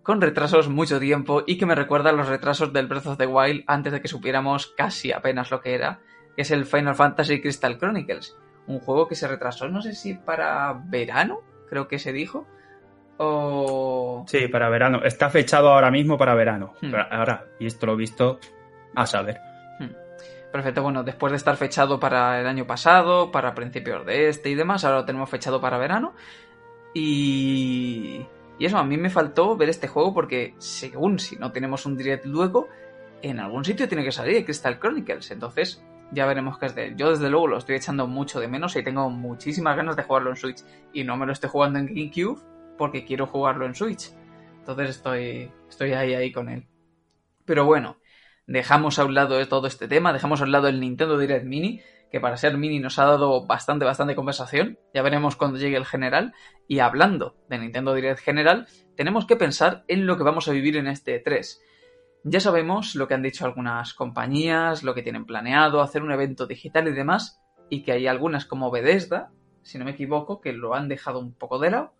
con 0.03 0.21
retrasos 0.21 0.69
mucho 0.69 0.99
tiempo 0.99 1.43
y 1.45 1.57
que 1.57 1.65
me 1.65 1.75
recuerda 1.75 2.09
a 2.09 2.13
los 2.13 2.27
retrasos 2.27 2.73
del 2.73 2.87
Breath 2.87 3.07
of 3.07 3.17
the 3.17 3.27
Wild 3.27 3.63
antes 3.67 3.93
de 3.93 4.01
que 4.01 4.07
supiéramos 4.07 4.67
casi 4.67 5.11
apenas 5.11 5.51
lo 5.51 5.61
que 5.61 5.73
era, 5.73 5.99
que 6.35 6.43
es 6.43 6.51
el 6.51 6.65
Final 6.65 6.95
Fantasy 6.95 7.41
Crystal 7.41 7.77
Chronicles, 7.77 8.35
un 8.69 8.79
juego 8.79 9.07
que 9.07 9.15
se 9.15 9.27
retrasó 9.27 9.67
no 9.67 9.81
sé 9.81 9.93
si 9.93 10.13
para 10.13 10.81
verano, 10.85 11.41
creo 11.67 11.87
que 11.87 11.99
se 11.99 12.13
dijo, 12.13 12.47
o... 13.17 14.23
Sí, 14.27 14.47
para 14.47 14.69
verano. 14.69 15.01
Está 15.03 15.29
fechado 15.29 15.69
ahora 15.69 15.91
mismo 15.91 16.17
para 16.17 16.35
verano. 16.35 16.73
Hmm. 16.81 16.93
Ahora, 17.11 17.47
y 17.59 17.65
esto 17.65 17.85
lo 17.85 17.93
he 17.93 17.97
visto, 17.97 18.39
a 18.95 19.05
saber. 19.05 19.41
Perfecto, 20.51 20.81
bueno, 20.81 21.03
después 21.03 21.31
de 21.31 21.37
estar 21.37 21.55
fechado 21.57 21.99
para 21.99 22.39
el 22.39 22.47
año 22.47 22.65
pasado, 22.65 23.31
para 23.31 23.53
principios 23.53 24.03
de 24.05 24.29
este 24.29 24.49
y 24.49 24.55
demás, 24.55 24.83
ahora 24.83 24.99
lo 24.99 25.05
tenemos 25.05 25.29
fechado 25.29 25.61
para 25.61 25.77
verano. 25.77 26.15
Y... 26.93 28.25
Y 28.57 28.65
eso, 28.65 28.77
a 28.77 28.83
mí 28.83 28.97
me 28.97 29.09
faltó 29.09 29.55
ver 29.55 29.69
este 29.69 29.87
juego 29.87 30.13
porque, 30.13 30.55
según 30.57 31.19
si 31.19 31.37
no 31.37 31.51
tenemos 31.51 31.85
un 31.85 31.95
direct 31.95 32.25
luego, 32.25 32.67
en 33.21 33.39
algún 33.39 33.63
sitio 33.63 33.87
tiene 33.87 34.03
que 34.03 34.11
salir 34.11 34.43
Crystal 34.43 34.79
Chronicles. 34.79 35.31
Entonces, 35.31 35.81
ya 36.11 36.25
veremos 36.25 36.57
qué 36.57 36.67
es 36.67 36.75
de 36.75 36.87
él. 36.87 36.95
Yo, 36.95 37.09
desde 37.09 37.29
luego, 37.29 37.47
lo 37.47 37.57
estoy 37.57 37.75
echando 37.75 38.07
mucho 38.07 38.39
de 38.39 38.47
menos 38.47 38.75
y 38.75 38.83
tengo 38.83 39.09
muchísimas 39.09 39.75
ganas 39.75 39.95
de 39.95 40.03
jugarlo 40.03 40.29
en 40.31 40.35
Switch. 40.35 40.63
Y 40.93 41.03
no 41.03 41.17
me 41.17 41.25
lo 41.25 41.31
estoy 41.31 41.49
jugando 41.49 41.79
en 41.79 41.87
GameCube 41.87 42.41
porque 42.77 43.05
quiero 43.05 43.27
jugarlo 43.27 43.65
en 43.65 43.75
Switch. 43.75 44.11
Entonces, 44.59 44.89
estoy, 44.89 45.51
estoy 45.69 45.93
ahí, 45.93 46.13
ahí 46.13 46.31
con 46.31 46.49
él. 46.49 46.67
Pero 47.45 47.65
bueno, 47.65 47.97
dejamos 48.47 48.99
a 48.99 49.05
un 49.05 49.13
lado 49.13 49.47
todo 49.47 49.67
este 49.67 49.87
tema, 49.87 50.13
dejamos 50.13 50.41
a 50.41 50.43
un 50.43 50.51
lado 50.51 50.67
el 50.67 50.79
Nintendo 50.79 51.17
Direct 51.17 51.45
Mini, 51.45 51.81
que 52.11 52.19
para 52.19 52.37
ser 52.37 52.57
mini 52.57 52.79
nos 52.79 52.97
ha 52.99 53.05
dado 53.05 53.45
bastante, 53.45 53.85
bastante 53.85 54.15
conversación. 54.15 54.79
Ya 54.93 55.01
veremos 55.01 55.35
cuando 55.35 55.59
llegue 55.59 55.77
el 55.77 55.85
general. 55.85 56.33
Y 56.67 56.79
hablando 56.79 57.35
de 57.49 57.59
Nintendo 57.59 57.93
Direct 57.93 58.19
General, 58.19 58.67
tenemos 58.95 59.25
que 59.25 59.35
pensar 59.35 59.83
en 59.87 60.05
lo 60.05 60.17
que 60.17 60.23
vamos 60.23 60.47
a 60.47 60.51
vivir 60.51 60.77
en 60.77 60.87
este 60.87 61.19
3. 61.19 61.61
Ya 62.31 62.39
sabemos 62.39 62.93
lo 62.93 63.07
que 63.07 63.15
han 63.15 63.23
dicho 63.23 63.43
algunas 63.43 63.95
compañías, 63.95 64.83
lo 64.83 64.93
que 64.93 65.01
tienen 65.01 65.25
planeado, 65.25 65.81
hacer 65.81 66.03
un 66.03 66.11
evento 66.11 66.45
digital 66.45 66.87
y 66.87 66.91
demás, 66.91 67.41
y 67.71 67.81
que 67.81 67.91
hay 67.91 68.05
algunas 68.05 68.45
como 68.45 68.69
Bethesda, 68.69 69.31
si 69.63 69.79
no 69.79 69.85
me 69.85 69.91
equivoco, 69.91 70.39
que 70.39 70.53
lo 70.53 70.75
han 70.75 70.89
dejado 70.89 71.17
un 71.17 71.33
poco 71.33 71.57
de 71.57 71.71
lado, 71.71 71.95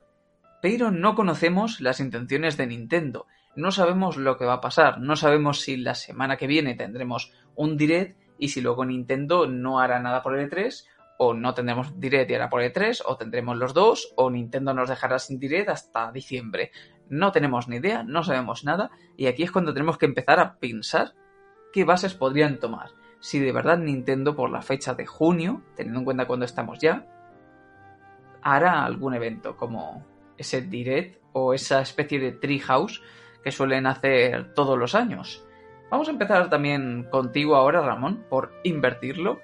pero 0.61 0.91
no 0.91 1.15
conocemos 1.15 1.81
las 1.81 1.99
intenciones 1.99 2.57
de 2.57 2.67
Nintendo. 2.67 3.25
No 3.55 3.71
sabemos 3.71 4.17
lo 4.17 4.37
que 4.37 4.45
va 4.45 4.53
a 4.53 4.61
pasar, 4.61 4.99
no 4.99 5.15
sabemos 5.15 5.61
si 5.61 5.77
la 5.77 5.95
semana 5.95 6.37
que 6.37 6.45
viene 6.45 6.75
tendremos 6.75 7.33
un 7.55 7.75
direct 7.75 8.15
y 8.37 8.49
si 8.49 8.61
luego 8.61 8.85
Nintendo 8.85 9.47
no 9.47 9.79
hará 9.79 9.99
nada 9.99 10.21
por 10.21 10.37
el 10.37 10.47
E3 10.47 10.85
o 11.21 11.33
no 11.33 11.53
tendremos 11.53 11.99
direct 11.99 12.31
y 12.31 12.35
hará 12.35 12.49
por 12.49 12.61
el 12.61 12.71
E3 12.71 13.03
o 13.05 13.17
tendremos 13.17 13.57
los 13.57 13.73
dos 13.73 14.13
o 14.15 14.29
Nintendo 14.29 14.73
nos 14.73 14.87
dejará 14.87 15.19
sin 15.19 15.37
direct 15.37 15.69
hasta 15.69 16.13
diciembre. 16.13 16.71
No 17.09 17.33
tenemos 17.33 17.67
ni 17.67 17.75
idea, 17.75 18.03
no 18.03 18.23
sabemos 18.23 18.63
nada 18.63 18.89
y 19.17 19.27
aquí 19.27 19.43
es 19.43 19.51
cuando 19.51 19.73
tenemos 19.73 19.97
que 19.97 20.05
empezar 20.05 20.39
a 20.39 20.55
pensar 20.55 21.13
qué 21.73 21.83
bases 21.83 22.13
podrían 22.13 22.59
tomar. 22.59 22.91
Si 23.19 23.37
de 23.37 23.51
verdad 23.51 23.77
Nintendo 23.77 24.33
por 24.33 24.49
la 24.49 24.61
fecha 24.61 24.93
de 24.93 25.05
junio, 25.05 25.61
teniendo 25.75 25.99
en 25.99 26.05
cuenta 26.05 26.25
cuándo 26.25 26.45
estamos 26.45 26.79
ya, 26.79 27.05
hará 28.41 28.85
algún 28.85 29.13
evento 29.13 29.57
como 29.57 30.05
ese 30.37 30.61
direct 30.61 31.21
o 31.33 31.53
esa 31.53 31.81
especie 31.81 32.19
de 32.19 32.31
treehouse 32.31 33.01
que 33.43 33.51
suelen 33.51 33.87
hacer 33.87 34.53
todos 34.53 34.77
los 34.77 34.95
años. 34.95 35.45
Vamos 35.91 36.07
a 36.07 36.11
empezar 36.11 36.49
también 36.49 37.07
contigo 37.09 37.57
ahora, 37.57 37.81
Ramón, 37.81 38.25
por 38.29 38.53
invertirlo. 38.63 39.41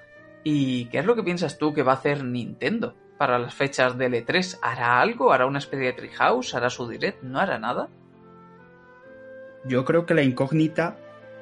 ¿Y 0.48 0.86
qué 0.86 1.00
es 1.00 1.06
lo 1.06 1.16
que 1.16 1.24
piensas 1.24 1.58
tú 1.58 1.74
que 1.74 1.82
va 1.82 1.94
a 1.94 1.96
hacer 1.96 2.24
Nintendo 2.24 2.94
para 3.18 3.40
las 3.40 3.56
fechas 3.56 3.98
del 3.98 4.14
E3? 4.14 4.60
¿Hará 4.62 5.02
algo? 5.02 5.34
¿Hará 5.34 5.48
una 5.48 5.58
especie 5.58 5.88
de 5.88 5.94
Treehouse? 5.94 6.54
¿Hará 6.54 6.70
su 6.70 6.88
direct? 6.88 7.24
¿No 7.24 7.40
hará 7.40 7.58
nada? 7.58 7.90
Yo 9.66 9.84
creo 9.84 10.06
que 10.06 10.14
la 10.14 10.22
incógnita 10.22 11.00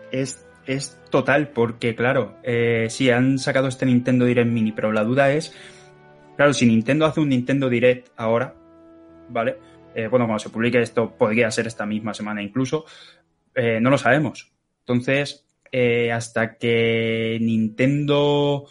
es, 0.10 0.48
es 0.66 0.98
total, 1.10 1.50
porque 1.50 1.96
claro, 1.96 2.38
eh, 2.44 2.88
sí, 2.90 3.10
han 3.10 3.40
sacado 3.40 3.68
este 3.68 3.86
Nintendo 3.86 4.24
Direct 4.24 4.50
Mini, 4.50 4.72
pero 4.72 4.94
la 4.94 5.04
duda 5.04 5.34
es, 5.34 5.54
claro, 6.38 6.54
si 6.54 6.66
Nintendo 6.66 7.06
hace 7.06 7.20
un 7.20 7.28
Nintendo 7.28 7.68
Direct 7.68 8.08
ahora, 8.16 8.56
¿vale? 9.28 9.58
Eh, 9.96 10.08
bueno, 10.08 10.28
cuando 10.28 10.40
se 10.40 10.50
publique 10.50 10.82
esto, 10.82 11.12
podría 11.12 11.52
ser 11.52 11.68
esta 11.68 11.86
misma 11.86 12.14
semana 12.14 12.42
incluso, 12.42 12.86
eh, 13.54 13.80
no 13.82 13.90
lo 13.90 13.98
sabemos. 13.98 14.50
Entonces, 14.80 15.46
hasta 16.10 16.56
que 16.56 17.38
Nintendo 17.42 18.70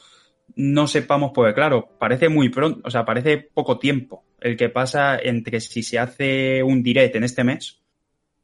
no 0.56 0.86
sepamos, 0.86 1.32
pues 1.34 1.54
claro, 1.54 1.88
parece 1.98 2.28
muy 2.28 2.48
pronto, 2.48 2.80
o 2.84 2.90
sea, 2.90 3.04
parece 3.04 3.38
poco 3.38 3.78
tiempo 3.78 4.24
el 4.42 4.56
que 4.56 4.68
pasa 4.68 5.18
entre 5.18 5.60
si 5.60 5.82
se 5.82 5.98
hace 5.98 6.62
un 6.62 6.82
direct 6.82 7.14
en 7.16 7.24
este 7.24 7.44
mes 7.44 7.80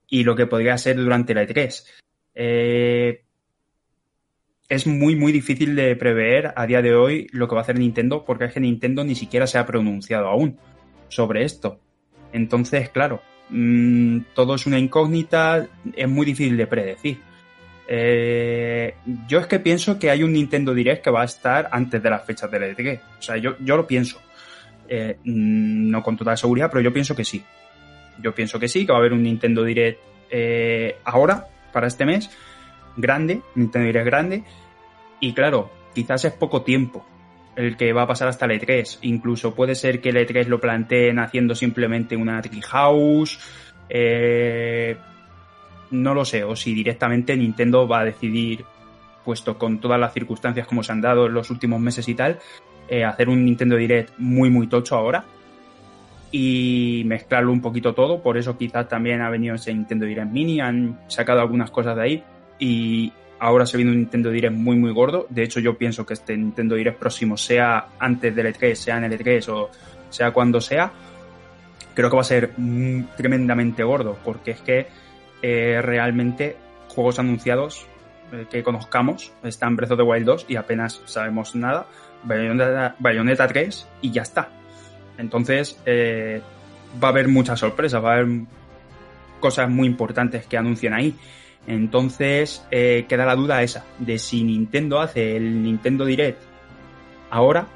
y 0.09 0.25
lo 0.25 0.37
que 0.37 0.47
podría 0.47 0.79
ser 0.79 0.97
durante 0.97 1.35
la 1.35 1.45
E3. 1.45 1.85
es 4.69 4.87
muy, 4.87 5.17
muy 5.17 5.33
difícil 5.33 5.75
de 5.75 5.97
prever 5.97 6.53
a 6.57 6.67
día 6.67 6.83
de 6.83 6.95
hoy 6.95 7.27
lo 7.33 7.49
que 7.49 7.55
va 7.55 7.61
a 7.61 7.63
hacer 7.63 7.79
Nintendo, 7.79 8.25
porque 8.25 8.45
es 8.45 8.53
que 8.53 8.61
Nintendo 8.61 9.05
ni 9.05 9.15
siquiera 9.15 9.47
se 9.47 9.59
ha 9.59 9.67
pronunciado 9.67 10.29
aún 10.29 10.59
sobre 11.09 11.45
esto. 11.45 11.81
Entonces, 12.33 12.91
claro, 12.91 13.23
mm, 13.51 14.21
todo 14.35 14.55
es 14.55 14.67
una 14.67 14.79
incógnita, 14.79 15.67
es 15.95 16.09
muy 16.09 16.27
difícil 16.27 16.57
de 16.57 16.67
predecir. 16.67 17.28
Eh, 17.91 18.95
yo 19.27 19.41
es 19.41 19.47
que 19.47 19.59
pienso 19.59 19.99
que 19.99 20.11
hay 20.11 20.23
un 20.23 20.33
Nintendo 20.35 20.75
Direct 20.75 21.03
que 21.03 21.11
va 21.11 21.23
a 21.23 21.25
estar 21.25 21.71
antes 21.73 22.03
de 22.03 22.11
las 22.11 22.23
fechas 22.23 22.51
del 22.51 22.77
E3. 22.77 23.01
O 23.19 23.23
sea, 23.23 23.39
yo, 23.39 23.57
yo 23.61 23.77
lo 23.77 23.87
pienso. 23.87 24.21
Eh, 24.87 25.17
mm, 25.25 25.91
no 25.91 26.03
con 26.03 26.17
total 26.17 26.37
seguridad, 26.37 26.69
pero 26.71 26.83
yo 26.83 26.93
pienso 26.93 27.17
que 27.17 27.25
sí. 27.25 27.43
Yo 28.21 28.35
pienso 28.35 28.59
que 28.59 28.69
sí, 28.69 28.85
que 28.85 28.93
va 28.93 28.99
a 28.99 29.01
haber 29.01 29.15
un 29.15 29.23
Nintendo 29.23 29.65
Direct 29.65 30.01
eh, 30.31 30.97
ahora, 31.05 31.49
para 31.73 31.87
este 31.87 32.05
mes, 32.05 32.31
grande, 32.97 33.41
Nintendo 33.55 33.87
Direct 33.87 34.07
grande. 34.07 34.45
Y 35.21 35.33
claro, 35.33 35.71
quizás 35.95 36.27
es 36.27 36.33
poco 36.33 36.63
tiempo 36.63 37.07
el 37.57 37.77
que 37.77 37.93
va 37.93 38.03
a 38.03 38.07
pasar 38.07 38.29
hasta 38.29 38.45
el 38.45 38.61
E3. 38.61 38.99
Incluso 39.03 39.55
puede 39.55 39.75
ser 39.75 40.01
que 40.01 40.11
el 40.11 40.17
E3 40.17 40.47
lo 40.47 40.61
planteen 40.61 41.19
haciendo 41.19 41.55
simplemente 41.55 42.17
una 42.17 42.41
Treehouse. 42.43 43.39
Eh, 43.89 44.97
no 45.91 46.15
lo 46.15 46.25
sé, 46.25 46.45
o 46.45 46.57
si 46.57 46.75
directamente 46.75 47.37
Nintendo 47.37 47.87
va 47.87 48.01
a 48.01 48.05
decidir, 48.05 48.65
puesto 49.25 49.59
con 49.59 49.79
todas 49.79 50.01
las 50.01 50.13
circunstancias 50.13 50.67
como 50.67 50.83
se 50.83 50.93
han 50.93 51.01
dado 51.01 51.27
en 51.27 51.35
los 51.35 51.51
últimos 51.51 51.81
meses 51.81 52.09
y 52.09 52.15
tal, 52.15 52.39
eh, 52.89 53.05
hacer 53.05 53.29
un 53.29 53.45
Nintendo 53.45 53.77
Direct 53.77 54.19
muy, 54.19 54.51
muy 54.51 54.67
tocho 54.67 54.97
ahora 54.97 55.25
y 56.31 57.03
mezclarlo 57.07 57.53
un 57.53 57.61
poquito 57.61 57.95
todo. 57.95 58.23
Por 58.23 58.39
eso 58.39 58.57
quizás 58.57 58.89
también 58.89 59.21
ha 59.21 59.31
venido 59.31 59.55
ese 59.55 59.73
Nintendo 59.75 60.07
Direct 60.07 60.31
Mini, 60.31 60.61
han 60.61 60.99
sacado 61.09 61.41
algunas 61.41 61.71
cosas 61.71 61.97
de 61.97 62.03
ahí 62.03 62.25
y 62.59 63.13
Ahora 63.41 63.67
se 63.67 63.77
viene 63.77 63.93
un 63.93 63.99
Nintendo 63.99 64.31
Direct 64.31 64.55
muy, 64.55 64.77
muy 64.77 64.93
gordo. 64.93 65.27
De 65.31 65.45
hecho, 65.45 65.61
yo 65.61 65.79
pienso 65.79 66.05
que 66.05 66.15
este 66.15 66.37
Nintendo 66.37 66.75
Direct 66.75 66.99
próximo, 66.99 67.37
sea 67.37 67.89
antes 67.99 68.35
del 68.35 68.53
E3, 68.53 68.75
sea 68.75 68.97
en 68.99 69.05
el 69.05 69.19
E3 69.19 69.49
o 69.49 69.71
sea 70.11 70.33
cuando 70.33 70.61
sea, 70.61 70.91
creo 71.95 72.11
que 72.11 72.17
va 72.17 72.23
a 72.23 72.25
ser 72.25 72.53
tremendamente 73.17 73.85
gordo, 73.85 74.19
porque 74.25 74.53
es 74.53 74.61
que 74.61 74.87
eh, 75.43 75.81
realmente 75.83 76.57
juegos 76.89 77.19
anunciados 77.19 77.87
eh, 78.33 78.47
que 78.51 78.63
conozcamos 78.63 79.33
están 79.43 79.77
Breath 79.77 79.93
of 79.93 79.99
the 79.99 80.05
Wild 80.05 80.27
2 80.27 80.47
y 80.49 80.57
apenas 80.57 81.01
sabemos 81.07 81.55
nada, 81.55 81.87
Bayonetta, 82.25 83.47
3 83.47 83.89
y 84.03 84.11
ya 84.11 84.23
está. 84.23 84.49
Entonces, 85.17 85.81
eh, 85.87 86.41
va 87.03 87.09
a 87.09 87.11
haber 87.11 87.29
muchas 87.29 87.59
sorpresas, 87.59 88.05
va 88.05 88.11
a 88.11 88.15
haber 88.19 88.29
cosas 89.41 89.71
muy 89.71 89.87
importantes 89.87 90.47
que 90.47 90.57
anuncien 90.57 90.93
ahí. 90.93 91.15
Entonces 91.67 92.67
eh, 92.71 93.05
queda 93.09 93.27
la 93.27 93.35
duda 93.35 93.63
esa 93.63 93.85
de 93.99 94.19
si 94.19 94.43
Nintendo 94.43 95.01
hace 95.01 95.37
el 95.37 95.63
Nintendo 95.63 96.05
Direct 96.05 96.41
ahora, 97.31 97.67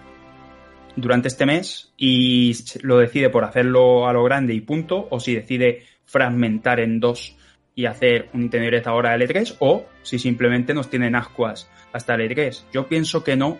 durante 0.96 1.28
este 1.28 1.46
mes, 1.46 1.92
y 1.96 2.54
lo 2.82 2.98
decide 2.98 3.30
por 3.30 3.44
hacerlo 3.44 4.06
a 4.08 4.12
lo 4.12 4.24
grande 4.24 4.54
y 4.54 4.60
punto, 4.60 5.08
o 5.10 5.20
si 5.20 5.34
decide 5.34 5.84
fragmentar 6.04 6.80
en 6.80 7.00
dos 7.00 7.36
y 7.75 7.87
hacer 7.87 8.29
un 8.35 8.41
Nintendo 8.41 8.64
Direct 8.66 8.87
ahora 8.87 9.16
de 9.16 9.27
L3, 9.27 9.57
o 9.61 9.87
si 10.03 10.18
simplemente 10.18 10.75
nos 10.75 10.91
tienen 10.91 11.14
ascuas 11.14 11.70
hasta 11.93 12.14
el 12.14 12.31
E3. 12.31 12.64
Yo 12.73 12.87
pienso 12.87 13.25
que 13.25 13.37
no, 13.37 13.59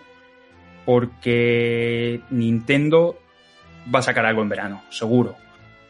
porque 0.85 2.21
Nintendo 2.31 3.19
va 3.93 4.01
a 4.01 4.03
sacar 4.03 4.27
algo 4.27 4.43
en 4.43 4.49
verano, 4.49 4.83
seguro. 4.91 5.37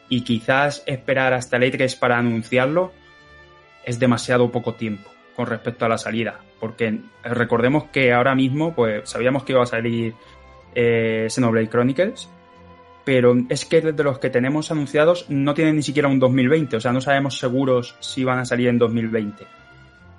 Y 0.09 0.21
quizás 0.21 0.83
esperar 0.85 1.33
hasta 1.33 1.57
el 1.57 1.63
E3 1.63 1.97
para 1.97 2.17
anunciarlo 2.17 2.93
es 3.85 3.99
demasiado 3.99 4.51
poco 4.51 4.75
tiempo 4.75 5.09
con 5.35 5.47
respecto 5.47 5.85
a 5.85 5.89
la 5.89 5.97
salida. 5.97 6.39
Porque 6.59 6.99
recordemos 7.23 7.85
que 7.85 8.13
ahora 8.13 8.35
mismo, 8.35 8.73
pues 8.73 9.09
sabíamos 9.09 9.43
que 9.43 9.53
iba 9.53 9.63
a 9.63 9.65
salir 9.65 10.13
eh, 10.75 11.27
Xenoblade 11.29 11.69
Chronicles, 11.69 12.29
pero 13.05 13.35
es 13.49 13.65
que 13.65 13.81
de 13.81 14.03
los 14.03 14.19
que 14.19 14.29
tenemos 14.29 14.71
anunciados 14.71 15.25
no 15.29 15.53
tienen 15.53 15.75
ni 15.75 15.83
siquiera 15.83 16.07
un 16.07 16.19
2020, 16.19 16.77
o 16.77 16.79
sea, 16.79 16.93
no 16.93 17.01
sabemos 17.01 17.37
seguros 17.37 17.95
si 17.99 18.23
van 18.23 18.39
a 18.39 18.45
salir 18.45 18.69
en 18.69 18.77
2020. 18.77 19.45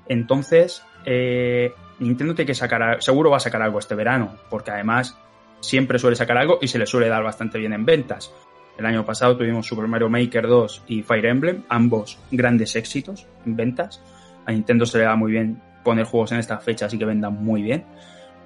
Entonces, 0.09 0.83
eh, 1.05 1.73
Nintendo 1.99 2.35
tiene 2.35 2.47
que 2.47 2.55
sacar, 2.55 3.03
seguro 3.03 3.31
va 3.31 3.39
a 3.39 3.41
sacar 3.41 3.63
algo 3.63 3.79
este 3.79 3.95
verano, 3.95 4.37
porque 4.51 4.71
además 4.71 5.17
siempre 5.61 5.99
suele 5.99 6.17
sacar 6.17 6.37
algo 6.37 6.59
y 6.61 6.69
se 6.69 6.79
le 6.79 6.87
suele 6.87 7.09
dar 7.09 7.23
bastante 7.23 7.59
bien 7.59 7.73
en 7.73 7.85
ventas. 7.85 8.33
El 8.77 8.87
año 8.87 9.05
pasado 9.05 9.37
tuvimos 9.37 9.67
Super 9.67 9.87
Mario 9.87 10.09
Maker 10.09 10.47
2 10.47 10.85
y 10.89 11.03
Fire 11.03 11.27
Emblem, 11.27 11.63
ambos 11.69 12.19
grandes 12.31 12.75
éxitos 12.77 13.27
en 13.47 13.57
ventas. 13.57 14.03
A 14.47 14.53
Nintendo 14.53 14.85
se 14.85 14.99
le 14.99 15.05
da 15.05 15.15
muy 15.17 15.33
bien 15.33 15.63
poner 15.85 16.05
juegos 16.05 16.33
en 16.33 16.39
estas 16.39 16.63
fechas 16.65 16.93
y 16.93 16.99
que 16.99 17.05
vendan 17.05 17.33
muy 17.33 17.63
bien. 17.63 17.85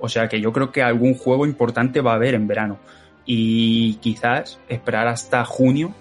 O 0.01 0.09
sea 0.09 0.29
que 0.29 0.41
yo 0.41 0.53
creo 0.53 0.71
que 0.71 0.83
algún 0.83 1.15
juego 1.15 1.47
importante 1.47 2.01
va 2.03 2.13
a 2.13 2.17
haber 2.17 2.35
en 2.35 2.47
verano. 2.47 2.79
Y 3.31 3.97
quizás 3.97 4.59
esperar 4.71 5.07
hasta 5.07 5.45
junio 5.45 5.95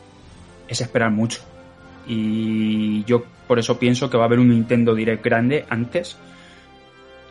es 0.70 0.80
esperar 0.80 1.12
mucho. 1.12 1.42
Y 2.08 3.04
yo 3.04 3.26
por 3.48 3.60
eso 3.60 3.78
pienso 3.78 4.10
que 4.10 4.18
va 4.18 4.24
a 4.24 4.28
haber 4.28 4.40
un 4.40 4.48
Nintendo 4.48 4.96
Direct 4.96 5.24
grande 5.24 5.66
antes 5.70 6.18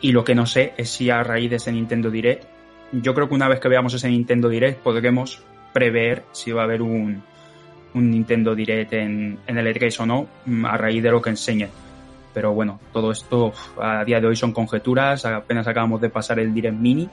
y 0.01 0.11
lo 0.11 0.23
que 0.23 0.35
no 0.35 0.45
sé 0.45 0.73
es 0.77 0.89
si 0.89 1.09
a 1.09 1.23
raíz 1.23 1.49
de 1.49 1.55
ese 1.55 1.71
Nintendo 1.71 2.11
Direct, 2.11 2.45
yo 2.91 3.13
creo 3.13 3.27
que 3.27 3.33
una 3.33 3.47
vez 3.47 3.59
que 3.59 3.67
veamos 3.67 3.93
ese 3.93 4.09
Nintendo 4.09 4.49
Direct 4.49 4.81
podremos 4.81 5.41
prever 5.73 6.23
si 6.31 6.51
va 6.51 6.61
a 6.61 6.65
haber 6.65 6.81
un, 6.81 7.23
un 7.93 8.11
Nintendo 8.11 8.53
Direct 8.53 8.93
en, 8.93 9.39
en 9.47 9.57
el 9.57 9.67
E3 9.67 10.01
o 10.01 10.05
no, 10.05 10.27
mm, 10.45 10.65
a 10.65 10.77
raíz 10.77 11.01
de 11.01 11.11
lo 11.11 11.21
que 11.21 11.31
enseñen. 11.31 11.69
Pero 12.33 12.53
bueno, 12.53 12.79
todo 12.93 13.11
esto 13.11 13.51
a 13.81 14.03
día 14.05 14.21
de 14.21 14.27
hoy 14.27 14.35
son 14.35 14.53
conjeturas, 14.53 15.25
apenas 15.25 15.67
acabamos 15.67 15.99
de 15.99 16.09
pasar 16.09 16.39
el 16.39 16.53
Direct 16.53 16.77
Mini 16.77 17.09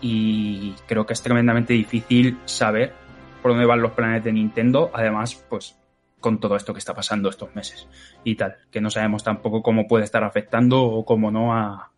y 0.00 0.74
creo 0.86 1.06
que 1.06 1.12
es 1.12 1.22
tremendamente 1.22 1.72
difícil 1.72 2.38
saber 2.44 2.94
por 3.42 3.52
dónde 3.52 3.66
van 3.66 3.80
los 3.80 3.92
planes 3.92 4.24
de 4.24 4.32
Nintendo, 4.32 4.90
además, 4.92 5.44
pues 5.48 5.78
con 6.20 6.40
todo 6.40 6.56
esto 6.56 6.72
que 6.72 6.78
está 6.78 6.94
pasando 6.94 7.28
estos 7.28 7.54
meses 7.54 7.88
y 8.24 8.34
tal, 8.34 8.56
que 8.70 8.80
no 8.80 8.90
sabemos 8.90 9.22
tampoco 9.22 9.62
cómo 9.62 9.86
puede 9.86 10.04
estar 10.04 10.24
afectando 10.24 10.82
o 10.82 11.04
cómo 11.04 11.30
no 11.30 11.54
a, 11.54 11.92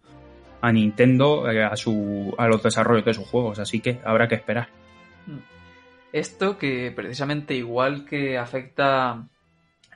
a 0.60 0.72
Nintendo 0.72 1.50
eh, 1.50 1.64
a, 1.64 1.76
su, 1.76 2.34
a 2.36 2.46
los 2.46 2.62
desarrollos 2.62 3.04
de 3.04 3.14
sus 3.14 3.26
juegos, 3.26 3.58
así 3.58 3.80
que 3.80 4.00
habrá 4.04 4.28
que 4.28 4.34
esperar. 4.34 4.68
Esto 6.12 6.58
que 6.58 6.92
precisamente 6.94 7.54
igual 7.54 8.04
que 8.04 8.38
afecta 8.38 9.26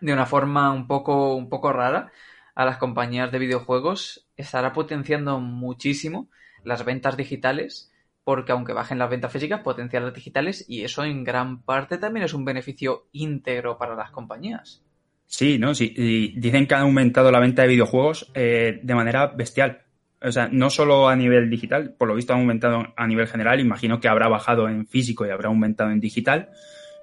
de 0.00 0.12
una 0.12 0.26
forma 0.26 0.72
un 0.72 0.86
poco, 0.86 1.34
un 1.34 1.48
poco 1.48 1.72
rara 1.72 2.12
a 2.54 2.64
las 2.64 2.76
compañías 2.76 3.32
de 3.32 3.38
videojuegos, 3.38 4.26
estará 4.36 4.72
potenciando 4.72 5.40
muchísimo 5.40 6.28
las 6.64 6.84
ventas 6.84 7.16
digitales, 7.16 7.91
porque 8.24 8.52
aunque 8.52 8.72
bajen 8.72 8.98
las 8.98 9.10
ventas 9.10 9.32
físicas, 9.32 9.60
potencian 9.60 10.04
las 10.04 10.14
digitales 10.14 10.64
y 10.68 10.84
eso 10.84 11.04
en 11.04 11.24
gran 11.24 11.62
parte 11.62 11.98
también 11.98 12.24
es 12.24 12.34
un 12.34 12.44
beneficio 12.44 13.06
íntegro 13.12 13.78
para 13.78 13.94
las 13.94 14.10
compañías. 14.10 14.82
Sí, 15.26 15.58
¿no? 15.58 15.74
Sí, 15.74 15.92
y 15.96 16.38
dicen 16.38 16.66
que 16.66 16.74
han 16.74 16.82
aumentado 16.82 17.30
la 17.30 17.40
venta 17.40 17.62
de 17.62 17.68
videojuegos 17.68 18.30
eh, 18.34 18.80
de 18.82 18.94
manera 18.94 19.28
bestial 19.28 19.82
o 20.24 20.30
sea, 20.30 20.48
no 20.50 20.70
solo 20.70 21.08
a 21.08 21.16
nivel 21.16 21.50
digital, 21.50 21.94
por 21.98 22.08
lo 22.08 22.14
visto 22.14 22.32
ha 22.32 22.36
aumentado 22.36 22.92
a 22.96 23.06
nivel 23.06 23.26
general, 23.26 23.60
imagino 23.60 23.98
que 23.98 24.08
habrá 24.08 24.28
bajado 24.28 24.68
en 24.68 24.86
físico 24.86 25.26
y 25.26 25.30
habrá 25.30 25.48
aumentado 25.48 25.90
en 25.90 26.00
digital, 26.00 26.50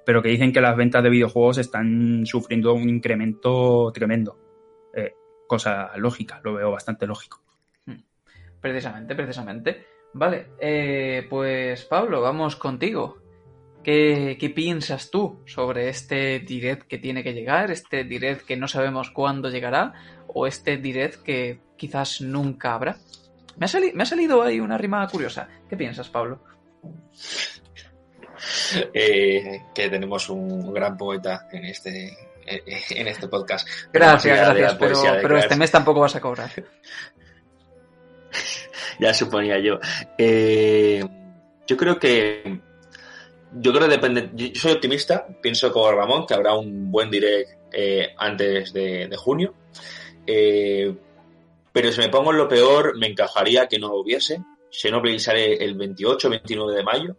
pero 0.06 0.22
que 0.22 0.30
dicen 0.30 0.54
que 0.54 0.62
las 0.62 0.78
ventas 0.78 1.04
de 1.04 1.10
videojuegos 1.10 1.58
están 1.58 2.26
sufriendo 2.26 2.74
un 2.74 2.88
incremento 2.88 3.92
tremendo. 3.94 4.38
Eh, 4.94 5.14
cosa 5.48 5.92
lógica, 5.98 6.40
lo 6.44 6.54
veo 6.54 6.72
bastante 6.72 7.06
lógico. 7.06 7.42
Hmm. 7.86 8.00
Precisamente, 8.62 9.16
precisamente. 9.16 9.86
Vale, 10.14 10.48
eh, 10.60 11.26
pues 11.30 11.86
Pablo, 11.86 12.22
vamos 12.22 12.56
contigo. 12.56 13.18
¿Qué, 13.84 14.38
¿Qué, 14.40 14.50
piensas 14.50 15.10
tú 15.10 15.42
sobre 15.46 15.90
este 15.90 16.40
direct 16.40 16.88
que 16.88 16.98
tiene 16.98 17.24
que 17.24 17.34
llegar, 17.34 17.72
este 17.72 18.04
direct 18.04 18.46
que 18.46 18.58
no 18.58 18.68
sabemos 18.68 19.10
cuándo 19.12 19.50
llegará, 19.50 19.94
o 20.28 20.48
este 20.48 20.78
direct 20.78 21.24
que 21.24 21.60
quizás 21.78 22.22
nunca 22.22 22.74
habrá? 22.74 22.98
Me 23.58 23.66
ha, 23.66 23.70
me 23.94 24.04
ha 24.04 24.06
salido 24.06 24.42
ahí 24.42 24.60
una 24.60 24.78
rima 24.78 25.08
curiosa. 25.08 25.48
¿Qué 25.70 25.78
piensas, 25.78 26.10
Pablo? 26.10 26.42
Eh, 28.94 29.64
que 29.74 29.90
tenemos 29.90 30.30
un 30.30 30.74
gran 30.74 30.98
poeta 30.98 31.48
en 31.52 31.66
este, 31.66 32.18
en 32.46 33.08
este 33.08 33.28
podcast. 33.28 33.68
Gracias, 33.92 34.38
gracias, 34.38 34.76
pero, 34.76 35.02
pero 35.22 35.38
este 35.38 35.56
mes 35.56 35.72
tampoco 35.72 36.02
vas 36.02 36.16
a 36.16 36.22
cobrar. 36.22 36.52
ya 39.02 39.14
suponía 39.14 39.60
yo. 39.60 39.80
Eh, 40.18 41.04
yo 41.68 41.78
creo 41.78 42.00
que 42.00 42.62
yo 43.54 43.72
creo 43.72 43.88
que 43.88 43.96
depende. 43.96 44.30
Yo 44.36 44.50
soy 44.56 44.74
optimista, 44.74 45.28
pienso 45.42 45.72
como 45.72 45.92
Ramón 45.92 46.26
que 46.26 46.34
habrá 46.34 46.54
un 46.56 46.92
buen 46.92 47.10
direct 47.10 47.50
eh, 47.72 48.14
antes 48.18 48.74
de, 48.74 49.08
de 49.08 49.18
junio. 49.18 49.54
Eh, 50.26 50.94
pero 51.72 51.92
si 51.92 52.00
me 52.00 52.10
pongo 52.10 52.32
en 52.32 52.38
lo 52.38 52.48
peor, 52.48 52.98
me 52.98 53.08
encajaría 53.08 53.68
que 53.68 53.80
no 53.80 53.94
hubiese. 53.94 54.44
Xenoblade 54.72 55.20
sale 55.20 55.64
el 55.64 55.76
28, 55.76 56.30
29 56.30 56.76
de 56.76 56.84
mayo. 56.84 57.18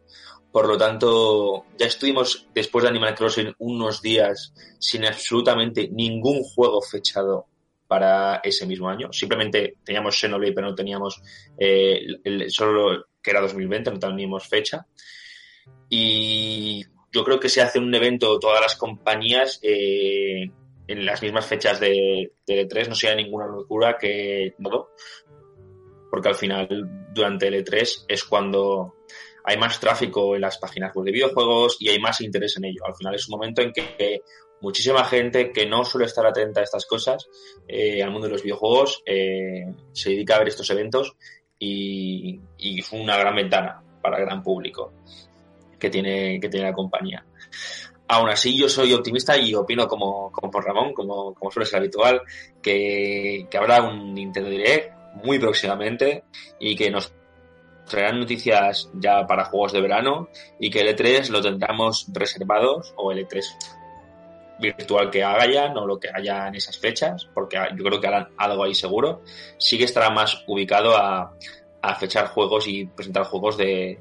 Por 0.52 0.66
lo 0.66 0.76
tanto, 0.76 1.66
ya 1.78 1.86
estuvimos 1.86 2.48
después 2.54 2.82
de 2.82 2.88
Animal 2.88 3.14
Crossing 3.14 3.54
unos 3.58 4.02
días 4.02 4.52
sin 4.78 5.04
absolutamente 5.04 5.88
ningún 5.88 6.42
juego 6.42 6.82
fechado 6.82 7.46
para 7.90 8.36
ese 8.44 8.66
mismo 8.66 8.88
año. 8.88 9.12
Simplemente 9.12 9.78
teníamos 9.82 10.16
Xenoblade, 10.16 10.52
pero 10.52 10.68
no 10.68 10.76
teníamos 10.76 11.20
eh, 11.58 12.00
el, 12.22 12.48
solo 12.48 13.06
que 13.20 13.32
era 13.32 13.40
2020, 13.40 13.90
no 13.90 13.98
teníamos 13.98 14.46
fecha. 14.46 14.86
Y 15.88 16.84
yo 17.10 17.24
creo 17.24 17.40
que 17.40 17.48
se 17.48 17.62
hace 17.62 17.80
un 17.80 17.92
evento 17.92 18.38
todas 18.38 18.60
las 18.60 18.76
compañías 18.76 19.58
eh, 19.64 20.48
en 20.86 21.04
las 21.04 21.20
mismas 21.20 21.46
fechas 21.46 21.80
de, 21.80 22.30
de 22.46 22.68
E3 22.68 22.90
no 22.90 22.94
sea 22.94 23.16
ninguna 23.16 23.48
locura 23.48 23.98
que 23.98 24.54
no, 24.58 24.90
porque 26.12 26.28
al 26.28 26.36
final 26.36 26.68
durante 27.12 27.48
el 27.48 27.64
E3 27.64 28.04
es 28.06 28.22
cuando 28.22 28.98
hay 29.42 29.56
más 29.58 29.80
tráfico 29.80 30.36
en 30.36 30.42
las 30.42 30.58
páginas 30.58 30.94
web 30.94 31.06
de 31.06 31.12
videojuegos 31.12 31.76
y 31.80 31.88
hay 31.88 31.98
más 31.98 32.20
interés 32.20 32.56
en 32.56 32.66
ello. 32.66 32.86
Al 32.86 32.94
final 32.94 33.16
es 33.16 33.28
un 33.28 33.32
momento 33.32 33.62
en 33.62 33.72
que 33.72 34.22
muchísima 34.60 35.04
gente 35.04 35.52
que 35.52 35.66
no 35.66 35.84
suele 35.84 36.06
estar 36.06 36.26
atenta 36.26 36.60
a 36.60 36.64
estas 36.64 36.86
cosas, 36.86 37.28
eh, 37.66 38.02
al 38.02 38.10
mundo 38.10 38.26
de 38.26 38.32
los 38.32 38.42
videojuegos, 38.42 39.02
eh, 39.06 39.66
se 39.92 40.10
dedica 40.10 40.36
a 40.36 40.38
ver 40.38 40.48
estos 40.48 40.70
eventos 40.70 41.16
y, 41.58 42.40
y 42.58 42.80
es 42.80 42.92
una 42.92 43.16
gran 43.16 43.34
ventana 43.34 43.82
para 44.02 44.18
el 44.18 44.24
gran 44.24 44.42
público 44.42 44.92
que 45.78 45.90
tiene, 45.90 46.38
que 46.40 46.48
tiene 46.48 46.66
la 46.66 46.74
compañía. 46.74 47.24
Aún 48.08 48.28
así, 48.28 48.58
yo 48.58 48.68
soy 48.68 48.92
optimista 48.92 49.36
y 49.36 49.54
opino 49.54 49.86
como, 49.86 50.32
como 50.32 50.50
por 50.50 50.64
Ramón, 50.64 50.92
como, 50.92 51.32
como 51.32 51.50
suele 51.50 51.66
ser 51.66 51.78
habitual, 51.78 52.22
que, 52.60 53.46
que 53.48 53.58
habrá 53.58 53.82
un 53.82 54.14
Nintendo 54.14 54.50
Direct 54.50 54.92
muy 55.22 55.38
próximamente 55.38 56.24
y 56.58 56.74
que 56.74 56.90
nos 56.90 57.12
traerán 57.88 58.20
noticias 58.20 58.90
ya 58.94 59.26
para 59.26 59.44
juegos 59.44 59.72
de 59.72 59.80
verano 59.80 60.28
y 60.58 60.70
que 60.70 60.80
el 60.80 60.96
E3 60.96 61.28
lo 61.28 61.40
tendremos 61.40 62.06
reservados 62.12 62.92
o 62.96 63.12
el 63.12 63.26
E3 63.26 63.44
virtual 64.60 65.10
que 65.10 65.24
hagan 65.24 65.76
o 65.76 65.86
lo 65.86 65.98
que 65.98 66.08
haya 66.12 66.48
en 66.48 66.54
esas 66.54 66.78
fechas, 66.78 67.28
porque 67.34 67.58
yo 67.76 67.84
creo 67.84 68.00
que 68.00 68.06
harán 68.06 68.28
algo 68.36 68.64
ahí 68.64 68.74
seguro, 68.74 69.22
sí 69.58 69.78
que 69.78 69.84
estará 69.84 70.10
más 70.10 70.44
ubicado 70.46 70.96
a, 70.96 71.34
a 71.82 71.94
fechar 71.94 72.28
juegos 72.28 72.66
y 72.68 72.86
presentar 72.86 73.24
juegos 73.24 73.56
de, 73.56 74.00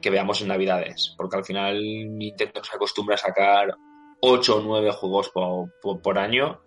que 0.00 0.10
veamos 0.10 0.40
en 0.40 0.48
Navidades, 0.48 1.14
porque 1.16 1.36
al 1.36 1.44
final 1.44 1.78
Nintendo 2.18 2.62
se 2.62 2.76
acostumbra 2.76 3.14
a 3.14 3.18
sacar 3.18 3.76
8 4.20 4.56
o 4.56 4.60
9 4.60 4.90
juegos 4.92 5.30
por, 5.30 5.70
por, 6.02 6.18
año 6.18 6.60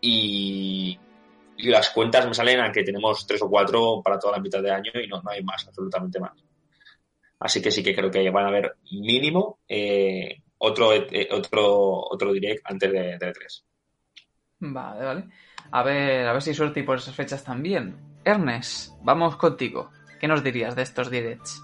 y, 0.00 0.98
y, 1.56 1.68
las 1.68 1.90
cuentas 1.90 2.26
me 2.26 2.34
salen 2.34 2.60
a 2.60 2.72
que 2.72 2.82
tenemos 2.82 3.26
3 3.26 3.42
o 3.42 3.50
4 3.50 4.02
para 4.02 4.18
toda 4.18 4.36
la 4.36 4.42
mitad 4.42 4.62
de 4.62 4.70
año 4.70 4.92
y 5.02 5.06
no, 5.06 5.22
no 5.22 5.30
hay 5.30 5.42
más, 5.42 5.66
absolutamente 5.66 6.20
más. 6.20 6.32
Así 7.40 7.62
que 7.62 7.70
sí 7.70 7.82
que 7.82 7.94
creo 7.94 8.10
que 8.10 8.30
van 8.30 8.46
a 8.46 8.48
haber 8.48 8.76
mínimo 8.90 9.60
eh, 9.68 10.42
otro, 10.58 10.92
eh, 10.92 11.28
otro, 11.30 12.00
otro 12.10 12.32
direct 12.32 12.62
antes 12.64 12.92
de, 12.92 13.18
de 13.18 13.32
3. 13.32 13.64
Vale, 14.60 15.04
vale. 15.04 15.24
A 15.70 15.82
ver, 15.82 16.26
a 16.26 16.32
ver 16.32 16.42
si 16.42 16.54
suerte 16.54 16.80
y 16.80 16.82
por 16.82 16.98
esas 16.98 17.14
fechas 17.14 17.44
también. 17.44 17.96
Ernest, 18.24 18.92
vamos 19.02 19.36
contigo. 19.36 19.90
¿Qué 20.20 20.26
nos 20.26 20.42
dirías 20.42 20.74
de 20.74 20.82
estos 20.82 21.10
directs? 21.10 21.62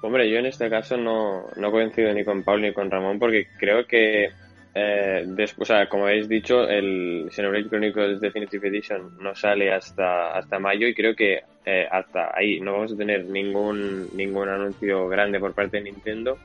Hombre, 0.00 0.30
yo 0.30 0.38
en 0.38 0.46
este 0.46 0.70
caso 0.70 0.96
no, 0.96 1.46
no 1.56 1.70
coincido 1.72 2.12
ni 2.12 2.24
con 2.24 2.44
Paul 2.44 2.62
ni 2.62 2.72
con 2.72 2.90
Ramón 2.90 3.18
porque 3.18 3.48
creo 3.58 3.84
que 3.84 4.30
eh, 4.74 5.24
después, 5.26 5.68
o 5.68 5.74
sea, 5.74 5.88
como 5.88 6.06
habéis 6.06 6.28
dicho, 6.28 6.68
el 6.68 7.28
Xenoblade 7.32 7.68
Chronicles 7.68 8.20
Definitive 8.20 8.68
Edition 8.68 9.18
no 9.18 9.34
sale 9.34 9.72
hasta, 9.72 10.36
hasta 10.38 10.58
mayo 10.60 10.86
y 10.86 10.94
creo 10.94 11.16
que 11.16 11.42
eh, 11.64 11.88
hasta 11.90 12.30
ahí 12.36 12.60
no 12.60 12.74
vamos 12.74 12.92
a 12.92 12.96
tener 12.96 13.24
ningún, 13.24 14.08
ningún 14.14 14.48
anuncio 14.48 15.08
grande 15.08 15.40
por 15.40 15.52
parte 15.52 15.78
de 15.78 15.84
Nintendo. 15.84 16.38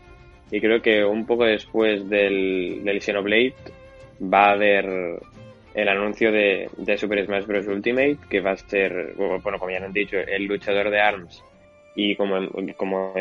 Y 0.52 0.62
creo 0.62 0.82
que 0.82 1.04
un 1.04 1.26
poco 1.26 1.46
después 1.46 2.08
del, 2.10 2.82
del 2.84 3.02
Xenoblade 3.02 3.56
va 4.22 4.50
a 4.50 4.52
haber 4.52 5.20
el 5.74 5.90
anuncio 5.90 6.32
de, 6.32 6.70
de 6.78 6.98
Super 6.98 7.26
Smash 7.26 7.46
Bros. 7.46 7.68
Ultimate, 7.68 8.18
que 8.30 8.42
va 8.42 8.52
a 8.52 8.58
ser, 8.58 9.14
bueno, 9.16 9.60
como 9.60 9.72
ya 9.72 9.84
han 9.84 9.94
dicho, 9.94 10.18
el 10.18 10.46
luchador 10.46 10.90
de 10.90 11.00
ARMS 11.00 11.44
y 11.96 12.16
como, 12.16 12.48
como, 12.76 13.14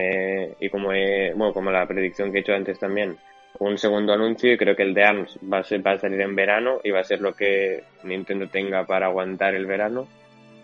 y 0.60 0.68
como, 0.68 0.88
bueno, 0.88 1.52
como 1.52 1.70
la 1.70 1.86
predicción 1.86 2.30
que 2.30 2.38
he 2.38 2.40
hecho 2.40 2.54
antes 2.54 2.78
también, 2.78 3.16
un 3.58 3.78
segundo 3.78 4.12
anuncio 4.12 4.52
y 4.52 4.56
creo 4.56 4.74
que 4.74 4.82
el 4.82 4.94
de 4.94 5.04
ARMS 5.04 5.38
va 5.50 5.58
a, 5.58 5.64
ser, 5.64 5.86
va 5.86 5.92
a 5.92 5.98
salir 5.98 6.20
en 6.20 6.34
verano 6.34 6.80
y 6.82 6.90
va 6.90 7.00
a 7.00 7.04
ser 7.04 7.20
lo 7.20 7.34
que 7.34 7.82
Nintendo 8.02 8.48
tenga 8.48 8.84
para 8.86 9.06
aguantar 9.06 9.54
el 9.54 9.66
verano. 9.66 10.08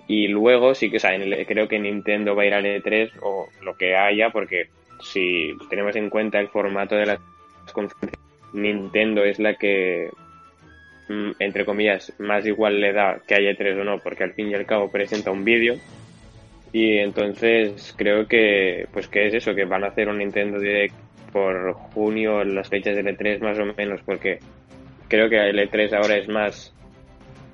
Y 0.07 0.29
luego 0.29 0.75
sí 0.75 0.91
que, 0.91 0.97
o 0.97 1.01
sea, 1.01 1.11
creo 1.47 1.69
que 1.69 1.79
Nintendo 1.79 2.35
va 2.35 2.43
a 2.43 2.47
ir 2.47 2.55
al 2.55 2.65
E3 2.65 3.13
o 3.21 3.49
lo 3.63 3.77
que 3.77 3.95
haya, 3.95 4.31
porque 4.31 4.69
si 5.01 5.57
tenemos 5.71 5.97
en 5.97 6.11
cuenta 6.11 6.41
el 6.41 6.49
formato 6.49 6.95
de 6.97 7.07
las 7.07 7.21
conferencias, 7.73 8.23
Nintendo 8.53 9.25
es 9.25 9.39
la 9.39 9.55
que, 9.55 10.11
mm, 11.09 11.31
entre 11.39 11.65
comillas, 11.65 12.13
más 12.19 12.47
igual 12.47 12.81
le 12.81 12.93
da 12.93 13.21
que 13.27 13.35
haya 13.35 13.51
E3 13.51 13.81
o 13.81 13.85
no, 13.85 13.99
porque 13.99 14.25
al 14.25 14.35
fin 14.35 14.51
y 14.51 14.55
al 14.55 14.67
cabo 14.67 14.91
presenta 14.91 15.31
un 15.31 15.45
vídeo. 15.45 15.77
Y 16.73 16.99
entonces 16.99 17.95
creo 17.97 18.27
que, 18.27 18.87
pues 18.93 19.09
que 19.09 19.27
es 19.27 19.35
eso, 19.35 19.55
que 19.55 19.65
van 19.65 19.85
a 19.85 19.89
hacer 19.89 20.09
un 20.09 20.19
Nintendo 20.19 20.59
Direct 20.59 20.95
por 21.33 21.73
junio, 21.73 22.45
las 22.45 22.69
fechas 22.69 22.97
del 22.97 23.07
E3 23.07 23.41
más 23.41 23.59
o 23.59 23.67
menos, 23.67 24.01
porque 24.05 24.39
creo 25.09 25.29
que 25.29 25.37
el 25.49 25.59
E3 25.59 25.93
ahora 25.95 26.17
es 26.17 26.29
más 26.29 26.75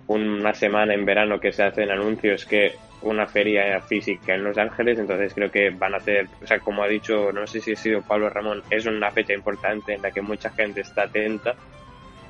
una 0.06 0.52
semana 0.54 0.94
en 0.94 1.04
verano 1.04 1.40
que 1.40 1.52
se 1.52 1.62
hacen 1.62 1.90
anuncios 1.90 2.44
que 2.44 2.72
una 3.04 3.26
feria 3.26 3.80
física 3.80 4.34
en 4.34 4.44
Los 4.44 4.58
Ángeles, 4.58 4.98
entonces 4.98 5.32
creo 5.34 5.50
que 5.50 5.70
van 5.70 5.94
a 5.94 5.98
hacer, 5.98 6.26
o 6.42 6.46
sea, 6.46 6.58
como 6.58 6.82
ha 6.82 6.88
dicho, 6.88 7.32
no 7.32 7.46
sé 7.46 7.60
si 7.60 7.72
ha 7.72 7.76
sido 7.76 8.02
Pablo 8.02 8.30
Ramón, 8.30 8.62
es 8.70 8.86
una 8.86 9.10
fecha 9.10 9.32
importante 9.32 9.94
en 9.94 10.02
la 10.02 10.10
que 10.10 10.22
mucha 10.22 10.50
gente 10.50 10.80
está 10.80 11.02
atenta 11.02 11.54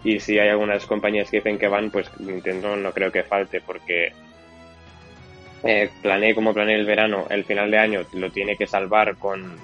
y 0.03 0.21
si 0.21 0.39
hay 0.39 0.49
algunas 0.49 0.85
compañías 0.87 1.31
que 1.31 1.39
dicen 1.39 1.59
que 1.59 1.69
van, 1.69 1.91
pues 1.91 2.11
Nintendo 2.21 2.77
no 2.77 2.93
creo 2.93 3.11
que 3.11 3.23
falte 3.23 3.61
porque 3.61 4.13
eh, 5.63 5.91
planeé 6.03 6.35
como 6.35 6.53
planeé 6.53 6.77
el 6.77 6.87
verano, 6.87 7.27
el 7.31 7.45
final 7.45 7.71
de 7.71 7.79
año 7.79 8.01
lo 8.13 8.31
tiene 8.31 8.57
que 8.57 8.67
salvar 8.67 9.17
con 9.17 9.57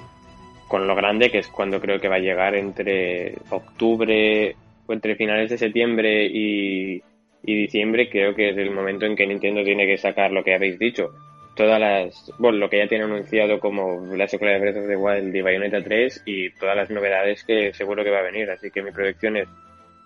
con 0.70 0.86
lo 0.86 0.94
grande 0.94 1.32
que 1.32 1.38
es 1.38 1.48
cuando 1.48 1.80
creo 1.80 2.00
que 2.00 2.06
va 2.06 2.14
a 2.14 2.20
llegar 2.20 2.54
entre 2.54 3.34
octubre 3.50 4.54
o 4.86 4.92
entre 4.92 5.16
finales 5.16 5.50
de 5.50 5.58
septiembre 5.58 6.24
y, 6.26 7.02
diciembre, 7.42 8.08
creo 8.08 8.34
que 8.34 8.50
es 8.50 8.58
el 8.58 8.70
momento 8.70 9.06
en 9.06 9.16
que 9.16 9.26
Nintendo 9.26 9.62
tiene 9.64 9.86
que 9.86 9.96
sacar 9.96 10.32
lo 10.32 10.44
que 10.44 10.54
habéis 10.54 10.78
dicho. 10.78 11.10
Todas 11.54 11.80
las, 11.80 12.32
bueno, 12.38 12.58
lo 12.58 12.70
que 12.70 12.78
ya 12.78 12.88
tiene 12.88 13.04
anunciado 13.04 13.58
como 13.60 14.14
la 14.14 14.28
secuela 14.28 14.54
de 14.54 14.60
Breath 14.60 14.76
of 14.76 15.02
Wild 15.02 15.34
y 15.34 15.40
Bayonetta 15.42 15.82
3 15.82 16.22
y 16.24 16.50
todas 16.50 16.76
las 16.76 16.90
novedades 16.90 17.44
que 17.44 17.72
seguro 17.72 18.04
que 18.04 18.10
va 18.10 18.18
a 18.18 18.30
venir. 18.30 18.50
Así 18.50 18.70
que 18.70 18.82
mi 18.82 18.92
proyección 18.92 19.36
es 19.36 19.48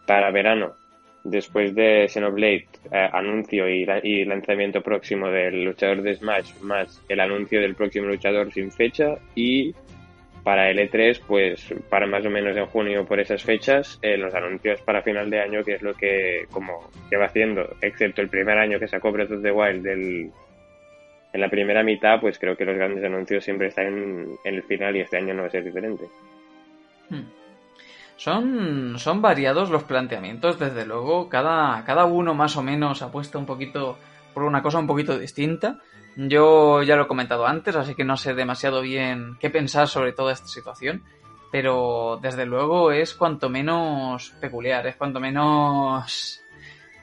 para 0.07 0.31
verano, 0.31 0.75
después 1.25 1.75
de 1.75 2.07
Xenoblade, 2.09 2.67
eh, 2.93 3.09
anuncio 3.13 3.69
y, 3.69 3.87
y, 4.03 4.25
lanzamiento 4.25 4.83
próximo 4.83 5.29
del 5.29 5.65
luchador 5.65 6.03
de 6.03 6.15
Smash, 6.15 6.53
más 6.61 7.03
el 7.09 7.21
anuncio 7.21 7.61
del 7.61 7.75
próximo 7.75 8.07
luchador 8.07 8.53
sin 8.53 8.71
fecha 8.71 9.17
y 9.35 9.75
para 10.45 10.71
el 10.71 10.79
E3, 10.79 11.21
pues 11.27 11.75
para 11.89 12.07
más 12.07 12.25
o 12.27 12.31
menos 12.31 12.55
en 12.57 12.67
junio 12.67 13.07
por 13.07 13.19
esas 13.19 13.43
fechas, 13.43 13.99
eh, 14.03 14.19
los 14.19 14.35
anuncios 14.35 14.81
para 14.83 15.03
final 15.03 15.31
de 15.31 15.41
año, 15.41 15.65
que 15.65 15.75
es 15.75 15.83
lo 15.83 15.95
que 15.95 16.47
como 16.53 16.91
que 17.09 17.17
va 17.17 17.25
haciendo, 17.25 17.77
excepto 17.81 18.21
el 18.21 18.29
primer 18.29 18.59
año 18.59 18.79
que 18.79 18.87
sacó 18.87 19.11
Breath 19.11 19.33
of 19.33 19.43
the 19.43 19.51
Wild 19.51 19.87
en 19.87 21.41
la 21.41 21.49
primera 21.49 21.83
mitad, 21.83 22.21
pues 22.21 22.39
creo 22.39 22.57
que 22.57 22.67
los 22.67 22.77
grandes 22.77 23.03
anuncios 23.03 23.43
siempre 23.43 23.69
están 23.69 23.87
en, 23.87 24.39
el 24.45 24.63
final 24.65 24.95
y 24.95 25.01
este 25.01 25.17
año 25.17 25.35
no 25.35 25.43
va 25.43 25.49
a 25.49 25.51
ser 25.51 25.65
diferente. 25.65 26.05
Hmm. 27.09 27.25
Son, 28.17 28.99
son 28.99 29.21
variados 29.21 29.71
los 29.71 29.83
planteamientos, 29.83 30.61
desde 30.61 30.87
luego, 30.87 31.29
cada, 31.29 31.83
cada 31.85 32.05
uno 32.05 32.35
más 32.35 32.57
o 32.57 32.63
menos 32.63 33.03
apuesta 33.03 33.39
un 33.39 33.47
poquito 33.47 33.99
por 34.33 34.45
una 34.45 34.63
cosa 34.63 34.79
un 34.79 34.87
poquito 34.87 35.19
distinta. 35.19 35.81
Yo 36.17 36.83
ya 36.83 36.97
lo 36.97 37.05
he 37.05 37.09
comentado 37.09 37.47
antes, 37.47 37.75
así 37.75 37.95
que 37.95 38.05
no 38.05 38.17
sé 38.17 38.35
demasiado 38.35 38.81
bien 38.81 39.37
qué 39.41 39.51
pensar 39.51 39.89
sobre 39.89 40.13
toda 40.13 40.33
esta 40.33 40.47
situación, 40.47 41.03
pero 41.51 42.19
desde 42.23 42.47
luego 42.47 42.93
es 42.93 43.15
cuanto 43.15 43.49
menos 43.49 44.31
peculiar, 44.41 44.87
es 44.87 44.97
cuanto 44.97 45.19
menos 45.19 46.41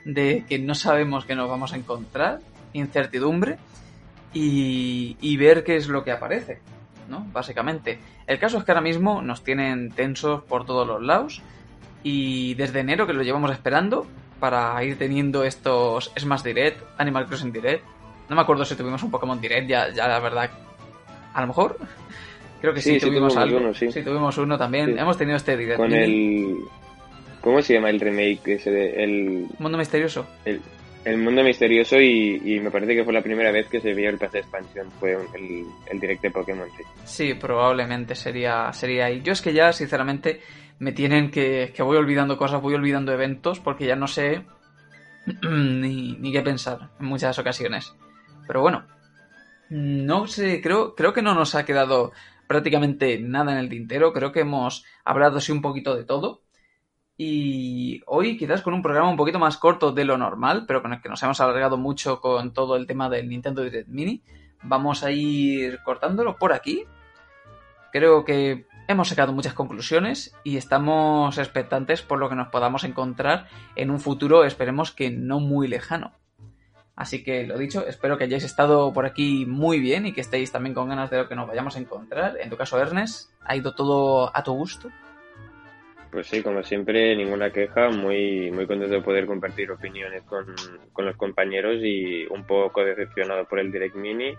de 0.06 0.46
que 0.48 0.60
no 0.60 0.76
sabemos 0.76 1.26
qué 1.26 1.36
nos 1.36 1.50
vamos 1.50 1.74
a 1.74 1.78
encontrar, 1.78 2.40
incertidumbre 2.74 3.58
y, 4.34 5.18
y 5.20 5.38
ver 5.38 5.64
qué 5.64 5.76
es 5.76 5.88
lo 5.88 6.04
que 6.04 6.12
aparece, 6.12 6.62
¿no? 7.10 7.28
Básicamente. 7.34 8.00
El 8.28 8.40
caso 8.40 8.58
es 8.58 8.64
que 8.64 8.72
ahora 8.72 8.82
mismo 8.82 9.22
nos 9.22 9.44
tienen 9.44 9.92
tensos 9.92 10.44
por 10.44 10.66
todos 10.66 10.88
los 10.88 11.02
lados 11.02 11.42
y 12.02 12.54
desde 12.56 12.80
enero 12.80 13.06
que 13.06 13.14
lo 13.14 13.24
llevamos 13.24 13.52
esperando 13.52 14.08
para 14.40 14.82
ir 14.84 14.98
teniendo 14.98 15.44
estos 15.44 16.12
Smash 16.18 16.44
Direct, 16.44 16.82
Animal 16.98 17.28
Crossing 17.28 17.52
Direct, 17.52 17.86
no 18.30 18.36
me 18.36 18.42
acuerdo 18.42 18.66
si 18.66 18.76
tuvimos 18.76 19.02
un 19.04 19.12
Pokémon 19.12 19.40
Direct, 19.40 19.68
ya, 19.68 19.90
ya 19.90 20.08
la 20.08 20.20
verdad. 20.20 20.50
A 21.34 21.42
lo 21.42 21.48
mejor. 21.48 21.78
Creo 22.62 22.74
que 22.74 22.82
sí, 22.82 23.00
tuvimos, 23.00 23.36
algo. 23.38 23.58
Uno, 23.58 23.74
sí. 23.74 23.88
tuvimos 23.88 24.38
uno 24.38 24.58
también. 24.58 24.98
Hemos 24.98 25.18
tenido 25.18 25.38
este 25.38 25.58
Direct. 25.58 25.78
Con 25.78 25.94
el. 25.94 26.58
¿Cómo 27.42 27.62
se 27.62 27.74
llama 27.74 27.90
el 27.90 28.00
remake 28.00 28.54
ese 28.54 28.70
de, 28.70 29.04
el 29.04 29.48
Mundo 29.58 29.78
Misterioso? 29.78 30.28
El, 30.46 30.62
el 31.04 31.18
Mundo 31.18 31.44
Misterioso 31.44 32.00
y, 32.00 32.60
me 32.62 32.70
parece 32.70 32.96
que 32.96 33.04
fue 33.04 33.14
la 33.14 33.24
primera 33.24 33.52
vez 33.52 33.68
que 33.68 33.82
se 33.82 33.94
vio 33.94 34.10
el 34.10 34.20
pase 34.20 34.38
de 34.38 34.40
expansión, 34.42 34.92
fue 35.00 35.14
el, 35.14 35.66
el 35.88 36.00
direct 36.00 36.22
de 36.22 36.30
Pokémon, 36.30 36.68
sí. 36.78 36.84
Sí, 37.04 37.34
probablemente 37.34 38.14
sería, 38.14 38.72
sería 38.74 39.06
ahí. 39.06 39.22
Yo 39.24 39.34
es 39.34 39.42
que 39.42 39.54
ya, 39.54 39.74
sinceramente, 39.74 40.42
me 40.78 40.92
tienen 40.92 41.32
que, 41.32 41.74
que 41.76 41.82
voy 41.82 41.98
olvidando 41.98 42.38
cosas, 42.38 42.62
voy 42.62 42.76
olvidando 42.76 43.12
eventos, 43.12 43.60
porque 43.60 43.88
ya 43.88 43.96
no 43.96 44.08
sé 44.08 44.44
ni, 45.44 46.14
ni 46.18 46.32
qué 46.32 46.42
pensar 46.42 46.90
en 47.00 47.06
muchas 47.08 47.38
ocasiones. 47.40 47.96
Pero 48.52 48.64
bueno, 48.64 48.84
no 49.70 50.28
sé, 50.28 50.60
creo, 50.62 50.94
creo 50.94 51.14
que 51.14 51.22
no 51.22 51.34
nos 51.34 51.56
ha 51.56 51.64
quedado 51.64 52.12
prácticamente 52.48 53.18
nada 53.18 53.54
en 53.54 53.60
el 53.60 53.70
tintero. 53.70 54.12
Creo 54.12 54.34
que 54.34 54.42
hemos 54.42 54.84
hablado 55.06 55.38
así 55.38 55.54
un 55.54 55.62
poquito 55.62 55.96
de 55.96 56.04
todo. 56.04 56.42
Y 57.16 58.02
hoy 58.08 58.36
quizás 58.38 58.62
con 58.62 58.74
un 58.74 58.82
programa 58.82 59.10
un 59.10 59.16
poquito 59.16 59.40
más 59.40 59.56
corto 59.56 59.94
de 59.94 60.04
lo 60.04 60.18
normal, 60.18 60.66
pero 60.68 60.82
con 60.82 60.92
el 60.92 61.02
que 61.02 61.08
nos 61.08 61.24
hemos 61.24 61.40
alargado 61.40 61.78
mucho 61.78 62.20
con 62.20 62.52
todo 62.52 62.76
el 62.76 62.88
tema 62.88 63.08
del 63.08 63.30
Nintendo 63.30 63.64
Direct 63.64 63.88
Mini, 63.88 64.22
vamos 64.64 65.06
a 65.06 65.12
ir 65.12 65.80
cortándolo 65.86 66.36
por 66.36 66.52
aquí. 66.52 66.84
Creo 67.94 68.26
que 68.26 68.68
hemos 68.90 69.08
sacado 69.08 69.32
muchas 69.32 69.54
conclusiones 69.54 70.36
y 70.44 70.58
estamos 70.58 71.38
expectantes 71.38 72.02
por 72.02 72.20
lo 72.20 72.28
que 72.28 72.36
nos 72.36 72.50
podamos 72.50 72.84
encontrar 72.84 73.48
en 73.78 73.92
un 73.92 74.02
futuro, 74.02 74.44
esperemos 74.44 74.92
que 74.92 75.10
no 75.10 75.40
muy 75.40 75.70
lejano. 75.70 76.12
Así 76.96 77.24
que 77.24 77.46
lo 77.46 77.58
dicho, 77.58 77.86
espero 77.88 78.18
que 78.18 78.26
hayáis 78.26 78.44
estado 78.44 78.94
por 78.94 79.06
aquí 79.06 79.46
muy 79.46 79.80
bien 79.80 80.06
y 80.06 80.14
que 80.14 80.22
estéis 80.22 80.52
también 80.52 80.76
con 80.76 80.90
ganas 80.90 81.10
de 81.10 81.18
lo 81.18 81.28
que 81.28 81.36
nos 81.36 81.48
vayamos 81.48 81.76
a 81.76 81.80
encontrar. 81.80 82.38
En 82.40 82.50
tu 82.50 82.58
caso, 82.58 82.80
Ernest, 82.80 83.32
¿ha 83.44 83.56
ido 83.56 83.74
todo 83.74 84.36
a 84.36 84.44
tu 84.44 84.54
gusto? 84.54 84.90
Pues 86.12 86.28
sí, 86.28 86.44
como 86.44 86.62
siempre, 86.62 87.16
ninguna 87.16 87.52
queja, 87.52 87.90
muy, 87.90 88.52
muy 88.52 88.68
contento 88.68 88.96
de 88.96 89.02
poder 89.02 89.26
compartir 89.26 89.72
opiniones 89.72 90.24
con, 90.24 90.46
los 90.98 91.16
compañeros 91.16 91.78
y 91.82 92.26
un 92.26 92.44
poco 92.44 92.84
decepcionado 92.84 93.46
por 93.46 93.60
el 93.60 93.72
Direct 93.72 93.96
Mini, 93.96 94.36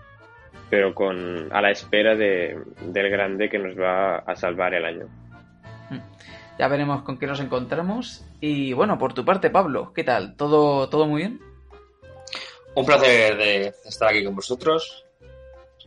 pero 0.69 0.93
con 0.93 1.51
a 1.51 1.61
la 1.61 1.71
espera 1.71 2.15
de, 2.15 2.59
del 2.85 3.09
grande 3.09 3.49
que 3.49 3.57
nos 3.57 3.75
va 3.75 4.17
a 4.17 4.35
salvar 4.35 4.75
el 4.75 4.85
año. 4.85 5.07
Mm. 5.89 5.97
Ya 6.59 6.67
veremos 6.67 7.01
con 7.01 7.17
qué 7.17 7.25
nos 7.25 7.39
encontramos. 7.39 8.23
Y 8.39 8.73
bueno, 8.73 8.99
por 8.99 9.13
tu 9.13 9.25
parte, 9.25 9.49
Pablo, 9.49 9.91
¿qué 9.93 10.03
tal? 10.03 10.35
¿Todo, 10.35 10.87
todo 10.89 11.07
muy 11.07 11.23
bien? 11.23 11.39
Un 12.75 12.85
placer 12.85 13.37
de 13.37 13.73
estar 13.85 14.09
aquí 14.09 14.23
con 14.23 14.35
vosotros. 14.35 15.05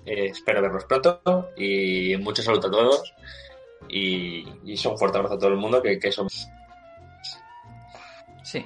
Eh, 0.05 0.27
espero 0.27 0.63
verlos 0.63 0.85
pronto 0.85 1.51
y 1.57 2.17
mucha 2.19 2.43
salud 2.43 2.65
a 2.65 2.71
todos. 2.71 3.15
Y, 3.89 4.47
y 4.65 4.87
un 4.87 4.99
fuerte 4.99 5.19
abrazo 5.19 5.35
a 5.35 5.39
todo 5.39 5.51
el 5.51 5.57
mundo 5.57 5.83
que, 5.83 5.99
que 5.99 6.13
somos. 6.13 6.49
Sí, 8.43 8.65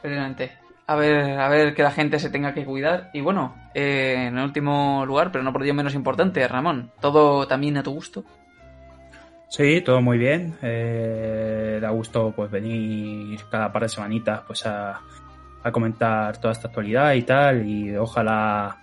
precisamente. 0.00 0.52
A 0.86 0.94
ver, 0.96 1.38
a 1.38 1.48
ver 1.48 1.74
que 1.74 1.82
la 1.82 1.90
gente 1.90 2.18
se 2.18 2.30
tenga 2.30 2.54
que 2.54 2.64
cuidar. 2.64 3.10
Y 3.12 3.20
bueno, 3.20 3.56
eh, 3.74 4.28
en 4.28 4.38
el 4.38 4.44
último 4.44 5.04
lugar, 5.04 5.30
pero 5.32 5.44
no 5.44 5.52
por 5.52 5.62
ello 5.62 5.74
menos 5.74 5.94
importante, 5.94 6.46
Ramón, 6.46 6.92
¿todo 7.00 7.46
también 7.46 7.76
a 7.76 7.82
tu 7.82 7.92
gusto? 7.92 8.24
Sí, 9.48 9.80
todo 9.80 10.00
muy 10.00 10.16
bien. 10.16 10.56
Eh, 10.62 11.78
da 11.80 11.90
gusto 11.90 12.32
pues 12.34 12.50
venir 12.50 13.38
cada 13.50 13.72
par 13.72 13.82
de 13.82 13.88
semanitas 13.88 14.42
pues 14.46 14.64
a, 14.66 15.00
a 15.62 15.72
comentar 15.72 16.38
toda 16.38 16.52
esta 16.52 16.68
actualidad 16.68 17.14
y 17.14 17.22
tal, 17.22 17.66
y 17.68 17.96
ojalá 17.96 18.78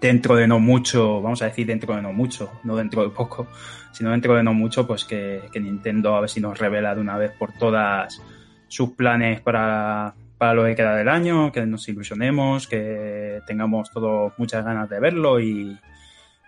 dentro 0.00 0.36
de 0.36 0.46
no 0.46 0.60
mucho, 0.60 1.22
vamos 1.22 1.40
a 1.42 1.46
decir 1.46 1.66
dentro 1.66 1.94
de 1.96 2.02
no 2.02 2.12
mucho, 2.12 2.50
no 2.64 2.76
dentro 2.76 3.02
de 3.02 3.10
poco, 3.10 3.46
sino 3.92 4.10
dentro 4.10 4.34
de 4.34 4.42
no 4.42 4.52
mucho, 4.52 4.86
pues 4.86 5.04
que, 5.04 5.48
Nintendo 5.54 6.14
a 6.14 6.20
ver 6.20 6.30
si 6.30 6.40
nos 6.40 6.58
revela 6.58 6.94
de 6.94 7.00
una 7.00 7.16
vez 7.16 7.32
por 7.32 7.52
todas 7.52 8.20
sus 8.68 8.90
planes 8.90 9.40
para, 9.40 10.14
para 10.36 10.54
lo 10.54 10.64
que 10.64 10.74
queda 10.74 10.96
del 10.96 11.08
año, 11.08 11.52
que 11.52 11.64
nos 11.64 11.88
ilusionemos, 11.88 12.66
que 12.66 13.40
tengamos 13.46 13.90
todos 13.90 14.32
muchas 14.36 14.64
ganas 14.64 14.90
de 14.90 15.00
verlo 15.00 15.40
y, 15.40 15.78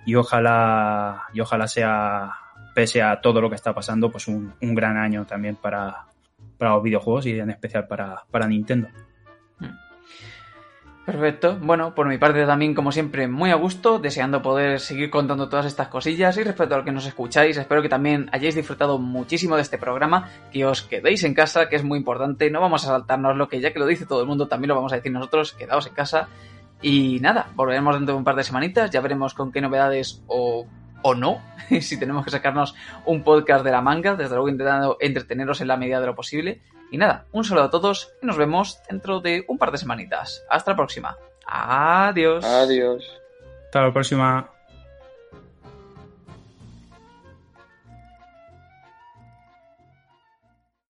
y 0.04 0.14
ojalá 0.14 1.22
y 1.32 1.40
ojalá 1.40 1.66
sea 1.66 2.32
pese 2.74 3.00
a 3.00 3.20
todo 3.22 3.40
lo 3.40 3.48
que 3.48 3.56
está 3.56 3.72
pasando 3.72 4.10
pues 4.10 4.28
un, 4.28 4.52
un 4.60 4.74
gran 4.74 4.98
año 4.98 5.24
también 5.24 5.56
para, 5.56 6.04
para 6.58 6.72
los 6.74 6.82
videojuegos 6.82 7.24
y 7.26 7.38
en 7.38 7.48
especial 7.48 7.86
para, 7.86 8.24
para 8.30 8.46
Nintendo. 8.46 8.88
Perfecto. 11.06 11.56
Bueno, 11.60 11.94
por 11.94 12.08
mi 12.08 12.18
parte 12.18 12.44
también, 12.46 12.74
como 12.74 12.90
siempre, 12.90 13.28
muy 13.28 13.52
a 13.52 13.54
gusto, 13.54 14.00
deseando 14.00 14.42
poder 14.42 14.80
seguir 14.80 15.08
contando 15.08 15.48
todas 15.48 15.64
estas 15.64 15.86
cosillas 15.86 16.36
y 16.36 16.42
respecto 16.42 16.74
a 16.74 16.78
lo 16.78 16.84
que 16.84 16.90
nos 16.90 17.06
escucháis, 17.06 17.56
espero 17.56 17.80
que 17.80 17.88
también 17.88 18.28
hayáis 18.32 18.56
disfrutado 18.56 18.98
muchísimo 18.98 19.54
de 19.54 19.62
este 19.62 19.78
programa, 19.78 20.28
que 20.50 20.66
os 20.66 20.82
quedéis 20.82 21.22
en 21.22 21.32
casa, 21.32 21.68
que 21.68 21.76
es 21.76 21.84
muy 21.84 21.98
importante, 21.98 22.50
no 22.50 22.60
vamos 22.60 22.82
a 22.84 22.88
saltarnos 22.88 23.36
lo 23.36 23.48
que 23.48 23.60
ya 23.60 23.72
que 23.72 23.78
lo 23.78 23.86
dice 23.86 24.04
todo 24.04 24.20
el 24.20 24.26
mundo, 24.26 24.48
también 24.48 24.70
lo 24.70 24.74
vamos 24.74 24.92
a 24.92 24.96
decir 24.96 25.12
nosotros, 25.12 25.52
quedaos 25.52 25.86
en 25.86 25.94
casa. 25.94 26.28
Y 26.82 27.20
nada, 27.20 27.50
volveremos 27.54 27.94
dentro 27.94 28.14
de 28.14 28.18
un 28.18 28.24
par 28.24 28.34
de 28.34 28.42
semanitas, 28.42 28.90
ya 28.90 29.00
veremos 29.00 29.32
con 29.32 29.52
qué 29.52 29.60
novedades 29.60 30.24
o, 30.26 30.66
o 31.02 31.14
no, 31.14 31.40
si 31.82 32.00
tenemos 32.00 32.24
que 32.24 32.32
sacarnos 32.32 32.74
un 33.04 33.22
podcast 33.22 33.64
de 33.64 33.70
la 33.70 33.80
manga, 33.80 34.16
desde 34.16 34.34
luego 34.34 34.48
intentando 34.48 34.96
entreteneros 34.98 35.60
en 35.60 35.68
la 35.68 35.76
medida 35.76 36.00
de 36.00 36.06
lo 36.06 36.16
posible. 36.16 36.62
Y 36.90 36.98
nada, 36.98 37.26
un 37.32 37.44
saludo 37.44 37.64
a 37.64 37.70
todos 37.70 38.12
y 38.22 38.26
nos 38.26 38.36
vemos 38.36 38.80
dentro 38.88 39.20
de 39.20 39.44
un 39.48 39.58
par 39.58 39.72
de 39.72 39.78
semanitas. 39.78 40.44
Hasta 40.48 40.72
la 40.72 40.76
próxima. 40.76 41.18
Adiós. 41.46 42.44
Adiós. 42.44 43.20
Hasta 43.66 43.82
la 43.82 43.92
próxima. 43.92 44.55